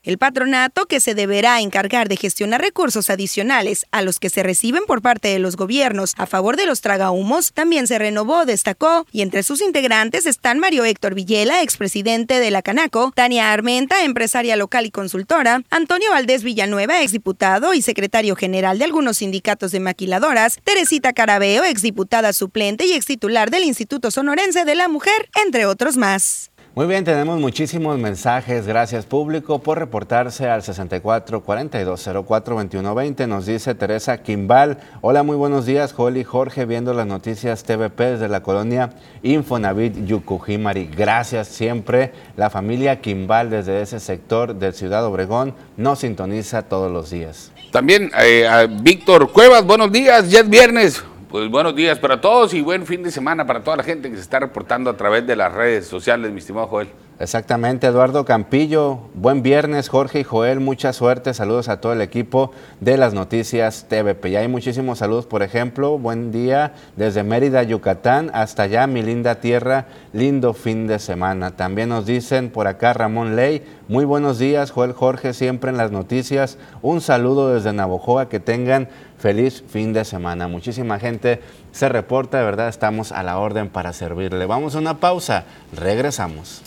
el 0.07 0.17
patronato, 0.19 0.87
que 0.87 1.01
se 1.01 1.15
deberá 1.15 1.61
encargar 1.61 2.09
de 2.09 2.17
gestionar 2.17 2.63
recursos 2.63 3.11
adicionales 3.11 3.85
a 3.91 4.01
los 4.03 4.19
que 4.19 4.31
se 4.31 4.43
reciben 4.43 4.85
por 4.87 5.03
parte 5.03 5.29
de 5.29 5.39
los 5.39 5.57
gobiernos 5.57 6.15
a 6.17 6.27
favor 6.27 6.57
de 6.57 6.65
los 6.65 6.81
tragahumos, 6.81 7.53
también 7.53 7.87
se 7.87 7.99
renovó, 7.99 8.47
destacó, 8.47 9.05
y 9.13 9.21
entre 9.21 9.43
sus 9.43 9.61
integrantes 9.61 10.25
están 10.25 10.59
Mario 10.59 10.85
Héctor 10.85 11.15
Villela, 11.15 11.63
expresidente 11.63 12.41
de 12.41 12.51
la 12.51 12.63
Canaco, 12.63 13.13
Tania 13.15 13.53
Armenta, 13.53 14.05
empresaria 14.05 14.57
local 14.57 14.87
y 14.87 14.91
consultora, 14.91 15.63
Antonio 15.71 16.11
Valdés 16.13 16.45
Villanueva, 16.45 17.03
exdiputado 17.03 17.75
y 17.75 17.83
secretario 17.83 18.37
general 18.37 18.79
de 18.79 18.85
algunos 18.85 19.19
sindicatos 19.19 19.73
de 19.73 19.81
maquiladoras, 19.81 20.61
Teresita 20.65 21.13
Carabeo, 21.13 21.65
exdiputada 21.65 22.33
suplente 22.33 22.87
y 22.87 22.93
extitular 22.93 23.51
del 23.51 23.65
Instituto 23.65 24.11
Sonorense 24.11 24.65
de 24.65 24.75
la 24.77 24.89
Mujer, 24.89 25.29
entre 25.45 25.67
otros 25.67 25.97
más. 25.97 26.51
Muy 26.77 26.87
bien, 26.89 27.05
tenemos 27.05 27.41
muchísimos 27.41 27.99
mensajes. 27.99 28.67
Gracias 28.67 29.07
público 29.07 29.61
por 29.61 29.79
reportarse 29.79 30.47
al 30.47 30.63
64 30.63 31.41
42 31.41 32.11
04 32.27 32.55
21 32.55 32.95
20. 32.95 33.27
Nos 33.27 33.47
dice 33.47 33.75
Teresa 33.75 34.19
Quimbal. 34.19 34.77
Hola, 35.01 35.23
muy 35.23 35.37
buenos 35.37 35.65
días, 35.65 35.95
Joel 35.95 36.19
y 36.19 36.25
Jorge, 36.25 36.67
viendo 36.67 36.93
las 36.93 37.07
noticias 37.07 37.65
TVP 37.65 38.05
desde 38.05 38.29
la 38.29 38.43
colonia 38.43 38.91
Infonavit 39.23 40.05
Yucujimari. 40.05 40.91
Gracias 40.95 41.49
siempre. 41.49 42.13
La 42.37 42.51
familia 42.51 43.01
Quimbal 43.01 43.49
desde 43.49 43.81
ese 43.81 43.99
sector 43.99 44.55
del 44.55 44.75
Ciudad 44.75 45.07
Obregón 45.07 45.55
nos 45.79 46.01
sintoniza 46.01 46.61
todos 46.61 46.93
los 46.93 47.09
días. 47.09 47.53
También 47.73 48.11
eh, 48.23 48.47
a 48.47 48.67
Víctor 48.67 49.33
Cuevas, 49.33 49.65
buenos 49.65 49.91
días, 49.91 50.31
ya 50.31 50.41
es 50.41 50.51
viernes. 50.51 51.03
Pues 51.29 51.51
buenos 51.51 51.75
días 51.75 51.99
para 51.99 52.21
todos 52.21 52.55
y 52.55 52.61
buen 52.61 52.87
fin 52.87 53.03
de 53.03 53.11
semana 53.11 53.45
para 53.47 53.65
toda 53.65 53.77
la 53.77 53.83
gente 53.83 54.09
que 54.09 54.15
se 54.15 54.23
está 54.23 54.39
reportando 54.39 54.91
a 54.91 54.97
través 54.97 55.27
de 55.27 55.35
las 55.35 55.53
redes 55.53 55.89
sociales, 55.89 56.31
mi 56.31 56.39
estimado 56.39 56.69
Joel. 56.69 56.89
Exactamente, 57.19 57.87
Eduardo 57.87 58.27
Campillo. 58.27 58.99
Buen 59.15 59.43
viernes, 59.43 59.89
Jorge 59.89 60.21
y 60.21 60.25
Joel. 60.25 60.61
Mucha 60.61 60.93
suerte. 60.93 61.33
Saludos 61.33 61.71
a 61.71 61.81
todo 61.81 61.95
el 61.95 62.03
equipo 62.03 62.53
de 62.81 62.99
las 62.99 63.15
noticias 63.15 63.87
TVP. 63.89 64.29
Y 64.29 64.37
hay 64.37 64.49
muchísimos 64.49 64.99
saludos, 64.99 65.25
por 65.25 65.43
ejemplo. 65.43 65.97
Buen 65.97 66.31
día 66.31 66.75
desde 66.95 67.23
Mérida, 67.23 67.63
Yucatán, 67.63 68.31
hasta 68.35 68.65
allá, 68.65 68.87
mi 68.87 69.03
linda 69.03 69.37
tierra. 69.37 69.87
Lindo 70.13 70.53
fin 70.53 70.87
de 70.87 70.99
semana. 70.99 71.57
También 71.57 71.89
nos 71.89 72.05
dicen 72.05 72.51
por 72.51 72.67
acá 72.67 72.93
Ramón 72.93 73.35
Ley. 73.35 73.65
Muy 73.89 74.05
buenos 74.05 74.39
días, 74.39 74.71
Joel 74.71 74.93
Jorge, 74.93 75.33
siempre 75.33 75.71
en 75.71 75.79
las 75.79 75.93
noticias. 75.93 76.59
Un 76.83 77.01
saludo 77.01 77.55
desde 77.55 77.73
Navojoa. 77.73 78.29
Que 78.29 78.41
tengan 78.41 78.91
feliz 79.27 79.65
fin 79.69 79.93
de 79.93 80.05
semana. 80.05 80.47
Muchísima 80.47 81.01
gente 81.01 81.41
se 81.73 81.89
reporta. 81.89 82.39
De 82.39 82.45
verdad, 82.45 82.69
estamos 82.69 83.11
a 83.11 83.25
la 83.25 83.39
orden 83.39 83.69
para 83.69 83.93
servirle. 83.93 84.47
Vamos 84.47 84.77
a 84.77 84.79
una 84.79 85.01
pausa. 85.01 85.47
Regresamos. 85.73 86.63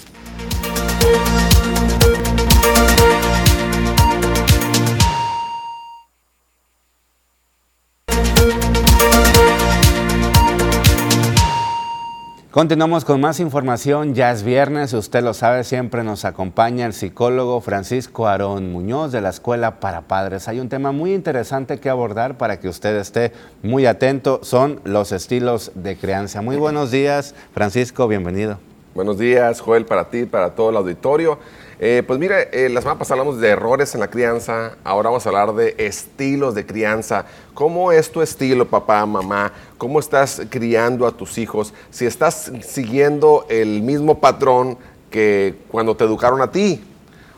Continuamos 12.59 13.05
con 13.05 13.21
más 13.21 13.39
información, 13.39 14.15
ya 14.15 14.31
es 14.31 14.43
viernes, 14.43 14.91
usted 14.91 15.23
lo 15.23 15.33
sabe, 15.33 15.63
siempre 15.63 16.03
nos 16.03 16.25
acompaña 16.25 16.85
el 16.85 16.91
psicólogo 16.91 17.61
Francisco 17.61 18.27
Aarón 18.27 18.73
Muñoz 18.73 19.13
de 19.13 19.21
la 19.21 19.29
Escuela 19.29 19.79
para 19.79 20.01
Padres. 20.01 20.49
Hay 20.49 20.59
un 20.59 20.67
tema 20.67 20.91
muy 20.91 21.13
interesante 21.13 21.79
que 21.79 21.87
abordar 21.89 22.37
para 22.37 22.59
que 22.59 22.67
usted 22.67 22.97
esté 22.97 23.31
muy 23.63 23.85
atento, 23.85 24.41
son 24.43 24.81
los 24.83 25.13
estilos 25.13 25.71
de 25.73 25.95
crianza. 25.95 26.41
Muy 26.41 26.57
buenos 26.57 26.91
días, 26.91 27.33
Francisco, 27.53 28.09
bienvenido. 28.09 28.59
Buenos 28.93 29.17
días, 29.17 29.61
Joel, 29.61 29.85
para 29.85 30.09
ti, 30.09 30.25
para 30.25 30.49
todo 30.53 30.71
el 30.71 30.75
auditorio. 30.75 31.39
Eh, 31.81 32.03
pues 32.05 32.19
mire, 32.19 32.49
eh, 32.51 32.67
la 32.67 32.81
semana 32.81 32.99
pasada 32.99 33.21
hablamos 33.21 33.39
de 33.39 33.47
errores 33.47 33.93
en 33.93 34.01
la 34.01 34.09
crianza, 34.09 34.75
ahora 34.83 35.09
vamos 35.09 35.25
a 35.25 35.29
hablar 35.29 35.53
de 35.53 35.75
estilos 35.77 36.53
de 36.53 36.65
crianza. 36.65 37.25
¿Cómo 37.53 37.93
es 37.93 38.11
tu 38.11 38.21
estilo, 38.21 38.67
papá, 38.67 39.05
mamá? 39.05 39.53
¿Cómo 39.77 40.01
estás 40.01 40.41
criando 40.49 41.07
a 41.07 41.11
tus 41.11 41.37
hijos? 41.37 41.73
Si 41.89 42.05
estás 42.05 42.51
siguiendo 42.67 43.45
el 43.47 43.81
mismo 43.81 44.19
patrón 44.19 44.77
que 45.09 45.55
cuando 45.69 45.95
te 45.95 46.03
educaron 46.03 46.41
a 46.41 46.51
ti, 46.51 46.83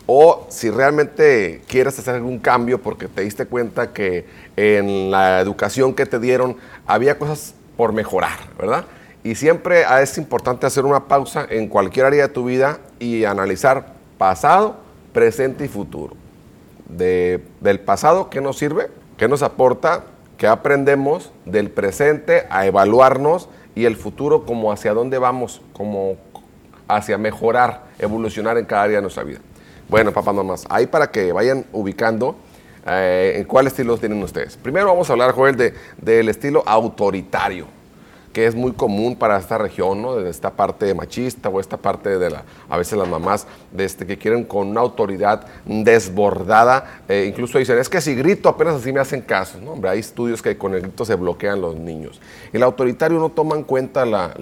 o 0.08 0.48
si 0.50 0.72
realmente 0.72 1.62
quieres 1.68 2.00
hacer 2.00 2.16
algún 2.16 2.40
cambio 2.40 2.82
porque 2.82 3.08
te 3.08 3.22
diste 3.22 3.46
cuenta 3.46 3.94
que 3.94 4.26
en 4.58 5.12
la 5.12 5.40
educación 5.40 5.94
que 5.94 6.08
te 6.08 6.20
dieron 6.20 6.58
había 6.88 7.20
cosas 7.20 7.54
por 7.78 7.94
mejorar, 7.94 8.40
¿verdad? 8.58 8.86
Y 9.24 9.36
siempre 9.36 9.86
es 10.02 10.18
importante 10.18 10.66
hacer 10.66 10.84
una 10.84 11.08
pausa 11.08 11.46
en 11.48 11.68
cualquier 11.68 12.08
área 12.08 12.28
de 12.28 12.34
tu 12.34 12.46
vida 12.46 12.80
y 13.00 13.24
analizar 13.24 14.01
pasado, 14.22 14.76
presente 15.14 15.66
y 15.66 15.68
futuro. 15.68 16.16
del 16.88 17.80
pasado, 17.80 18.30
¿qué 18.30 18.40
nos 18.40 18.56
sirve? 18.56 18.92
¿Qué 19.18 19.28
nos 19.28 19.42
aporta? 19.42 20.04
¿Qué 20.38 20.46
aprendemos? 20.46 21.32
Del 21.46 21.72
presente 21.72 22.46
a 22.52 22.68
evaluarnos 22.68 23.50
y 23.74 23.86
el 23.86 23.96
futuro 23.96 24.46
como 24.46 24.72
hacia 24.72 24.94
dónde 24.94 25.18
vamos, 25.18 25.64
como 25.74 26.18
hacia 26.88 27.18
mejorar, 27.18 27.86
evolucionar 27.98 28.60
en 28.60 28.66
cada 28.66 28.84
área 28.84 28.98
de 28.98 29.02
nuestra 29.02 29.24
vida. 29.24 29.40
Bueno, 29.90 30.12
papá, 30.12 30.32
nomás, 30.32 30.68
ahí 30.70 30.86
para 30.86 31.10
que 31.10 31.32
vayan 31.32 31.66
ubicando 31.74 32.36
eh, 32.86 33.38
en 33.38 33.46
cuál 33.46 33.66
estilo 33.66 33.98
tienen 33.98 34.22
ustedes. 34.22 34.56
Primero 34.56 34.86
vamos 34.86 35.10
a 35.10 35.14
hablar, 35.14 35.32
Joel, 35.32 35.56
de, 35.56 35.74
del 35.98 36.30
estilo 36.30 36.62
autoritario 36.68 37.81
que 38.32 38.46
es 38.46 38.56
muy 38.56 38.72
común 38.72 39.16
para 39.16 39.38
esta 39.38 39.58
región, 39.58 40.02
¿no? 40.02 40.16
De 40.16 40.30
esta 40.30 40.52
parte 40.52 40.94
machista 40.94 41.50
o 41.50 41.60
esta 41.60 41.78
parte 41.78 42.18
de 42.18 42.30
la, 42.30 42.44
a 42.70 42.78
veces 42.78 42.98
las 42.98 43.08
mamás 43.08 43.46
de 43.72 43.86
este, 43.86 44.06
que 44.06 44.18
quieren 44.18 44.46
con 44.46 44.70
una 44.70 44.82
autoridad 44.82 45.46
desbordada, 45.66 47.02
eh, 47.10 47.26
incluso 47.28 47.58
dicen, 47.58 47.78
es 47.78 47.90
que 47.90 48.00
si 48.00 48.16
grito 48.16 48.48
apenas 48.48 48.76
así 48.76 48.92
me 48.94 49.00
hacen 49.00 49.22
caso, 49.22 49.60
¿no? 49.60 49.72
Hombre, 49.74 49.92
hay 49.92 50.00
estudios 50.00 50.42
que 50.42 50.58
con 50.58 50.74
el 50.74 50.82
grito 50.82 51.04
se 51.06 51.16
bloquean 51.16 51.60
los 51.60 51.76
niños. 51.76 52.22
El 52.54 52.64
autoritario 52.64 53.20
no 53.20 53.30
toma 53.30 53.56
en 53.56 53.64
cuenta 53.64 54.06
la, 54.06 54.34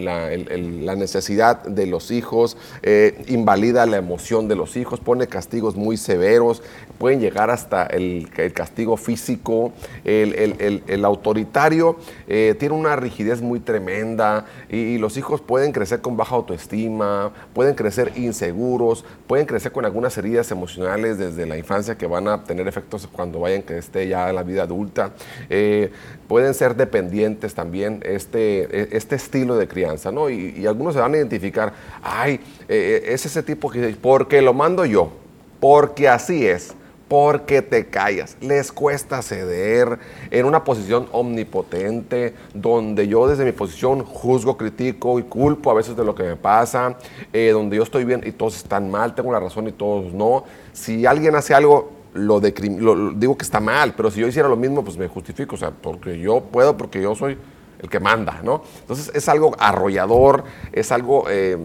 necesidad 0.95 1.63
de 1.63 1.87
los 1.87 2.11
hijos, 2.11 2.57
eh, 2.83 3.23
invalida 3.27 3.85
la 3.85 3.97
emoción 3.97 4.47
de 4.47 4.55
los 4.55 4.77
hijos, 4.77 4.99
pone 4.99 5.27
castigos 5.27 5.75
muy 5.75 5.97
severos, 5.97 6.61
pueden 6.97 7.19
llegar 7.19 7.49
hasta 7.49 7.85
el, 7.85 8.29
castigo 8.53 8.97
físico. 8.97 9.71
El, 10.03 11.05
autoritario 11.05 11.97
eh, 12.27 12.55
tiene 12.59 12.75
una 12.75 12.95
rigidez 12.95 13.41
muy 13.41 13.59
tremenda 13.59 13.78
tremenda 13.79 14.45
y, 14.69 14.97
los 14.99 15.15
hijos 15.17 15.39
pueden 15.39 15.71
crecer 15.71 16.01
con 16.01 16.17
baja 16.17 16.35
autoestima, 16.35 17.31
pueden 17.53 17.73
crecer 17.73 18.11
inseguros, 18.15 19.05
pueden 19.27 19.45
crecer 19.45 19.71
con 19.71 19.85
algunas 19.85 20.17
heridas 20.17 20.51
emocionales 20.51 21.17
desde 21.17 21.45
la 21.45 21.57
infancia 21.57 21.97
que 21.97 22.05
van 22.05 22.27
a 22.27 22.43
tener 22.43 22.67
efectos 22.67 23.07
cuando 23.07 23.39
vayan 23.39 23.61
que 23.61 23.77
esté 23.77 24.07
ya 24.07 24.29
en 24.29 24.35
la 24.35 24.43
vida 24.43 24.63
adulta. 24.63 25.11
Eh, 25.49 25.91
pueden 26.27 26.53
ser 26.53 26.75
dependientes 26.75 27.53
también 27.53 28.01
este, 28.03 28.63
e, 28.63 28.89
este 28.97 29.15
estilo 29.15 29.55
de 29.55 29.67
crianza, 29.67 30.11
¿no? 30.11 30.29
Y, 30.29 30.67
algunos 30.67 30.93
se 30.93 30.99
van 30.99 31.13
a 31.13 31.17
identificar, 31.17 31.73
ay, 32.03 32.39
eh, 32.67 33.03
es 33.07 33.25
ese 33.25 33.41
tipo 33.41 33.69
que 33.69 33.95
porque 34.01 34.41
lo 34.41 34.53
mando 34.53 34.85
yo, 34.85 35.11
porque 35.59 36.07
así 36.09 36.45
es 36.45 36.75
porque 37.09 37.63
te 37.63 37.87
callas. 37.87 38.37
Les 38.39 38.71
cuesta 38.71 39.21
ceder 39.21 39.99
en 40.29 40.45
una 40.45 40.63
posición 40.63 41.07
omnipotente, 41.11 42.35
donde 42.53 43.07
yo 43.07 43.27
desde 43.27 43.43
mi 43.43 43.51
posición 43.51 44.05
juzgo, 44.05 44.55
critico 44.55 45.19
y 45.19 45.23
culpo 45.23 45.71
a 45.71 45.73
veces 45.73 45.97
de 45.97 46.05
lo 46.05 46.13
que 46.13 46.23
me 46.23 46.35
pasa, 46.35 46.97
eh, 47.33 47.49
donde 47.51 47.77
yo 47.77 47.83
estoy 47.83 48.05
bien 48.05 48.21
y 48.25 48.31
todos 48.31 48.55
están 48.55 48.89
mal, 48.89 49.15
tengo 49.15 49.33
la 49.33 49.39
razón 49.39 49.67
y 49.67 49.71
todos 49.71 50.13
no. 50.13 50.43
Si 50.71 51.07
alguien 51.07 51.35
hace 51.35 51.55
algo, 51.55 51.91
lo, 52.13 52.39
digo 52.39 53.35
que 53.35 53.43
está 53.43 53.59
mal, 53.59 53.95
pero 53.97 54.11
si 54.11 54.21
yo 54.21 54.27
hiciera 54.27 54.47
lo 54.47 54.55
mismo, 54.55 54.83
pues 54.83 54.95
me 54.95 55.07
justifico, 55.07 55.55
o 55.55 55.57
sea, 55.57 55.71
porque 55.71 56.19
yo 56.19 56.41
puedo, 56.41 56.77
porque 56.77 57.01
yo 57.01 57.15
soy 57.15 57.37
el 57.81 57.89
que 57.89 57.99
manda, 57.99 58.41
¿no? 58.43 58.61
Entonces 58.81 59.11
es 59.15 59.27
algo 59.27 59.55
arrollador, 59.57 60.43
es 60.71 60.91
algo 60.91 61.25
eh, 61.27 61.57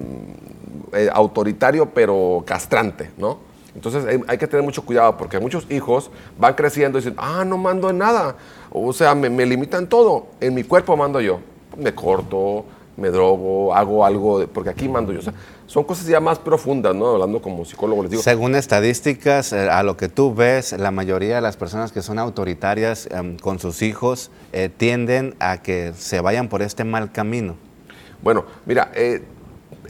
eh, 0.95 1.11
autoritario 1.12 1.90
pero 1.90 2.42
castrante, 2.47 3.11
¿no? 3.18 3.53
Entonces 3.74 4.04
hay, 4.06 4.20
hay 4.28 4.38
que 4.38 4.46
tener 4.46 4.62
mucho 4.64 4.84
cuidado 4.84 5.16
porque 5.16 5.38
muchos 5.40 5.66
hijos 5.70 6.10
van 6.38 6.54
creciendo 6.54 6.98
y 6.98 7.02
dicen, 7.02 7.14
ah, 7.18 7.44
no 7.44 7.58
mando 7.58 7.90
en 7.90 7.98
nada. 7.98 8.36
O 8.70 8.92
sea, 8.92 9.14
me, 9.14 9.28
me 9.30 9.44
limitan 9.46 9.88
todo. 9.88 10.26
En 10.40 10.54
mi 10.54 10.62
cuerpo 10.64 10.96
mando 10.96 11.20
yo. 11.20 11.40
Me 11.76 11.92
corto, 11.94 12.64
me 12.96 13.08
drogo, 13.10 13.74
hago 13.74 14.04
algo, 14.04 14.38
de- 14.38 14.46
porque 14.46 14.70
aquí 14.70 14.88
mando 14.88 15.12
yo. 15.12 15.18
O 15.18 15.22
sea, 15.22 15.34
son 15.66 15.82
cosas 15.82 16.06
ya 16.06 16.20
más 16.20 16.38
profundas, 16.38 16.94
¿no? 16.94 17.08
Hablando 17.14 17.42
como 17.42 17.64
psicólogo, 17.64 18.02
les 18.02 18.12
digo. 18.12 18.22
Según 18.22 18.54
estadísticas, 18.54 19.52
eh, 19.52 19.68
a 19.68 19.82
lo 19.82 19.96
que 19.96 20.08
tú 20.08 20.32
ves, 20.34 20.72
la 20.78 20.92
mayoría 20.92 21.34
de 21.36 21.40
las 21.40 21.56
personas 21.56 21.90
que 21.90 22.00
son 22.02 22.20
autoritarias 22.20 23.08
em, 23.10 23.36
con 23.38 23.58
sus 23.58 23.82
hijos 23.82 24.30
eh, 24.52 24.68
tienden 24.76 25.34
a 25.40 25.62
que 25.62 25.92
se 25.96 26.20
vayan 26.20 26.48
por 26.48 26.62
este 26.62 26.84
mal 26.84 27.10
camino. 27.10 27.56
Bueno, 28.22 28.44
mira, 28.66 28.92
eh, 28.94 29.24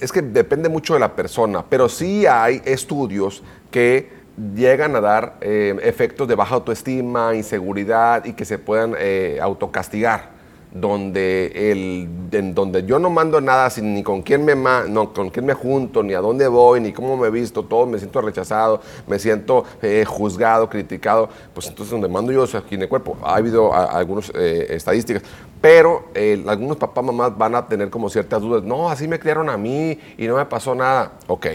es 0.01 0.11
que 0.11 0.23
depende 0.23 0.69
mucho 0.69 0.95
de 0.95 1.01
la 1.01 1.15
persona, 1.15 1.65
pero 1.69 1.89
sí 1.89 2.25
hay 2.27 2.63
estudios 2.65 3.43
que 3.75 4.09
llegan 4.55 4.95
a 4.95 5.01
dar 5.01 5.35
eh, 5.41 5.75
efectos 5.83 6.29
de 6.29 6.37
baja 6.37 6.55
autoestima, 6.55 7.35
inseguridad 7.35 8.25
y 8.25 8.35
que 8.35 8.45
se 8.45 8.57
puedan 8.57 8.95
eh, 8.97 9.41
autocastigar. 9.43 10.33
Donde, 10.71 11.71
el, 11.71 12.09
en 12.33 12.53
donde 12.53 12.85
yo 12.85 12.99
no 12.99 13.09
mando 13.09 13.41
nada, 13.41 13.71
sin, 13.71 13.95
ni 13.95 14.03
con 14.03 14.23
quién, 14.23 14.45
me 14.45 14.57
no, 14.57 15.13
con 15.13 15.31
quién 15.31 15.47
me 15.47 15.55
junto, 15.55 16.03
ni 16.03 16.15
a 16.15 16.21
dónde 16.21 16.49
voy, 16.49 16.81
ni 16.81 16.93
cómo 16.93 17.17
me 17.17 17.31
visto, 17.31 17.65
todo 17.65 17.87
me 17.87 17.97
siento 17.99 18.21
rechazado, 18.21 18.81
me 19.07 19.21
siento 19.21 19.65
eh, 19.83 20.05
juzgado, 20.05 20.69
criticado, 20.69 21.29
pues 21.53 21.69
entonces 21.69 21.93
donde 21.93 22.09
mando 22.09 22.33
yo 22.33 22.43
es 22.43 22.57
aquí 22.57 22.75
en 22.75 22.83
el 22.83 22.89
cuerpo. 22.89 23.17
Ha 23.23 23.37
habido 23.37 23.73
algunas 23.73 24.31
estadísticas, 24.31 25.23
pero 25.65 26.09
eh, 26.15 26.45
algunos 26.47 26.77
papás, 26.77 27.03
mamás 27.03 27.39
van 27.39 27.55
a 27.55 27.67
tener 27.67 27.89
como 27.89 28.11
ciertas 28.11 28.43
dudas. 28.43 28.63
No, 28.65 28.91
así 28.91 29.09
me 29.09 29.19
criaron 29.19 29.49
a 29.49 29.57
mí 29.57 29.99
y 30.19 30.27
no 30.27 30.37
me 30.37 30.45
pasó 30.45 30.75
nada. 30.75 31.13
Ok, 31.27 31.47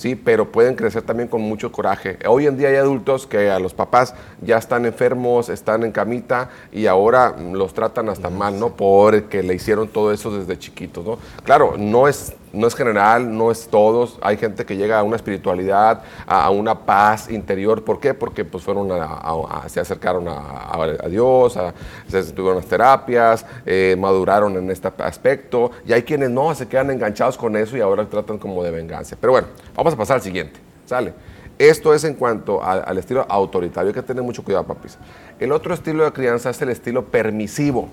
sí, 0.00 0.16
pero 0.16 0.50
pueden 0.50 0.76
crecer 0.76 1.02
también 1.02 1.28
con 1.28 1.42
mucho 1.42 1.70
coraje. 1.70 2.18
Hoy 2.26 2.46
en 2.46 2.56
día 2.56 2.68
hay 2.68 2.76
adultos 2.76 3.26
que 3.26 3.50
a 3.50 3.58
los 3.58 3.74
papás 3.74 4.14
ya 4.40 4.56
están 4.56 4.86
enfermos, 4.86 5.50
están 5.50 5.84
en 5.84 5.92
camita 5.92 6.48
y 6.72 6.86
ahora 6.86 7.32
mm, 7.32 7.52
los 7.52 7.74
tratan 7.74 8.08
hasta 8.08 8.30
mal, 8.30 8.58
¿no? 8.58 8.74
Porque 8.76 9.42
le 9.42 9.54
hicieron 9.54 9.88
todo 9.88 10.10
eso 10.10 10.34
desde 10.36 10.58
chiquitos, 10.58 11.04
¿no? 11.04 11.18
Claro, 11.44 11.74
no 11.76 12.08
es, 12.08 12.32
no 12.52 12.66
es 12.66 12.74
general, 12.74 13.36
no 13.36 13.50
es 13.50 13.68
todos. 13.68 14.18
Hay 14.22 14.36
gente 14.36 14.64
que 14.64 14.76
llega 14.76 14.98
a 14.98 15.02
una 15.02 15.16
espiritualidad, 15.16 16.02
a, 16.26 16.50
una 16.50 16.74
paz 16.74 17.30
interior. 17.30 17.84
¿Por 17.84 18.00
qué? 18.00 18.14
Porque 18.14 18.44
pues 18.44 18.64
fueron 18.64 18.88
se 19.68 19.80
acercaron 19.80 20.26
a, 20.28 21.06
Dios, 21.08 21.58
se 22.08 22.22
tuvieron 22.32 22.56
las 22.56 22.66
terapias, 22.66 23.44
eh, 23.64 23.96
maduraron 23.98 24.56
en 24.56 24.70
este 24.70 24.90
aspecto. 24.98 25.70
Y 25.86 25.92
hay 25.92 26.02
quienes 26.02 26.30
no, 26.30 26.54
se 26.54 26.66
quedan 26.66 26.90
enganchados 26.90 27.36
con 27.36 27.56
eso 27.56 27.76
y 27.76 27.80
ahora 27.80 28.06
tratan 28.06 28.38
como 28.38 28.62
de 28.62 28.70
venganza. 28.70 29.16
Pero 29.20 29.32
bueno, 29.32 29.48
vamos 29.76 29.94
a 29.94 29.96
pasar 29.96 30.16
al 30.16 30.22
siguiente. 30.22 30.58
¿Sale? 30.86 31.14
Esto 31.58 31.94
es 31.94 32.04
en 32.04 32.14
cuanto 32.14 32.62
al 32.64 32.96
estilo 32.96 33.26
autoritario. 33.28 33.88
Hay 33.88 33.94
que 33.94 34.02
tener 34.02 34.22
mucho 34.22 34.42
cuidado, 34.42 34.64
papis. 34.64 34.96
El 35.38 35.52
otro 35.52 35.74
estilo 35.74 36.04
de 36.04 36.12
crianza 36.12 36.50
es 36.50 36.62
el 36.62 36.70
estilo 36.70 37.04
permisivo. 37.04 37.88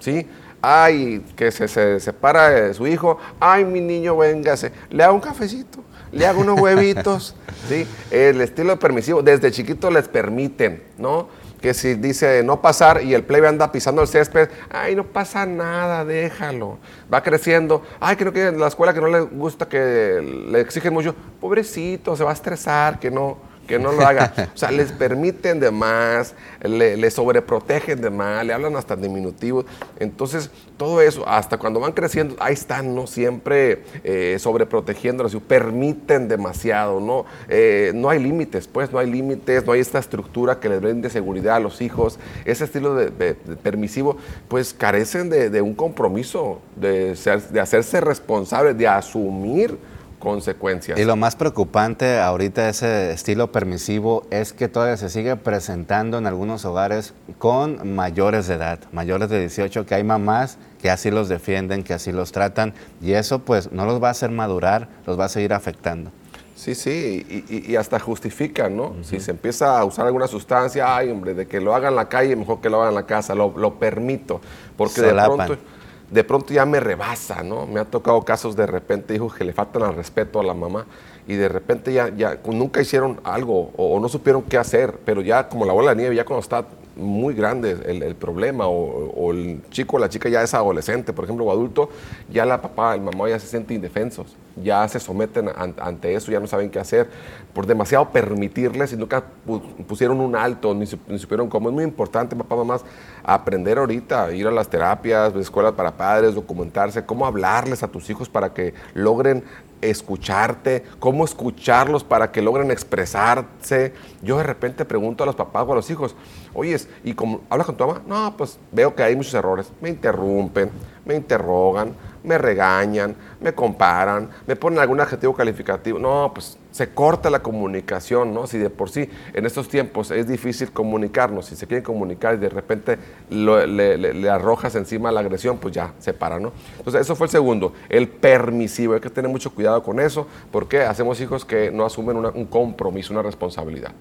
¿sí? 0.00 0.26
Ay, 0.60 1.24
que 1.36 1.50
se, 1.50 1.68
se 1.68 2.00
separa 2.00 2.50
de 2.50 2.74
su 2.74 2.86
hijo, 2.86 3.18
ay, 3.38 3.64
mi 3.64 3.80
niño, 3.80 4.16
véngase, 4.16 4.72
le 4.90 5.04
hago 5.04 5.14
un 5.14 5.20
cafecito, 5.20 5.84
le 6.10 6.26
hago 6.26 6.40
unos 6.40 6.60
huevitos, 6.60 7.36
¿sí? 7.68 7.86
El 8.10 8.40
estilo 8.40 8.78
permisivo, 8.78 9.22
desde 9.22 9.52
chiquito 9.52 9.90
les 9.90 10.08
permiten, 10.08 10.82
¿no? 10.96 11.28
Que 11.60 11.74
si 11.74 11.94
dice 11.94 12.42
no 12.44 12.60
pasar 12.60 13.02
y 13.02 13.14
el 13.14 13.24
plebe 13.24 13.48
anda 13.48 13.70
pisando 13.70 14.02
el 14.02 14.08
césped, 14.08 14.48
ay, 14.70 14.94
no 14.94 15.04
pasa 15.04 15.44
nada, 15.46 16.04
déjalo. 16.04 16.78
Va 17.12 17.22
creciendo, 17.22 17.82
ay, 18.00 18.16
que 18.16 18.24
no 18.24 18.32
quiere 18.32 18.48
en 18.50 18.60
la 18.60 18.68
escuela, 18.68 18.94
que 18.94 19.00
no 19.00 19.08
le 19.08 19.20
gusta, 19.20 19.68
que 19.68 20.46
le 20.50 20.60
exigen 20.60 20.92
mucho, 20.92 21.14
pobrecito, 21.40 22.16
se 22.16 22.24
va 22.24 22.30
a 22.30 22.34
estresar, 22.34 22.98
que 22.98 23.10
no 23.10 23.47
que 23.68 23.78
no 23.78 23.92
lo 23.92 24.04
haga. 24.04 24.32
O 24.54 24.58
sea, 24.58 24.72
les 24.72 24.90
permiten 24.90 25.60
de 25.60 25.70
más, 25.70 26.34
le, 26.62 26.96
le 26.96 27.10
sobreprotegen 27.12 28.00
de 28.00 28.10
más, 28.10 28.44
le 28.44 28.52
hablan 28.52 28.74
hasta 28.74 28.94
en 28.94 29.02
diminutivos. 29.02 29.66
Entonces, 30.00 30.50
todo 30.76 31.00
eso, 31.02 31.28
hasta 31.28 31.58
cuando 31.58 31.78
van 31.78 31.92
creciendo, 31.92 32.34
ahí 32.40 32.54
están, 32.54 32.94
¿no? 32.94 33.06
Siempre 33.06 33.82
eh, 34.02 34.36
sobreprotegiéndolos, 34.40 35.36
permiten 35.46 36.28
demasiado, 36.28 36.98
¿no? 37.00 37.24
Eh, 37.48 37.92
no 37.94 38.10
hay 38.10 38.18
límites, 38.20 38.66
pues, 38.66 38.90
no 38.92 38.98
hay 38.98 39.10
límites, 39.10 39.64
no 39.66 39.72
hay 39.72 39.80
esta 39.80 39.98
estructura 39.98 40.58
que 40.60 40.68
les 40.68 40.80
brinde 40.80 41.10
seguridad 41.10 41.56
a 41.56 41.60
los 41.60 41.80
hijos. 41.80 42.18
Ese 42.44 42.64
estilo 42.64 42.94
de, 42.94 43.10
de- 43.10 43.34
de 43.34 43.56
permisivo, 43.56 44.16
pues, 44.48 44.72
carecen 44.74 45.28
de, 45.30 45.50
de 45.50 45.60
un 45.62 45.74
compromiso, 45.74 46.60
de, 46.76 47.14
ser- 47.16 47.48
de 47.48 47.60
hacerse 47.60 48.00
responsables, 48.00 48.76
de 48.78 48.88
asumir 48.88 49.76
consecuencias. 50.18 50.98
Y 50.98 51.04
lo 51.04 51.16
más 51.16 51.36
preocupante 51.36 52.18
ahorita 52.18 52.64
de 52.64 52.70
ese 52.70 53.12
estilo 53.12 53.52
permisivo 53.52 54.26
es 54.30 54.52
que 54.52 54.68
todavía 54.68 54.96
se 54.96 55.08
sigue 55.08 55.36
presentando 55.36 56.18
en 56.18 56.26
algunos 56.26 56.64
hogares 56.64 57.14
con 57.38 57.94
mayores 57.94 58.46
de 58.48 58.54
edad, 58.54 58.80
mayores 58.92 59.28
de 59.28 59.40
18, 59.40 59.86
que 59.86 59.94
hay 59.94 60.04
mamás 60.04 60.58
que 60.80 60.90
así 60.90 61.10
los 61.10 61.28
defienden, 61.28 61.82
que 61.82 61.94
así 61.94 62.12
los 62.12 62.32
tratan, 62.32 62.74
y 63.00 63.12
eso 63.12 63.40
pues 63.40 63.72
no 63.72 63.84
los 63.84 64.02
va 64.02 64.08
a 64.08 64.10
hacer 64.12 64.30
madurar, 64.30 64.88
los 65.06 65.18
va 65.18 65.24
a 65.24 65.28
seguir 65.28 65.52
afectando. 65.52 66.10
Sí, 66.58 66.74
sí, 66.74 67.44
y, 67.48 67.76
hasta 67.76 68.00
justifican, 68.00 68.76
¿no? 68.76 68.96
Si 69.02 69.20
se 69.20 69.30
empieza 69.30 69.78
a 69.78 69.84
usar 69.84 70.06
alguna 70.06 70.26
sustancia, 70.26 70.96
ay, 70.96 71.08
hombre, 71.08 71.32
de 71.32 71.46
que 71.46 71.60
lo 71.60 71.72
haga 71.72 71.88
en 71.88 71.94
la 71.94 72.08
calle, 72.08 72.34
mejor 72.34 72.60
que 72.60 72.68
lo 72.68 72.80
haga 72.80 72.88
en 72.88 72.96
la 72.96 73.06
casa, 73.06 73.32
lo, 73.36 73.56
lo 73.56 73.78
permito, 73.78 74.40
porque 74.76 75.00
de 75.00 75.10
Solapan. 75.10 75.46
pronto, 75.46 75.62
de 76.10 76.24
pronto 76.24 76.52
ya 76.54 76.64
me 76.64 76.80
rebasa, 76.80 77.42
¿no? 77.42 77.66
Me 77.66 77.80
ha 77.80 77.84
tocado 77.84 78.22
casos 78.22 78.56
de 78.56 78.66
repente, 78.66 79.14
hijos 79.14 79.34
que 79.34 79.44
le 79.44 79.52
faltan 79.52 79.82
al 79.82 79.94
respeto 79.94 80.40
a 80.40 80.42
la 80.42 80.54
mamá 80.54 80.86
y 81.26 81.34
de 81.34 81.48
repente 81.48 81.92
ya, 81.92 82.08
ya 82.08 82.38
nunca 82.46 82.80
hicieron 82.80 83.20
algo 83.24 83.72
o, 83.76 83.94
o 83.94 84.00
no 84.00 84.08
supieron 84.08 84.42
qué 84.42 84.56
hacer, 84.56 84.98
pero 85.04 85.20
ya 85.20 85.48
como 85.48 85.66
la 85.66 85.72
bola 85.74 85.90
de 85.90 85.96
nieve, 85.96 86.16
ya 86.16 86.24
cuando 86.24 86.40
está 86.40 86.64
muy 86.98 87.32
grande 87.34 87.76
el, 87.86 88.14
problema 88.16 88.66
o, 88.66 89.32
el 89.32 89.60
chico 89.70 89.96
o 89.96 89.98
la 90.00 90.08
chica 90.08 90.28
ya 90.28 90.42
es 90.42 90.52
adolescente, 90.52 91.12
por 91.12 91.24
ejemplo, 91.24 91.44
o 91.46 91.50
adulto, 91.52 91.88
ya 92.30 92.44
la 92.44 92.60
papá, 92.60 92.94
el 92.94 93.00
mamá 93.00 93.28
ya 93.28 93.38
se 93.38 93.46
sienten 93.46 93.76
indefensos, 93.76 94.36
ya 94.62 94.86
se 94.88 94.98
someten 95.00 95.48
an- 95.56 95.74
ante 95.80 96.14
eso, 96.14 96.32
ya 96.32 96.40
no 96.40 96.46
saben 96.46 96.70
qué 96.70 96.78
hacer, 96.80 97.08
por 97.54 97.66
demasiado 97.66 98.10
permitirles 98.10 98.92
y 98.92 98.96
nunca 98.96 99.22
pu- 99.46 99.60
pusieron 99.86 100.20
un 100.20 100.34
alto, 100.36 100.74
ni, 100.74 100.86
ni 101.08 101.18
supieron 101.18 101.48
cómo. 101.48 101.68
Es 101.68 101.74
muy 101.74 101.84
importante, 101.84 102.34
papá, 102.36 102.56
mamás, 102.56 102.84
aprender 103.24 103.78
ahorita, 103.78 104.32
ir 104.32 104.46
a 104.46 104.50
las 104.50 104.68
terapias, 104.68 105.34
escuelas 105.36 105.72
para 105.74 105.92
padres, 105.92 106.34
documentarse, 106.34 107.04
cómo 107.04 107.26
hablarles 107.26 107.82
a 107.82 107.88
tus 107.88 108.10
hijos 108.10 108.28
para 108.28 108.52
que 108.52 108.74
logren 108.94 109.44
escucharte, 109.80 110.84
cómo 110.98 111.24
escucharlos 111.24 112.04
para 112.04 112.30
que 112.30 112.42
logren 112.42 112.70
expresarse. 112.70 113.94
Yo 114.22 114.38
de 114.38 114.42
repente 114.42 114.84
pregunto 114.84 115.22
a 115.22 115.26
los 115.26 115.36
papás 115.36 115.64
o 115.66 115.72
a 115.72 115.76
los 115.76 115.90
hijos, 115.90 116.14
oyes, 116.54 116.88
¿y 117.04 117.14
cómo 117.14 117.42
hablas 117.48 117.66
con 117.66 117.76
tu 117.76 117.86
mamá? 117.86 118.02
No, 118.06 118.36
pues 118.36 118.58
veo 118.72 118.94
que 118.94 119.02
hay 119.02 119.16
muchos 119.16 119.34
errores. 119.34 119.70
Me 119.80 119.88
interrumpen, 119.88 120.70
me 121.04 121.14
interrogan, 121.14 121.94
me 122.22 122.36
regañan, 122.36 123.16
me 123.40 123.54
comparan, 123.54 124.28
me 124.46 124.56
ponen 124.56 124.78
algún 124.78 125.00
adjetivo 125.00 125.34
calificativo. 125.34 125.98
No, 125.98 126.30
pues 126.34 126.57
se 126.70 126.90
corta 126.90 127.30
la 127.30 127.40
comunicación, 127.40 128.34
¿no? 128.34 128.46
Si 128.46 128.58
de 128.58 128.70
por 128.70 128.90
sí 128.90 129.08
en 129.32 129.46
estos 129.46 129.68
tiempos 129.68 130.10
es 130.10 130.28
difícil 130.28 130.70
comunicarnos, 130.70 131.46
si 131.46 131.56
se 131.56 131.66
quieren 131.66 131.84
comunicar 131.84 132.34
y 132.34 132.38
de 132.38 132.48
repente 132.48 132.98
le, 133.30 134.30
arrojas 134.30 134.74
encima 134.74 135.10
la 135.10 135.20
agresión, 135.20 135.58
pues 135.58 135.74
ya 135.74 135.94
se 135.98 136.12
para, 136.12 136.38
¿no? 136.38 136.52
Entonces, 136.78 137.02
eso 137.02 137.16
fue 137.16 137.26
el 137.26 137.30
segundo, 137.30 137.72
el 137.88 138.08
permisivo. 138.08 138.94
Hay 138.94 139.00
que 139.00 139.10
tener 139.10 139.30
mucho 139.30 139.54
cuidado 139.54 139.82
con 139.82 140.00
eso, 140.00 140.26
porque 140.50 140.82
hacemos 140.82 141.20
hijos 141.20 141.44
que 141.44 141.70
no 141.70 141.84
asumen 141.84 142.16
un 142.16 142.46
compromiso, 142.46 143.12
una 143.12 143.22
responsabilidad. 143.22 143.92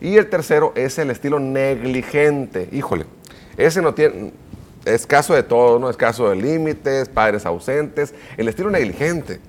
Y 0.00 0.16
el 0.16 0.28
tercero 0.28 0.72
es 0.74 0.98
el 0.98 1.10
estilo 1.10 1.38
negligente. 1.38 2.68
Híjole, 2.72 3.06
ese 3.56 3.80
no 3.80 3.94
tiene, 3.94 4.32
es 4.84 5.06
caso 5.06 5.34
de 5.34 5.42
todo, 5.42 5.78
¿no? 5.78 5.90
Es 5.90 5.96
caso 5.96 6.30
de 6.30 6.36
límites, 6.36 7.08
padres 7.08 7.46
ausentes, 7.46 8.14
el 8.36 8.48
estilo 8.48 8.70
negligente. 8.70 9.40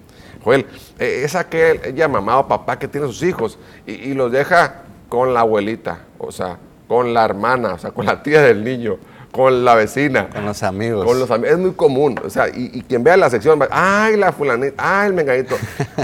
Joel, 0.48 0.66
eh, 0.98 1.24
es 1.26 1.36
aquel 1.36 1.94
ya 1.94 2.08
mamá 2.08 2.40
o 2.40 2.48
papá 2.48 2.80
que 2.80 2.88
tiene 2.88 3.06
sus 3.08 3.22
hijos 3.22 3.60
y, 3.86 3.92
y 3.92 4.14
los 4.14 4.32
deja 4.32 4.84
con 5.10 5.34
la 5.34 5.42
abuelita, 5.42 6.06
o 6.18 6.32
sea, 6.32 6.58
con 6.88 7.14
la 7.14 7.26
hermana, 7.26 7.74
o 7.74 7.78
sea, 7.78 7.92
con 7.92 8.06
la 8.06 8.24
tía 8.24 8.42
del 8.44 8.64
niño, 8.64 8.98
con 9.38 9.64
la 9.64 9.76
vecina. 9.76 10.30
Con 10.30 10.46
los 10.46 10.64
amigos. 10.64 11.06
Con 11.06 11.20
los 11.20 11.32
amigos. 11.32 11.52
Es 11.54 11.58
muy 11.60 11.72
común. 11.74 12.20
O 12.26 12.30
sea, 12.30 12.50
y, 12.50 12.72
y 12.74 12.82
quien 12.82 13.04
vea 13.04 13.16
la 13.16 13.30
sección 13.30 13.58
va, 13.62 13.68
ay, 13.72 14.18
la 14.18 14.34
fulanita, 14.34 14.74
ay, 15.02 15.08
el 15.08 15.14
menganito. 15.14 15.56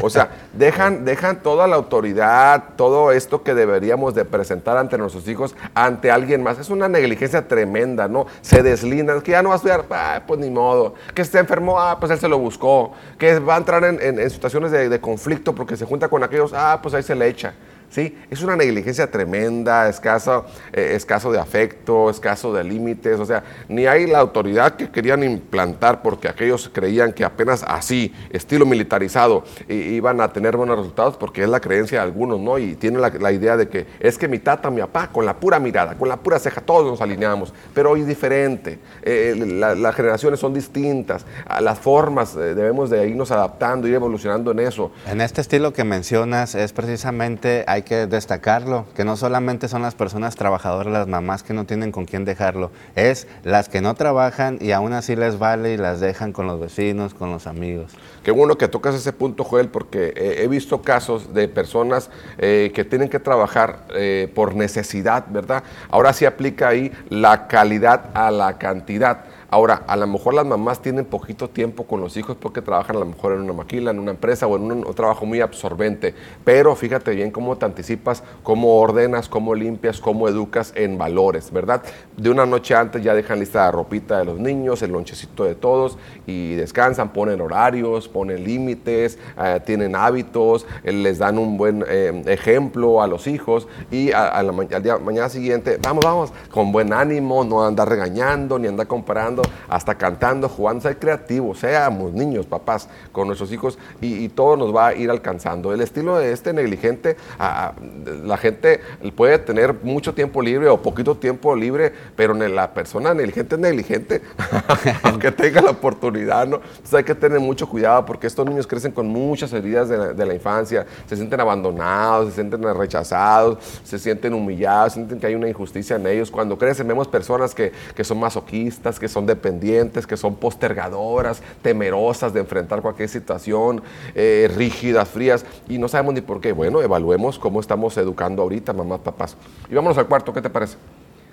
O 0.02 0.10
sea, 0.10 0.30
dejan, 0.54 1.04
dejan 1.04 1.42
toda 1.44 1.68
la 1.68 1.76
autoridad, 1.76 2.64
todo 2.78 3.12
esto 3.12 3.44
que 3.44 3.54
deberíamos 3.54 4.14
de 4.16 4.24
presentar 4.24 4.78
ante 4.78 4.98
nuestros 4.98 5.28
hijos, 5.28 5.56
ante 5.74 6.12
alguien 6.12 6.44
más. 6.44 6.60
Es 6.60 6.70
una 6.70 6.88
negligencia 6.88 7.48
tremenda, 7.48 8.08
¿no? 8.08 8.28
Se 8.42 8.64
deslindan, 8.64 9.22
que 9.22 9.32
ya 9.32 9.42
no 9.42 9.50
va 9.50 9.56
a 9.56 9.58
estudiar, 9.58 9.84
ah, 9.90 10.22
pues 10.26 10.40
ni 10.40 10.50
modo. 10.50 10.94
Que 11.14 11.24
esté 11.24 11.40
enfermo, 11.40 11.80
ah, 11.80 11.98
pues 12.00 12.12
él 12.12 12.20
se 12.20 12.28
lo 12.30 12.38
buscó. 12.38 12.94
Que 13.18 13.40
va 13.40 13.56
a 13.56 13.58
entrar 13.58 13.84
en, 13.84 14.00
en- 14.02 14.20
en 14.20 14.30
situaciones 14.30 14.72
de, 14.72 14.88
de 14.88 15.02
conflicto 15.02 15.54
porque 15.56 15.76
se 15.76 15.86
junta 15.86 16.08
con 16.08 16.24
aquellos, 16.24 16.54
ah, 16.56 16.80
pues 16.82 16.94
ahí 16.94 17.04
se 17.04 17.16
le 17.16 17.28
echa. 17.28 17.54
¿Sí? 17.94 18.18
Es 18.30 18.42
una 18.42 18.56
negligencia 18.56 19.10
tremenda, 19.12 19.88
escaso, 19.88 20.46
eh, 20.72 20.94
escaso 20.96 21.32
de 21.32 21.40
afecto, 21.40 22.10
escaso 22.10 22.52
de 22.54 22.64
límites, 22.64 23.20
o 23.20 23.26
sea, 23.26 23.44
ni 23.70 23.86
hay 23.86 24.08
la 24.08 24.20
autoridad 24.20 24.76
que 24.76 24.90
querían 24.90 25.24
implantar 25.24 26.02
porque 26.02 26.28
aquellos 26.28 26.70
creían 26.74 27.14
que 27.14 27.24
apenas 27.24 27.64
así, 27.68 28.14
estilo 28.32 28.66
militarizado, 28.66 29.44
iban 29.70 30.22
a 30.22 30.34
tener 30.34 30.58
buenos 30.58 30.78
resultados 30.78 31.18
porque 31.18 31.44
es 31.44 31.50
la 31.50 31.60
creencia 31.60 32.00
de 32.00 32.04
algunos, 32.04 32.40
¿no? 32.40 32.58
Y 32.58 32.76
tienen 32.76 33.02
la, 33.02 33.32
idea 33.32 33.58
de 33.58 33.68
que 33.70 33.86
es 34.00 34.18
que 34.18 34.28
mi 34.28 34.40
tata, 34.40 34.70
mi 34.70 34.82
papá, 34.82 35.10
con 35.12 35.26
la 35.26 35.36
pura 35.36 35.60
mirada, 35.60 35.96
con 35.96 36.10
la 36.10 36.18
pura 36.18 36.40
ceja, 36.40 36.62
todos 36.62 36.86
nos 36.86 37.02
alineamos, 37.02 37.54
pero 37.74 37.92
hoy 37.92 38.02
es 38.02 38.08
diferente, 38.08 38.80
eh, 39.04 39.36
las 39.36 39.96
generaciones 39.96 40.40
son 40.40 40.54
distintas, 40.54 41.26
las 41.62 41.80
formas 41.80 42.36
eh, 42.36 42.56
debemos 42.56 42.90
de 42.90 43.08
irnos 43.08 43.32
adaptando, 43.32 43.88
ir 43.88 43.94
evolucionando 43.94 44.52
en 44.52 44.60
eso. 44.60 44.92
En 45.08 45.22
este 45.22 45.42
estilo 45.42 45.74
que 45.74 45.84
mencionas 45.84 46.56
es 46.56 46.74
precisamente, 46.74 47.64
hay 47.68 47.83
que 47.84 48.08
destacarlo, 48.08 48.86
que 48.96 49.06
no 49.06 49.18
solamente 49.18 49.68
son 49.68 49.82
las 49.82 49.96
personas 49.96 50.36
trabajadoras, 50.36 50.92
las 50.92 51.08
mamás 51.08 51.44
que 51.44 51.54
no 51.54 51.66
tienen 51.66 51.92
con 51.92 52.06
quién 52.06 52.26
dejarlo, 52.26 52.72
es 52.96 53.28
las 53.44 53.70
que 53.70 53.82
no 53.82 53.94
trabajan 53.94 54.58
y 54.62 54.72
aún 54.72 54.94
así 54.94 55.16
les 55.16 55.40
vale 55.40 55.74
y 55.74 55.78
las 55.78 56.00
dejan 56.00 56.34
con 56.34 56.48
los 56.48 56.60
vecinos, 56.60 57.14
con 57.14 57.32
los 57.32 57.48
amigos. 57.48 57.92
Qué 58.24 58.32
bueno 58.32 58.58
que 58.58 58.68
tocas 58.68 58.96
ese 58.96 59.12
punto, 59.12 59.44
Joel, 59.44 59.68
porque 59.68 60.14
eh, 60.16 60.44
he 60.44 60.48
visto 60.48 60.82
casos 60.82 61.34
de 61.34 61.48
personas 61.48 62.10
eh, 62.38 62.72
que 62.74 62.86
tienen 62.86 63.10
que 63.10 63.20
trabajar 63.20 63.80
eh, 63.96 64.32
por 64.34 64.56
necesidad, 64.56 65.26
¿verdad? 65.30 65.64
Ahora 65.90 66.14
sí 66.14 66.26
aplica 66.26 66.70
ahí 66.70 66.92
la 67.10 67.48
calidad 67.48 68.12
a 68.14 68.32
la 68.32 68.58
cantidad. 68.58 69.26
Ahora, 69.54 69.84
a 69.86 69.96
lo 69.96 70.08
mejor 70.08 70.34
las 70.34 70.48
mamás 70.48 70.82
tienen 70.82 71.06
poquito 71.06 71.48
tiempo 71.48 71.84
con 71.84 72.02
los 72.02 72.18
hijos 72.18 72.36
porque 72.36 72.64
trabajan 72.64 72.96
a 72.96 73.00
lo 73.02 73.06
mejor 73.06 73.34
en 73.34 73.42
una 73.42 73.54
maquila, 73.54 73.92
en 73.92 74.00
una 74.00 74.10
empresa 74.10 74.48
o 74.48 74.56
en 74.56 74.64
un, 74.64 74.96
trabajo 74.96 75.28
muy 75.28 75.42
absorbente. 75.42 76.16
Pero 76.44 76.76
fíjate 76.76 77.12
bien 77.12 77.30
cómo 77.30 77.56
te 77.56 77.64
anticipas, 77.66 78.24
cómo 78.42 78.80
ordenas, 78.80 79.30
cómo 79.30 79.54
limpias, 79.54 80.02
cómo 80.02 80.28
educas 80.28 80.74
en 80.76 80.98
valores, 80.98 81.52
¿verdad? 81.52 81.84
De 82.18 82.32
una 82.32 82.48
noche 82.48 82.74
antes 82.74 83.04
ya 83.04 83.14
dejan 83.14 83.40
lista 83.40 83.66
la 83.66 83.72
ropita 83.72 84.18
de 84.18 84.26
los 84.26 84.40
niños, 84.40 84.82
el 84.82 84.92
lonchecito 84.92 85.44
de 85.44 85.54
todos 85.54 86.00
y 86.26 86.56
descansan, 86.56 87.14
ponen 87.14 87.40
horarios, 87.40 88.08
ponen 88.08 88.44
límites, 88.44 89.20
eh, 89.40 89.60
tienen 89.64 89.96
hábitos, 89.96 90.66
eh, 90.84 90.92
les 90.92 91.20
dan 91.20 91.38
un 91.38 91.58
buen 91.58 91.86
eh, 91.88 92.24
ejemplo 92.26 93.04
a 93.04 93.08
los 93.08 93.28
hijos 93.28 93.68
y 93.92 94.12
al 94.14 94.82
día, 94.82 94.98
mañana 94.98 95.30
siguiente, 95.30 95.78
vamos, 95.80 96.04
vamos, 96.04 96.34
con 96.50 96.72
buen 96.72 96.92
ánimo, 96.92 97.44
no 97.44 97.64
andar 97.64 97.88
regañando 97.88 98.58
ni 98.58 98.68
andar 98.68 98.88
comparando 98.88 99.43
hasta 99.68 99.96
cantando, 99.96 100.50
jugando, 100.50 100.82
ser 100.82 100.98
creativos, 100.98 101.60
seamos 101.60 102.14
niños, 102.14 102.46
papás, 102.46 102.88
con 103.12 103.28
nuestros 103.28 103.52
hijos 103.52 103.78
y, 104.02 104.30
todo 104.34 104.56
nos 104.58 104.76
va 104.76 104.88
a 104.88 104.96
ir 104.96 105.12
alcanzando. 105.12 105.74
El 105.74 105.82
estilo 105.82 106.18
de 106.18 106.32
este 106.32 106.54
negligente, 106.54 107.18
la 107.40 108.38
gente 108.38 108.82
puede 109.16 109.38
tener 109.38 109.76
mucho 109.84 110.14
tiempo 110.14 110.42
libre 110.42 110.70
o 110.70 110.82
poquito 110.82 111.16
tiempo 111.16 111.56
libre, 111.56 111.94
pero 112.16 112.34
la 112.34 112.74
persona 112.74 113.14
negligente 113.14 113.56
es 113.56 113.62
negligente, 113.62 114.22
aunque 115.04 115.32
tenga 115.32 115.62
la 115.62 115.72
oportunidad, 115.72 116.48
¿no? 116.48 116.58
Entonces 116.58 116.94
hay 116.94 117.04
que 117.04 117.16
tener 117.16 117.40
mucho 117.40 117.68
cuidado 117.68 118.06
porque 118.06 118.28
estos 118.28 118.46
niños 118.46 118.68
crecen 118.68 118.92
con 118.92 119.08
muchas 119.08 119.54
heridas 119.54 119.90
de 119.90 120.26
la, 120.26 120.34
infancia, 120.34 120.86
se 121.08 121.16
sienten 121.16 121.40
abandonados, 121.40 122.30
se 122.30 122.36
sienten 122.36 122.64
rechazados, 122.76 123.58
se 123.84 124.00
sienten 124.00 124.34
humillados, 124.34 124.94
sienten 124.94 125.20
que 125.20 125.28
hay 125.28 125.36
una 125.36 125.48
injusticia 125.48 125.96
en 125.96 126.08
ellos. 126.08 126.32
Cuando 126.32 126.58
crecen 126.58 126.88
vemos 126.88 127.08
personas 127.08 127.54
que, 127.54 127.72
que 127.96 128.04
son 128.04 128.20
masoquistas, 128.20 129.00
que 129.00 129.08
son 129.08 129.26
de 129.26 129.33
dependientes, 129.36 130.08
que 130.08 130.18
son 130.18 130.36
postergadoras, 130.36 131.42
temerosas 131.62 132.34
de 132.34 132.40
enfrentar 132.40 132.82
cualquier 132.82 133.10
situación, 133.10 133.82
eh, 134.16 134.52
rígidas, 134.56 135.10
frías, 135.10 135.46
y 135.68 135.78
no 135.78 135.88
sabemos 135.88 136.14
ni 136.14 136.22
por 136.22 136.42
qué. 136.42 136.52
Bueno, 136.52 136.82
evaluemos 136.82 137.40
cómo 137.40 137.60
estamos 137.60 137.98
educando 137.98 138.42
ahorita, 138.42 138.74
mamás, 138.74 139.00
papás. 139.00 139.36
Y 139.70 139.76
vámonos 139.76 139.98
al 139.98 140.08
cuarto, 140.08 140.34
¿qué 140.34 140.42
te 140.42 140.50
parece? 140.50 140.78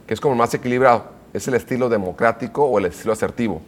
Que 0.07 0.15
es 0.15 0.21
como 0.21 0.35
más 0.35 0.53
equilibrado. 0.55 1.05
Es 1.33 1.47
el 1.47 1.55
estilo 1.55 1.89
democrático 1.89 2.65
o 2.65 2.79
el 2.79 2.87
estilo 2.87 3.13
asertivo. 3.13 3.61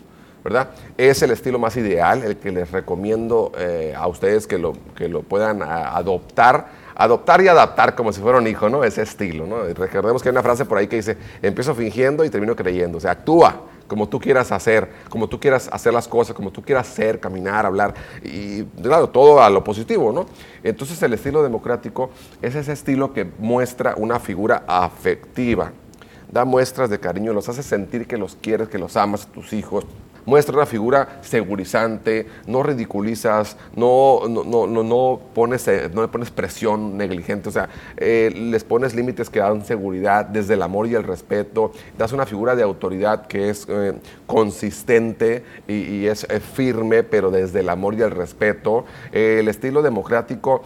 ¿verdad? 0.42 0.70
Es 0.98 1.22
el 1.22 1.30
estilo 1.30 1.58
más 1.58 1.76
ideal, 1.76 2.22
el 2.24 2.36
que 2.36 2.50
les 2.50 2.70
recomiendo 2.70 3.52
eh, 3.56 3.94
a 3.96 4.06
ustedes 4.08 4.46
que 4.46 4.58
lo, 4.58 4.72
que 4.96 5.08
lo 5.08 5.22
puedan 5.22 5.62
adoptar, 5.62 6.66
adoptar 6.94 7.40
y 7.42 7.48
adaptar 7.48 7.94
como 7.94 8.12
si 8.12 8.20
fuera 8.20 8.38
un 8.38 8.46
hijo, 8.46 8.68
¿no? 8.68 8.84
Ese 8.84 9.02
estilo, 9.02 9.46
¿no? 9.46 9.64
recordemos 9.64 10.22
que 10.22 10.28
hay 10.28 10.32
una 10.32 10.42
frase 10.42 10.64
por 10.64 10.78
ahí 10.78 10.88
que 10.88 10.96
dice, 10.96 11.16
empiezo 11.42 11.74
fingiendo 11.74 12.24
y 12.24 12.30
termino 12.30 12.56
creyendo, 12.56 12.98
o 12.98 13.00
sea, 13.00 13.12
actúa, 13.12 13.62
como 13.92 14.08
tú 14.08 14.18
quieras 14.18 14.50
hacer, 14.52 14.88
como 15.10 15.28
tú 15.28 15.38
quieras 15.38 15.68
hacer 15.70 15.92
las 15.92 16.08
cosas, 16.08 16.34
como 16.34 16.50
tú 16.50 16.62
quieras 16.62 16.86
ser, 16.86 17.20
caminar, 17.20 17.66
hablar, 17.66 17.92
y 18.22 18.62
claro, 18.62 19.10
todo 19.10 19.42
a 19.42 19.50
lo 19.50 19.62
positivo, 19.62 20.10
¿no? 20.12 20.24
Entonces 20.62 21.02
el 21.02 21.12
estilo 21.12 21.42
democrático 21.42 22.08
es 22.40 22.54
ese 22.54 22.72
estilo 22.72 23.12
que 23.12 23.26
muestra 23.38 23.92
una 23.98 24.18
figura 24.18 24.64
afectiva, 24.66 25.72
da 26.30 26.46
muestras 26.46 26.88
de 26.88 27.00
cariño, 27.00 27.34
los 27.34 27.50
hace 27.50 27.62
sentir 27.62 28.06
que 28.06 28.16
los 28.16 28.34
quieres, 28.34 28.70
que 28.70 28.78
los 28.78 28.96
amas, 28.96 29.26
tus 29.26 29.52
hijos, 29.52 29.84
muestra 30.24 30.56
una 30.56 30.66
figura 30.66 31.20
segurizante, 31.22 32.26
no 32.46 32.62
ridiculizas, 32.62 33.56
no, 33.74 34.20
no, 34.28 34.66
no, 34.66 34.82
no, 34.82 35.20
pones, 35.34 35.66
eh, 35.68 35.90
no 35.92 36.02
le 36.02 36.08
pones 36.08 36.30
presión 36.30 36.96
negligente, 36.96 37.48
o 37.48 37.52
sea, 37.52 37.68
eh, 37.96 38.30
les 38.34 38.64
pones 38.64 38.94
límites 38.94 39.30
que 39.30 39.40
dan 39.40 39.64
seguridad 39.64 40.24
desde 40.26 40.54
el 40.54 40.62
amor 40.62 40.86
y 40.86 40.94
el 40.94 41.02
respeto, 41.02 41.72
das 41.98 42.12
una 42.12 42.26
figura 42.26 42.54
de 42.54 42.62
autoridad 42.62 43.26
que 43.26 43.50
es 43.50 43.66
eh, 43.68 43.94
consistente 44.26 45.44
y, 45.68 46.06
es 46.06 46.26
firme, 46.54 47.02
pero 47.02 47.30
desde 47.30 47.60
el 47.60 47.68
amor 47.68 47.94
y 47.94 48.02
el 48.02 48.10
respeto. 48.10 48.84
el 49.12 49.46
estilo 49.48 49.82
democrático 49.82 50.62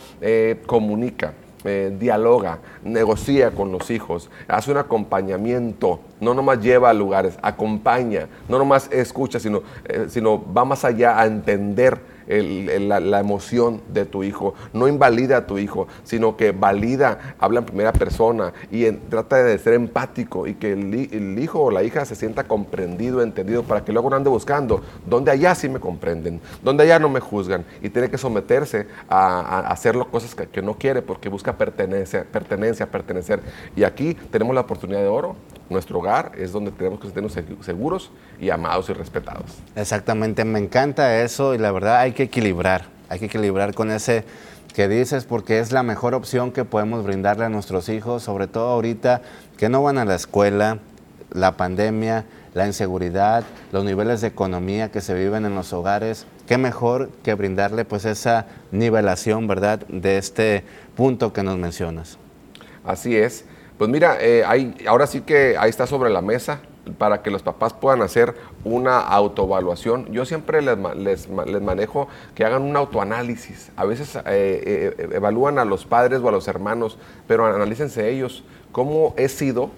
comunica 0.66 1.34
eh, 1.66 1.94
dialoga, 1.98 2.58
negocia 2.84 3.50
con 3.50 3.72
los 3.72 3.90
hijos, 3.90 4.30
hace 4.48 4.70
un 4.70 4.78
acompañamiento, 4.78 6.00
no 6.20 6.34
nomás 6.34 6.60
lleva 6.60 6.90
a 6.90 6.94
lugares, 6.94 7.38
acompaña, 7.42 8.28
no 8.48 8.58
nomás 8.58 8.90
escucha, 8.92 9.38
sino, 9.38 9.62
eh, 9.84 10.06
sino 10.08 10.42
va 10.52 10.64
más 10.64 10.84
allá 10.84 11.20
a 11.20 11.26
entender 11.26 12.15
la, 12.26 13.20
emoción 13.20 13.82
de 13.92 14.04
tu 14.04 14.22
hijo. 14.22 14.54
No 14.72 14.88
invalida 14.88 15.38
a 15.38 15.46
tu 15.46 15.58
hijo, 15.58 15.88
sino 16.04 16.36
que 16.36 16.52
valida, 16.52 17.36
habla 17.38 17.60
en 17.60 17.66
primera 17.66 17.92
persona 17.92 18.52
y 18.70 18.90
trata 18.90 19.42
de 19.42 19.58
ser 19.58 19.74
empático 19.74 20.46
y 20.46 20.54
que 20.54 20.72
el, 20.72 21.38
hijo 21.38 21.64
o 21.64 21.70
la 21.70 21.82
hija 21.82 22.04
se 22.04 22.14
sienta 22.14 22.44
comprendido, 22.44 23.22
entendido, 23.22 23.62
para 23.62 23.84
que 23.84 23.92
luego 23.92 24.10
no 24.10 24.16
ande 24.16 24.30
buscando 24.30 24.82
donde 25.06 25.30
allá 25.30 25.54
sí 25.54 25.68
me 25.68 25.80
comprenden, 25.80 26.40
donde 26.62 26.84
allá 26.84 26.98
no 26.98 27.08
me 27.08 27.20
juzgan 27.20 27.64
y 27.82 27.90
tiene 27.90 28.10
que 28.10 28.18
someterse 28.18 28.86
a, 29.08 29.60
hacer 29.70 29.96
cosas 30.10 30.34
que, 30.34 30.46
que, 30.46 30.62
no 30.62 30.74
quiere 30.74 31.02
porque 31.02 31.28
busca 31.28 31.56
pertenencia, 31.56 32.24
pertenencia, 32.30 32.86
pertenecer. 32.86 33.40
Y 33.74 33.84
aquí 33.84 34.14
tenemos 34.14 34.54
la 34.54 34.62
oportunidad 34.62 35.00
de 35.00 35.08
oro 35.08 35.36
nuestro 35.70 35.98
hogar 35.98 36.32
es 36.38 36.52
donde 36.52 36.70
tenemos 36.70 37.00
que 37.00 37.08
sentirnos 37.08 37.64
seguros 37.64 38.10
y 38.40 38.50
amados 38.50 38.88
y 38.88 38.92
respetados. 38.92 39.58
Exactamente, 39.74 40.44
me 40.44 40.58
encanta 40.58 41.22
eso 41.22 41.54
y 41.54 41.58
la 41.58 41.72
verdad 41.72 41.98
hay 41.98 42.12
que 42.12 42.24
equilibrar, 42.24 42.86
hay 43.08 43.18
que 43.18 43.26
equilibrar 43.26 43.74
con 43.74 43.90
ese 43.90 44.24
que 44.74 44.88
dices 44.88 45.24
porque 45.24 45.58
es 45.58 45.72
la 45.72 45.82
mejor 45.82 46.14
opción 46.14 46.52
que 46.52 46.64
podemos 46.64 47.04
brindarle 47.04 47.46
a 47.46 47.48
nuestros 47.48 47.88
hijos, 47.88 48.22
sobre 48.22 48.46
todo 48.46 48.68
ahorita 48.68 49.22
que 49.56 49.68
no 49.68 49.82
van 49.82 49.96
a 49.96 50.04
la 50.04 50.14
escuela, 50.14 50.78
la 51.32 51.56
pandemia, 51.56 52.26
la 52.52 52.66
inseguridad, 52.66 53.44
los 53.72 53.84
niveles 53.84 54.20
de 54.20 54.28
economía 54.28 54.90
que 54.90 55.00
se 55.00 55.14
viven 55.14 55.44
en 55.46 55.54
los 55.54 55.72
hogares, 55.72 56.26
qué 56.46 56.58
mejor 56.58 57.10
que 57.22 57.34
brindarle 57.34 57.84
pues 57.84 58.04
esa 58.04 58.46
nivelación, 58.70 59.46
¿verdad?, 59.46 59.80
de 59.88 60.18
este 60.18 60.64
punto 60.94 61.32
que 61.32 61.42
nos 61.42 61.58
mencionas. 61.58 62.18
Así 62.84 63.16
es. 63.16 63.44
Pues 63.78 63.90
mira, 63.90 64.16
eh, 64.20 64.42
ahora 64.88 65.06
sí 65.06 65.20
que 65.20 65.56
ahí 65.58 65.68
está 65.68 65.86
sobre 65.86 66.08
la 66.08 66.22
mesa 66.22 66.60
para 66.98 67.22
que 67.22 67.30
los 67.30 67.42
papás 67.42 67.74
puedan 67.74 68.00
hacer 68.00 68.34
una 68.64 69.00
autoevaluación. 69.00 70.06
Yo 70.12 70.24
siempre 70.24 70.62
les, 70.62 70.78
les, 70.96 71.28
manejo 71.28 72.08
que 72.34 72.44
hagan 72.44 72.62
un 72.62 72.76
autoanálisis. 72.76 73.70
A 73.76 73.84
veces 73.84 74.16
eh, 74.16 74.22
eh, 74.26 75.08
evalúan 75.12 75.58
a 75.58 75.64
los 75.64 75.84
padres 75.84 76.20
o 76.20 76.28
a 76.28 76.32
los 76.32 76.48
hermanos, 76.48 76.96
pero 77.26 77.44
analícense 77.44 78.08
ellos. 78.08 78.44
¿Cómo 78.72 79.14
he 79.18 79.28
sido 79.28 79.70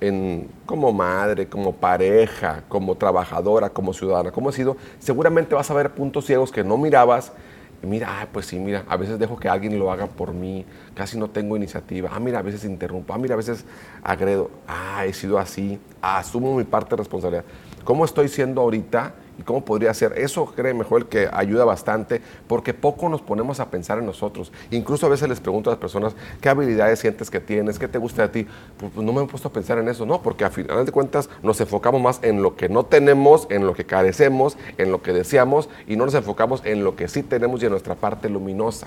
en, 0.00 0.48
como 0.64 0.92
madre, 0.92 1.46
como 1.46 1.74
pareja, 1.74 2.62
como 2.68 2.94
trabajadora, 2.94 3.68
como 3.68 3.92
ciudadana? 3.92 4.30
¿Cómo 4.30 4.48
he 4.48 4.52
sido? 4.52 4.78
Seguramente 4.98 5.54
vas 5.54 5.70
a 5.70 5.74
ver 5.74 5.90
puntos 5.90 6.24
ciegos 6.24 6.52
que 6.52 6.64
no 6.64 6.78
mirabas 6.78 7.32
mira, 7.86 8.28
pues 8.32 8.46
sí, 8.46 8.58
mira, 8.58 8.84
a 8.88 8.96
veces 8.96 9.18
dejo 9.18 9.38
que 9.38 9.48
alguien 9.48 9.78
lo 9.78 9.90
haga 9.90 10.06
por 10.06 10.34
mí, 10.34 10.64
casi 10.94 11.18
no 11.18 11.30
tengo 11.30 11.56
iniciativa. 11.56 12.10
Ah, 12.12 12.20
mira, 12.20 12.40
a 12.40 12.42
veces 12.42 12.64
interrumpo. 12.64 13.14
Ah, 13.14 13.18
mira, 13.18 13.34
a 13.34 13.36
veces 13.36 13.64
agredo. 14.02 14.50
Ah, 14.68 15.06
he 15.06 15.12
sido 15.12 15.38
así. 15.38 15.78
asumo 16.02 16.56
mi 16.56 16.64
parte 16.64 16.90
de 16.90 16.96
responsabilidad. 16.96 17.44
¿Cómo 17.84 18.04
estoy 18.04 18.28
siendo 18.28 18.60
ahorita? 18.60 19.14
Y 19.38 19.42
cómo 19.42 19.64
podría 19.64 19.92
ser. 19.94 20.14
Eso, 20.16 20.46
créeme, 20.46 20.80
mejor 20.80 21.06
que 21.06 21.28
ayuda 21.32 21.64
bastante 21.64 22.20
porque 22.46 22.74
poco 22.74 23.08
nos 23.08 23.20
ponemos 23.22 23.60
a 23.60 23.70
pensar 23.70 23.98
en 23.98 24.06
nosotros. 24.06 24.52
Incluso 24.70 25.06
a 25.06 25.08
veces 25.08 25.28
les 25.28 25.40
pregunto 25.40 25.70
a 25.70 25.74
las 25.74 25.80
personas 25.80 26.14
qué 26.40 26.48
habilidades 26.48 27.00
sientes 27.00 27.30
que 27.30 27.40
tienes, 27.40 27.78
qué 27.78 27.88
te 27.88 27.98
gusta 27.98 28.24
a 28.24 28.32
ti. 28.32 28.46
Pues, 28.78 28.92
pues, 28.94 29.04
no 29.04 29.12
me 29.12 29.22
he 29.22 29.26
puesto 29.26 29.48
a 29.48 29.52
pensar 29.52 29.78
en 29.78 29.88
eso, 29.88 30.06
no, 30.06 30.22
porque 30.22 30.44
a 30.44 30.50
final 30.50 30.84
de 30.84 30.92
cuentas 30.92 31.28
nos 31.42 31.60
enfocamos 31.60 32.00
más 32.00 32.20
en 32.22 32.42
lo 32.42 32.56
que 32.56 32.68
no 32.68 32.84
tenemos, 32.84 33.46
en 33.50 33.66
lo 33.66 33.74
que 33.74 33.84
carecemos, 33.84 34.56
en 34.78 34.90
lo 34.90 35.02
que 35.02 35.12
deseamos 35.12 35.68
y 35.86 35.96
no 35.96 36.04
nos 36.04 36.14
enfocamos 36.14 36.62
en 36.64 36.84
lo 36.84 36.96
que 36.96 37.08
sí 37.08 37.22
tenemos 37.22 37.62
y 37.62 37.66
en 37.66 37.72
nuestra 37.72 37.94
parte 37.94 38.28
luminosa. 38.28 38.86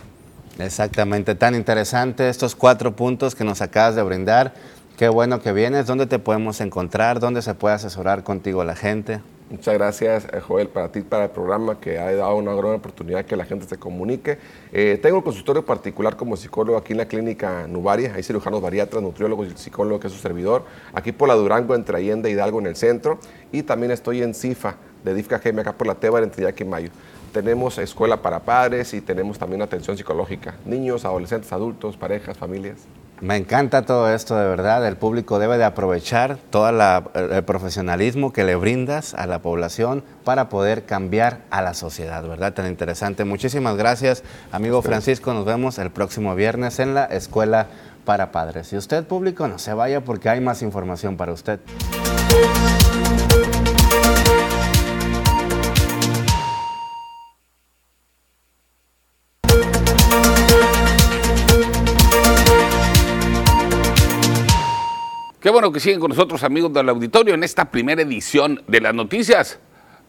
Exactamente, 0.57 1.35
tan 1.35 1.55
interesante 1.55 2.27
estos 2.27 2.55
cuatro 2.55 2.95
puntos 2.95 3.33
que 3.33 3.45
nos 3.45 3.61
acabas 3.61 3.95
de 3.95 4.03
brindar. 4.03 4.53
Qué 4.97 5.07
bueno 5.07 5.41
que 5.41 5.53
vienes. 5.53 5.87
¿Dónde 5.87 6.07
te 6.07 6.19
podemos 6.19 6.59
encontrar? 6.59 7.21
¿Dónde 7.21 7.41
se 7.41 7.53
puede 7.53 7.75
asesorar 7.75 8.23
contigo 8.25 8.65
la 8.65 8.75
gente? 8.75 9.21
Muchas 9.49 9.73
gracias, 9.73 10.27
eh, 10.31 10.39
Joel, 10.41 10.67
para 10.67 10.91
ti, 10.91 11.01
para 11.01 11.23
el 11.23 11.31
programa, 11.31 11.79
que 11.79 11.97
ha 11.97 12.13
dado 12.13 12.35
una 12.35 12.53
gran 12.53 12.73
oportunidad 12.73 13.25
que 13.25 13.35
la 13.35 13.45
gente 13.45 13.65
se 13.65 13.77
comunique. 13.77 14.37
Eh, 14.71 14.99
tengo 15.01 15.17
un 15.17 15.23
consultorio 15.23 15.65
particular 15.65 16.15
como 16.15 16.37
psicólogo 16.37 16.77
aquí 16.77 16.93
en 16.93 16.99
la 16.99 17.07
clínica 17.07 17.65
Nubaria. 17.67 18.13
Hay 18.13 18.21
cirujanos 18.21 18.61
bariatras, 18.61 19.01
nutriólogos 19.01 19.47
y 19.47 19.57
psicólogo 19.57 19.99
que 19.99 20.05
es 20.05 20.13
su 20.13 20.19
servidor. 20.19 20.65
Aquí 20.93 21.11
por 21.11 21.27
la 21.27 21.33
Durango, 21.33 21.73
entre 21.73 21.97
Allende 21.97 22.29
y 22.29 22.33
Hidalgo 22.33 22.59
en 22.59 22.67
el 22.67 22.75
centro. 22.75 23.17
Y 23.51 23.63
también 23.63 23.91
estoy 23.91 24.21
en 24.21 24.35
CIFA, 24.35 24.75
de 25.03 25.15
DIFCA 25.15 25.39
GM, 25.39 25.61
acá 25.61 25.73
por 25.73 25.87
la 25.87 25.95
Tebar, 25.95 26.21
entre 26.21 26.43
Yaqui 26.43 26.63
y 26.63 26.67
Mayo. 26.67 26.91
Tenemos 27.33 27.79
escuela 27.79 28.21
para 28.21 28.41
padres 28.41 28.93
y 28.93 29.01
tenemos 29.01 29.39
también 29.39 29.63
atención 29.63 29.97
psicológica. 29.97 30.57
Niños, 30.63 31.05
adolescentes, 31.05 31.51
adultos, 31.51 31.97
parejas, 31.97 32.37
familias. 32.37 32.85
Me 33.21 33.35
encanta 33.35 33.81
todo 33.81 34.13
esto, 34.13 34.37
de 34.37 34.47
verdad. 34.47 34.87
El 34.87 34.95
público 34.95 35.39
debe 35.39 35.57
de 35.57 35.65
aprovechar 35.65 36.37
todo 36.49 36.69
el 36.69 37.43
profesionalismo 37.43 38.31
que 38.31 38.45
le 38.45 38.55
brindas 38.55 39.13
a 39.13 39.27
la 39.27 39.39
población 39.39 40.03
para 40.23 40.47
poder 40.47 40.85
cambiar 40.85 41.41
a 41.49 41.61
la 41.61 41.73
sociedad, 41.73 42.23
¿verdad? 42.25 42.53
Tan 42.53 42.67
interesante. 42.67 43.25
Muchísimas 43.25 43.75
gracias, 43.75 44.23
amigo 44.53 44.81
Francisco. 44.81 45.33
Nos 45.33 45.45
vemos 45.45 45.79
el 45.79 45.91
próximo 45.91 46.33
viernes 46.35 46.79
en 46.79 46.93
la 46.93 47.05
Escuela 47.05 47.67
para 48.05 48.31
Padres. 48.31 48.71
Y 48.71 48.77
usted, 48.77 49.03
público, 49.03 49.47
no 49.47 49.59
se 49.59 49.73
vaya 49.73 50.01
porque 50.01 50.29
hay 50.29 50.39
más 50.39 50.61
información 50.61 51.17
para 51.17 51.33
usted. 51.33 51.59
Qué 65.49 65.51
bueno 65.51 65.71
que 65.71 65.79
siguen 65.79 65.99
con 65.99 66.09
nosotros 66.09 66.43
amigos 66.43 66.71
del 66.71 66.87
auditorio 66.89 67.33
en 67.33 67.43
esta 67.43 67.65
primera 67.65 68.03
edición 68.03 68.61
de 68.67 68.81
las 68.81 68.93
noticias. 68.93 69.57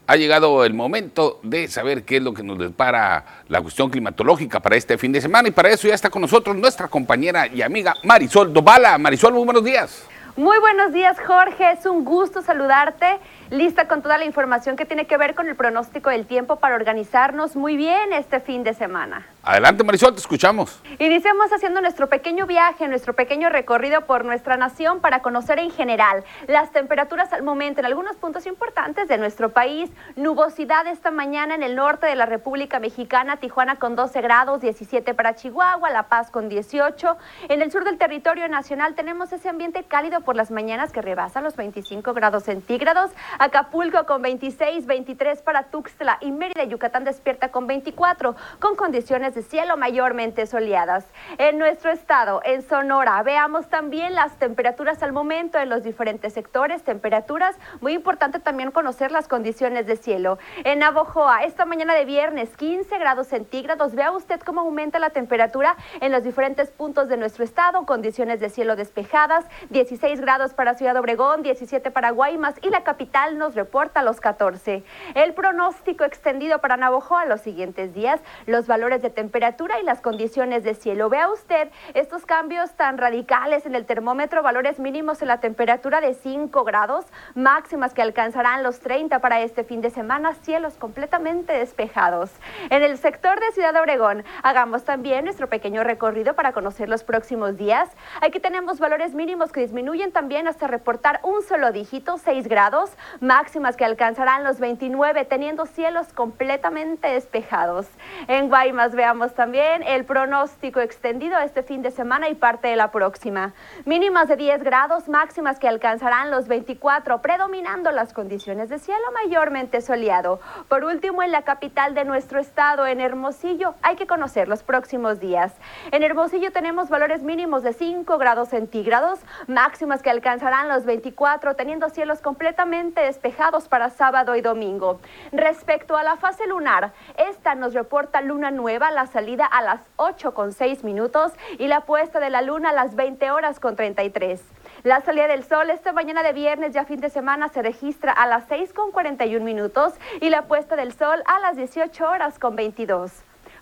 Ha 0.07 0.17
llegado 0.17 0.67
el 0.67 0.75
momento 0.75 1.41
de 1.43 1.67
saber 1.67 2.05
qué 2.05 2.19
es 2.19 2.23
lo 2.23 2.35
que 2.35 2.43
nos 2.43 2.59
depara 2.59 3.25
la 3.49 3.63
cuestión 3.63 3.89
climatológica 3.89 4.61
para 4.61 4.77
este 4.77 4.99
fin 4.99 5.13
de 5.13 5.21
semana 5.23 5.49
y 5.49 5.53
para 5.53 5.71
eso 5.71 5.89
ya 5.89 5.95
está 5.95 6.11
con 6.11 6.21
nosotros 6.21 6.55
nuestra 6.57 6.89
compañera 6.89 7.47
y 7.47 7.63
amiga 7.63 7.95
Marisol 8.05 8.53
Dobala. 8.53 8.99
Marisol, 8.99 9.33
muy 9.33 9.47
buenos 9.47 9.65
días. 9.65 10.05
Muy 10.37 10.59
buenos 10.59 10.93
días 10.93 11.17
Jorge, 11.27 11.73
es 11.73 11.87
un 11.87 12.05
gusto 12.05 12.43
saludarte 12.43 13.19
lista 13.51 13.89
con 13.89 14.03
toda 14.03 14.19
la 14.19 14.27
información 14.27 14.77
que 14.77 14.85
tiene 14.85 15.07
que 15.07 15.17
ver 15.17 15.35
con 15.35 15.49
el 15.49 15.57
pronóstico 15.57 16.11
del 16.11 16.27
tiempo 16.27 16.57
para 16.57 16.77
organizarnos 16.77 17.57
muy 17.57 17.79
bien 17.79 18.13
este 18.13 18.41
fin 18.41 18.63
de 18.63 18.75
semana. 18.75 19.27
Adelante 19.43 19.85
Marisol, 19.85 20.13
te 20.13 20.21
escuchamos. 20.21 20.83
Iniciamos 20.99 21.51
haciendo 21.51 21.81
nuestro 21.81 22.11
pequeño 22.11 22.47
viaje, 22.47 22.87
nuestro 22.89 23.15
pequeño 23.15 23.49
recorrido 23.49 24.03
por 24.03 24.27
nuestra 24.27 24.59
nación 24.59 25.01
para 25.01 25.23
conocer 25.23 25.59
en 25.59 25.71
general 25.71 26.25
las 26.47 26.73
temperaturas 26.73 27.33
al 27.33 27.43
momento 27.43 27.81
en 27.81 27.87
algunos 27.87 28.17
puntos 28.17 28.45
importantes 28.45 29.09
de 29.09 29.17
nuestro 29.17 29.49
país. 29.49 29.89
Nubosidad 30.15 30.87
esta 30.87 31.11
mañana 31.11 31.55
en 31.55 31.63
el 31.63 31.75
norte 31.75 32.07
de 32.07 32.17
la 32.17 32.27
República 32.27 32.81
Mexicana, 32.81 33.39
Tijuana 33.39 33.77
con 33.77 33.97
12 33.97 34.21
grados, 34.21 34.61
17 34.61 35.15
para 35.15 35.35
Chihuahua, 35.35 35.89
La 35.89 36.03
Paz 36.09 36.31
con 36.31 36.51
18. 36.51 37.17
En 37.49 37.63
el 37.63 37.73
sur 37.73 37.85
del 37.85 37.97
territorio 37.97 38.47
nacional 38.47 38.95
tenemos 38.95 39.33
ese 39.33 39.49
ambiente 39.49 39.85
cálido 39.85 40.21
por 40.21 40.37
las 40.37 40.51
mañanas 40.51 40.93
que 40.93 41.01
rebasa 41.01 41.41
los 41.41 41.57
25 41.57 42.13
grados 42.13 42.45
centígrados. 42.45 43.11
Acapulco 43.39 44.05
con 44.05 44.21
26, 44.21 44.85
23 44.85 45.41
para 45.41 45.63
Tuxtla 45.63 46.19
y 46.21 46.31
Mérida, 46.31 46.65
Yucatán 46.65 47.05
despierta 47.05 47.51
con 47.51 47.67
24, 47.67 48.37
con 48.59 48.77
condiciones 48.77 49.30
de 49.35 49.43
cielo 49.43 49.77
mayormente 49.77 50.47
soleadas. 50.47 51.07
En 51.39 51.59
nuestro 51.59 51.91
estado, 51.91 52.41
en 52.45 52.63
Sonora, 52.63 53.23
veamos 53.23 53.69
también 53.69 54.15
las 54.15 54.39
temperaturas 54.39 55.03
al 55.03 55.13
momento 55.13 55.59
en 55.59 55.69
los 55.69 55.83
diferentes 55.83 56.33
sectores, 56.33 56.83
temperaturas, 56.83 57.57
muy 57.81 57.93
importante 57.93 58.41
también 58.41 58.71
conocer 58.71 59.13
las 59.13 59.29
condiciones 59.29 59.87
de 59.87 59.97
cielo. 59.97 60.39
En 60.65 60.81
Navojoa, 60.81 61.45
esta 61.45 61.65
mañana 61.65 61.95
de 61.95 62.05
viernes, 62.05 62.57
15 62.57 62.99
grados 62.99 63.29
centígrados, 63.29 63.95
vea 63.95 64.13
usted 64.13 64.41
cómo 64.41 64.61
aumenta 64.61 64.99
la 64.99 65.11
temperatura 65.11 65.77
en 66.01 66.13
los 66.13 66.23
diferentes 66.23 66.71
puntos 66.71 67.09
de 67.09 67.17
nuestro 67.17 67.45
estado, 67.45 67.87
condiciones 67.87 68.41
de 68.41 68.51
cielo 68.51 68.77
despejadas, 68.77 69.45
16 69.71 70.21
grados 70.21 70.55
para 70.55 70.75
Ciudad 70.75 70.97
Obregón, 70.97 71.43
17 71.43 71.91
para 71.91 72.11
Guaymas 72.11 72.55
y 72.63 72.71
la 72.71 72.85
capital 72.85 73.39
nos 73.39 73.55
reporta 73.55 74.03
los 74.03 74.21
14. 74.21 74.83
El 75.15 75.35
pronóstico 75.35 76.05
extendido 76.05 76.61
para 76.61 76.77
Navojoa 76.77 77.25
los 77.27 77.41
siguientes 77.41 77.95
días, 77.95 78.21
los 78.47 78.67
valores 78.67 79.03
de 79.03 79.11
temperatura 79.11 79.20
y 79.29 79.85
las 79.85 80.01
condiciones 80.01 80.65
de 80.65 80.75
cielo. 80.75 81.11
Vea 81.11 81.31
usted 81.31 81.69
estos 81.95 82.25
cambios 82.25 82.73
tan 82.73 82.97
radicales 82.97 83.67
en 83.67 83.75
el 83.75 83.85
termómetro, 83.85 84.43
valores 84.43 84.79
mínimos 84.79 85.21
en 85.21 85.29
la 85.29 85.41
temperatura 85.41 86.01
de 86.01 86.15
5 86.15 86.65
grados, 86.65 87.05
máximas 87.35 87.93
que 87.93 88.01
alcanzarán 88.01 88.63
los 88.63 88.81
30 88.81 89.19
para 89.19 89.41
este 89.41 89.65
fin 89.65 89.83
de 89.83 89.91
semana, 89.91 90.35
cielos 90.35 90.75
completamente 90.75 91.53
despejados. 91.53 92.31
En 92.71 92.83
el 92.83 92.97
sector 92.97 93.39
de 93.41 93.53
Ciudad 93.53 93.77
Obregón, 93.77 94.25
hagamos 94.43 94.85
también 94.85 95.27
nuestro 95.27 95.49
pequeño 95.49 95.85
recorrido 95.85 96.35
para 96.35 96.53
conocer 96.53 96.89
los 96.89 97.05
próximos 97.05 97.57
días. 97.57 97.91
Aquí 98.23 98.41
tenemos 98.41 98.79
valores 98.79 99.15
mínimos 99.15 99.53
que 99.53 99.61
disminuyen 99.61 100.13
también 100.13 100.49
hasta 100.49 100.67
reportar 100.67 101.21
un 101.23 101.43
solo 101.43 101.73
dígito, 101.73 102.17
6 102.17 102.49
grados, 102.49 102.91
máximas 103.21 103.77
que 103.77 103.85
alcanzarán 103.85 104.45
los 104.45 104.61
29, 104.61 105.25
teniendo 105.27 105.67
cielos 105.67 106.13
completamente 106.15 107.09
despejados. 107.09 107.87
En 108.29 108.49
Guaymas 108.49 108.95
veamos 108.95 109.10
también 109.35 109.83
el 109.83 110.05
pronóstico 110.05 110.79
extendido 110.79 111.37
este 111.41 111.65
fin 111.65 111.83
de 111.83 111.91
semana 111.91 112.29
y 112.29 112.37
parte 112.37 112.69
de 112.69 112.77
la 112.77 112.93
próxima. 112.93 113.55
Mínimas 113.85 114.29
de 114.29 114.37
10 114.37 114.63
grados, 114.63 115.09
máximas 115.09 115.59
que 115.59 115.67
alcanzarán 115.67 116.31
los 116.31 116.47
24, 116.47 117.21
predominando 117.21 117.91
las 117.91 118.13
condiciones 118.13 118.69
de 118.69 118.79
cielo 118.79 119.03
mayormente 119.13 119.81
soleado. 119.81 120.39
Por 120.69 120.85
último, 120.85 121.25
en 121.25 121.33
la 121.33 121.43
capital 121.43 121.93
de 121.95 122.05
nuestro 122.05 122.39
estado, 122.39 122.87
en 122.87 123.01
Hermosillo, 123.01 123.75
hay 123.83 123.97
que 123.97 124.07
conocer 124.07 124.47
los 124.47 124.63
próximos 124.63 125.19
días. 125.19 125.55
En 125.91 126.05
Hermosillo 126.05 126.53
tenemos 126.53 126.89
valores 126.89 127.25
mínimos 127.25 127.65
de 127.65 127.73
5 127.73 128.17
grados 128.17 128.51
centígrados, 128.51 129.19
máximas 129.49 130.03
que 130.03 130.11
alcanzarán 130.11 130.69
los 130.69 130.85
24, 130.85 131.57
teniendo 131.57 131.89
cielos 131.89 132.21
completamente 132.21 133.01
despejados 133.01 133.67
para 133.67 133.91
sábado 133.91 134.37
y 134.37 134.41
domingo. 134.41 135.01
Respecto 135.33 135.97
a 135.97 136.05
la 136.05 136.17
fase 136.17 136.47
lunar, 136.47 136.93
esta 137.17 137.57
nos 137.57 137.75
reporta 137.75 138.21
luna 138.21 138.53
nueva, 138.53 138.93
la 138.93 139.00
salida 139.07 139.47
a 139.47 139.63
las 139.63 139.81
8 139.97 140.35
con 140.35 140.53
6 140.53 140.85
minutos 140.85 141.33
y 141.59 141.69
la 141.69 141.83
puesta 141.83 142.21
de 142.21 142.31
la 142.31 142.43
luna 142.43 142.71
a 142.71 142.73
las 142.73 142.95
20 142.97 143.31
horas 143.31 143.61
con 143.61 143.77
33. 143.77 144.41
La 144.83 145.01
salida 145.01 145.29
del 145.29 145.45
sol 145.45 145.71
esta 145.71 145.93
mañana 145.93 146.23
de 146.23 146.33
viernes, 146.33 146.73
ya 146.73 146.85
fin 146.85 147.01
de 147.01 147.11
semana, 147.11 147.49
se 147.49 147.63
registra 147.63 148.13
a 148.13 148.27
las 148.27 148.45
6 148.49 148.73
con 148.73 148.93
41 148.93 149.45
minutos 149.45 149.93
y 150.21 150.31
la 150.31 150.43
puesta 150.43 150.77
del 150.77 150.93
sol 150.93 151.23
a 151.27 151.39
las 151.41 151.57
18 151.57 152.09
horas 152.09 152.39
con 152.39 152.57
22. 152.57 153.13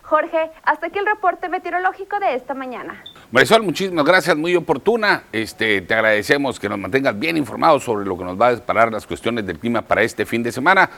Jorge, 0.09 0.49
hasta 0.63 0.87
aquí 0.87 0.97
el 0.97 1.05
reporte 1.05 1.49
meteorológico 1.49 2.19
de 2.19 2.33
esta 2.33 2.55
mañana. 2.55 3.03
Marisol, 3.31 3.61
muchísimas 3.61 4.03
gracias, 4.03 4.35
muy 4.35 4.55
oportuna. 4.55 5.21
Este, 5.31 5.81
te 5.81 5.93
agradecemos 5.93 6.59
que 6.59 6.67
nos 6.67 6.79
mantengas 6.79 7.19
bien 7.19 7.37
informados 7.37 7.83
sobre 7.83 8.07
lo 8.07 8.17
que 8.17 8.23
nos 8.23 8.41
va 8.41 8.47
a 8.47 8.51
disparar 8.51 8.91
las 8.91 9.05
cuestiones 9.05 9.45
del 9.45 9.59
clima 9.59 9.83
para 9.83 10.01
este 10.01 10.25
fin 10.25 10.41
de 10.41 10.51
semana. 10.51 10.89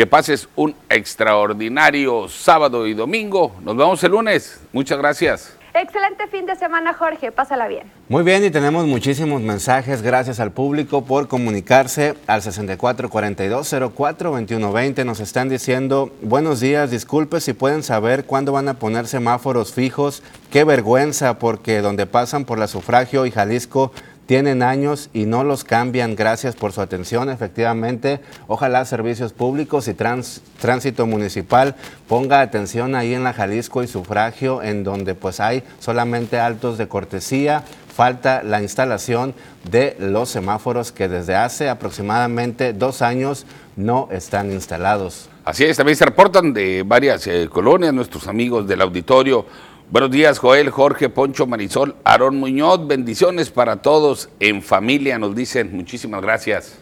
Que 0.00 0.06
pases 0.06 0.48
un 0.56 0.74
extraordinario 0.88 2.26
sábado 2.26 2.86
y 2.86 2.94
domingo. 2.94 3.54
Nos 3.60 3.76
vemos 3.76 4.02
el 4.02 4.12
lunes. 4.12 4.58
Muchas 4.72 4.96
gracias. 4.96 5.54
Excelente 5.74 6.26
fin 6.28 6.46
de 6.46 6.56
semana, 6.56 6.94
Jorge. 6.94 7.30
Pásala 7.30 7.68
bien. 7.68 7.92
Muy 8.08 8.22
bien, 8.22 8.42
y 8.42 8.50
tenemos 8.50 8.86
muchísimos 8.86 9.42
mensajes. 9.42 10.00
Gracias 10.00 10.40
al 10.40 10.52
público 10.52 11.04
por 11.04 11.28
comunicarse 11.28 12.14
al 12.26 12.40
6442042120. 12.40 15.04
Nos 15.04 15.20
están 15.20 15.50
diciendo, 15.50 16.10
buenos 16.22 16.60
días, 16.60 16.90
disculpe 16.90 17.42
si 17.42 17.52
pueden 17.52 17.82
saber 17.82 18.24
cuándo 18.24 18.52
van 18.52 18.68
a 18.68 18.78
poner 18.78 19.06
semáforos 19.06 19.74
fijos. 19.74 20.22
Qué 20.50 20.64
vergüenza, 20.64 21.38
porque 21.38 21.82
donde 21.82 22.06
pasan 22.06 22.46
por 22.46 22.58
la 22.58 22.68
sufragio 22.68 23.26
y 23.26 23.30
Jalisco 23.30 23.92
tienen 24.30 24.62
años 24.62 25.10
y 25.12 25.26
no 25.26 25.42
los 25.42 25.64
cambian. 25.64 26.14
Gracias 26.14 26.54
por 26.54 26.70
su 26.70 26.80
atención. 26.80 27.30
Efectivamente, 27.30 28.20
ojalá 28.46 28.84
servicios 28.84 29.32
públicos 29.32 29.88
y 29.88 29.94
tránsito 29.94 31.04
municipal 31.04 31.74
ponga 32.06 32.40
atención 32.40 32.94
ahí 32.94 33.12
en 33.12 33.24
la 33.24 33.32
Jalisco 33.32 33.82
y 33.82 33.88
sufragio, 33.88 34.62
en 34.62 34.84
donde 34.84 35.16
pues 35.16 35.40
hay 35.40 35.64
solamente 35.80 36.38
altos 36.38 36.78
de 36.78 36.86
cortesía. 36.86 37.64
Falta 37.92 38.44
la 38.44 38.62
instalación 38.62 39.34
de 39.68 39.96
los 39.98 40.28
semáforos 40.28 40.92
que 40.92 41.08
desde 41.08 41.34
hace 41.34 41.68
aproximadamente 41.68 42.72
dos 42.72 43.02
años 43.02 43.46
no 43.74 44.08
están 44.12 44.52
instalados. 44.52 45.28
Así 45.44 45.64
es, 45.64 45.76
también 45.76 45.96
se 45.96 46.04
reportan 46.04 46.52
de 46.52 46.84
varias 46.86 47.26
eh, 47.26 47.48
colonias 47.50 47.92
nuestros 47.92 48.28
amigos 48.28 48.68
del 48.68 48.82
auditorio 48.82 49.44
Buenos 49.90 50.12
días, 50.12 50.38
Joel, 50.38 50.70
Jorge, 50.70 51.08
Poncho, 51.08 51.48
Marisol, 51.48 51.96
Aarón 52.04 52.36
Muñoz. 52.36 52.86
Bendiciones 52.86 53.50
para 53.50 53.82
todos 53.82 54.28
en 54.38 54.62
familia, 54.62 55.18
nos 55.18 55.34
dicen. 55.34 55.76
Muchísimas 55.76 56.22
gracias. 56.22 56.76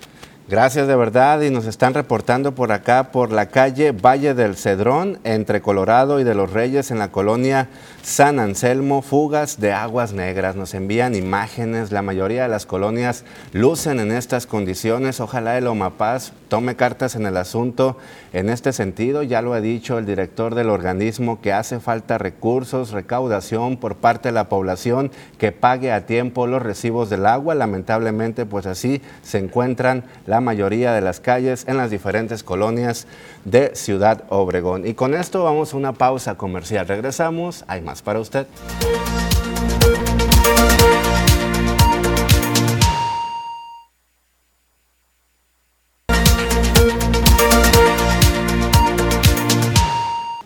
Gracias 0.46 0.86
de 0.86 0.94
verdad 0.94 1.40
y 1.40 1.48
nos 1.48 1.64
están 1.64 1.94
reportando 1.94 2.54
por 2.54 2.70
acá 2.70 3.10
por 3.10 3.32
la 3.32 3.46
calle 3.46 3.92
Valle 3.92 4.34
del 4.34 4.56
Cedrón 4.56 5.20
entre 5.24 5.62
Colorado 5.62 6.20
y 6.20 6.24
de 6.24 6.34
los 6.34 6.52
Reyes 6.52 6.90
en 6.90 6.98
la 6.98 7.10
colonia 7.10 7.70
San 8.08 8.40
Anselmo, 8.40 9.02
fugas 9.02 9.60
de 9.60 9.74
aguas 9.74 10.14
negras. 10.14 10.56
Nos 10.56 10.72
envían 10.72 11.14
imágenes, 11.14 11.92
la 11.92 12.00
mayoría 12.00 12.44
de 12.44 12.48
las 12.48 12.64
colonias 12.64 13.22
lucen 13.52 14.00
en 14.00 14.12
estas 14.12 14.46
condiciones. 14.46 15.20
Ojalá 15.20 15.58
el 15.58 15.66
Omapaz 15.66 16.32
tome 16.48 16.74
cartas 16.74 17.16
en 17.16 17.26
el 17.26 17.36
asunto 17.36 17.98
en 18.32 18.48
este 18.48 18.72
sentido. 18.72 19.22
Ya 19.22 19.42
lo 19.42 19.52
ha 19.52 19.60
dicho 19.60 19.98
el 19.98 20.06
director 20.06 20.54
del 20.54 20.70
organismo 20.70 21.42
que 21.42 21.52
hace 21.52 21.80
falta 21.80 22.16
recursos, 22.16 22.92
recaudación 22.92 23.76
por 23.76 23.96
parte 23.96 24.30
de 24.30 24.32
la 24.32 24.48
población 24.48 25.10
que 25.36 25.52
pague 25.52 25.92
a 25.92 26.06
tiempo 26.06 26.46
los 26.46 26.62
recibos 26.62 27.10
del 27.10 27.26
agua. 27.26 27.54
Lamentablemente, 27.54 28.46
pues 28.46 28.64
así 28.64 29.02
se 29.22 29.36
encuentran 29.36 30.04
la 30.26 30.40
mayoría 30.40 30.94
de 30.94 31.02
las 31.02 31.20
calles 31.20 31.66
en 31.68 31.76
las 31.76 31.90
diferentes 31.90 32.42
colonias 32.42 33.06
de 33.50 33.74
Ciudad 33.74 34.24
Obregón. 34.28 34.86
Y 34.86 34.94
con 34.94 35.14
esto 35.14 35.44
vamos 35.44 35.72
a 35.72 35.76
una 35.76 35.92
pausa 35.92 36.36
comercial. 36.36 36.86
Regresamos, 36.86 37.64
hay 37.68 37.80
más 37.80 38.02
para 38.02 38.20
usted. 38.20 38.46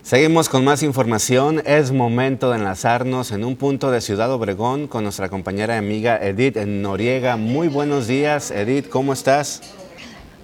Seguimos 0.02 0.50
con 0.50 0.62
más 0.62 0.82
información. 0.82 1.62
Es 1.64 1.90
momento 1.90 2.50
de 2.50 2.58
enlazarnos 2.58 3.30
en 3.30 3.44
un 3.44 3.56
punto 3.56 3.90
de 3.90 4.02
Ciudad 4.02 4.30
Obregón 4.30 4.86
con 4.86 5.04
nuestra 5.04 5.30
compañera 5.30 5.76
y 5.76 5.78
amiga 5.78 6.18
Edith 6.20 6.58
Noriega. 6.58 7.38
Muy 7.38 7.68
buenos 7.68 8.08
días, 8.08 8.50
Edith, 8.50 8.90
¿cómo 8.90 9.14
estás? 9.14 9.81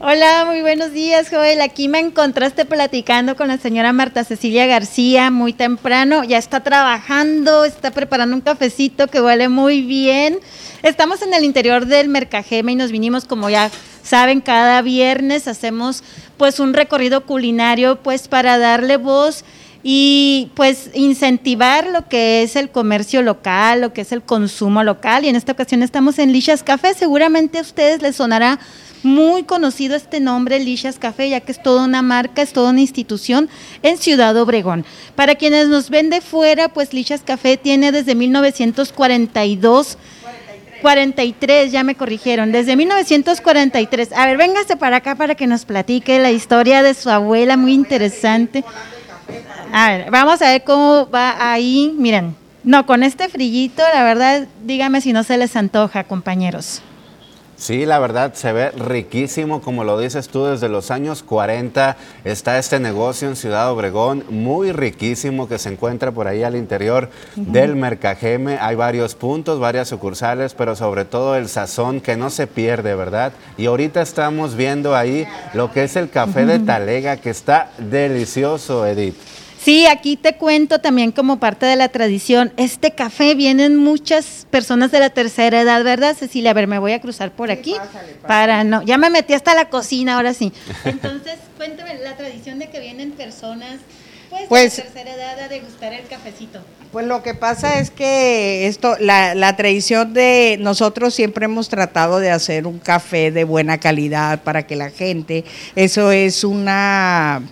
Hola, 0.00 0.44
muy 0.46 0.60
buenos 0.60 0.92
días, 0.92 1.26
Joel. 1.28 1.60
Aquí 1.60 1.88
me 1.88 1.98
encontraste 1.98 2.64
platicando 2.64 3.34
con 3.34 3.48
la 3.48 3.58
señora 3.58 3.92
Marta 3.92 4.22
Cecilia 4.22 4.64
García 4.64 5.32
muy 5.32 5.52
temprano. 5.52 6.22
Ya 6.22 6.38
está 6.38 6.62
trabajando, 6.62 7.64
está 7.64 7.90
preparando 7.90 8.36
un 8.36 8.40
cafecito 8.40 9.08
que 9.08 9.20
huele 9.20 9.48
muy 9.48 9.82
bien. 9.82 10.38
Estamos 10.84 11.20
en 11.22 11.34
el 11.34 11.42
interior 11.42 11.86
del 11.86 12.06
Mercajeme 12.06 12.70
y 12.70 12.76
nos 12.76 12.92
vinimos, 12.92 13.24
como 13.24 13.50
ya 13.50 13.72
saben, 14.04 14.40
cada 14.40 14.82
viernes 14.82 15.48
hacemos 15.48 16.04
pues 16.36 16.60
un 16.60 16.74
recorrido 16.74 17.26
culinario 17.26 18.00
pues 18.00 18.28
para 18.28 18.56
darle 18.56 18.98
voz 18.98 19.44
y 19.82 20.52
pues 20.54 20.90
incentivar 20.94 21.88
lo 21.88 22.08
que 22.08 22.44
es 22.44 22.54
el 22.54 22.70
comercio 22.70 23.22
local, 23.22 23.80
lo 23.80 23.92
que 23.92 24.02
es 24.02 24.12
el 24.12 24.22
consumo 24.22 24.84
local. 24.84 25.24
Y 25.24 25.28
en 25.28 25.34
esta 25.34 25.52
ocasión 25.52 25.82
estamos 25.82 26.20
en 26.20 26.32
Lishas 26.32 26.62
Café. 26.62 26.94
Seguramente 26.94 27.58
a 27.58 27.62
ustedes 27.62 28.00
les 28.00 28.14
sonará 28.14 28.60
muy 29.02 29.44
conocido 29.44 29.96
este 29.96 30.20
nombre, 30.20 30.58
Lishas 30.58 30.98
Café, 30.98 31.30
ya 31.30 31.40
que 31.40 31.52
es 31.52 31.62
toda 31.62 31.84
una 31.84 32.02
marca, 32.02 32.42
es 32.42 32.52
toda 32.52 32.70
una 32.70 32.80
institución 32.80 33.48
en 33.82 33.98
Ciudad 33.98 34.36
Obregón. 34.36 34.84
Para 35.14 35.34
quienes 35.34 35.68
nos 35.68 35.90
ven 35.90 36.10
de 36.10 36.20
fuera, 36.20 36.68
pues 36.68 36.92
Lishas 36.92 37.22
Café 37.22 37.56
tiene 37.56 37.92
desde 37.92 38.14
1942. 38.14 39.98
43, 40.82 41.72
ya 41.72 41.82
me 41.82 41.96
corrigieron, 41.96 42.52
desde 42.52 42.76
1943. 42.76 44.12
A 44.12 44.26
ver, 44.26 44.36
véngase 44.36 44.76
para 44.76 44.98
acá 44.98 45.16
para 45.16 45.34
que 45.34 45.46
nos 45.46 45.64
platique 45.64 46.20
la 46.20 46.30
historia 46.30 46.82
de 46.82 46.94
su 46.94 47.10
abuela, 47.10 47.56
muy 47.56 47.72
interesante. 47.72 48.64
A 49.72 49.90
ver, 49.90 50.10
vamos 50.10 50.40
a 50.40 50.52
ver 50.52 50.64
cómo 50.64 51.08
va 51.10 51.52
ahí. 51.52 51.92
Miren, 51.98 52.36
no, 52.64 52.86
con 52.86 53.02
este 53.02 53.28
frillito, 53.28 53.82
la 53.92 54.04
verdad, 54.04 54.46
dígame 54.64 55.00
si 55.00 55.12
no 55.12 55.24
se 55.24 55.36
les 55.36 55.56
antoja, 55.56 56.04
compañeros. 56.04 56.82
Sí, 57.58 57.86
la 57.86 57.98
verdad 57.98 58.34
se 58.34 58.52
ve 58.52 58.70
riquísimo, 58.70 59.60
como 59.60 59.82
lo 59.82 59.98
dices 59.98 60.28
tú, 60.28 60.44
desde 60.44 60.68
los 60.68 60.92
años 60.92 61.24
40 61.24 61.96
está 62.22 62.56
este 62.56 62.78
negocio 62.78 63.26
en 63.26 63.34
Ciudad 63.34 63.72
Obregón, 63.72 64.22
muy 64.30 64.70
riquísimo 64.70 65.48
que 65.48 65.58
se 65.58 65.70
encuentra 65.70 66.12
por 66.12 66.28
ahí 66.28 66.44
al 66.44 66.54
interior 66.54 67.10
del 67.34 67.74
Mercajeme. 67.74 68.58
Hay 68.60 68.76
varios 68.76 69.16
puntos, 69.16 69.58
varias 69.58 69.88
sucursales, 69.88 70.54
pero 70.54 70.76
sobre 70.76 71.04
todo 71.04 71.34
el 71.34 71.48
sazón 71.48 72.00
que 72.00 72.16
no 72.16 72.30
se 72.30 72.46
pierde, 72.46 72.94
¿verdad? 72.94 73.32
Y 73.56 73.66
ahorita 73.66 74.02
estamos 74.02 74.54
viendo 74.54 74.94
ahí 74.94 75.26
lo 75.52 75.72
que 75.72 75.82
es 75.82 75.96
el 75.96 76.10
café 76.10 76.46
de 76.46 76.60
Talega, 76.60 77.16
que 77.16 77.30
está 77.30 77.72
delicioso, 77.78 78.86
Edith. 78.86 79.16
Sí, 79.60 79.86
aquí 79.86 80.16
te 80.16 80.36
cuento 80.36 80.78
también 80.78 81.10
como 81.12 81.40
parte 81.40 81.66
de 81.66 81.76
la 81.76 81.88
tradición, 81.88 82.52
este 82.56 82.92
café 82.92 83.34
vienen 83.34 83.76
muchas 83.76 84.46
personas 84.50 84.90
de 84.92 85.00
la 85.00 85.10
tercera 85.10 85.60
edad, 85.60 85.82
¿verdad, 85.82 86.16
Cecilia? 86.16 86.52
A 86.52 86.54
ver, 86.54 86.68
me 86.68 86.78
voy 86.78 86.92
a 86.92 87.00
cruzar 87.00 87.32
por 87.32 87.50
aquí 87.50 87.74
para 88.26 88.62
no, 88.64 88.82
ya 88.82 88.98
me 88.98 89.10
metí 89.10 89.34
hasta 89.34 89.54
la 89.54 89.68
cocina, 89.68 90.14
ahora 90.16 90.32
sí. 90.32 90.52
Entonces, 90.84 91.34
cuéntame 91.56 91.96
la 91.98 92.16
tradición 92.16 92.58
de 92.60 92.70
que 92.70 92.78
vienen 92.80 93.10
personas 93.10 93.78
pues, 94.30 94.42
de 94.42 94.48
Pues- 94.48 94.78
la 94.78 94.84
tercera 94.84 95.14
edad 95.14 95.40
a 95.40 95.48
degustar 95.48 95.92
el 95.92 96.06
cafecito. 96.06 96.60
Pues 96.92 97.06
lo 97.06 97.22
que 97.22 97.34
pasa 97.34 97.80
es 97.80 97.90
que 97.90 98.66
esto, 98.66 98.96
la, 98.98 99.34
la 99.34 99.56
tradición 99.56 100.14
de 100.14 100.56
nosotros 100.58 101.12
siempre 101.14 101.44
hemos 101.44 101.68
tratado 101.68 102.18
de 102.18 102.30
hacer 102.30 102.66
un 102.66 102.78
café 102.78 103.30
de 103.30 103.44
buena 103.44 103.78
calidad 103.78 104.40
para 104.42 104.66
que 104.66 104.74
la 104.76 104.88
gente, 104.90 105.44
eso 105.76 106.12
es 106.12 106.44
una 106.44 107.42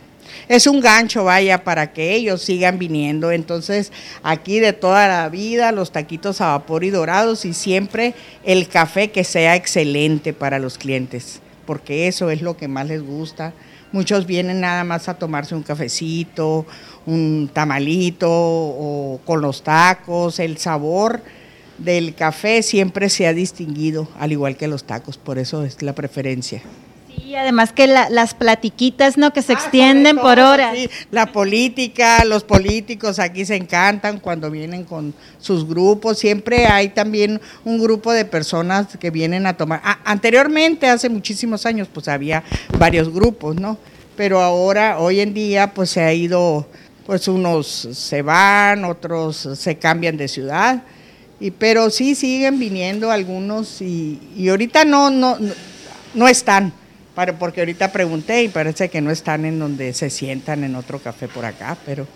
es 0.48 0.66
un 0.66 0.80
gancho, 0.80 1.24
vaya, 1.24 1.64
para 1.64 1.92
que 1.92 2.14
ellos 2.14 2.42
sigan 2.42 2.78
viniendo. 2.78 3.30
Entonces, 3.32 3.92
aquí 4.22 4.60
de 4.60 4.72
toda 4.72 5.08
la 5.08 5.28
vida, 5.28 5.72
los 5.72 5.92
taquitos 5.92 6.40
a 6.40 6.48
vapor 6.48 6.84
y 6.84 6.90
dorados 6.90 7.44
y 7.44 7.54
siempre 7.54 8.14
el 8.44 8.68
café 8.68 9.10
que 9.10 9.24
sea 9.24 9.56
excelente 9.56 10.32
para 10.32 10.58
los 10.58 10.78
clientes, 10.78 11.40
porque 11.66 12.08
eso 12.08 12.30
es 12.30 12.42
lo 12.42 12.56
que 12.56 12.68
más 12.68 12.86
les 12.86 13.02
gusta. 13.02 13.52
Muchos 13.92 14.26
vienen 14.26 14.60
nada 14.60 14.84
más 14.84 15.08
a 15.08 15.14
tomarse 15.14 15.54
un 15.54 15.62
cafecito, 15.62 16.66
un 17.06 17.48
tamalito 17.52 18.28
o 18.30 19.20
con 19.24 19.40
los 19.40 19.62
tacos. 19.62 20.38
El 20.40 20.58
sabor 20.58 21.22
del 21.78 22.14
café 22.14 22.62
siempre 22.62 23.08
se 23.08 23.26
ha 23.26 23.32
distinguido, 23.32 24.08
al 24.18 24.32
igual 24.32 24.56
que 24.56 24.66
los 24.66 24.84
tacos, 24.84 25.18
por 25.18 25.38
eso 25.38 25.64
es 25.64 25.82
la 25.82 25.94
preferencia. 25.94 26.62
Sí, 27.16 27.34
además 27.34 27.72
que 27.72 27.86
la- 27.86 28.08
las 28.10 28.34
platiquitas, 28.34 29.16
¿no? 29.16 29.32
Que 29.32 29.40
Ah, 29.40 29.42
se 29.44 29.52
extienden 29.52 30.16
por 30.18 30.38
horas. 30.38 30.74
Sí, 30.76 30.88
la 31.10 31.26
política, 31.32 32.24
los 32.24 32.44
políticos 32.44 33.18
aquí 33.18 33.44
se 33.44 33.56
encantan 33.56 34.20
cuando 34.20 34.50
vienen 34.50 34.84
con 34.84 35.14
sus 35.38 35.66
grupos. 35.66 36.18
Siempre 36.18 36.66
hay 36.66 36.88
también 36.90 37.40
un 37.64 37.80
grupo 37.80 38.12
de 38.12 38.24
personas 38.24 38.96
que 38.98 39.10
vienen 39.10 39.46
a 39.46 39.56
tomar. 39.56 39.80
Ah, 39.84 39.98
anteriormente, 40.04 40.86
hace 40.88 41.08
muchísimos 41.08 41.64
años, 41.66 41.88
pues 41.92 42.08
había 42.08 42.42
varios 42.78 43.12
grupos, 43.12 43.56
¿no? 43.56 43.78
Pero 44.16 44.40
ahora, 44.40 44.98
hoy 44.98 45.20
en 45.20 45.34
día, 45.34 45.72
pues 45.74 45.90
se 45.90 46.00
ha 46.02 46.12
ido, 46.12 46.66
pues 47.06 47.28
unos 47.28 47.66
se 47.92 48.22
van, 48.22 48.84
otros 48.84 49.48
se 49.54 49.76
cambian 49.78 50.16
de 50.16 50.28
ciudad. 50.28 50.82
Y, 51.38 51.50
pero 51.50 51.90
sí 51.90 52.14
siguen 52.14 52.58
viniendo 52.58 53.10
algunos 53.10 53.82
y, 53.82 54.18
y 54.36 54.48
ahorita 54.48 54.84
no, 54.86 55.10
no, 55.10 55.38
no, 55.38 55.52
no 56.14 56.28
están. 56.28 56.72
Para, 57.16 57.38
porque 57.38 57.62
ahorita 57.62 57.92
pregunté 57.92 58.42
y 58.42 58.48
parece 58.48 58.90
que 58.90 59.00
no 59.00 59.10
están 59.10 59.46
en 59.46 59.58
donde 59.58 59.94
se 59.94 60.10
sientan 60.10 60.64
en 60.64 60.76
otro 60.76 60.98
café 60.98 61.28
por 61.28 61.46
acá, 61.46 61.76
pero... 61.86 62.06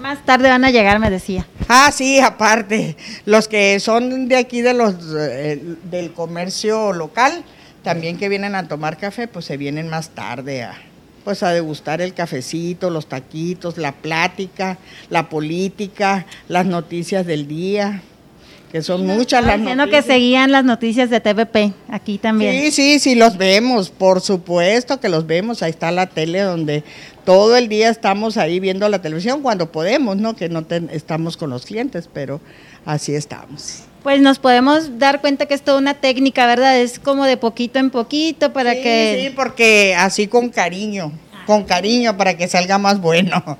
Más 0.00 0.24
tarde 0.24 0.48
van 0.48 0.64
a 0.64 0.70
llegar, 0.70 0.98
me 0.98 1.10
decía. 1.10 1.46
Ah, 1.68 1.92
sí, 1.92 2.20
aparte, 2.20 2.96
los 3.26 3.48
que 3.48 3.78
son 3.80 4.28
de 4.28 4.36
aquí 4.36 4.62
de 4.62 4.72
los 4.72 4.94
eh, 5.14 5.60
del 5.84 6.12
comercio 6.14 6.94
local, 6.94 7.44
también 7.82 8.16
que 8.16 8.30
vienen 8.30 8.54
a 8.54 8.66
tomar 8.66 8.96
café, 8.96 9.28
pues 9.28 9.44
se 9.44 9.58
vienen 9.58 9.88
más 9.88 10.08
tarde 10.08 10.62
a 10.62 10.74
pues 11.22 11.42
a 11.42 11.50
degustar 11.50 12.00
el 12.00 12.14
cafecito, 12.14 12.88
los 12.88 13.08
taquitos, 13.08 13.78
la 13.78 13.92
plática, 13.92 14.78
la 15.10 15.28
política, 15.28 16.24
las 16.48 16.64
noticias 16.66 17.26
del 17.26 17.46
día, 17.48 18.00
que 18.72 18.82
son 18.82 19.06
muchas 19.06 19.44
las 19.44 19.58
Diciendo 19.58 19.84
que 19.84 19.90
noticias. 19.92 20.06
seguían 20.06 20.52
las 20.52 20.64
noticias 20.64 21.08
de 21.10 21.20
TVP, 21.20 21.72
aquí 21.88 22.18
también. 22.18 22.60
Sí, 22.64 22.70
sí, 22.70 22.98
sí, 22.98 23.14
los 23.14 23.36
vemos, 23.36 23.90
por 23.90 24.20
supuesto 24.20 25.00
que 25.00 25.08
los 25.08 25.26
vemos. 25.26 25.62
Ahí 25.62 25.70
está 25.70 25.90
la 25.92 26.06
tele 26.06 26.40
donde 26.40 26.84
todo 27.24 27.56
el 27.56 27.68
día 27.68 27.88
estamos 27.88 28.36
ahí 28.36 28.60
viendo 28.60 28.88
la 28.88 29.00
televisión 29.00 29.42
cuando 29.42 29.70
podemos, 29.72 30.16
¿no? 30.16 30.34
Que 30.36 30.48
no 30.48 30.64
ten- 30.64 30.90
estamos 30.92 31.36
con 31.36 31.50
los 31.50 31.64
clientes, 31.64 32.08
pero 32.12 32.40
así 32.84 33.14
estamos. 33.14 33.84
Pues 34.02 34.20
nos 34.20 34.38
podemos 34.38 34.98
dar 35.00 35.20
cuenta 35.20 35.46
que 35.46 35.54
es 35.54 35.62
toda 35.62 35.78
una 35.78 35.94
técnica, 35.94 36.46
¿verdad? 36.46 36.78
Es 36.78 36.98
como 37.00 37.24
de 37.24 37.36
poquito 37.36 37.78
en 37.78 37.90
poquito 37.90 38.52
para 38.52 38.72
Sí, 38.74 38.82
que... 38.82 39.22
sí, 39.28 39.32
porque 39.34 39.96
así 39.98 40.28
con 40.28 40.48
cariño, 40.50 41.10
con 41.44 41.64
cariño 41.64 42.16
para 42.16 42.36
que 42.36 42.46
salga 42.46 42.78
más 42.78 43.00
bueno. 43.00 43.58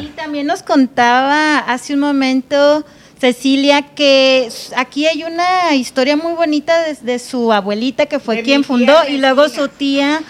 Y 0.00 0.06
también 0.08 0.46
nos 0.46 0.62
contaba 0.62 1.58
hace 1.58 1.94
un 1.94 2.00
momento 2.00 2.84
Cecilia 3.20 3.82
que 3.82 4.48
aquí 4.76 5.06
hay 5.06 5.24
una 5.24 5.74
historia 5.74 6.16
muy 6.16 6.34
bonita 6.34 6.82
de, 6.84 6.94
de 6.94 7.18
su 7.18 7.52
abuelita 7.52 8.06
que 8.06 8.20
fue 8.20 8.36
De 8.36 8.42
quien 8.42 8.62
fundó 8.62 8.94
y 9.08 9.18
luego 9.18 9.48
su 9.48 9.68
tía 9.68 10.22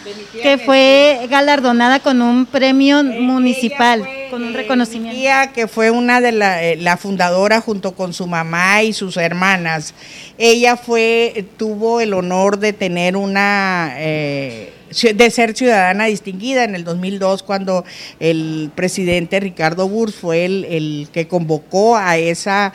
que 0.43 0.57
fue 0.59 1.27
galardonada 1.29 2.01
con 2.01 2.23
un 2.23 2.47
premio 2.47 3.05
municipal, 3.05 4.09
con 4.31 4.43
un 4.43 4.55
reconocimiento. 4.55 5.19
tía 5.19 5.53
que 5.53 5.69
fue 5.69 5.91
una 5.91 6.21
de 6.21 6.33
la, 6.33 6.63
eh, 6.63 6.77
la 6.77 6.97
fundadora 6.97 7.61
junto 7.61 7.93
con 7.93 8.13
su 8.15 8.27
mamá 8.27 8.83
y 8.83 8.93
sus 8.93 9.17
hermanas. 9.17 9.95
Ella 10.39 10.77
fue, 10.77 11.45
tuvo 11.57 12.01
el 12.01 12.15
honor 12.15 12.59
de 12.59 12.73
tener 12.73 13.17
una, 13.17 13.95
eh, 13.97 14.73
de 14.91 15.31
ser 15.31 15.57
ciudadana 15.57 16.07
distinguida. 16.07 16.65
En 16.65 16.75
el 16.75 16.85
2002 16.85 17.43
cuando 17.43 17.85
el 18.21 18.71
presidente 18.75 19.41
Ricardo 19.41 19.89
Burs 19.89 20.15
fue 20.15 20.45
el, 20.45 20.65
el 20.65 21.09
que 21.13 21.29
convocó 21.29 21.97
a 21.97 22.17
esa 22.17 22.73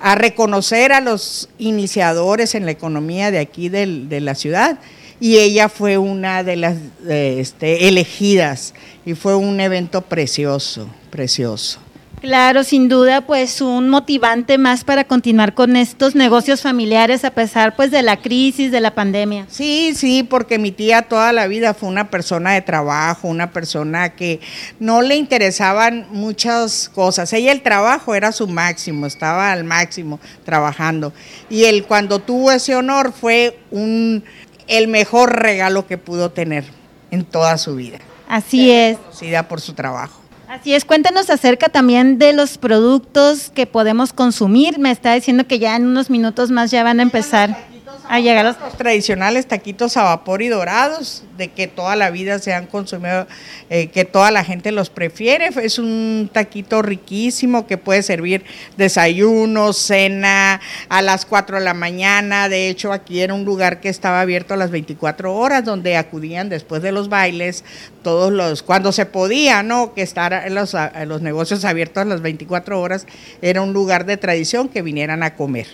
a 0.00 0.14
reconocer 0.14 0.92
a 0.92 1.00
los 1.00 1.48
iniciadores 1.58 2.54
en 2.54 2.64
la 2.64 2.70
economía 2.70 3.30
de 3.30 3.38
aquí 3.38 3.68
de 3.68 4.20
la 4.20 4.34
ciudad. 4.34 4.78
Y 5.20 5.38
ella 5.38 5.68
fue 5.68 5.98
una 5.98 6.44
de 6.44 6.56
las 6.56 6.76
este, 7.08 7.88
elegidas. 7.88 8.74
Y 9.04 9.14
fue 9.14 9.34
un 9.34 9.58
evento 9.58 10.02
precioso, 10.02 10.88
precioso. 11.10 11.80
Claro, 12.20 12.64
sin 12.64 12.88
duda, 12.88 13.20
pues 13.22 13.60
un 13.60 13.88
motivante 13.88 14.58
más 14.58 14.82
para 14.82 15.04
continuar 15.04 15.54
con 15.54 15.76
estos 15.76 16.14
negocios 16.14 16.62
familiares 16.62 17.24
a 17.24 17.30
pesar 17.30 17.76
pues 17.76 17.90
de 17.90 18.02
la 18.02 18.16
crisis, 18.16 18.72
de 18.72 18.80
la 18.80 18.94
pandemia. 18.94 19.46
Sí, 19.48 19.92
sí, 19.94 20.24
porque 20.24 20.58
mi 20.58 20.72
tía 20.72 21.02
toda 21.02 21.32
la 21.32 21.46
vida 21.46 21.74
fue 21.74 21.88
una 21.88 22.10
persona 22.10 22.52
de 22.52 22.62
trabajo, 22.62 23.28
una 23.28 23.52
persona 23.52 24.10
que 24.10 24.40
no 24.80 25.02
le 25.02 25.16
interesaban 25.16 26.06
muchas 26.10 26.88
cosas. 26.88 27.32
Ella 27.32 27.52
el 27.52 27.62
trabajo 27.62 28.14
era 28.14 28.32
su 28.32 28.48
máximo, 28.48 29.06
estaba 29.06 29.52
al 29.52 29.64
máximo 29.64 30.18
trabajando. 30.44 31.12
Y 31.48 31.64
él 31.64 31.84
cuando 31.84 32.18
tuvo 32.18 32.50
ese 32.50 32.74
honor 32.74 33.12
fue 33.12 33.58
un 33.70 34.24
el 34.66 34.88
mejor 34.88 35.40
regalo 35.40 35.86
que 35.86 35.98
pudo 35.98 36.30
tener 36.30 36.64
en 37.10 37.24
toda 37.24 37.56
su 37.58 37.76
vida. 37.76 37.98
Así 38.28 38.70
es. 38.70 38.98
Conocida 38.98 39.48
por 39.48 39.60
su 39.60 39.72
trabajo. 39.72 40.17
Así 40.48 40.72
es, 40.72 40.86
cuéntanos 40.86 41.28
acerca 41.28 41.68
también 41.68 42.18
de 42.18 42.32
los 42.32 42.56
productos 42.56 43.50
que 43.50 43.66
podemos 43.66 44.14
consumir. 44.14 44.78
Me 44.78 44.90
está 44.90 45.12
diciendo 45.12 45.46
que 45.46 45.58
ya 45.58 45.76
en 45.76 45.86
unos 45.86 46.08
minutos 46.08 46.50
más 46.50 46.70
ya 46.70 46.82
van 46.82 47.00
a 47.00 47.02
empezar 47.02 47.68
a 48.08 48.20
llegar 48.20 48.44
los... 48.44 48.56
tradicionales 48.76 49.46
taquitos 49.46 49.96
a 49.96 50.02
vapor 50.02 50.42
y 50.42 50.48
dorados, 50.48 51.24
de 51.36 51.48
que 51.48 51.68
toda 51.68 51.94
la 51.94 52.10
vida 52.10 52.38
se 52.38 52.52
han 52.52 52.66
consumido, 52.66 53.26
eh, 53.70 53.88
que 53.88 54.04
toda 54.04 54.30
la 54.30 54.44
gente 54.44 54.72
los 54.72 54.90
prefiere. 54.90 55.50
Es 55.62 55.78
un 55.78 56.30
taquito 56.32 56.82
riquísimo 56.82 57.66
que 57.66 57.78
puede 57.78 58.02
servir 58.02 58.44
desayuno, 58.76 59.72
cena, 59.72 60.60
a 60.88 61.02
las 61.02 61.26
4 61.26 61.58
de 61.58 61.64
la 61.64 61.74
mañana. 61.74 62.48
De 62.48 62.68
hecho, 62.68 62.92
aquí 62.92 63.20
era 63.20 63.34
un 63.34 63.44
lugar 63.44 63.80
que 63.80 63.88
estaba 63.88 64.20
abierto 64.20 64.54
a 64.54 64.56
las 64.56 64.70
24 64.70 65.34
horas, 65.34 65.64
donde 65.64 65.96
acudían 65.96 66.48
después 66.48 66.82
de 66.82 66.92
los 66.92 67.08
bailes, 67.08 67.64
todos 68.02 68.32
los, 68.32 68.62
cuando 68.62 68.92
se 68.92 69.06
podía, 69.06 69.62
¿no? 69.62 69.94
Que 69.94 70.02
estar 70.02 70.50
los, 70.50 70.74
los 71.06 71.22
negocios 71.22 71.64
abiertos 71.64 72.02
a 72.02 72.06
las 72.06 72.22
24 72.22 72.80
horas, 72.80 73.06
era 73.42 73.62
un 73.62 73.72
lugar 73.72 74.06
de 74.06 74.16
tradición 74.16 74.68
que 74.68 74.82
vinieran 74.82 75.22
a 75.22 75.34
comer. 75.34 75.66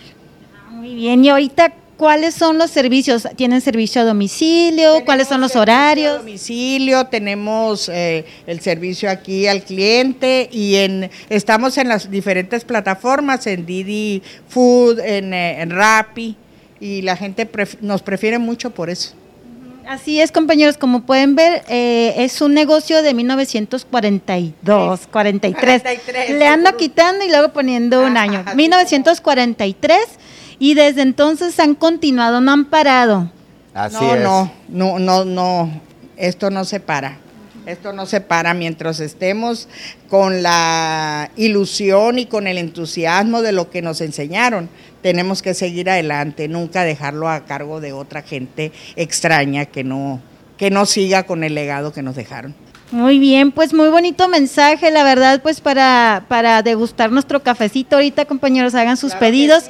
Muy 0.69 0.93
bien, 0.93 1.23
y 1.23 1.29
ahorita 1.29 1.73
¿Cuáles 1.97 2.35
son 2.35 2.57
los 2.57 2.71
servicios? 2.71 3.25
¿Tienen 3.37 3.61
servicio 3.61 4.01
a 4.01 4.03
domicilio? 4.03 5.05
¿Cuáles 5.05 5.29
son 5.29 5.39
los 5.39 5.55
horarios? 5.55 6.15
A 6.15 6.17
domicilio, 6.17 7.05
tenemos 7.05 7.87
eh, 7.87 8.25
el 8.47 8.59
servicio 8.59 9.09
aquí 9.09 9.47
al 9.47 9.63
cliente 9.63 10.49
y 10.51 10.75
en 10.75 11.09
estamos 11.29 11.77
en 11.77 11.87
las 11.87 12.11
diferentes 12.11 12.65
plataformas, 12.65 13.47
en 13.47 13.65
Didi 13.65 14.21
Food, 14.49 14.99
en, 14.99 15.33
eh, 15.33 15.61
en 15.61 15.69
Rappi, 15.69 16.35
y 16.81 17.01
la 17.01 17.15
gente 17.15 17.49
nos 17.79 18.01
prefiere 18.01 18.39
mucho 18.39 18.71
por 18.71 18.89
eso. 18.89 19.13
Así 19.87 20.19
es, 20.19 20.31
compañeros, 20.31 20.77
como 20.77 21.03
pueden 21.03 21.35
ver, 21.35 21.63
eh, 21.69 22.15
es 22.17 22.41
un 22.41 22.55
negocio 22.55 23.03
de 23.03 23.13
1942, 23.13 25.07
43. 25.11 25.81
43 25.81 26.29
Le 26.31 26.47
ando 26.47 26.75
quitando 26.75 27.23
y 27.23 27.29
luego 27.29 27.49
poniendo 27.53 28.03
un 28.03 28.17
año. 28.17 28.43
1943 28.55 29.99
y 30.59 30.73
desde 30.73 31.01
entonces 31.01 31.59
han 31.59 31.75
continuado, 31.75 32.41
no 32.41 32.51
han 32.51 32.65
parado. 32.65 33.31
Así 33.73 33.97
no, 33.99 34.51
no, 34.69 34.99
no, 34.99 34.99
no, 34.99 35.25
no, 35.25 35.81
esto 36.17 36.49
no 36.49 36.65
se 36.65 36.79
para. 36.79 37.17
Esto 37.65 37.93
no 37.93 38.05
se 38.05 38.21
para 38.21 38.53
mientras 38.53 38.99
estemos 38.99 39.67
con 40.07 40.43
la 40.43 41.31
ilusión 41.35 42.19
y 42.19 42.27
con 42.27 42.45
el 42.45 42.59
entusiasmo 42.59 43.41
de 43.41 43.51
lo 43.51 43.71
que 43.71 43.81
nos 43.81 44.01
enseñaron. 44.01 44.69
Tenemos 45.01 45.41
que 45.41 45.55
seguir 45.55 45.89
adelante, 45.89 46.47
nunca 46.47 46.83
dejarlo 46.83 47.27
a 47.27 47.45
cargo 47.45 47.81
de 47.81 47.91
otra 47.91 48.21
gente 48.21 48.71
extraña 48.95 49.65
que 49.65 49.83
no, 49.83 50.21
que 50.57 50.69
no 50.69 50.85
siga 50.85 51.23
con 51.23 51.43
el 51.43 51.55
legado 51.55 51.91
que 51.91 52.03
nos 52.03 52.15
dejaron. 52.15 52.53
Muy 52.91 53.17
bien, 53.17 53.51
pues 53.51 53.73
muy 53.73 53.89
bonito 53.89 54.29
mensaje, 54.29 54.91
la 54.91 55.03
verdad, 55.03 55.41
pues 55.41 55.59
para, 55.59 56.23
para 56.27 56.61
degustar 56.61 57.11
nuestro 57.11 57.41
cafecito 57.41 57.95
ahorita, 57.95 58.25
compañeros, 58.25 58.75
hagan 58.75 58.95
sus 58.95 59.15
pedidos. 59.15 59.65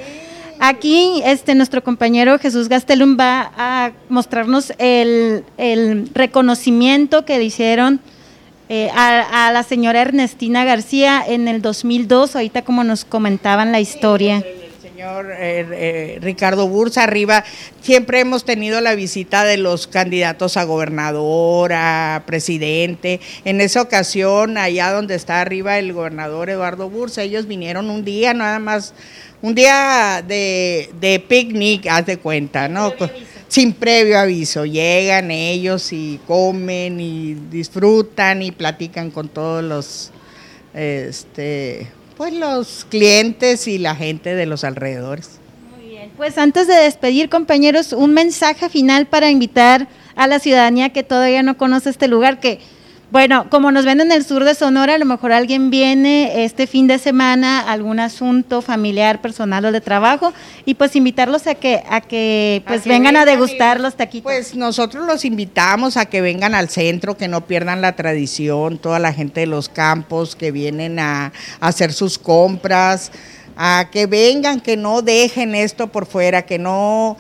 Aquí 0.60 1.22
este, 1.26 1.54
nuestro 1.56 1.84
compañero 1.84 2.40
Jesús 2.40 2.70
Gastelum 2.70 3.18
va 3.20 3.52
a 3.58 3.92
mostrarnos 4.10 4.74
el, 4.78 5.44
reconocimiento 6.14 7.26
que 7.26 7.38
le 7.38 7.44
hicieron 7.44 8.00
eh, 8.70 8.90
a, 8.96 9.52
la 9.52 9.64
señora 9.64 10.02
Ernestina 10.02 10.64
García 10.66 11.24
en 11.28 11.48
el 11.48 11.62
2002, 11.62 12.36
ahorita 12.36 12.64
como 12.64 12.84
nos 12.84 13.06
comentaban 13.06 13.72
la 13.72 13.80
historia. 13.80 14.44
Señor 14.96 15.30
eh, 15.30 15.66
eh, 15.72 16.20
Ricardo 16.22 16.70
Bursa 16.70 17.04
arriba, 17.04 17.44
siempre 17.82 18.22
hemos 18.22 18.46
tenido 18.46 18.80
la 18.80 18.96
visita 18.96 19.44
de 19.44 19.58
los 19.58 19.88
candidatos 19.88 20.56
a 20.56 20.64
gobernador, 20.64 21.74
a 21.74 22.24
presidente. 22.26 23.20
En 23.44 23.60
esa 23.60 23.82
ocasión, 23.82 24.58
allá 24.58 24.94
donde 24.94 25.16
está 25.16 25.42
arriba 25.42 25.78
el 25.80 25.92
gobernador 25.92 26.50
Eduardo 26.50 26.90
Bursa, 26.90 27.24
ellos 27.24 27.46
vinieron 27.46 27.90
un 27.90 28.06
día 28.06 28.34
nada 28.34 28.58
más 28.60 28.94
un 29.42 29.54
día 29.54 30.24
de, 30.26 30.90
de 31.02 31.20
picnic, 31.20 31.88
haz 31.88 32.06
de 32.06 32.16
cuenta, 32.16 32.70
¿no? 32.70 32.94
Sin 33.50 33.74
previo 33.74 34.18
aviso. 34.18 34.64
Llegan 34.64 35.30
ellos 35.30 35.92
y 35.92 36.22
comen 36.26 37.02
y 37.02 37.34
disfrutan 37.52 38.42
y 38.42 38.52
platican 38.52 39.12
con 39.12 39.28
todos 39.28 39.62
los, 39.62 40.12
este, 40.74 41.88
pues 42.18 42.34
los 42.34 42.86
clientes 42.90 43.68
y 43.68 43.78
la 43.78 43.96
gente 43.96 44.36
de 44.36 44.46
los 44.46 44.64
alrededores. 44.64 45.40
Muy 45.76 45.90
bien. 45.90 46.12
Pues 46.16 46.38
antes 46.38 46.68
de 46.68 46.76
despedir, 46.76 47.30
compañeros, 47.30 47.94
un 47.94 48.14
mensaje 48.14 48.70
final 48.70 49.06
para 49.06 49.30
invitar 49.30 49.88
a 50.16 50.28
la 50.28 50.40
ciudadanía 50.40 50.94
que 50.94 51.04
todavía 51.04 51.44
no 51.44 51.58
conoce 51.58 51.90
este 51.90 52.08
lugar, 52.08 52.40
que 52.40 52.60
bueno, 53.12 53.48
como 53.50 53.72
nos 53.72 53.86
ven 53.86 54.02
en 54.02 54.12
el 54.12 54.26
sur 54.26 54.44
de 54.44 54.56
Sonora, 54.56 54.96
a 54.96 54.98
lo 54.98 55.06
mejor 55.06 55.32
alguien 55.32 55.70
viene 55.70 56.44
este 56.44 56.68
fin 56.68 56.88
de 56.88 56.98
semana 56.98 57.60
algún 57.60 58.00
asunto 58.00 58.62
familiar, 58.62 59.22
personal 59.22 59.64
o 59.66 59.72
de 59.72 59.80
trabajo 59.80 60.34
y 60.66 60.74
pues 60.74 60.96
invitarlos 60.96 61.48
a 61.48 61.56
que 61.56 61.84
a 61.90 62.02
que 62.02 62.64
pues 62.68 62.86
vengan, 62.86 63.16
a 63.16 63.26
degustar 63.26 63.80
los 63.80 63.96
taquitos. 63.96 64.24
Pues 64.24 64.56
nosotros 64.56 65.06
los 65.06 65.24
invitamos 65.24 65.98
a 65.98 66.06
que 66.06 66.22
vengan 66.22 66.56
al 66.56 66.70
centro, 66.70 67.16
que 67.16 67.28
no 67.28 67.46
pierdan 67.46 67.82
la 67.82 67.96
tradición, 67.96 68.80
toda 68.80 69.00
la 69.00 69.14
gente 69.14 69.42
de 69.42 69.48
los 69.48 69.70
campos 69.70 70.36
que 70.36 70.52
vienen 70.52 71.00
a, 71.00 71.28
a 71.60 71.68
hacer 71.68 71.94
sus 71.94 72.18
compras, 72.18 73.12
a 73.56 73.90
que 73.92 74.08
vengan, 74.08 74.60
que 74.60 74.78
no 74.78 75.02
dejen 75.02 75.56
esto 75.56 75.88
por 75.88 76.06
fuera, 76.06 76.42
que 76.42 76.60
no 76.60 77.18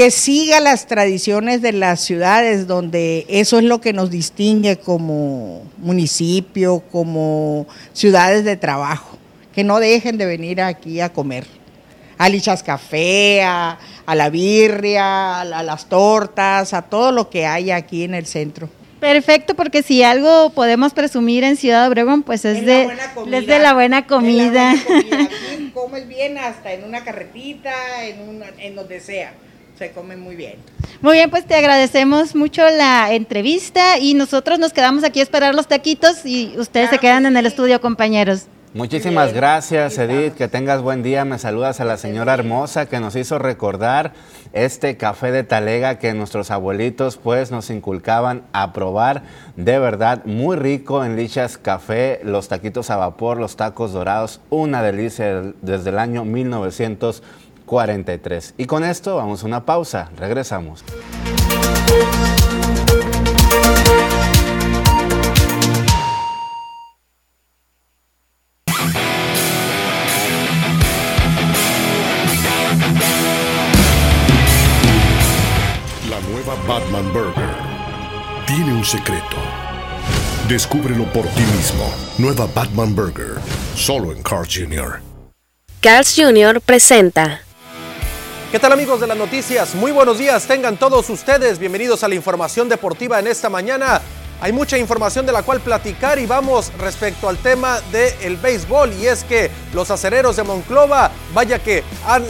que 0.00 0.10
siga 0.10 0.60
las 0.60 0.86
tradiciones 0.86 1.60
de 1.60 1.72
las 1.72 2.00
ciudades, 2.00 2.66
donde 2.66 3.26
eso 3.28 3.58
es 3.58 3.64
lo 3.64 3.82
que 3.82 3.92
nos 3.92 4.10
distingue 4.10 4.78
como 4.78 5.70
municipio, 5.76 6.82
como 6.90 7.66
ciudades 7.92 8.46
de 8.46 8.56
trabajo, 8.56 9.18
que 9.54 9.62
no 9.62 9.78
dejen 9.78 10.16
de 10.16 10.24
venir 10.24 10.62
aquí 10.62 11.02
a 11.02 11.12
comer. 11.12 11.46
A 12.16 12.30
Lichas 12.30 12.62
Café, 12.62 13.42
a, 13.42 13.78
la 14.06 14.30
birria, 14.30 15.42
a, 15.42 15.62
las 15.62 15.86
tortas, 15.90 16.72
a 16.72 16.80
todo 16.80 17.12
lo 17.12 17.28
que 17.28 17.44
hay 17.44 17.70
aquí 17.70 18.04
en 18.04 18.14
el 18.14 18.24
centro. 18.24 18.70
Perfecto, 19.00 19.54
porque 19.54 19.82
si 19.82 20.02
algo 20.02 20.48
podemos 20.48 20.94
presumir 20.94 21.44
en 21.44 21.58
Ciudad 21.58 21.86
Obregón, 21.86 22.22
pues 22.22 22.46
es, 22.46 22.64
de, 22.64 22.88
es 23.30 23.46
de 23.46 23.58
la 23.58 23.74
buena 23.74 24.06
comida. 24.06 24.70
Aquí 24.72 25.70
comes 25.74 26.08
bien 26.08 26.38
hasta 26.38 26.72
en 26.72 26.84
una 26.84 27.04
carretita, 27.04 28.06
en, 28.06 28.42
en 28.60 28.74
donde 28.74 29.00
sea 29.00 29.34
se 29.80 29.92
come 29.92 30.14
muy 30.14 30.36
bien. 30.36 30.56
Muy 31.00 31.14
bien, 31.14 31.30
pues 31.30 31.46
te 31.46 31.54
agradecemos 31.54 32.34
mucho 32.34 32.68
la 32.68 33.14
entrevista 33.14 33.96
y 33.96 34.12
nosotros 34.12 34.58
nos 34.58 34.74
quedamos 34.74 35.04
aquí 35.04 35.20
a 35.20 35.22
esperar 35.22 35.54
los 35.54 35.68
taquitos 35.68 36.26
y 36.26 36.52
ustedes 36.58 36.90
se 36.90 36.98
quedan 36.98 37.24
en 37.24 37.34
el 37.38 37.46
estudio, 37.46 37.80
compañeros. 37.80 38.44
Muchísimas 38.74 39.32
gracias, 39.32 39.96
Edith. 39.96 40.34
Que 40.34 40.48
tengas 40.48 40.82
buen 40.82 41.02
día. 41.02 41.24
Me 41.24 41.38
saludas 41.38 41.80
a 41.80 41.86
la 41.86 41.96
señora 41.96 42.34
hermosa 42.34 42.86
que 42.86 43.00
nos 43.00 43.16
hizo 43.16 43.38
recordar 43.38 44.12
este 44.52 44.98
café 44.98 45.32
de 45.32 45.44
talega 45.44 45.98
que 45.98 46.12
nuestros 46.12 46.50
abuelitos 46.50 47.16
pues 47.16 47.50
nos 47.50 47.70
inculcaban 47.70 48.42
a 48.52 48.74
probar. 48.74 49.22
De 49.56 49.78
verdad, 49.78 50.26
muy 50.26 50.56
rico 50.56 51.06
en 51.06 51.16
Lichas 51.16 51.56
Café, 51.56 52.20
los 52.22 52.48
taquitos 52.48 52.90
a 52.90 52.96
vapor, 52.96 53.38
los 53.38 53.56
tacos 53.56 53.92
dorados, 53.92 54.40
una 54.50 54.82
delicia 54.82 55.54
desde 55.62 55.88
el 55.88 55.98
año 55.98 56.26
1900. 56.26 57.22
43. 57.70 58.54
Y 58.58 58.66
con 58.66 58.82
esto 58.82 59.14
vamos 59.14 59.44
a 59.44 59.46
una 59.46 59.64
pausa, 59.64 60.10
regresamos. 60.16 60.82
La 76.08 76.20
nueva 76.28 76.56
Batman 76.66 77.12
Burger 77.12 77.54
tiene 78.48 78.72
un 78.72 78.84
secreto. 78.84 79.22
Descúbrelo 80.48 81.04
por 81.12 81.24
ti 81.28 81.42
mismo. 81.56 81.88
Nueva 82.18 82.48
Batman 82.52 82.96
Burger, 82.96 83.36
solo 83.76 84.10
en 84.10 84.20
Carl 84.24 84.44
Jr. 84.44 85.00
Carl's 85.80 86.16
Jr. 86.16 86.60
presenta. 86.60 87.42
¿Qué 88.50 88.58
tal 88.58 88.72
amigos 88.72 89.00
de 89.00 89.06
las 89.06 89.16
noticias? 89.16 89.76
Muy 89.76 89.92
buenos 89.92 90.18
días, 90.18 90.44
tengan 90.44 90.76
todos 90.76 91.08
ustedes. 91.08 91.60
Bienvenidos 91.60 92.02
a 92.02 92.08
la 92.08 92.16
información 92.16 92.68
deportiva 92.68 93.20
en 93.20 93.28
esta 93.28 93.48
mañana. 93.48 94.02
Hay 94.42 94.52
mucha 94.52 94.78
información 94.78 95.26
de 95.26 95.32
la 95.32 95.42
cual 95.42 95.60
platicar 95.60 96.18
y 96.18 96.24
vamos 96.24 96.72
respecto 96.78 97.28
al 97.28 97.36
tema 97.36 97.78
del 97.92 98.38
béisbol 98.38 98.90
y 98.94 99.06
es 99.06 99.22
que 99.22 99.50
los 99.74 99.90
acereros 99.90 100.36
de 100.36 100.44
Monclova, 100.44 101.10
vaya 101.34 101.58
que 101.58 101.84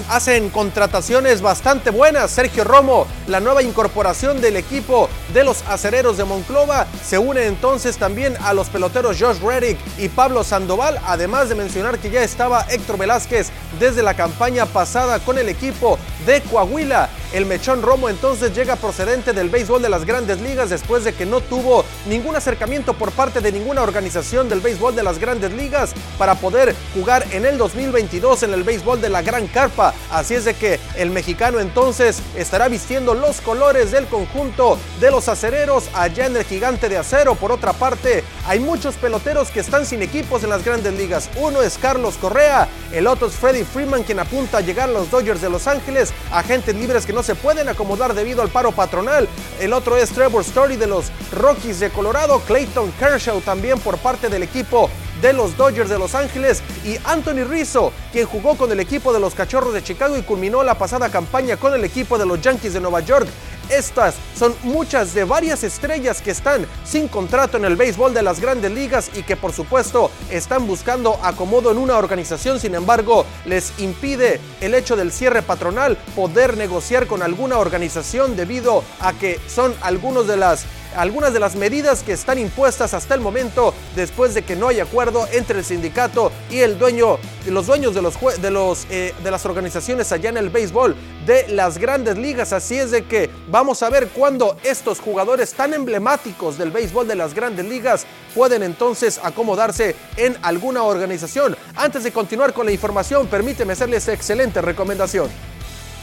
hacen 0.08 0.50
contrataciones 0.50 1.40
bastante 1.40 1.90
buenas. 1.90 2.32
Sergio 2.32 2.64
Romo, 2.64 3.06
la 3.28 3.38
nueva 3.38 3.62
incorporación 3.62 4.40
del 4.40 4.56
equipo 4.56 5.08
de 5.32 5.44
los 5.44 5.62
acereros 5.68 6.16
de 6.16 6.24
Monclova, 6.24 6.88
se 7.04 7.16
une 7.16 7.46
entonces 7.46 7.96
también 7.96 8.36
a 8.42 8.54
los 8.54 8.68
peloteros 8.70 9.16
Josh 9.16 9.38
Reddick 9.38 9.78
y 9.96 10.08
Pablo 10.08 10.42
Sandoval, 10.42 10.98
además 11.06 11.48
de 11.48 11.54
mencionar 11.54 12.00
que 12.00 12.10
ya 12.10 12.24
estaba 12.24 12.66
Héctor 12.68 12.98
Velázquez 12.98 13.50
desde 13.78 14.02
la 14.02 14.14
campaña 14.14 14.66
pasada 14.66 15.20
con 15.20 15.38
el 15.38 15.48
equipo 15.48 15.96
de 16.26 16.40
Coahuila. 16.42 17.08
El 17.32 17.46
Mechón 17.46 17.80
Romo 17.80 18.08
entonces 18.08 18.52
llega 18.56 18.74
procedente 18.74 19.32
del 19.32 19.50
béisbol 19.50 19.80
de 19.80 19.88
las 19.88 20.04
grandes 20.04 20.40
ligas 20.40 20.68
después 20.68 21.04
de 21.04 21.12
que 21.12 21.26
no 21.26 21.40
tuvo 21.40 21.84
ningún 22.08 22.34
acercamiento 22.34 22.94
por 22.94 23.12
parte 23.12 23.40
de 23.40 23.52
ninguna 23.52 23.82
organización 23.82 24.48
del 24.48 24.60
béisbol 24.60 24.96
de 24.96 25.04
las 25.04 25.20
grandes 25.20 25.52
ligas 25.52 25.92
para 26.18 26.34
poder 26.34 26.74
jugar 26.92 27.24
en 27.30 27.46
el 27.46 27.56
2022 27.56 28.42
en 28.42 28.52
el 28.52 28.64
béisbol 28.64 29.00
de 29.00 29.10
la 29.10 29.22
Gran 29.22 29.46
Carpa. 29.46 29.94
Así 30.10 30.34
es 30.34 30.44
de 30.44 30.54
que 30.54 30.80
el 30.96 31.10
mexicano 31.10 31.60
entonces 31.60 32.20
estará 32.36 32.66
vistiendo 32.66 33.14
los 33.14 33.40
colores 33.40 33.92
del 33.92 34.06
conjunto 34.06 34.76
de 34.98 35.12
los 35.12 35.28
acereros 35.28 35.88
allá 35.94 36.26
en 36.26 36.36
el 36.36 36.44
gigante 36.44 36.88
de 36.88 36.98
acero. 36.98 37.36
Por 37.36 37.52
otra 37.52 37.72
parte, 37.72 38.24
hay 38.48 38.58
muchos 38.58 38.96
peloteros 38.96 39.52
que 39.52 39.60
están 39.60 39.86
sin 39.86 40.02
equipos 40.02 40.42
en 40.42 40.50
las 40.50 40.64
grandes 40.64 40.94
ligas. 40.94 41.30
Uno 41.36 41.62
es 41.62 41.78
Carlos 41.78 42.16
Correa, 42.20 42.68
el 42.92 43.06
otro 43.06 43.28
es 43.28 43.34
Freddie 43.34 43.64
Freeman 43.64 44.02
quien 44.02 44.18
apunta 44.18 44.58
a 44.58 44.62
llegar 44.62 44.88
a 44.88 44.92
los 44.92 45.12
Dodgers 45.12 45.40
de 45.40 45.48
Los 45.48 45.68
Ángeles, 45.68 46.12
agentes 46.32 46.74
libres 46.74 47.06
que 47.06 47.12
no 47.12 47.19
se 47.22 47.34
pueden 47.34 47.68
acomodar 47.68 48.14
debido 48.14 48.42
al 48.42 48.48
paro 48.48 48.72
patronal. 48.72 49.28
El 49.60 49.72
otro 49.72 49.96
es 49.96 50.10
Trevor 50.10 50.42
Story 50.42 50.76
de 50.76 50.86
los 50.86 51.06
Rockies 51.32 51.80
de 51.80 51.90
Colorado, 51.90 52.40
Clayton 52.40 52.92
Kershaw 52.92 53.40
también 53.40 53.78
por 53.80 53.98
parte 53.98 54.28
del 54.28 54.42
equipo 54.42 54.90
de 55.20 55.32
los 55.32 55.56
Dodgers 55.56 55.90
de 55.90 55.98
Los 55.98 56.14
Ángeles 56.14 56.62
y 56.84 56.96
Anthony 57.04 57.44
Rizzo, 57.44 57.92
quien 58.10 58.26
jugó 58.26 58.56
con 58.56 58.72
el 58.72 58.80
equipo 58.80 59.12
de 59.12 59.20
los 59.20 59.34
Cachorros 59.34 59.74
de 59.74 59.82
Chicago 59.82 60.16
y 60.16 60.22
culminó 60.22 60.62
la 60.62 60.76
pasada 60.76 61.10
campaña 61.10 61.56
con 61.56 61.74
el 61.74 61.84
equipo 61.84 62.18
de 62.18 62.26
los 62.26 62.40
Yankees 62.40 62.72
de 62.72 62.80
Nueva 62.80 63.00
York. 63.00 63.28
Estas 63.70 64.16
son 64.36 64.54
muchas 64.64 65.14
de 65.14 65.22
varias 65.22 65.62
estrellas 65.62 66.20
que 66.20 66.32
están 66.32 66.66
sin 66.84 67.06
contrato 67.06 67.56
en 67.56 67.64
el 67.64 67.76
béisbol 67.76 68.12
de 68.12 68.22
las 68.22 68.40
grandes 68.40 68.72
ligas 68.72 69.10
y 69.14 69.22
que 69.22 69.36
por 69.36 69.52
supuesto 69.52 70.10
están 70.28 70.66
buscando 70.66 71.20
acomodo 71.22 71.70
en 71.70 71.78
una 71.78 71.96
organización, 71.96 72.58
sin 72.58 72.74
embargo 72.74 73.24
les 73.44 73.72
impide 73.78 74.40
el 74.60 74.74
hecho 74.74 74.96
del 74.96 75.12
cierre 75.12 75.42
patronal 75.42 75.96
poder 76.16 76.56
negociar 76.56 77.06
con 77.06 77.22
alguna 77.22 77.58
organización 77.58 78.34
debido 78.34 78.82
a 78.98 79.12
que 79.12 79.38
son 79.46 79.72
algunos 79.82 80.26
de 80.26 80.36
las 80.36 80.66
algunas 80.96 81.32
de 81.32 81.40
las 81.40 81.56
medidas 81.56 82.02
que 82.02 82.12
están 82.12 82.38
impuestas 82.38 82.94
hasta 82.94 83.14
el 83.14 83.20
momento 83.20 83.74
después 83.94 84.34
de 84.34 84.42
que 84.42 84.56
no 84.56 84.68
hay 84.68 84.80
acuerdo 84.80 85.26
entre 85.32 85.58
el 85.58 85.64
sindicato 85.64 86.32
y 86.50 86.60
el 86.60 86.78
dueño, 86.78 87.18
los 87.46 87.66
dueños 87.66 87.94
de, 87.94 88.02
los, 88.02 88.14
de, 88.20 88.76
eh, 88.90 89.14
de 89.22 89.30
las 89.30 89.46
organizaciones 89.46 90.12
allá 90.12 90.30
en 90.30 90.36
el 90.36 90.50
béisbol 90.50 90.96
de 91.26 91.48
las 91.48 91.78
grandes 91.78 92.18
ligas. 92.18 92.52
Así 92.52 92.76
es 92.76 92.90
de 92.90 93.04
que 93.04 93.30
vamos 93.48 93.82
a 93.82 93.90
ver 93.90 94.08
cuándo 94.08 94.56
estos 94.62 95.00
jugadores 95.00 95.54
tan 95.54 95.74
emblemáticos 95.74 96.58
del 96.58 96.70
béisbol 96.70 97.06
de 97.06 97.16
las 97.16 97.34
grandes 97.34 97.66
ligas 97.66 98.06
pueden 98.34 98.62
entonces 98.62 99.20
acomodarse 99.22 99.96
en 100.16 100.36
alguna 100.42 100.82
organización. 100.82 101.56
Antes 101.76 102.04
de 102.04 102.12
continuar 102.12 102.52
con 102.52 102.66
la 102.66 102.72
información, 102.72 103.26
permíteme 103.26 103.72
hacerles 103.72 104.08
excelente 104.08 104.60
recomendación. 104.60 105.28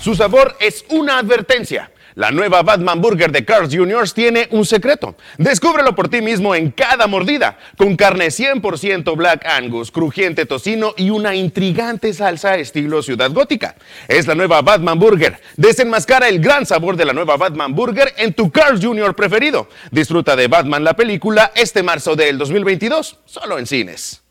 Su 0.01 0.15
sabor 0.15 0.55
es 0.59 0.85
una 0.89 1.18
advertencia. 1.18 1.91
La 2.18 2.31
nueva 2.31 2.64
Batman 2.64 2.99
Burger 2.99 3.31
de 3.31 3.45
Carl's 3.45 3.72
Jr. 3.72 4.10
tiene 4.10 4.48
un 4.49 4.65
secreto. 4.65 5.15
Descúbrelo 5.38 5.94
por 5.94 6.10
ti 6.10 6.19
mismo 6.19 6.56
en 6.56 6.72
cada 6.72 7.06
mordida, 7.06 7.60
con 7.77 7.95
carne 7.95 8.30
100% 8.30 9.15
Black 9.15 9.45
Angus, 9.45 9.91
crujiente 9.91 10.48
tocino 10.48 10.95
y 10.98 11.11
una 11.11 11.35
intrigante 11.35 12.11
salsa 12.15 12.56
estilo 12.56 13.03
ciudad 13.03 13.30
gótica. 13.31 13.76
Es 14.07 14.26
la 14.26 14.34
nueva 14.34 14.64
Batman 14.64 14.98
Burger. 14.98 15.39
Desenmascara 15.57 16.27
el 16.27 16.39
gran 16.39 16.65
sabor 16.65 16.98
de 16.98 17.06
la 17.06 17.14
nueva 17.14 17.38
Batman 17.38 17.76
Burger 17.76 18.11
en 18.18 18.34
tu 18.34 18.49
Carl's 18.49 18.84
Jr. 18.84 19.14
preferido. 19.14 19.69
Disfruta 19.91 20.35
de 20.35 20.48
Batman 20.48 20.84
la 20.84 20.95
película 20.95 21.52
este 21.53 21.84
marzo 21.84 22.15
del 22.15 22.39
2022, 22.39 23.19
solo 23.26 23.60
en 23.60 23.68
cines. 23.68 24.23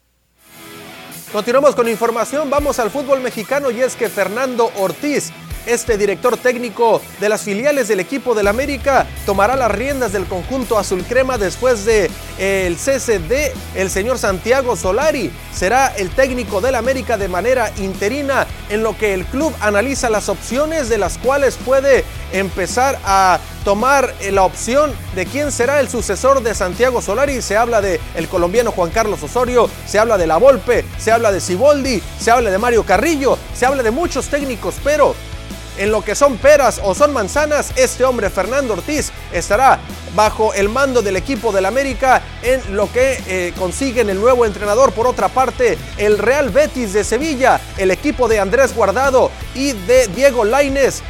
Continuamos 1.30 1.76
con 1.76 1.88
información, 1.88 2.50
vamos 2.50 2.80
al 2.80 2.90
fútbol 2.90 3.20
mexicano 3.20 3.70
y 3.70 3.80
es 3.80 3.94
que 3.94 4.08
Fernando 4.08 4.72
Ortiz 4.76 5.32
este 5.66 5.98
director 5.98 6.36
técnico 6.36 7.02
de 7.20 7.28
las 7.28 7.42
filiales 7.42 7.88
del 7.88 8.00
equipo 8.00 8.34
del 8.34 8.48
América 8.48 9.06
tomará 9.26 9.56
las 9.56 9.70
riendas 9.70 10.12
del 10.12 10.26
conjunto 10.26 10.78
azul 10.78 11.04
crema 11.04 11.38
después 11.38 11.84
de 11.84 12.10
eh, 12.38 12.64
el 12.66 12.76
cese 12.76 13.18
de 13.18 13.52
el 13.74 13.90
señor 13.90 14.18
Santiago 14.18 14.76
Solari. 14.76 15.30
Será 15.52 15.88
el 15.88 16.10
técnico 16.10 16.60
del 16.60 16.74
América 16.74 17.16
de 17.16 17.28
manera 17.28 17.72
interina 17.78 18.46
en 18.68 18.82
lo 18.82 18.96
que 18.96 19.14
el 19.14 19.24
club 19.26 19.52
analiza 19.60 20.10
las 20.10 20.28
opciones 20.28 20.88
de 20.88 20.98
las 20.98 21.18
cuales 21.18 21.56
puede 21.64 22.04
empezar 22.32 22.98
a 23.04 23.38
tomar 23.64 24.14
eh, 24.20 24.30
la 24.30 24.44
opción 24.44 24.92
de 25.14 25.26
quién 25.26 25.50
será 25.50 25.80
el 25.80 25.88
sucesor 25.88 26.42
de 26.42 26.54
Santiago 26.54 27.02
Solari. 27.02 27.42
Se 27.42 27.56
habla 27.56 27.80
de 27.80 28.00
el 28.14 28.28
colombiano 28.28 28.70
Juan 28.70 28.90
Carlos 28.90 29.22
Osorio, 29.22 29.68
se 29.86 29.98
habla 29.98 30.18
de 30.18 30.26
La 30.26 30.36
Volpe, 30.36 30.84
se 30.98 31.10
habla 31.10 31.32
de 31.32 31.40
Siboldi, 31.40 32.02
se 32.20 32.30
habla 32.30 32.50
de 32.50 32.58
Mario 32.58 32.84
Carrillo, 32.84 33.38
se 33.54 33.66
habla 33.66 33.82
de 33.82 33.90
muchos 33.90 34.28
técnicos, 34.28 34.76
pero 34.84 35.14
en 35.78 35.92
lo 35.92 36.02
que 36.02 36.14
son 36.14 36.36
peras 36.36 36.80
o 36.82 36.94
son 36.94 37.12
manzanas, 37.12 37.72
este 37.76 38.04
hombre 38.04 38.30
Fernando 38.30 38.74
Ortiz 38.74 39.12
estará 39.32 39.78
bajo 40.14 40.54
el 40.54 40.68
mando 40.68 41.02
del 41.02 41.16
equipo 41.16 41.52
del 41.52 41.66
América 41.66 42.22
en 42.42 42.76
lo 42.76 42.90
que 42.90 43.22
eh, 43.26 43.52
consiguen 43.58 44.10
el 44.10 44.20
nuevo 44.20 44.46
entrenador. 44.46 44.92
Por 44.92 45.06
otra 45.06 45.28
parte, 45.28 45.78
el 45.98 46.18
Real 46.18 46.50
Betis 46.50 46.92
de 46.92 47.04
Sevilla, 47.04 47.60
el 47.76 47.90
equipo 47.90 48.28
de 48.28 48.40
Andrés 48.40 48.74
Guardado 48.74 49.30
y 49.54 49.72
de 49.72 50.08
Diego 50.08 50.44
Laines 50.44 51.02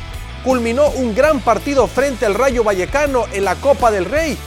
culminó 0.45 0.89
un 0.91 1.15
gran 1.15 1.41
partido 1.41 1.87
frente 1.89 2.25
al 2.25 2.35
Rayo 2.35 2.63
Vallecano 2.63 3.25
en 3.33 3.45
la 3.45 3.57
Copa 3.57 3.91
del 3.91 4.05
Rey 4.05 4.39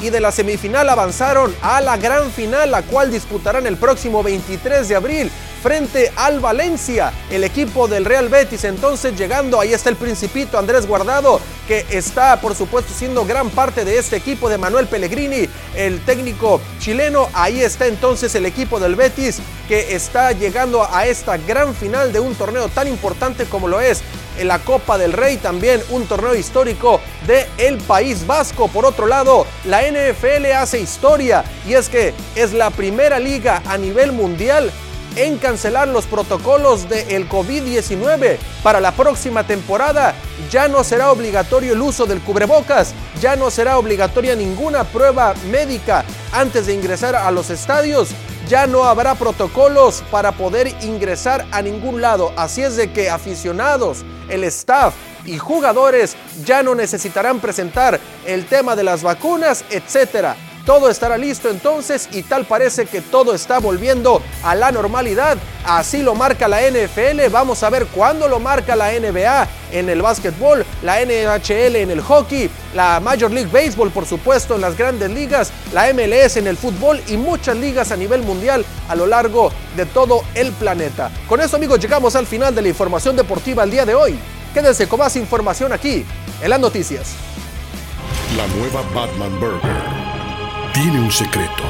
y 0.00 0.10
de 0.10 0.20
la 0.20 0.32
semifinal 0.32 0.88
avanzaron 0.88 1.54
a 1.62 1.80
la 1.80 1.96
gran 1.96 2.30
final, 2.30 2.70
la 2.70 2.82
cual 2.82 3.10
disputarán 3.10 3.66
el 3.66 3.76
próximo 3.76 4.22
23 4.22 4.88
de 4.88 4.96
abril 4.96 5.30
frente 5.62 6.12
al 6.16 6.38
Valencia, 6.38 7.12
el 7.28 7.42
equipo 7.42 7.88
del 7.88 8.04
Real 8.04 8.28
Betis. 8.28 8.64
Entonces 8.64 9.18
llegando, 9.18 9.58
ahí 9.58 9.72
está 9.72 9.90
el 9.90 9.96
principito 9.96 10.58
Andrés 10.58 10.86
Guardado, 10.86 11.40
que 11.66 11.84
está 11.90 12.40
por 12.40 12.54
supuesto 12.54 12.92
siendo 12.96 13.24
gran 13.24 13.50
parte 13.50 13.84
de 13.84 13.98
este 13.98 14.16
equipo 14.16 14.48
de 14.48 14.58
Manuel 14.58 14.86
Pellegrini, 14.86 15.48
el 15.74 16.00
técnico 16.04 16.60
chileno. 16.78 17.28
Ahí 17.32 17.60
está 17.60 17.86
entonces 17.86 18.34
el 18.36 18.46
equipo 18.46 18.78
del 18.78 18.94
Betis 18.94 19.40
que 19.66 19.96
está 19.96 20.30
llegando 20.30 20.86
a 20.88 21.06
esta 21.06 21.36
gran 21.36 21.74
final 21.74 22.12
de 22.12 22.20
un 22.20 22.34
torneo 22.36 22.68
tan 22.68 22.86
importante 22.86 23.46
como 23.46 23.66
lo 23.66 23.80
es 23.80 24.02
en 24.38 24.48
la 24.48 24.58
Copa 24.60 24.98
del 24.98 25.12
Rey, 25.12 25.38
también 25.38 25.82
un 25.90 26.06
torneo 26.06 26.34
histórico 26.34 27.00
de 27.26 27.46
el 27.58 27.78
País 27.78 28.26
Vasco. 28.26 28.68
Por 28.68 28.84
otro 28.84 29.06
lado, 29.06 29.46
la 29.64 29.82
NFL 29.82 30.52
hace 30.56 30.80
historia 30.80 31.44
y 31.66 31.74
es 31.74 31.88
que 31.88 32.14
es 32.34 32.52
la 32.52 32.70
primera 32.70 33.18
liga 33.18 33.62
a 33.66 33.76
nivel 33.78 34.12
mundial 34.12 34.70
en 35.16 35.38
cancelar 35.38 35.88
los 35.88 36.06
protocolos 36.06 36.88
del 36.88 37.28
COVID-19. 37.28 38.36
Para 38.62 38.80
la 38.80 38.92
próxima 38.92 39.46
temporada 39.46 40.14
ya 40.50 40.68
no 40.68 40.84
será 40.84 41.10
obligatorio 41.10 41.72
el 41.72 41.80
uso 41.80 42.06
del 42.06 42.20
cubrebocas, 42.20 42.94
ya 43.20 43.34
no 43.34 43.50
será 43.50 43.78
obligatoria 43.78 44.36
ninguna 44.36 44.84
prueba 44.84 45.34
médica 45.50 46.04
antes 46.32 46.66
de 46.66 46.74
ingresar 46.74 47.16
a 47.16 47.30
los 47.30 47.50
estadios. 47.50 48.10
Ya 48.48 48.68
no 48.68 48.84
habrá 48.84 49.16
protocolos 49.16 50.04
para 50.08 50.30
poder 50.30 50.68
ingresar 50.82 51.44
a 51.50 51.62
ningún 51.62 52.00
lado. 52.00 52.32
Así 52.36 52.62
es 52.62 52.76
de 52.76 52.92
que 52.92 53.10
aficionados, 53.10 54.04
el 54.28 54.44
staff 54.44 54.94
y 55.26 55.38
jugadores 55.38 56.16
ya 56.44 56.62
no 56.62 56.74
necesitarán 56.74 57.40
presentar 57.40 58.00
el 58.24 58.46
tema 58.46 58.76
de 58.76 58.84
las 58.84 59.02
vacunas, 59.02 59.64
etcétera. 59.70 60.36
Todo 60.66 60.90
estará 60.90 61.16
listo 61.16 61.48
entonces 61.48 62.08
y 62.10 62.24
tal 62.24 62.44
parece 62.44 62.86
que 62.86 63.00
todo 63.00 63.36
está 63.36 63.60
volviendo 63.60 64.20
a 64.42 64.56
la 64.56 64.72
normalidad. 64.72 65.38
Así 65.64 66.02
lo 66.02 66.16
marca 66.16 66.48
la 66.48 66.60
NFL. 66.60 67.30
Vamos 67.30 67.62
a 67.62 67.70
ver 67.70 67.86
cuándo 67.86 68.26
lo 68.26 68.40
marca 68.40 68.74
la 68.74 68.90
NBA 68.90 69.46
en 69.70 69.88
el 69.88 70.02
básquetbol, 70.02 70.66
la 70.82 71.00
NHL 71.04 71.76
en 71.76 71.92
el 71.92 72.00
hockey, 72.00 72.50
la 72.74 72.98
Major 72.98 73.30
League 73.30 73.50
Baseball 73.52 73.92
por 73.92 74.06
supuesto 74.06 74.56
en 74.56 74.60
las 74.60 74.76
grandes 74.76 75.08
ligas, 75.10 75.52
la 75.72 75.92
MLS 75.92 76.36
en 76.36 76.48
el 76.48 76.56
fútbol 76.56 77.00
y 77.06 77.16
muchas 77.16 77.56
ligas 77.56 77.92
a 77.92 77.96
nivel 77.96 78.22
mundial 78.22 78.64
a 78.88 78.96
lo 78.96 79.06
largo 79.06 79.52
de 79.76 79.86
todo 79.86 80.22
el 80.34 80.50
planeta. 80.50 81.12
Con 81.28 81.40
eso 81.40 81.54
amigos 81.54 81.78
llegamos 81.78 82.16
al 82.16 82.26
final 82.26 82.52
de 82.52 82.62
la 82.62 82.68
información 82.68 83.14
deportiva 83.14 83.62
el 83.62 83.70
día 83.70 83.86
de 83.86 83.94
hoy. 83.94 84.18
Quédense 84.56 84.88
con 84.88 85.00
más 85.00 85.14
información 85.16 85.70
aquí 85.74 86.02
en 86.40 86.48
las 86.48 86.58
noticias. 86.58 87.12
La 88.38 88.46
nueva 88.56 88.80
Batman 88.94 89.38
Burger 89.38 89.82
tiene 90.72 90.98
un 90.98 91.12
secreto. 91.12 91.62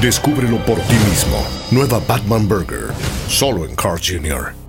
Descúbrelo 0.00 0.64
por 0.64 0.78
ti 0.78 0.94
mismo. 1.10 1.44
Nueva 1.72 1.98
Batman 2.06 2.46
Burger, 2.46 2.92
solo 3.26 3.64
en 3.64 3.74
Carl 3.74 3.98
Jr. 3.98 4.61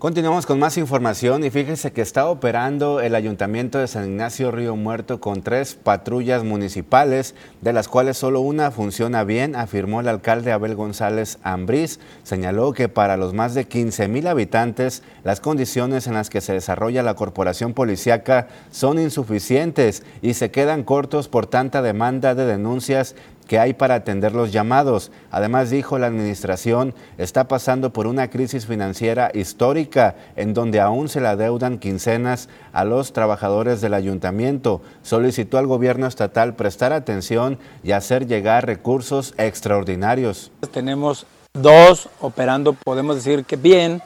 Continuamos 0.00 0.46
con 0.46 0.58
más 0.58 0.78
información 0.78 1.44
y 1.44 1.50
fíjese 1.50 1.92
que 1.92 2.00
está 2.00 2.26
operando 2.30 3.02
el 3.02 3.14
Ayuntamiento 3.14 3.76
de 3.76 3.86
San 3.86 4.06
Ignacio 4.06 4.50
Río 4.50 4.74
Muerto 4.74 5.20
con 5.20 5.42
tres 5.42 5.74
patrullas 5.74 6.42
municipales, 6.42 7.34
de 7.60 7.74
las 7.74 7.86
cuales 7.86 8.16
solo 8.16 8.40
una 8.40 8.70
funciona 8.70 9.24
bien, 9.24 9.54
afirmó 9.54 10.00
el 10.00 10.08
alcalde 10.08 10.52
Abel 10.52 10.74
González 10.74 11.38
Ambrís. 11.42 12.00
Señaló 12.22 12.72
que 12.72 12.88
para 12.88 13.18
los 13.18 13.34
más 13.34 13.52
de 13.52 13.66
15 13.66 14.08
mil 14.08 14.26
habitantes, 14.26 15.02
las 15.22 15.40
condiciones 15.40 16.06
en 16.06 16.14
las 16.14 16.30
que 16.30 16.40
se 16.40 16.54
desarrolla 16.54 17.02
la 17.02 17.12
corporación 17.12 17.74
policiaca 17.74 18.48
son 18.70 18.98
insuficientes 18.98 20.02
y 20.22 20.32
se 20.32 20.50
quedan 20.50 20.82
cortos 20.82 21.28
por 21.28 21.46
tanta 21.46 21.82
demanda 21.82 22.34
de 22.34 22.46
denuncias 22.46 23.16
que 23.50 23.58
hay 23.58 23.74
para 23.74 23.96
atender 23.96 24.32
los 24.32 24.52
llamados. 24.52 25.10
Además, 25.32 25.70
dijo, 25.70 25.98
la 25.98 26.06
administración 26.06 26.94
está 27.18 27.48
pasando 27.48 27.92
por 27.92 28.06
una 28.06 28.30
crisis 28.30 28.64
financiera 28.64 29.32
histórica 29.34 30.14
en 30.36 30.54
donde 30.54 30.78
aún 30.78 31.08
se 31.08 31.20
le 31.20 31.26
adeudan 31.26 31.80
quincenas 31.80 32.48
a 32.72 32.84
los 32.84 33.12
trabajadores 33.12 33.80
del 33.80 33.94
ayuntamiento. 33.94 34.82
Solicitó 35.02 35.58
al 35.58 35.66
gobierno 35.66 36.06
estatal 36.06 36.54
prestar 36.54 36.92
atención 36.92 37.58
y 37.82 37.90
hacer 37.90 38.28
llegar 38.28 38.66
recursos 38.66 39.34
extraordinarios. 39.36 40.52
Tenemos 40.70 41.26
dos 41.52 42.08
operando, 42.20 42.72
podemos 42.72 43.16
decir 43.16 43.44
que 43.44 43.56
bien, 43.56 44.00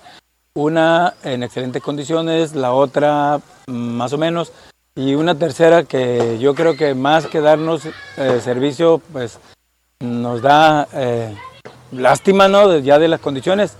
una 0.54 1.12
en 1.22 1.42
excelentes 1.42 1.82
condiciones, 1.82 2.54
la 2.54 2.72
otra 2.72 3.42
más 3.66 4.10
o 4.14 4.16
menos, 4.16 4.54
y 4.96 5.14
una 5.14 5.34
tercera 5.34 5.84
que 5.84 6.38
yo 6.38 6.54
creo 6.54 6.76
que 6.76 6.94
más 6.94 7.26
que 7.26 7.40
darnos 7.40 7.82
eh, 8.16 8.40
servicio, 8.42 9.00
pues 9.12 9.38
nos 10.00 10.40
da 10.40 10.86
eh, 10.92 11.34
lástima, 11.90 12.48
¿no? 12.48 12.78
Ya 12.78 12.98
de 12.98 13.08
las 13.08 13.20
condiciones. 13.20 13.76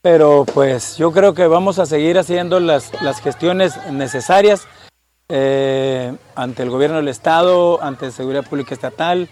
Pero 0.00 0.46
pues 0.54 0.96
yo 0.96 1.12
creo 1.12 1.34
que 1.34 1.46
vamos 1.46 1.78
a 1.78 1.86
seguir 1.86 2.18
haciendo 2.18 2.60
las, 2.60 3.02
las 3.02 3.20
gestiones 3.20 3.74
necesarias 3.90 4.66
eh, 5.28 6.16
ante 6.34 6.62
el 6.62 6.70
gobierno 6.70 6.96
del 6.96 7.08
Estado, 7.08 7.82
ante 7.82 8.10
Seguridad 8.10 8.46
Pública 8.46 8.74
Estatal, 8.74 9.28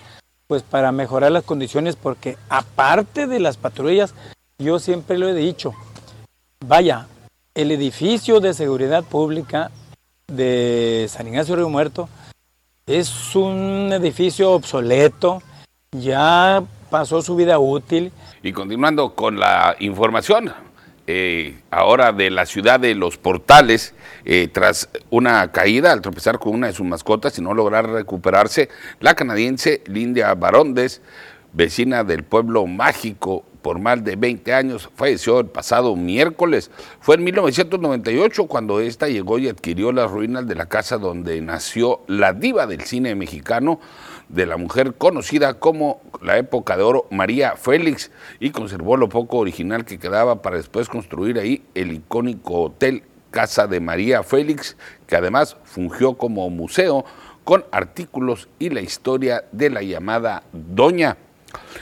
pues 0.46 0.62
para 0.62 0.92
mejorar 0.92 1.32
las 1.32 1.44
condiciones, 1.44 1.96
porque 1.96 2.36
aparte 2.48 3.26
de 3.26 3.40
las 3.40 3.56
patrullas, 3.56 4.12
yo 4.58 4.78
siempre 4.78 5.16
lo 5.16 5.28
he 5.28 5.34
dicho, 5.34 5.72
vaya, 6.66 7.06
el 7.54 7.70
edificio 7.70 8.40
de 8.40 8.52
seguridad 8.52 9.04
pública 9.04 9.70
de 10.32 11.06
San 11.08 11.28
Ignacio 11.28 11.54
Río 11.54 11.68
Muerto 11.68 12.08
es 12.84 13.36
un 13.36 13.92
edificio 13.92 14.52
obsoleto, 14.52 15.40
ya 15.92 16.64
pasó 16.90 17.22
su 17.22 17.36
vida 17.36 17.60
útil. 17.60 18.10
Y 18.42 18.52
continuando 18.52 19.14
con 19.14 19.38
la 19.38 19.76
información, 19.78 20.52
eh, 21.06 21.60
ahora 21.70 22.12
de 22.12 22.30
la 22.30 22.44
ciudad 22.44 22.80
de 22.80 22.96
Los 22.96 23.18
Portales, 23.18 23.94
eh, 24.24 24.48
tras 24.52 24.88
una 25.10 25.52
caída 25.52 25.92
al 25.92 26.02
tropezar 26.02 26.40
con 26.40 26.54
una 26.54 26.66
de 26.66 26.72
sus 26.72 26.86
mascotas 26.86 27.38
y 27.38 27.42
no 27.42 27.54
lograr 27.54 27.88
recuperarse, 27.88 28.68
la 28.98 29.14
canadiense 29.14 29.82
Lindia 29.86 30.34
Barondes, 30.34 31.02
vecina 31.52 32.02
del 32.02 32.24
pueblo 32.24 32.66
mágico 32.66 33.44
por 33.66 33.80
más 33.80 34.04
de 34.04 34.14
20 34.14 34.54
años, 34.54 34.88
falleció 34.94 35.40
el 35.40 35.46
pasado 35.46 35.96
miércoles. 35.96 36.70
Fue 37.00 37.16
en 37.16 37.24
1998 37.24 38.46
cuando 38.46 38.78
esta 38.78 39.08
llegó 39.08 39.40
y 39.40 39.48
adquirió 39.48 39.90
las 39.90 40.08
ruinas 40.08 40.46
de 40.46 40.54
la 40.54 40.66
casa 40.66 40.98
donde 40.98 41.40
nació 41.40 42.02
la 42.06 42.32
diva 42.32 42.68
del 42.68 42.82
cine 42.82 43.16
mexicano, 43.16 43.80
de 44.28 44.46
la 44.46 44.56
mujer 44.56 44.94
conocida 44.94 45.54
como 45.54 46.00
la 46.22 46.38
época 46.38 46.76
de 46.76 46.84
oro 46.84 47.08
María 47.10 47.56
Félix, 47.56 48.12
y 48.38 48.50
conservó 48.50 48.96
lo 48.96 49.08
poco 49.08 49.38
original 49.38 49.84
que 49.84 49.98
quedaba 49.98 50.42
para 50.42 50.58
después 50.58 50.88
construir 50.88 51.36
ahí 51.36 51.64
el 51.74 51.90
icónico 51.90 52.62
hotel 52.62 53.02
Casa 53.32 53.66
de 53.66 53.80
María 53.80 54.22
Félix, 54.22 54.76
que 55.08 55.16
además 55.16 55.56
fungió 55.64 56.16
como 56.16 56.48
museo 56.50 57.04
con 57.42 57.64
artículos 57.72 58.48
y 58.60 58.70
la 58.70 58.80
historia 58.80 59.44
de 59.50 59.70
la 59.70 59.82
llamada 59.82 60.44
Doña. 60.52 61.16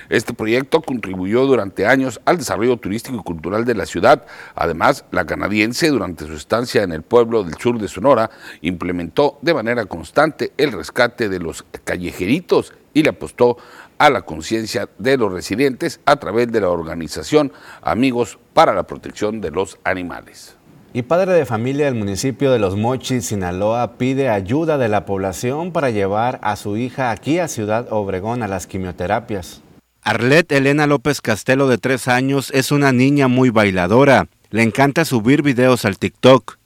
Este 0.08 0.34
proyecto 0.34 0.82
contribuyó 0.82 1.46
durante 1.46 1.86
años 1.86 2.20
al 2.24 2.38
desarrollo 2.38 2.76
turístico 2.76 3.16
y 3.16 3.22
cultural 3.22 3.64
de 3.64 3.74
la 3.74 3.86
ciudad. 3.86 4.26
Además, 4.54 5.04
la 5.10 5.24
canadiense, 5.24 5.88
durante 5.88 6.26
su 6.26 6.34
estancia 6.34 6.82
en 6.82 6.92
el 6.92 7.02
pueblo 7.02 7.42
del 7.42 7.56
sur 7.56 7.78
de 7.78 7.88
Sonora, 7.88 8.30
implementó 8.60 9.38
de 9.42 9.54
manera 9.54 9.84
constante 9.86 10.52
el 10.56 10.72
rescate 10.72 11.28
de 11.28 11.38
los 11.38 11.64
callejeritos 11.84 12.72
y 12.92 13.02
le 13.02 13.10
apostó 13.10 13.58
a 13.98 14.10
la 14.10 14.22
conciencia 14.22 14.88
de 14.98 15.16
los 15.16 15.32
residentes 15.32 16.00
a 16.04 16.16
través 16.16 16.50
de 16.50 16.60
la 16.60 16.70
organización 16.70 17.52
Amigos 17.82 18.38
para 18.52 18.74
la 18.74 18.84
Protección 18.84 19.40
de 19.40 19.50
los 19.50 19.78
Animales. 19.84 20.56
Y 20.96 21.02
padre 21.02 21.32
de 21.32 21.44
familia 21.44 21.86
del 21.86 21.96
municipio 21.96 22.52
de 22.52 22.60
Los 22.60 22.76
Mochis, 22.76 23.26
Sinaloa, 23.26 23.98
pide 23.98 24.28
ayuda 24.28 24.78
de 24.78 24.88
la 24.88 25.04
población 25.04 25.72
para 25.72 25.90
llevar 25.90 26.38
a 26.40 26.54
su 26.54 26.76
hija 26.76 27.10
aquí 27.10 27.40
a 27.40 27.48
Ciudad 27.48 27.88
Obregón 27.90 28.44
a 28.44 28.48
las 28.48 28.68
quimioterapias. 28.68 29.60
Arlet 30.02 30.52
Elena 30.52 30.86
López 30.86 31.20
Castelo, 31.20 31.66
de 31.66 31.78
tres 31.78 32.06
años, 32.06 32.52
es 32.54 32.70
una 32.70 32.92
niña 32.92 33.26
muy 33.26 33.50
bailadora. 33.50 34.28
Le 34.50 34.62
encanta 34.62 35.04
subir 35.04 35.42
videos 35.42 35.84
al 35.84 35.98
TikTok. 35.98 36.58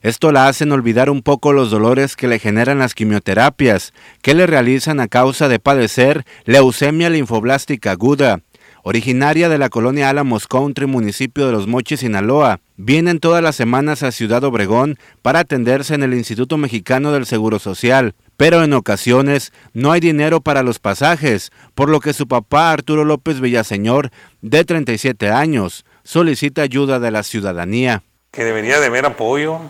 Esto 0.00 0.32
la 0.32 0.48
hacen 0.48 0.72
olvidar 0.72 1.08
un 1.08 1.22
poco 1.22 1.52
los 1.52 1.70
dolores 1.70 2.16
que 2.16 2.26
le 2.26 2.40
generan 2.40 2.80
las 2.80 2.96
quimioterapias, 2.96 3.92
que 4.22 4.34
le 4.34 4.48
realizan 4.48 4.98
a 4.98 5.06
causa 5.06 5.46
de 5.46 5.60
padecer 5.60 6.24
leucemia 6.46 7.10
linfoblástica 7.10 7.92
aguda. 7.92 8.40
Originaria 8.82 9.48
de 9.48 9.58
la 9.58 9.68
colonia 9.68 10.08
Álamos 10.08 10.48
Country, 10.48 10.86
municipio 10.86 11.46
de 11.46 11.52
Los 11.52 11.66
Mochis, 11.66 12.00
Sinaloa, 12.00 12.60
vienen 12.76 13.20
todas 13.20 13.42
las 13.42 13.56
semanas 13.56 14.02
a 14.02 14.12
Ciudad 14.12 14.42
Obregón 14.44 14.98
para 15.22 15.40
atenderse 15.40 15.94
en 15.94 16.02
el 16.02 16.14
Instituto 16.14 16.56
Mexicano 16.56 17.12
del 17.12 17.26
Seguro 17.26 17.58
Social 17.58 18.14
pero 18.42 18.64
en 18.64 18.72
ocasiones 18.72 19.52
no 19.72 19.92
hay 19.92 20.00
dinero 20.00 20.40
para 20.40 20.64
los 20.64 20.80
pasajes, 20.80 21.52
por 21.76 21.88
lo 21.88 22.00
que 22.00 22.12
su 22.12 22.26
papá 22.26 22.72
Arturo 22.72 23.04
López 23.04 23.40
Villaseñor, 23.40 24.10
de 24.40 24.64
37 24.64 25.30
años, 25.30 25.84
solicita 26.02 26.62
ayuda 26.62 26.98
de 26.98 27.12
la 27.12 27.22
ciudadanía. 27.22 28.02
Que 28.32 28.42
debería 28.42 28.80
de 28.80 28.86
haber 28.86 29.06
apoyo. 29.06 29.60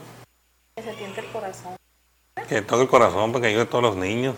Que 0.74 0.82
se 0.84 0.92
tiente 0.94 1.20
el 1.20 1.26
corazón. 1.26 1.76
Que 2.48 2.62
todo 2.62 2.80
el 2.80 2.88
corazón 2.88 3.30
para 3.32 3.42
que 3.42 3.48
ayude 3.48 3.64
a 3.64 3.68
todos 3.68 3.84
los 3.84 3.96
niños. 3.96 4.36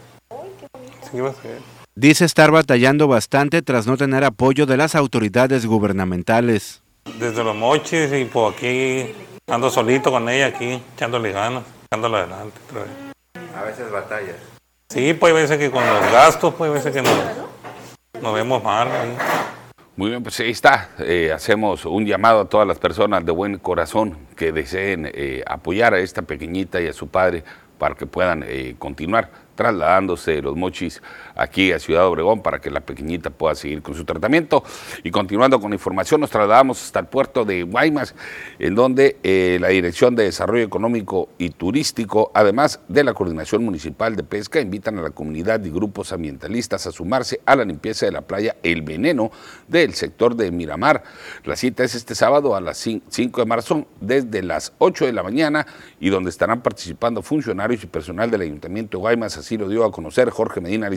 Sí 1.12 1.20
va 1.20 1.30
a 1.30 1.34
ser. 1.34 1.60
Dice 1.96 2.26
estar 2.26 2.52
batallando 2.52 3.08
bastante 3.08 3.62
tras 3.62 3.86
no 3.86 3.98
tener 3.98 4.24
apoyo 4.24 4.66
de 4.66 4.78
las 4.78 4.96
autoridades 4.96 5.66
gubernamentales. 5.66 6.82
Desde 7.20 7.44
los 7.44 7.56
mochis 7.56 8.12
y 8.14 8.26
por 8.26 8.54
aquí 8.54 9.12
ando 9.48 9.70
solito 9.70 10.12
con 10.12 10.30
ella 10.30 10.48
aquí, 10.48 10.82
echándole 10.96 11.32
ganas, 11.32 11.64
echándole 11.92 12.18
adelante. 12.18 12.60
A 13.58 13.64
veces 13.64 13.92
batallas. 13.92 14.36
Sí, 14.90 15.16
pues 15.16 15.34
hay 15.34 15.42
veces 15.42 15.58
que 15.58 15.72
con 15.72 15.84
los 15.84 16.12
gastos, 16.12 16.54
pues 16.54 16.70
hay 16.70 16.76
veces 16.76 16.94
que 16.94 17.02
nos, 17.02 18.22
nos 18.22 18.34
vemos 18.36 18.64
mal. 18.64 18.88
Ahí. 18.92 19.18
Muy 19.96 20.12
bien, 20.12 20.22
pues 20.22 20.40
ahí 20.40 20.52
está. 20.52 20.92
Eh, 21.00 21.32
hacemos 21.34 21.86
un 21.86 22.06
llamado 22.06 22.42
a 22.42 22.46
todas 22.46 22.68
las 22.68 22.78
personas 22.78 23.26
de 23.26 23.32
buen 23.32 23.58
corazón 23.58 24.20
que 24.36 24.52
deseen 24.52 25.10
eh, 25.12 25.44
apoyar 25.48 25.96
a 25.96 26.00
esta 26.00 26.22
pequeñita 26.22 26.80
y 26.80 26.88
a 26.88 26.94
su 26.94 27.08
padre 27.08 27.44
para 27.80 27.96
que 27.96 28.06
puedan 28.06 28.44
eh, 28.46 28.76
continuar 28.78 29.32
trasladándose 29.56 30.44
los 30.44 30.56
mochis 30.56 31.02
aquí 31.40 31.72
a 31.72 31.80
Ciudad 31.80 32.06
Obregón 32.06 32.42
para 32.42 32.60
que 32.60 32.70
la 32.70 32.82
pequeñita 32.82 33.30
pueda 33.30 33.56
seguir 33.56 33.82
con 33.82 33.96
su 33.96 34.06
tratamiento. 34.06 34.64
Y 35.04 35.12
continuando 35.12 35.60
con 35.60 35.72
la 35.72 35.76
información, 35.76 36.22
nos 36.22 36.30
trasladamos 36.30 36.84
hasta 36.84 37.00
el 37.00 37.08
puerto 37.08 37.46
de 37.46 37.64
Guaymas, 37.64 38.16
en 38.60 38.76
donde 38.76 39.18
eh, 39.24 39.58
la 39.62 39.70
Dirección 39.70 40.16
de 40.16 40.24
Desarrollo 40.24 40.64
Económico 40.64 41.30
y 41.38 41.52
Turístico, 41.52 42.32
además 42.34 42.82
de 42.88 43.04
la 43.04 43.14
Coordinación 43.14 43.64
Municipal 43.64 44.16
de 44.16 44.24
Pesca, 44.24 44.60
invitan 44.60 44.98
a 45.00 45.02
la 45.02 45.12
comunidad 45.12 45.64
y 45.64 45.70
grupos 45.70 46.12
ambientalistas 46.12 46.86
a 46.88 46.92
sumarse 46.92 47.42
a 47.46 47.56
la 47.56 47.66
limpieza 47.66 48.06
de 48.06 48.12
la 48.12 48.22
playa 48.22 48.58
El 48.64 48.82
Veneno 48.82 49.32
del 49.68 49.94
sector 49.94 50.36
de 50.36 50.52
Miramar. 50.52 51.04
La 51.46 51.56
cita 51.56 51.84
es 51.84 51.96
este 51.96 52.16
sábado 52.16 52.56
a 52.56 52.62
las 52.62 52.78
5 52.78 53.42
de 53.42 53.46
marzo 53.46 53.88
desde 54.02 54.44
las 54.44 54.74
8 54.78 55.06
de 55.06 55.14
la 55.14 55.24
mañana 55.24 55.66
y 56.00 56.10
donde 56.10 56.30
estarán 56.30 56.62
participando 56.62 57.22
funcionarios 57.22 57.84
y 57.84 57.88
personal 57.88 58.30
del 58.32 58.42
Ayuntamiento 58.42 58.98
de 58.98 59.02
Guaymas, 59.02 59.38
así 59.38 59.58
lo 59.58 59.70
dio 59.70 59.86
a 59.86 59.92
conocer 59.92 60.30
Jorge 60.30 60.62
Medina 60.62 60.90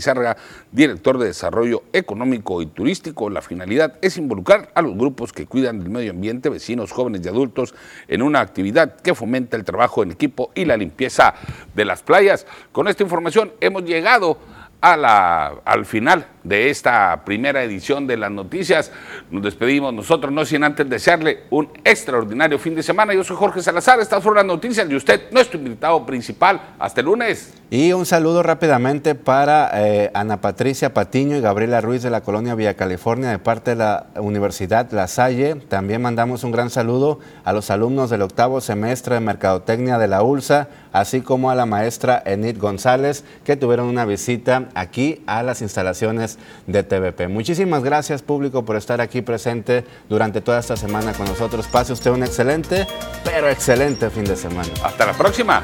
Director 0.71 1.19
de 1.19 1.27
Desarrollo 1.27 1.83
Económico 1.93 2.63
y 2.63 2.67
Turístico. 2.67 3.31
La 3.31 3.43
finalidad 3.43 3.95
es 4.03 4.17
involucrar 4.17 4.71
a 4.75 4.83
los 4.83 4.97
grupos 4.97 5.33
que 5.33 5.47
cuidan 5.47 5.81
del 5.81 5.91
medio 5.91 6.11
ambiente, 6.11 6.49
vecinos, 6.49 6.93
jóvenes 6.93 7.23
y 7.25 7.29
adultos, 7.29 7.75
en 8.09 8.23
una 8.23 8.41
actividad 8.41 8.97
que 8.97 9.15
fomenta 9.15 9.57
el 9.57 9.65
trabajo 9.65 10.03
en 10.03 10.13
equipo 10.13 10.51
y 10.55 10.65
la 10.65 10.77
limpieza 10.77 11.35
de 11.75 11.85
las 11.85 12.03
playas. 12.03 12.47
Con 12.73 12.89
esta 12.89 13.03
información 13.03 13.53
hemos 13.61 13.85
llegado 13.85 14.39
a 14.83 14.97
la, 14.97 15.55
al 15.65 15.87
final 15.87 16.27
de 16.43 16.69
esta 16.69 17.23
primera 17.25 17.63
edición 17.63 18.07
de 18.07 18.17
las 18.17 18.31
noticias. 18.31 18.91
Nos 19.31 19.43
despedimos 19.43 19.95
nosotros, 19.95 20.33
no 20.33 20.45
sin 20.45 20.65
antes 20.65 20.91
desearle 20.91 21.45
un 21.51 21.69
extraordinario 21.85 22.59
fin 22.59 22.75
de 22.75 22.83
semana. 22.83 23.15
Yo 23.15 23.23
soy 23.23 23.37
Jorge 23.37 23.63
Salazar, 23.63 24.01
estas 24.01 24.23
fueron 24.23 24.39
las 24.39 24.57
noticias 24.57 24.91
y 24.91 24.97
usted, 24.97 25.31
nuestro 25.31 25.59
invitado 25.59 26.05
principal. 26.05 26.61
Hasta 26.79 27.01
el 27.01 27.07
lunes. 27.07 27.55
Y 27.71 27.93
un 27.93 28.05
saludo 28.05 28.43
rápidamente 28.43 29.15
para 29.15 29.71
eh, 29.75 30.11
Ana 30.15 30.41
Patricia 30.41 30.93
Patiño 30.93 31.37
y 31.37 31.41
Gabriela 31.41 31.81
Ruiz 31.81 32.03
de 32.03 32.11
la 32.11 32.21
colonia 32.21 32.57
Villa 32.57 32.75
California 32.75 33.31
de 33.31 33.39
parte 33.39 33.71
de 33.71 33.77
la 33.77 34.07
Universidad 34.17 34.91
La 34.91 35.07
Salle. 35.07 35.55
También 35.55 36.03
mandamos 36.03 36.43
un 36.43 36.51
gran 36.51 36.71
saludo 36.71 37.21
a 37.45 37.53
los 37.53 37.71
alumnos 37.71 38.11
del 38.11 38.23
octavo 38.23 38.61
semestre 38.61 39.15
de 39.15 39.21
Mercadotecnia 39.21 39.99
de 39.99 40.09
la 40.09 40.23
ULSA, 40.23 40.69
así 40.93 41.21
como 41.21 41.51
a 41.51 41.55
la 41.55 41.67
maestra 41.67 42.23
Enid 42.25 42.59
González, 42.59 43.25
que 43.45 43.57
tuvieron 43.57 43.87
una 43.87 44.05
visita 44.05 44.69
aquí 44.75 45.23
a 45.27 45.43
las 45.43 45.63
instalaciones 45.63 46.39
de 46.67 46.83
TVP. 46.83 47.29
Muchísimas 47.29 47.83
gracias 47.83 48.23
público 48.23 48.65
por 48.65 48.77
estar 48.77 49.01
aquí 49.01 49.23
presente 49.23 49.85
durante 50.09 50.41
toda 50.41 50.59
esta 50.61 50.77
semana 50.77 51.13
con 51.13 51.27
nosotros. 51.27 51.67
Pase 51.67 51.93
usted 51.93 52.11
un 52.11 52.23
excelente, 52.23 52.87
pero 53.25 53.49
excelente 53.49 54.11
fin 54.11 54.25
de 54.25 54.37
semana. 54.37 54.71
Hasta 54.85 55.07
la 55.07 55.13
próxima. 55.13 55.63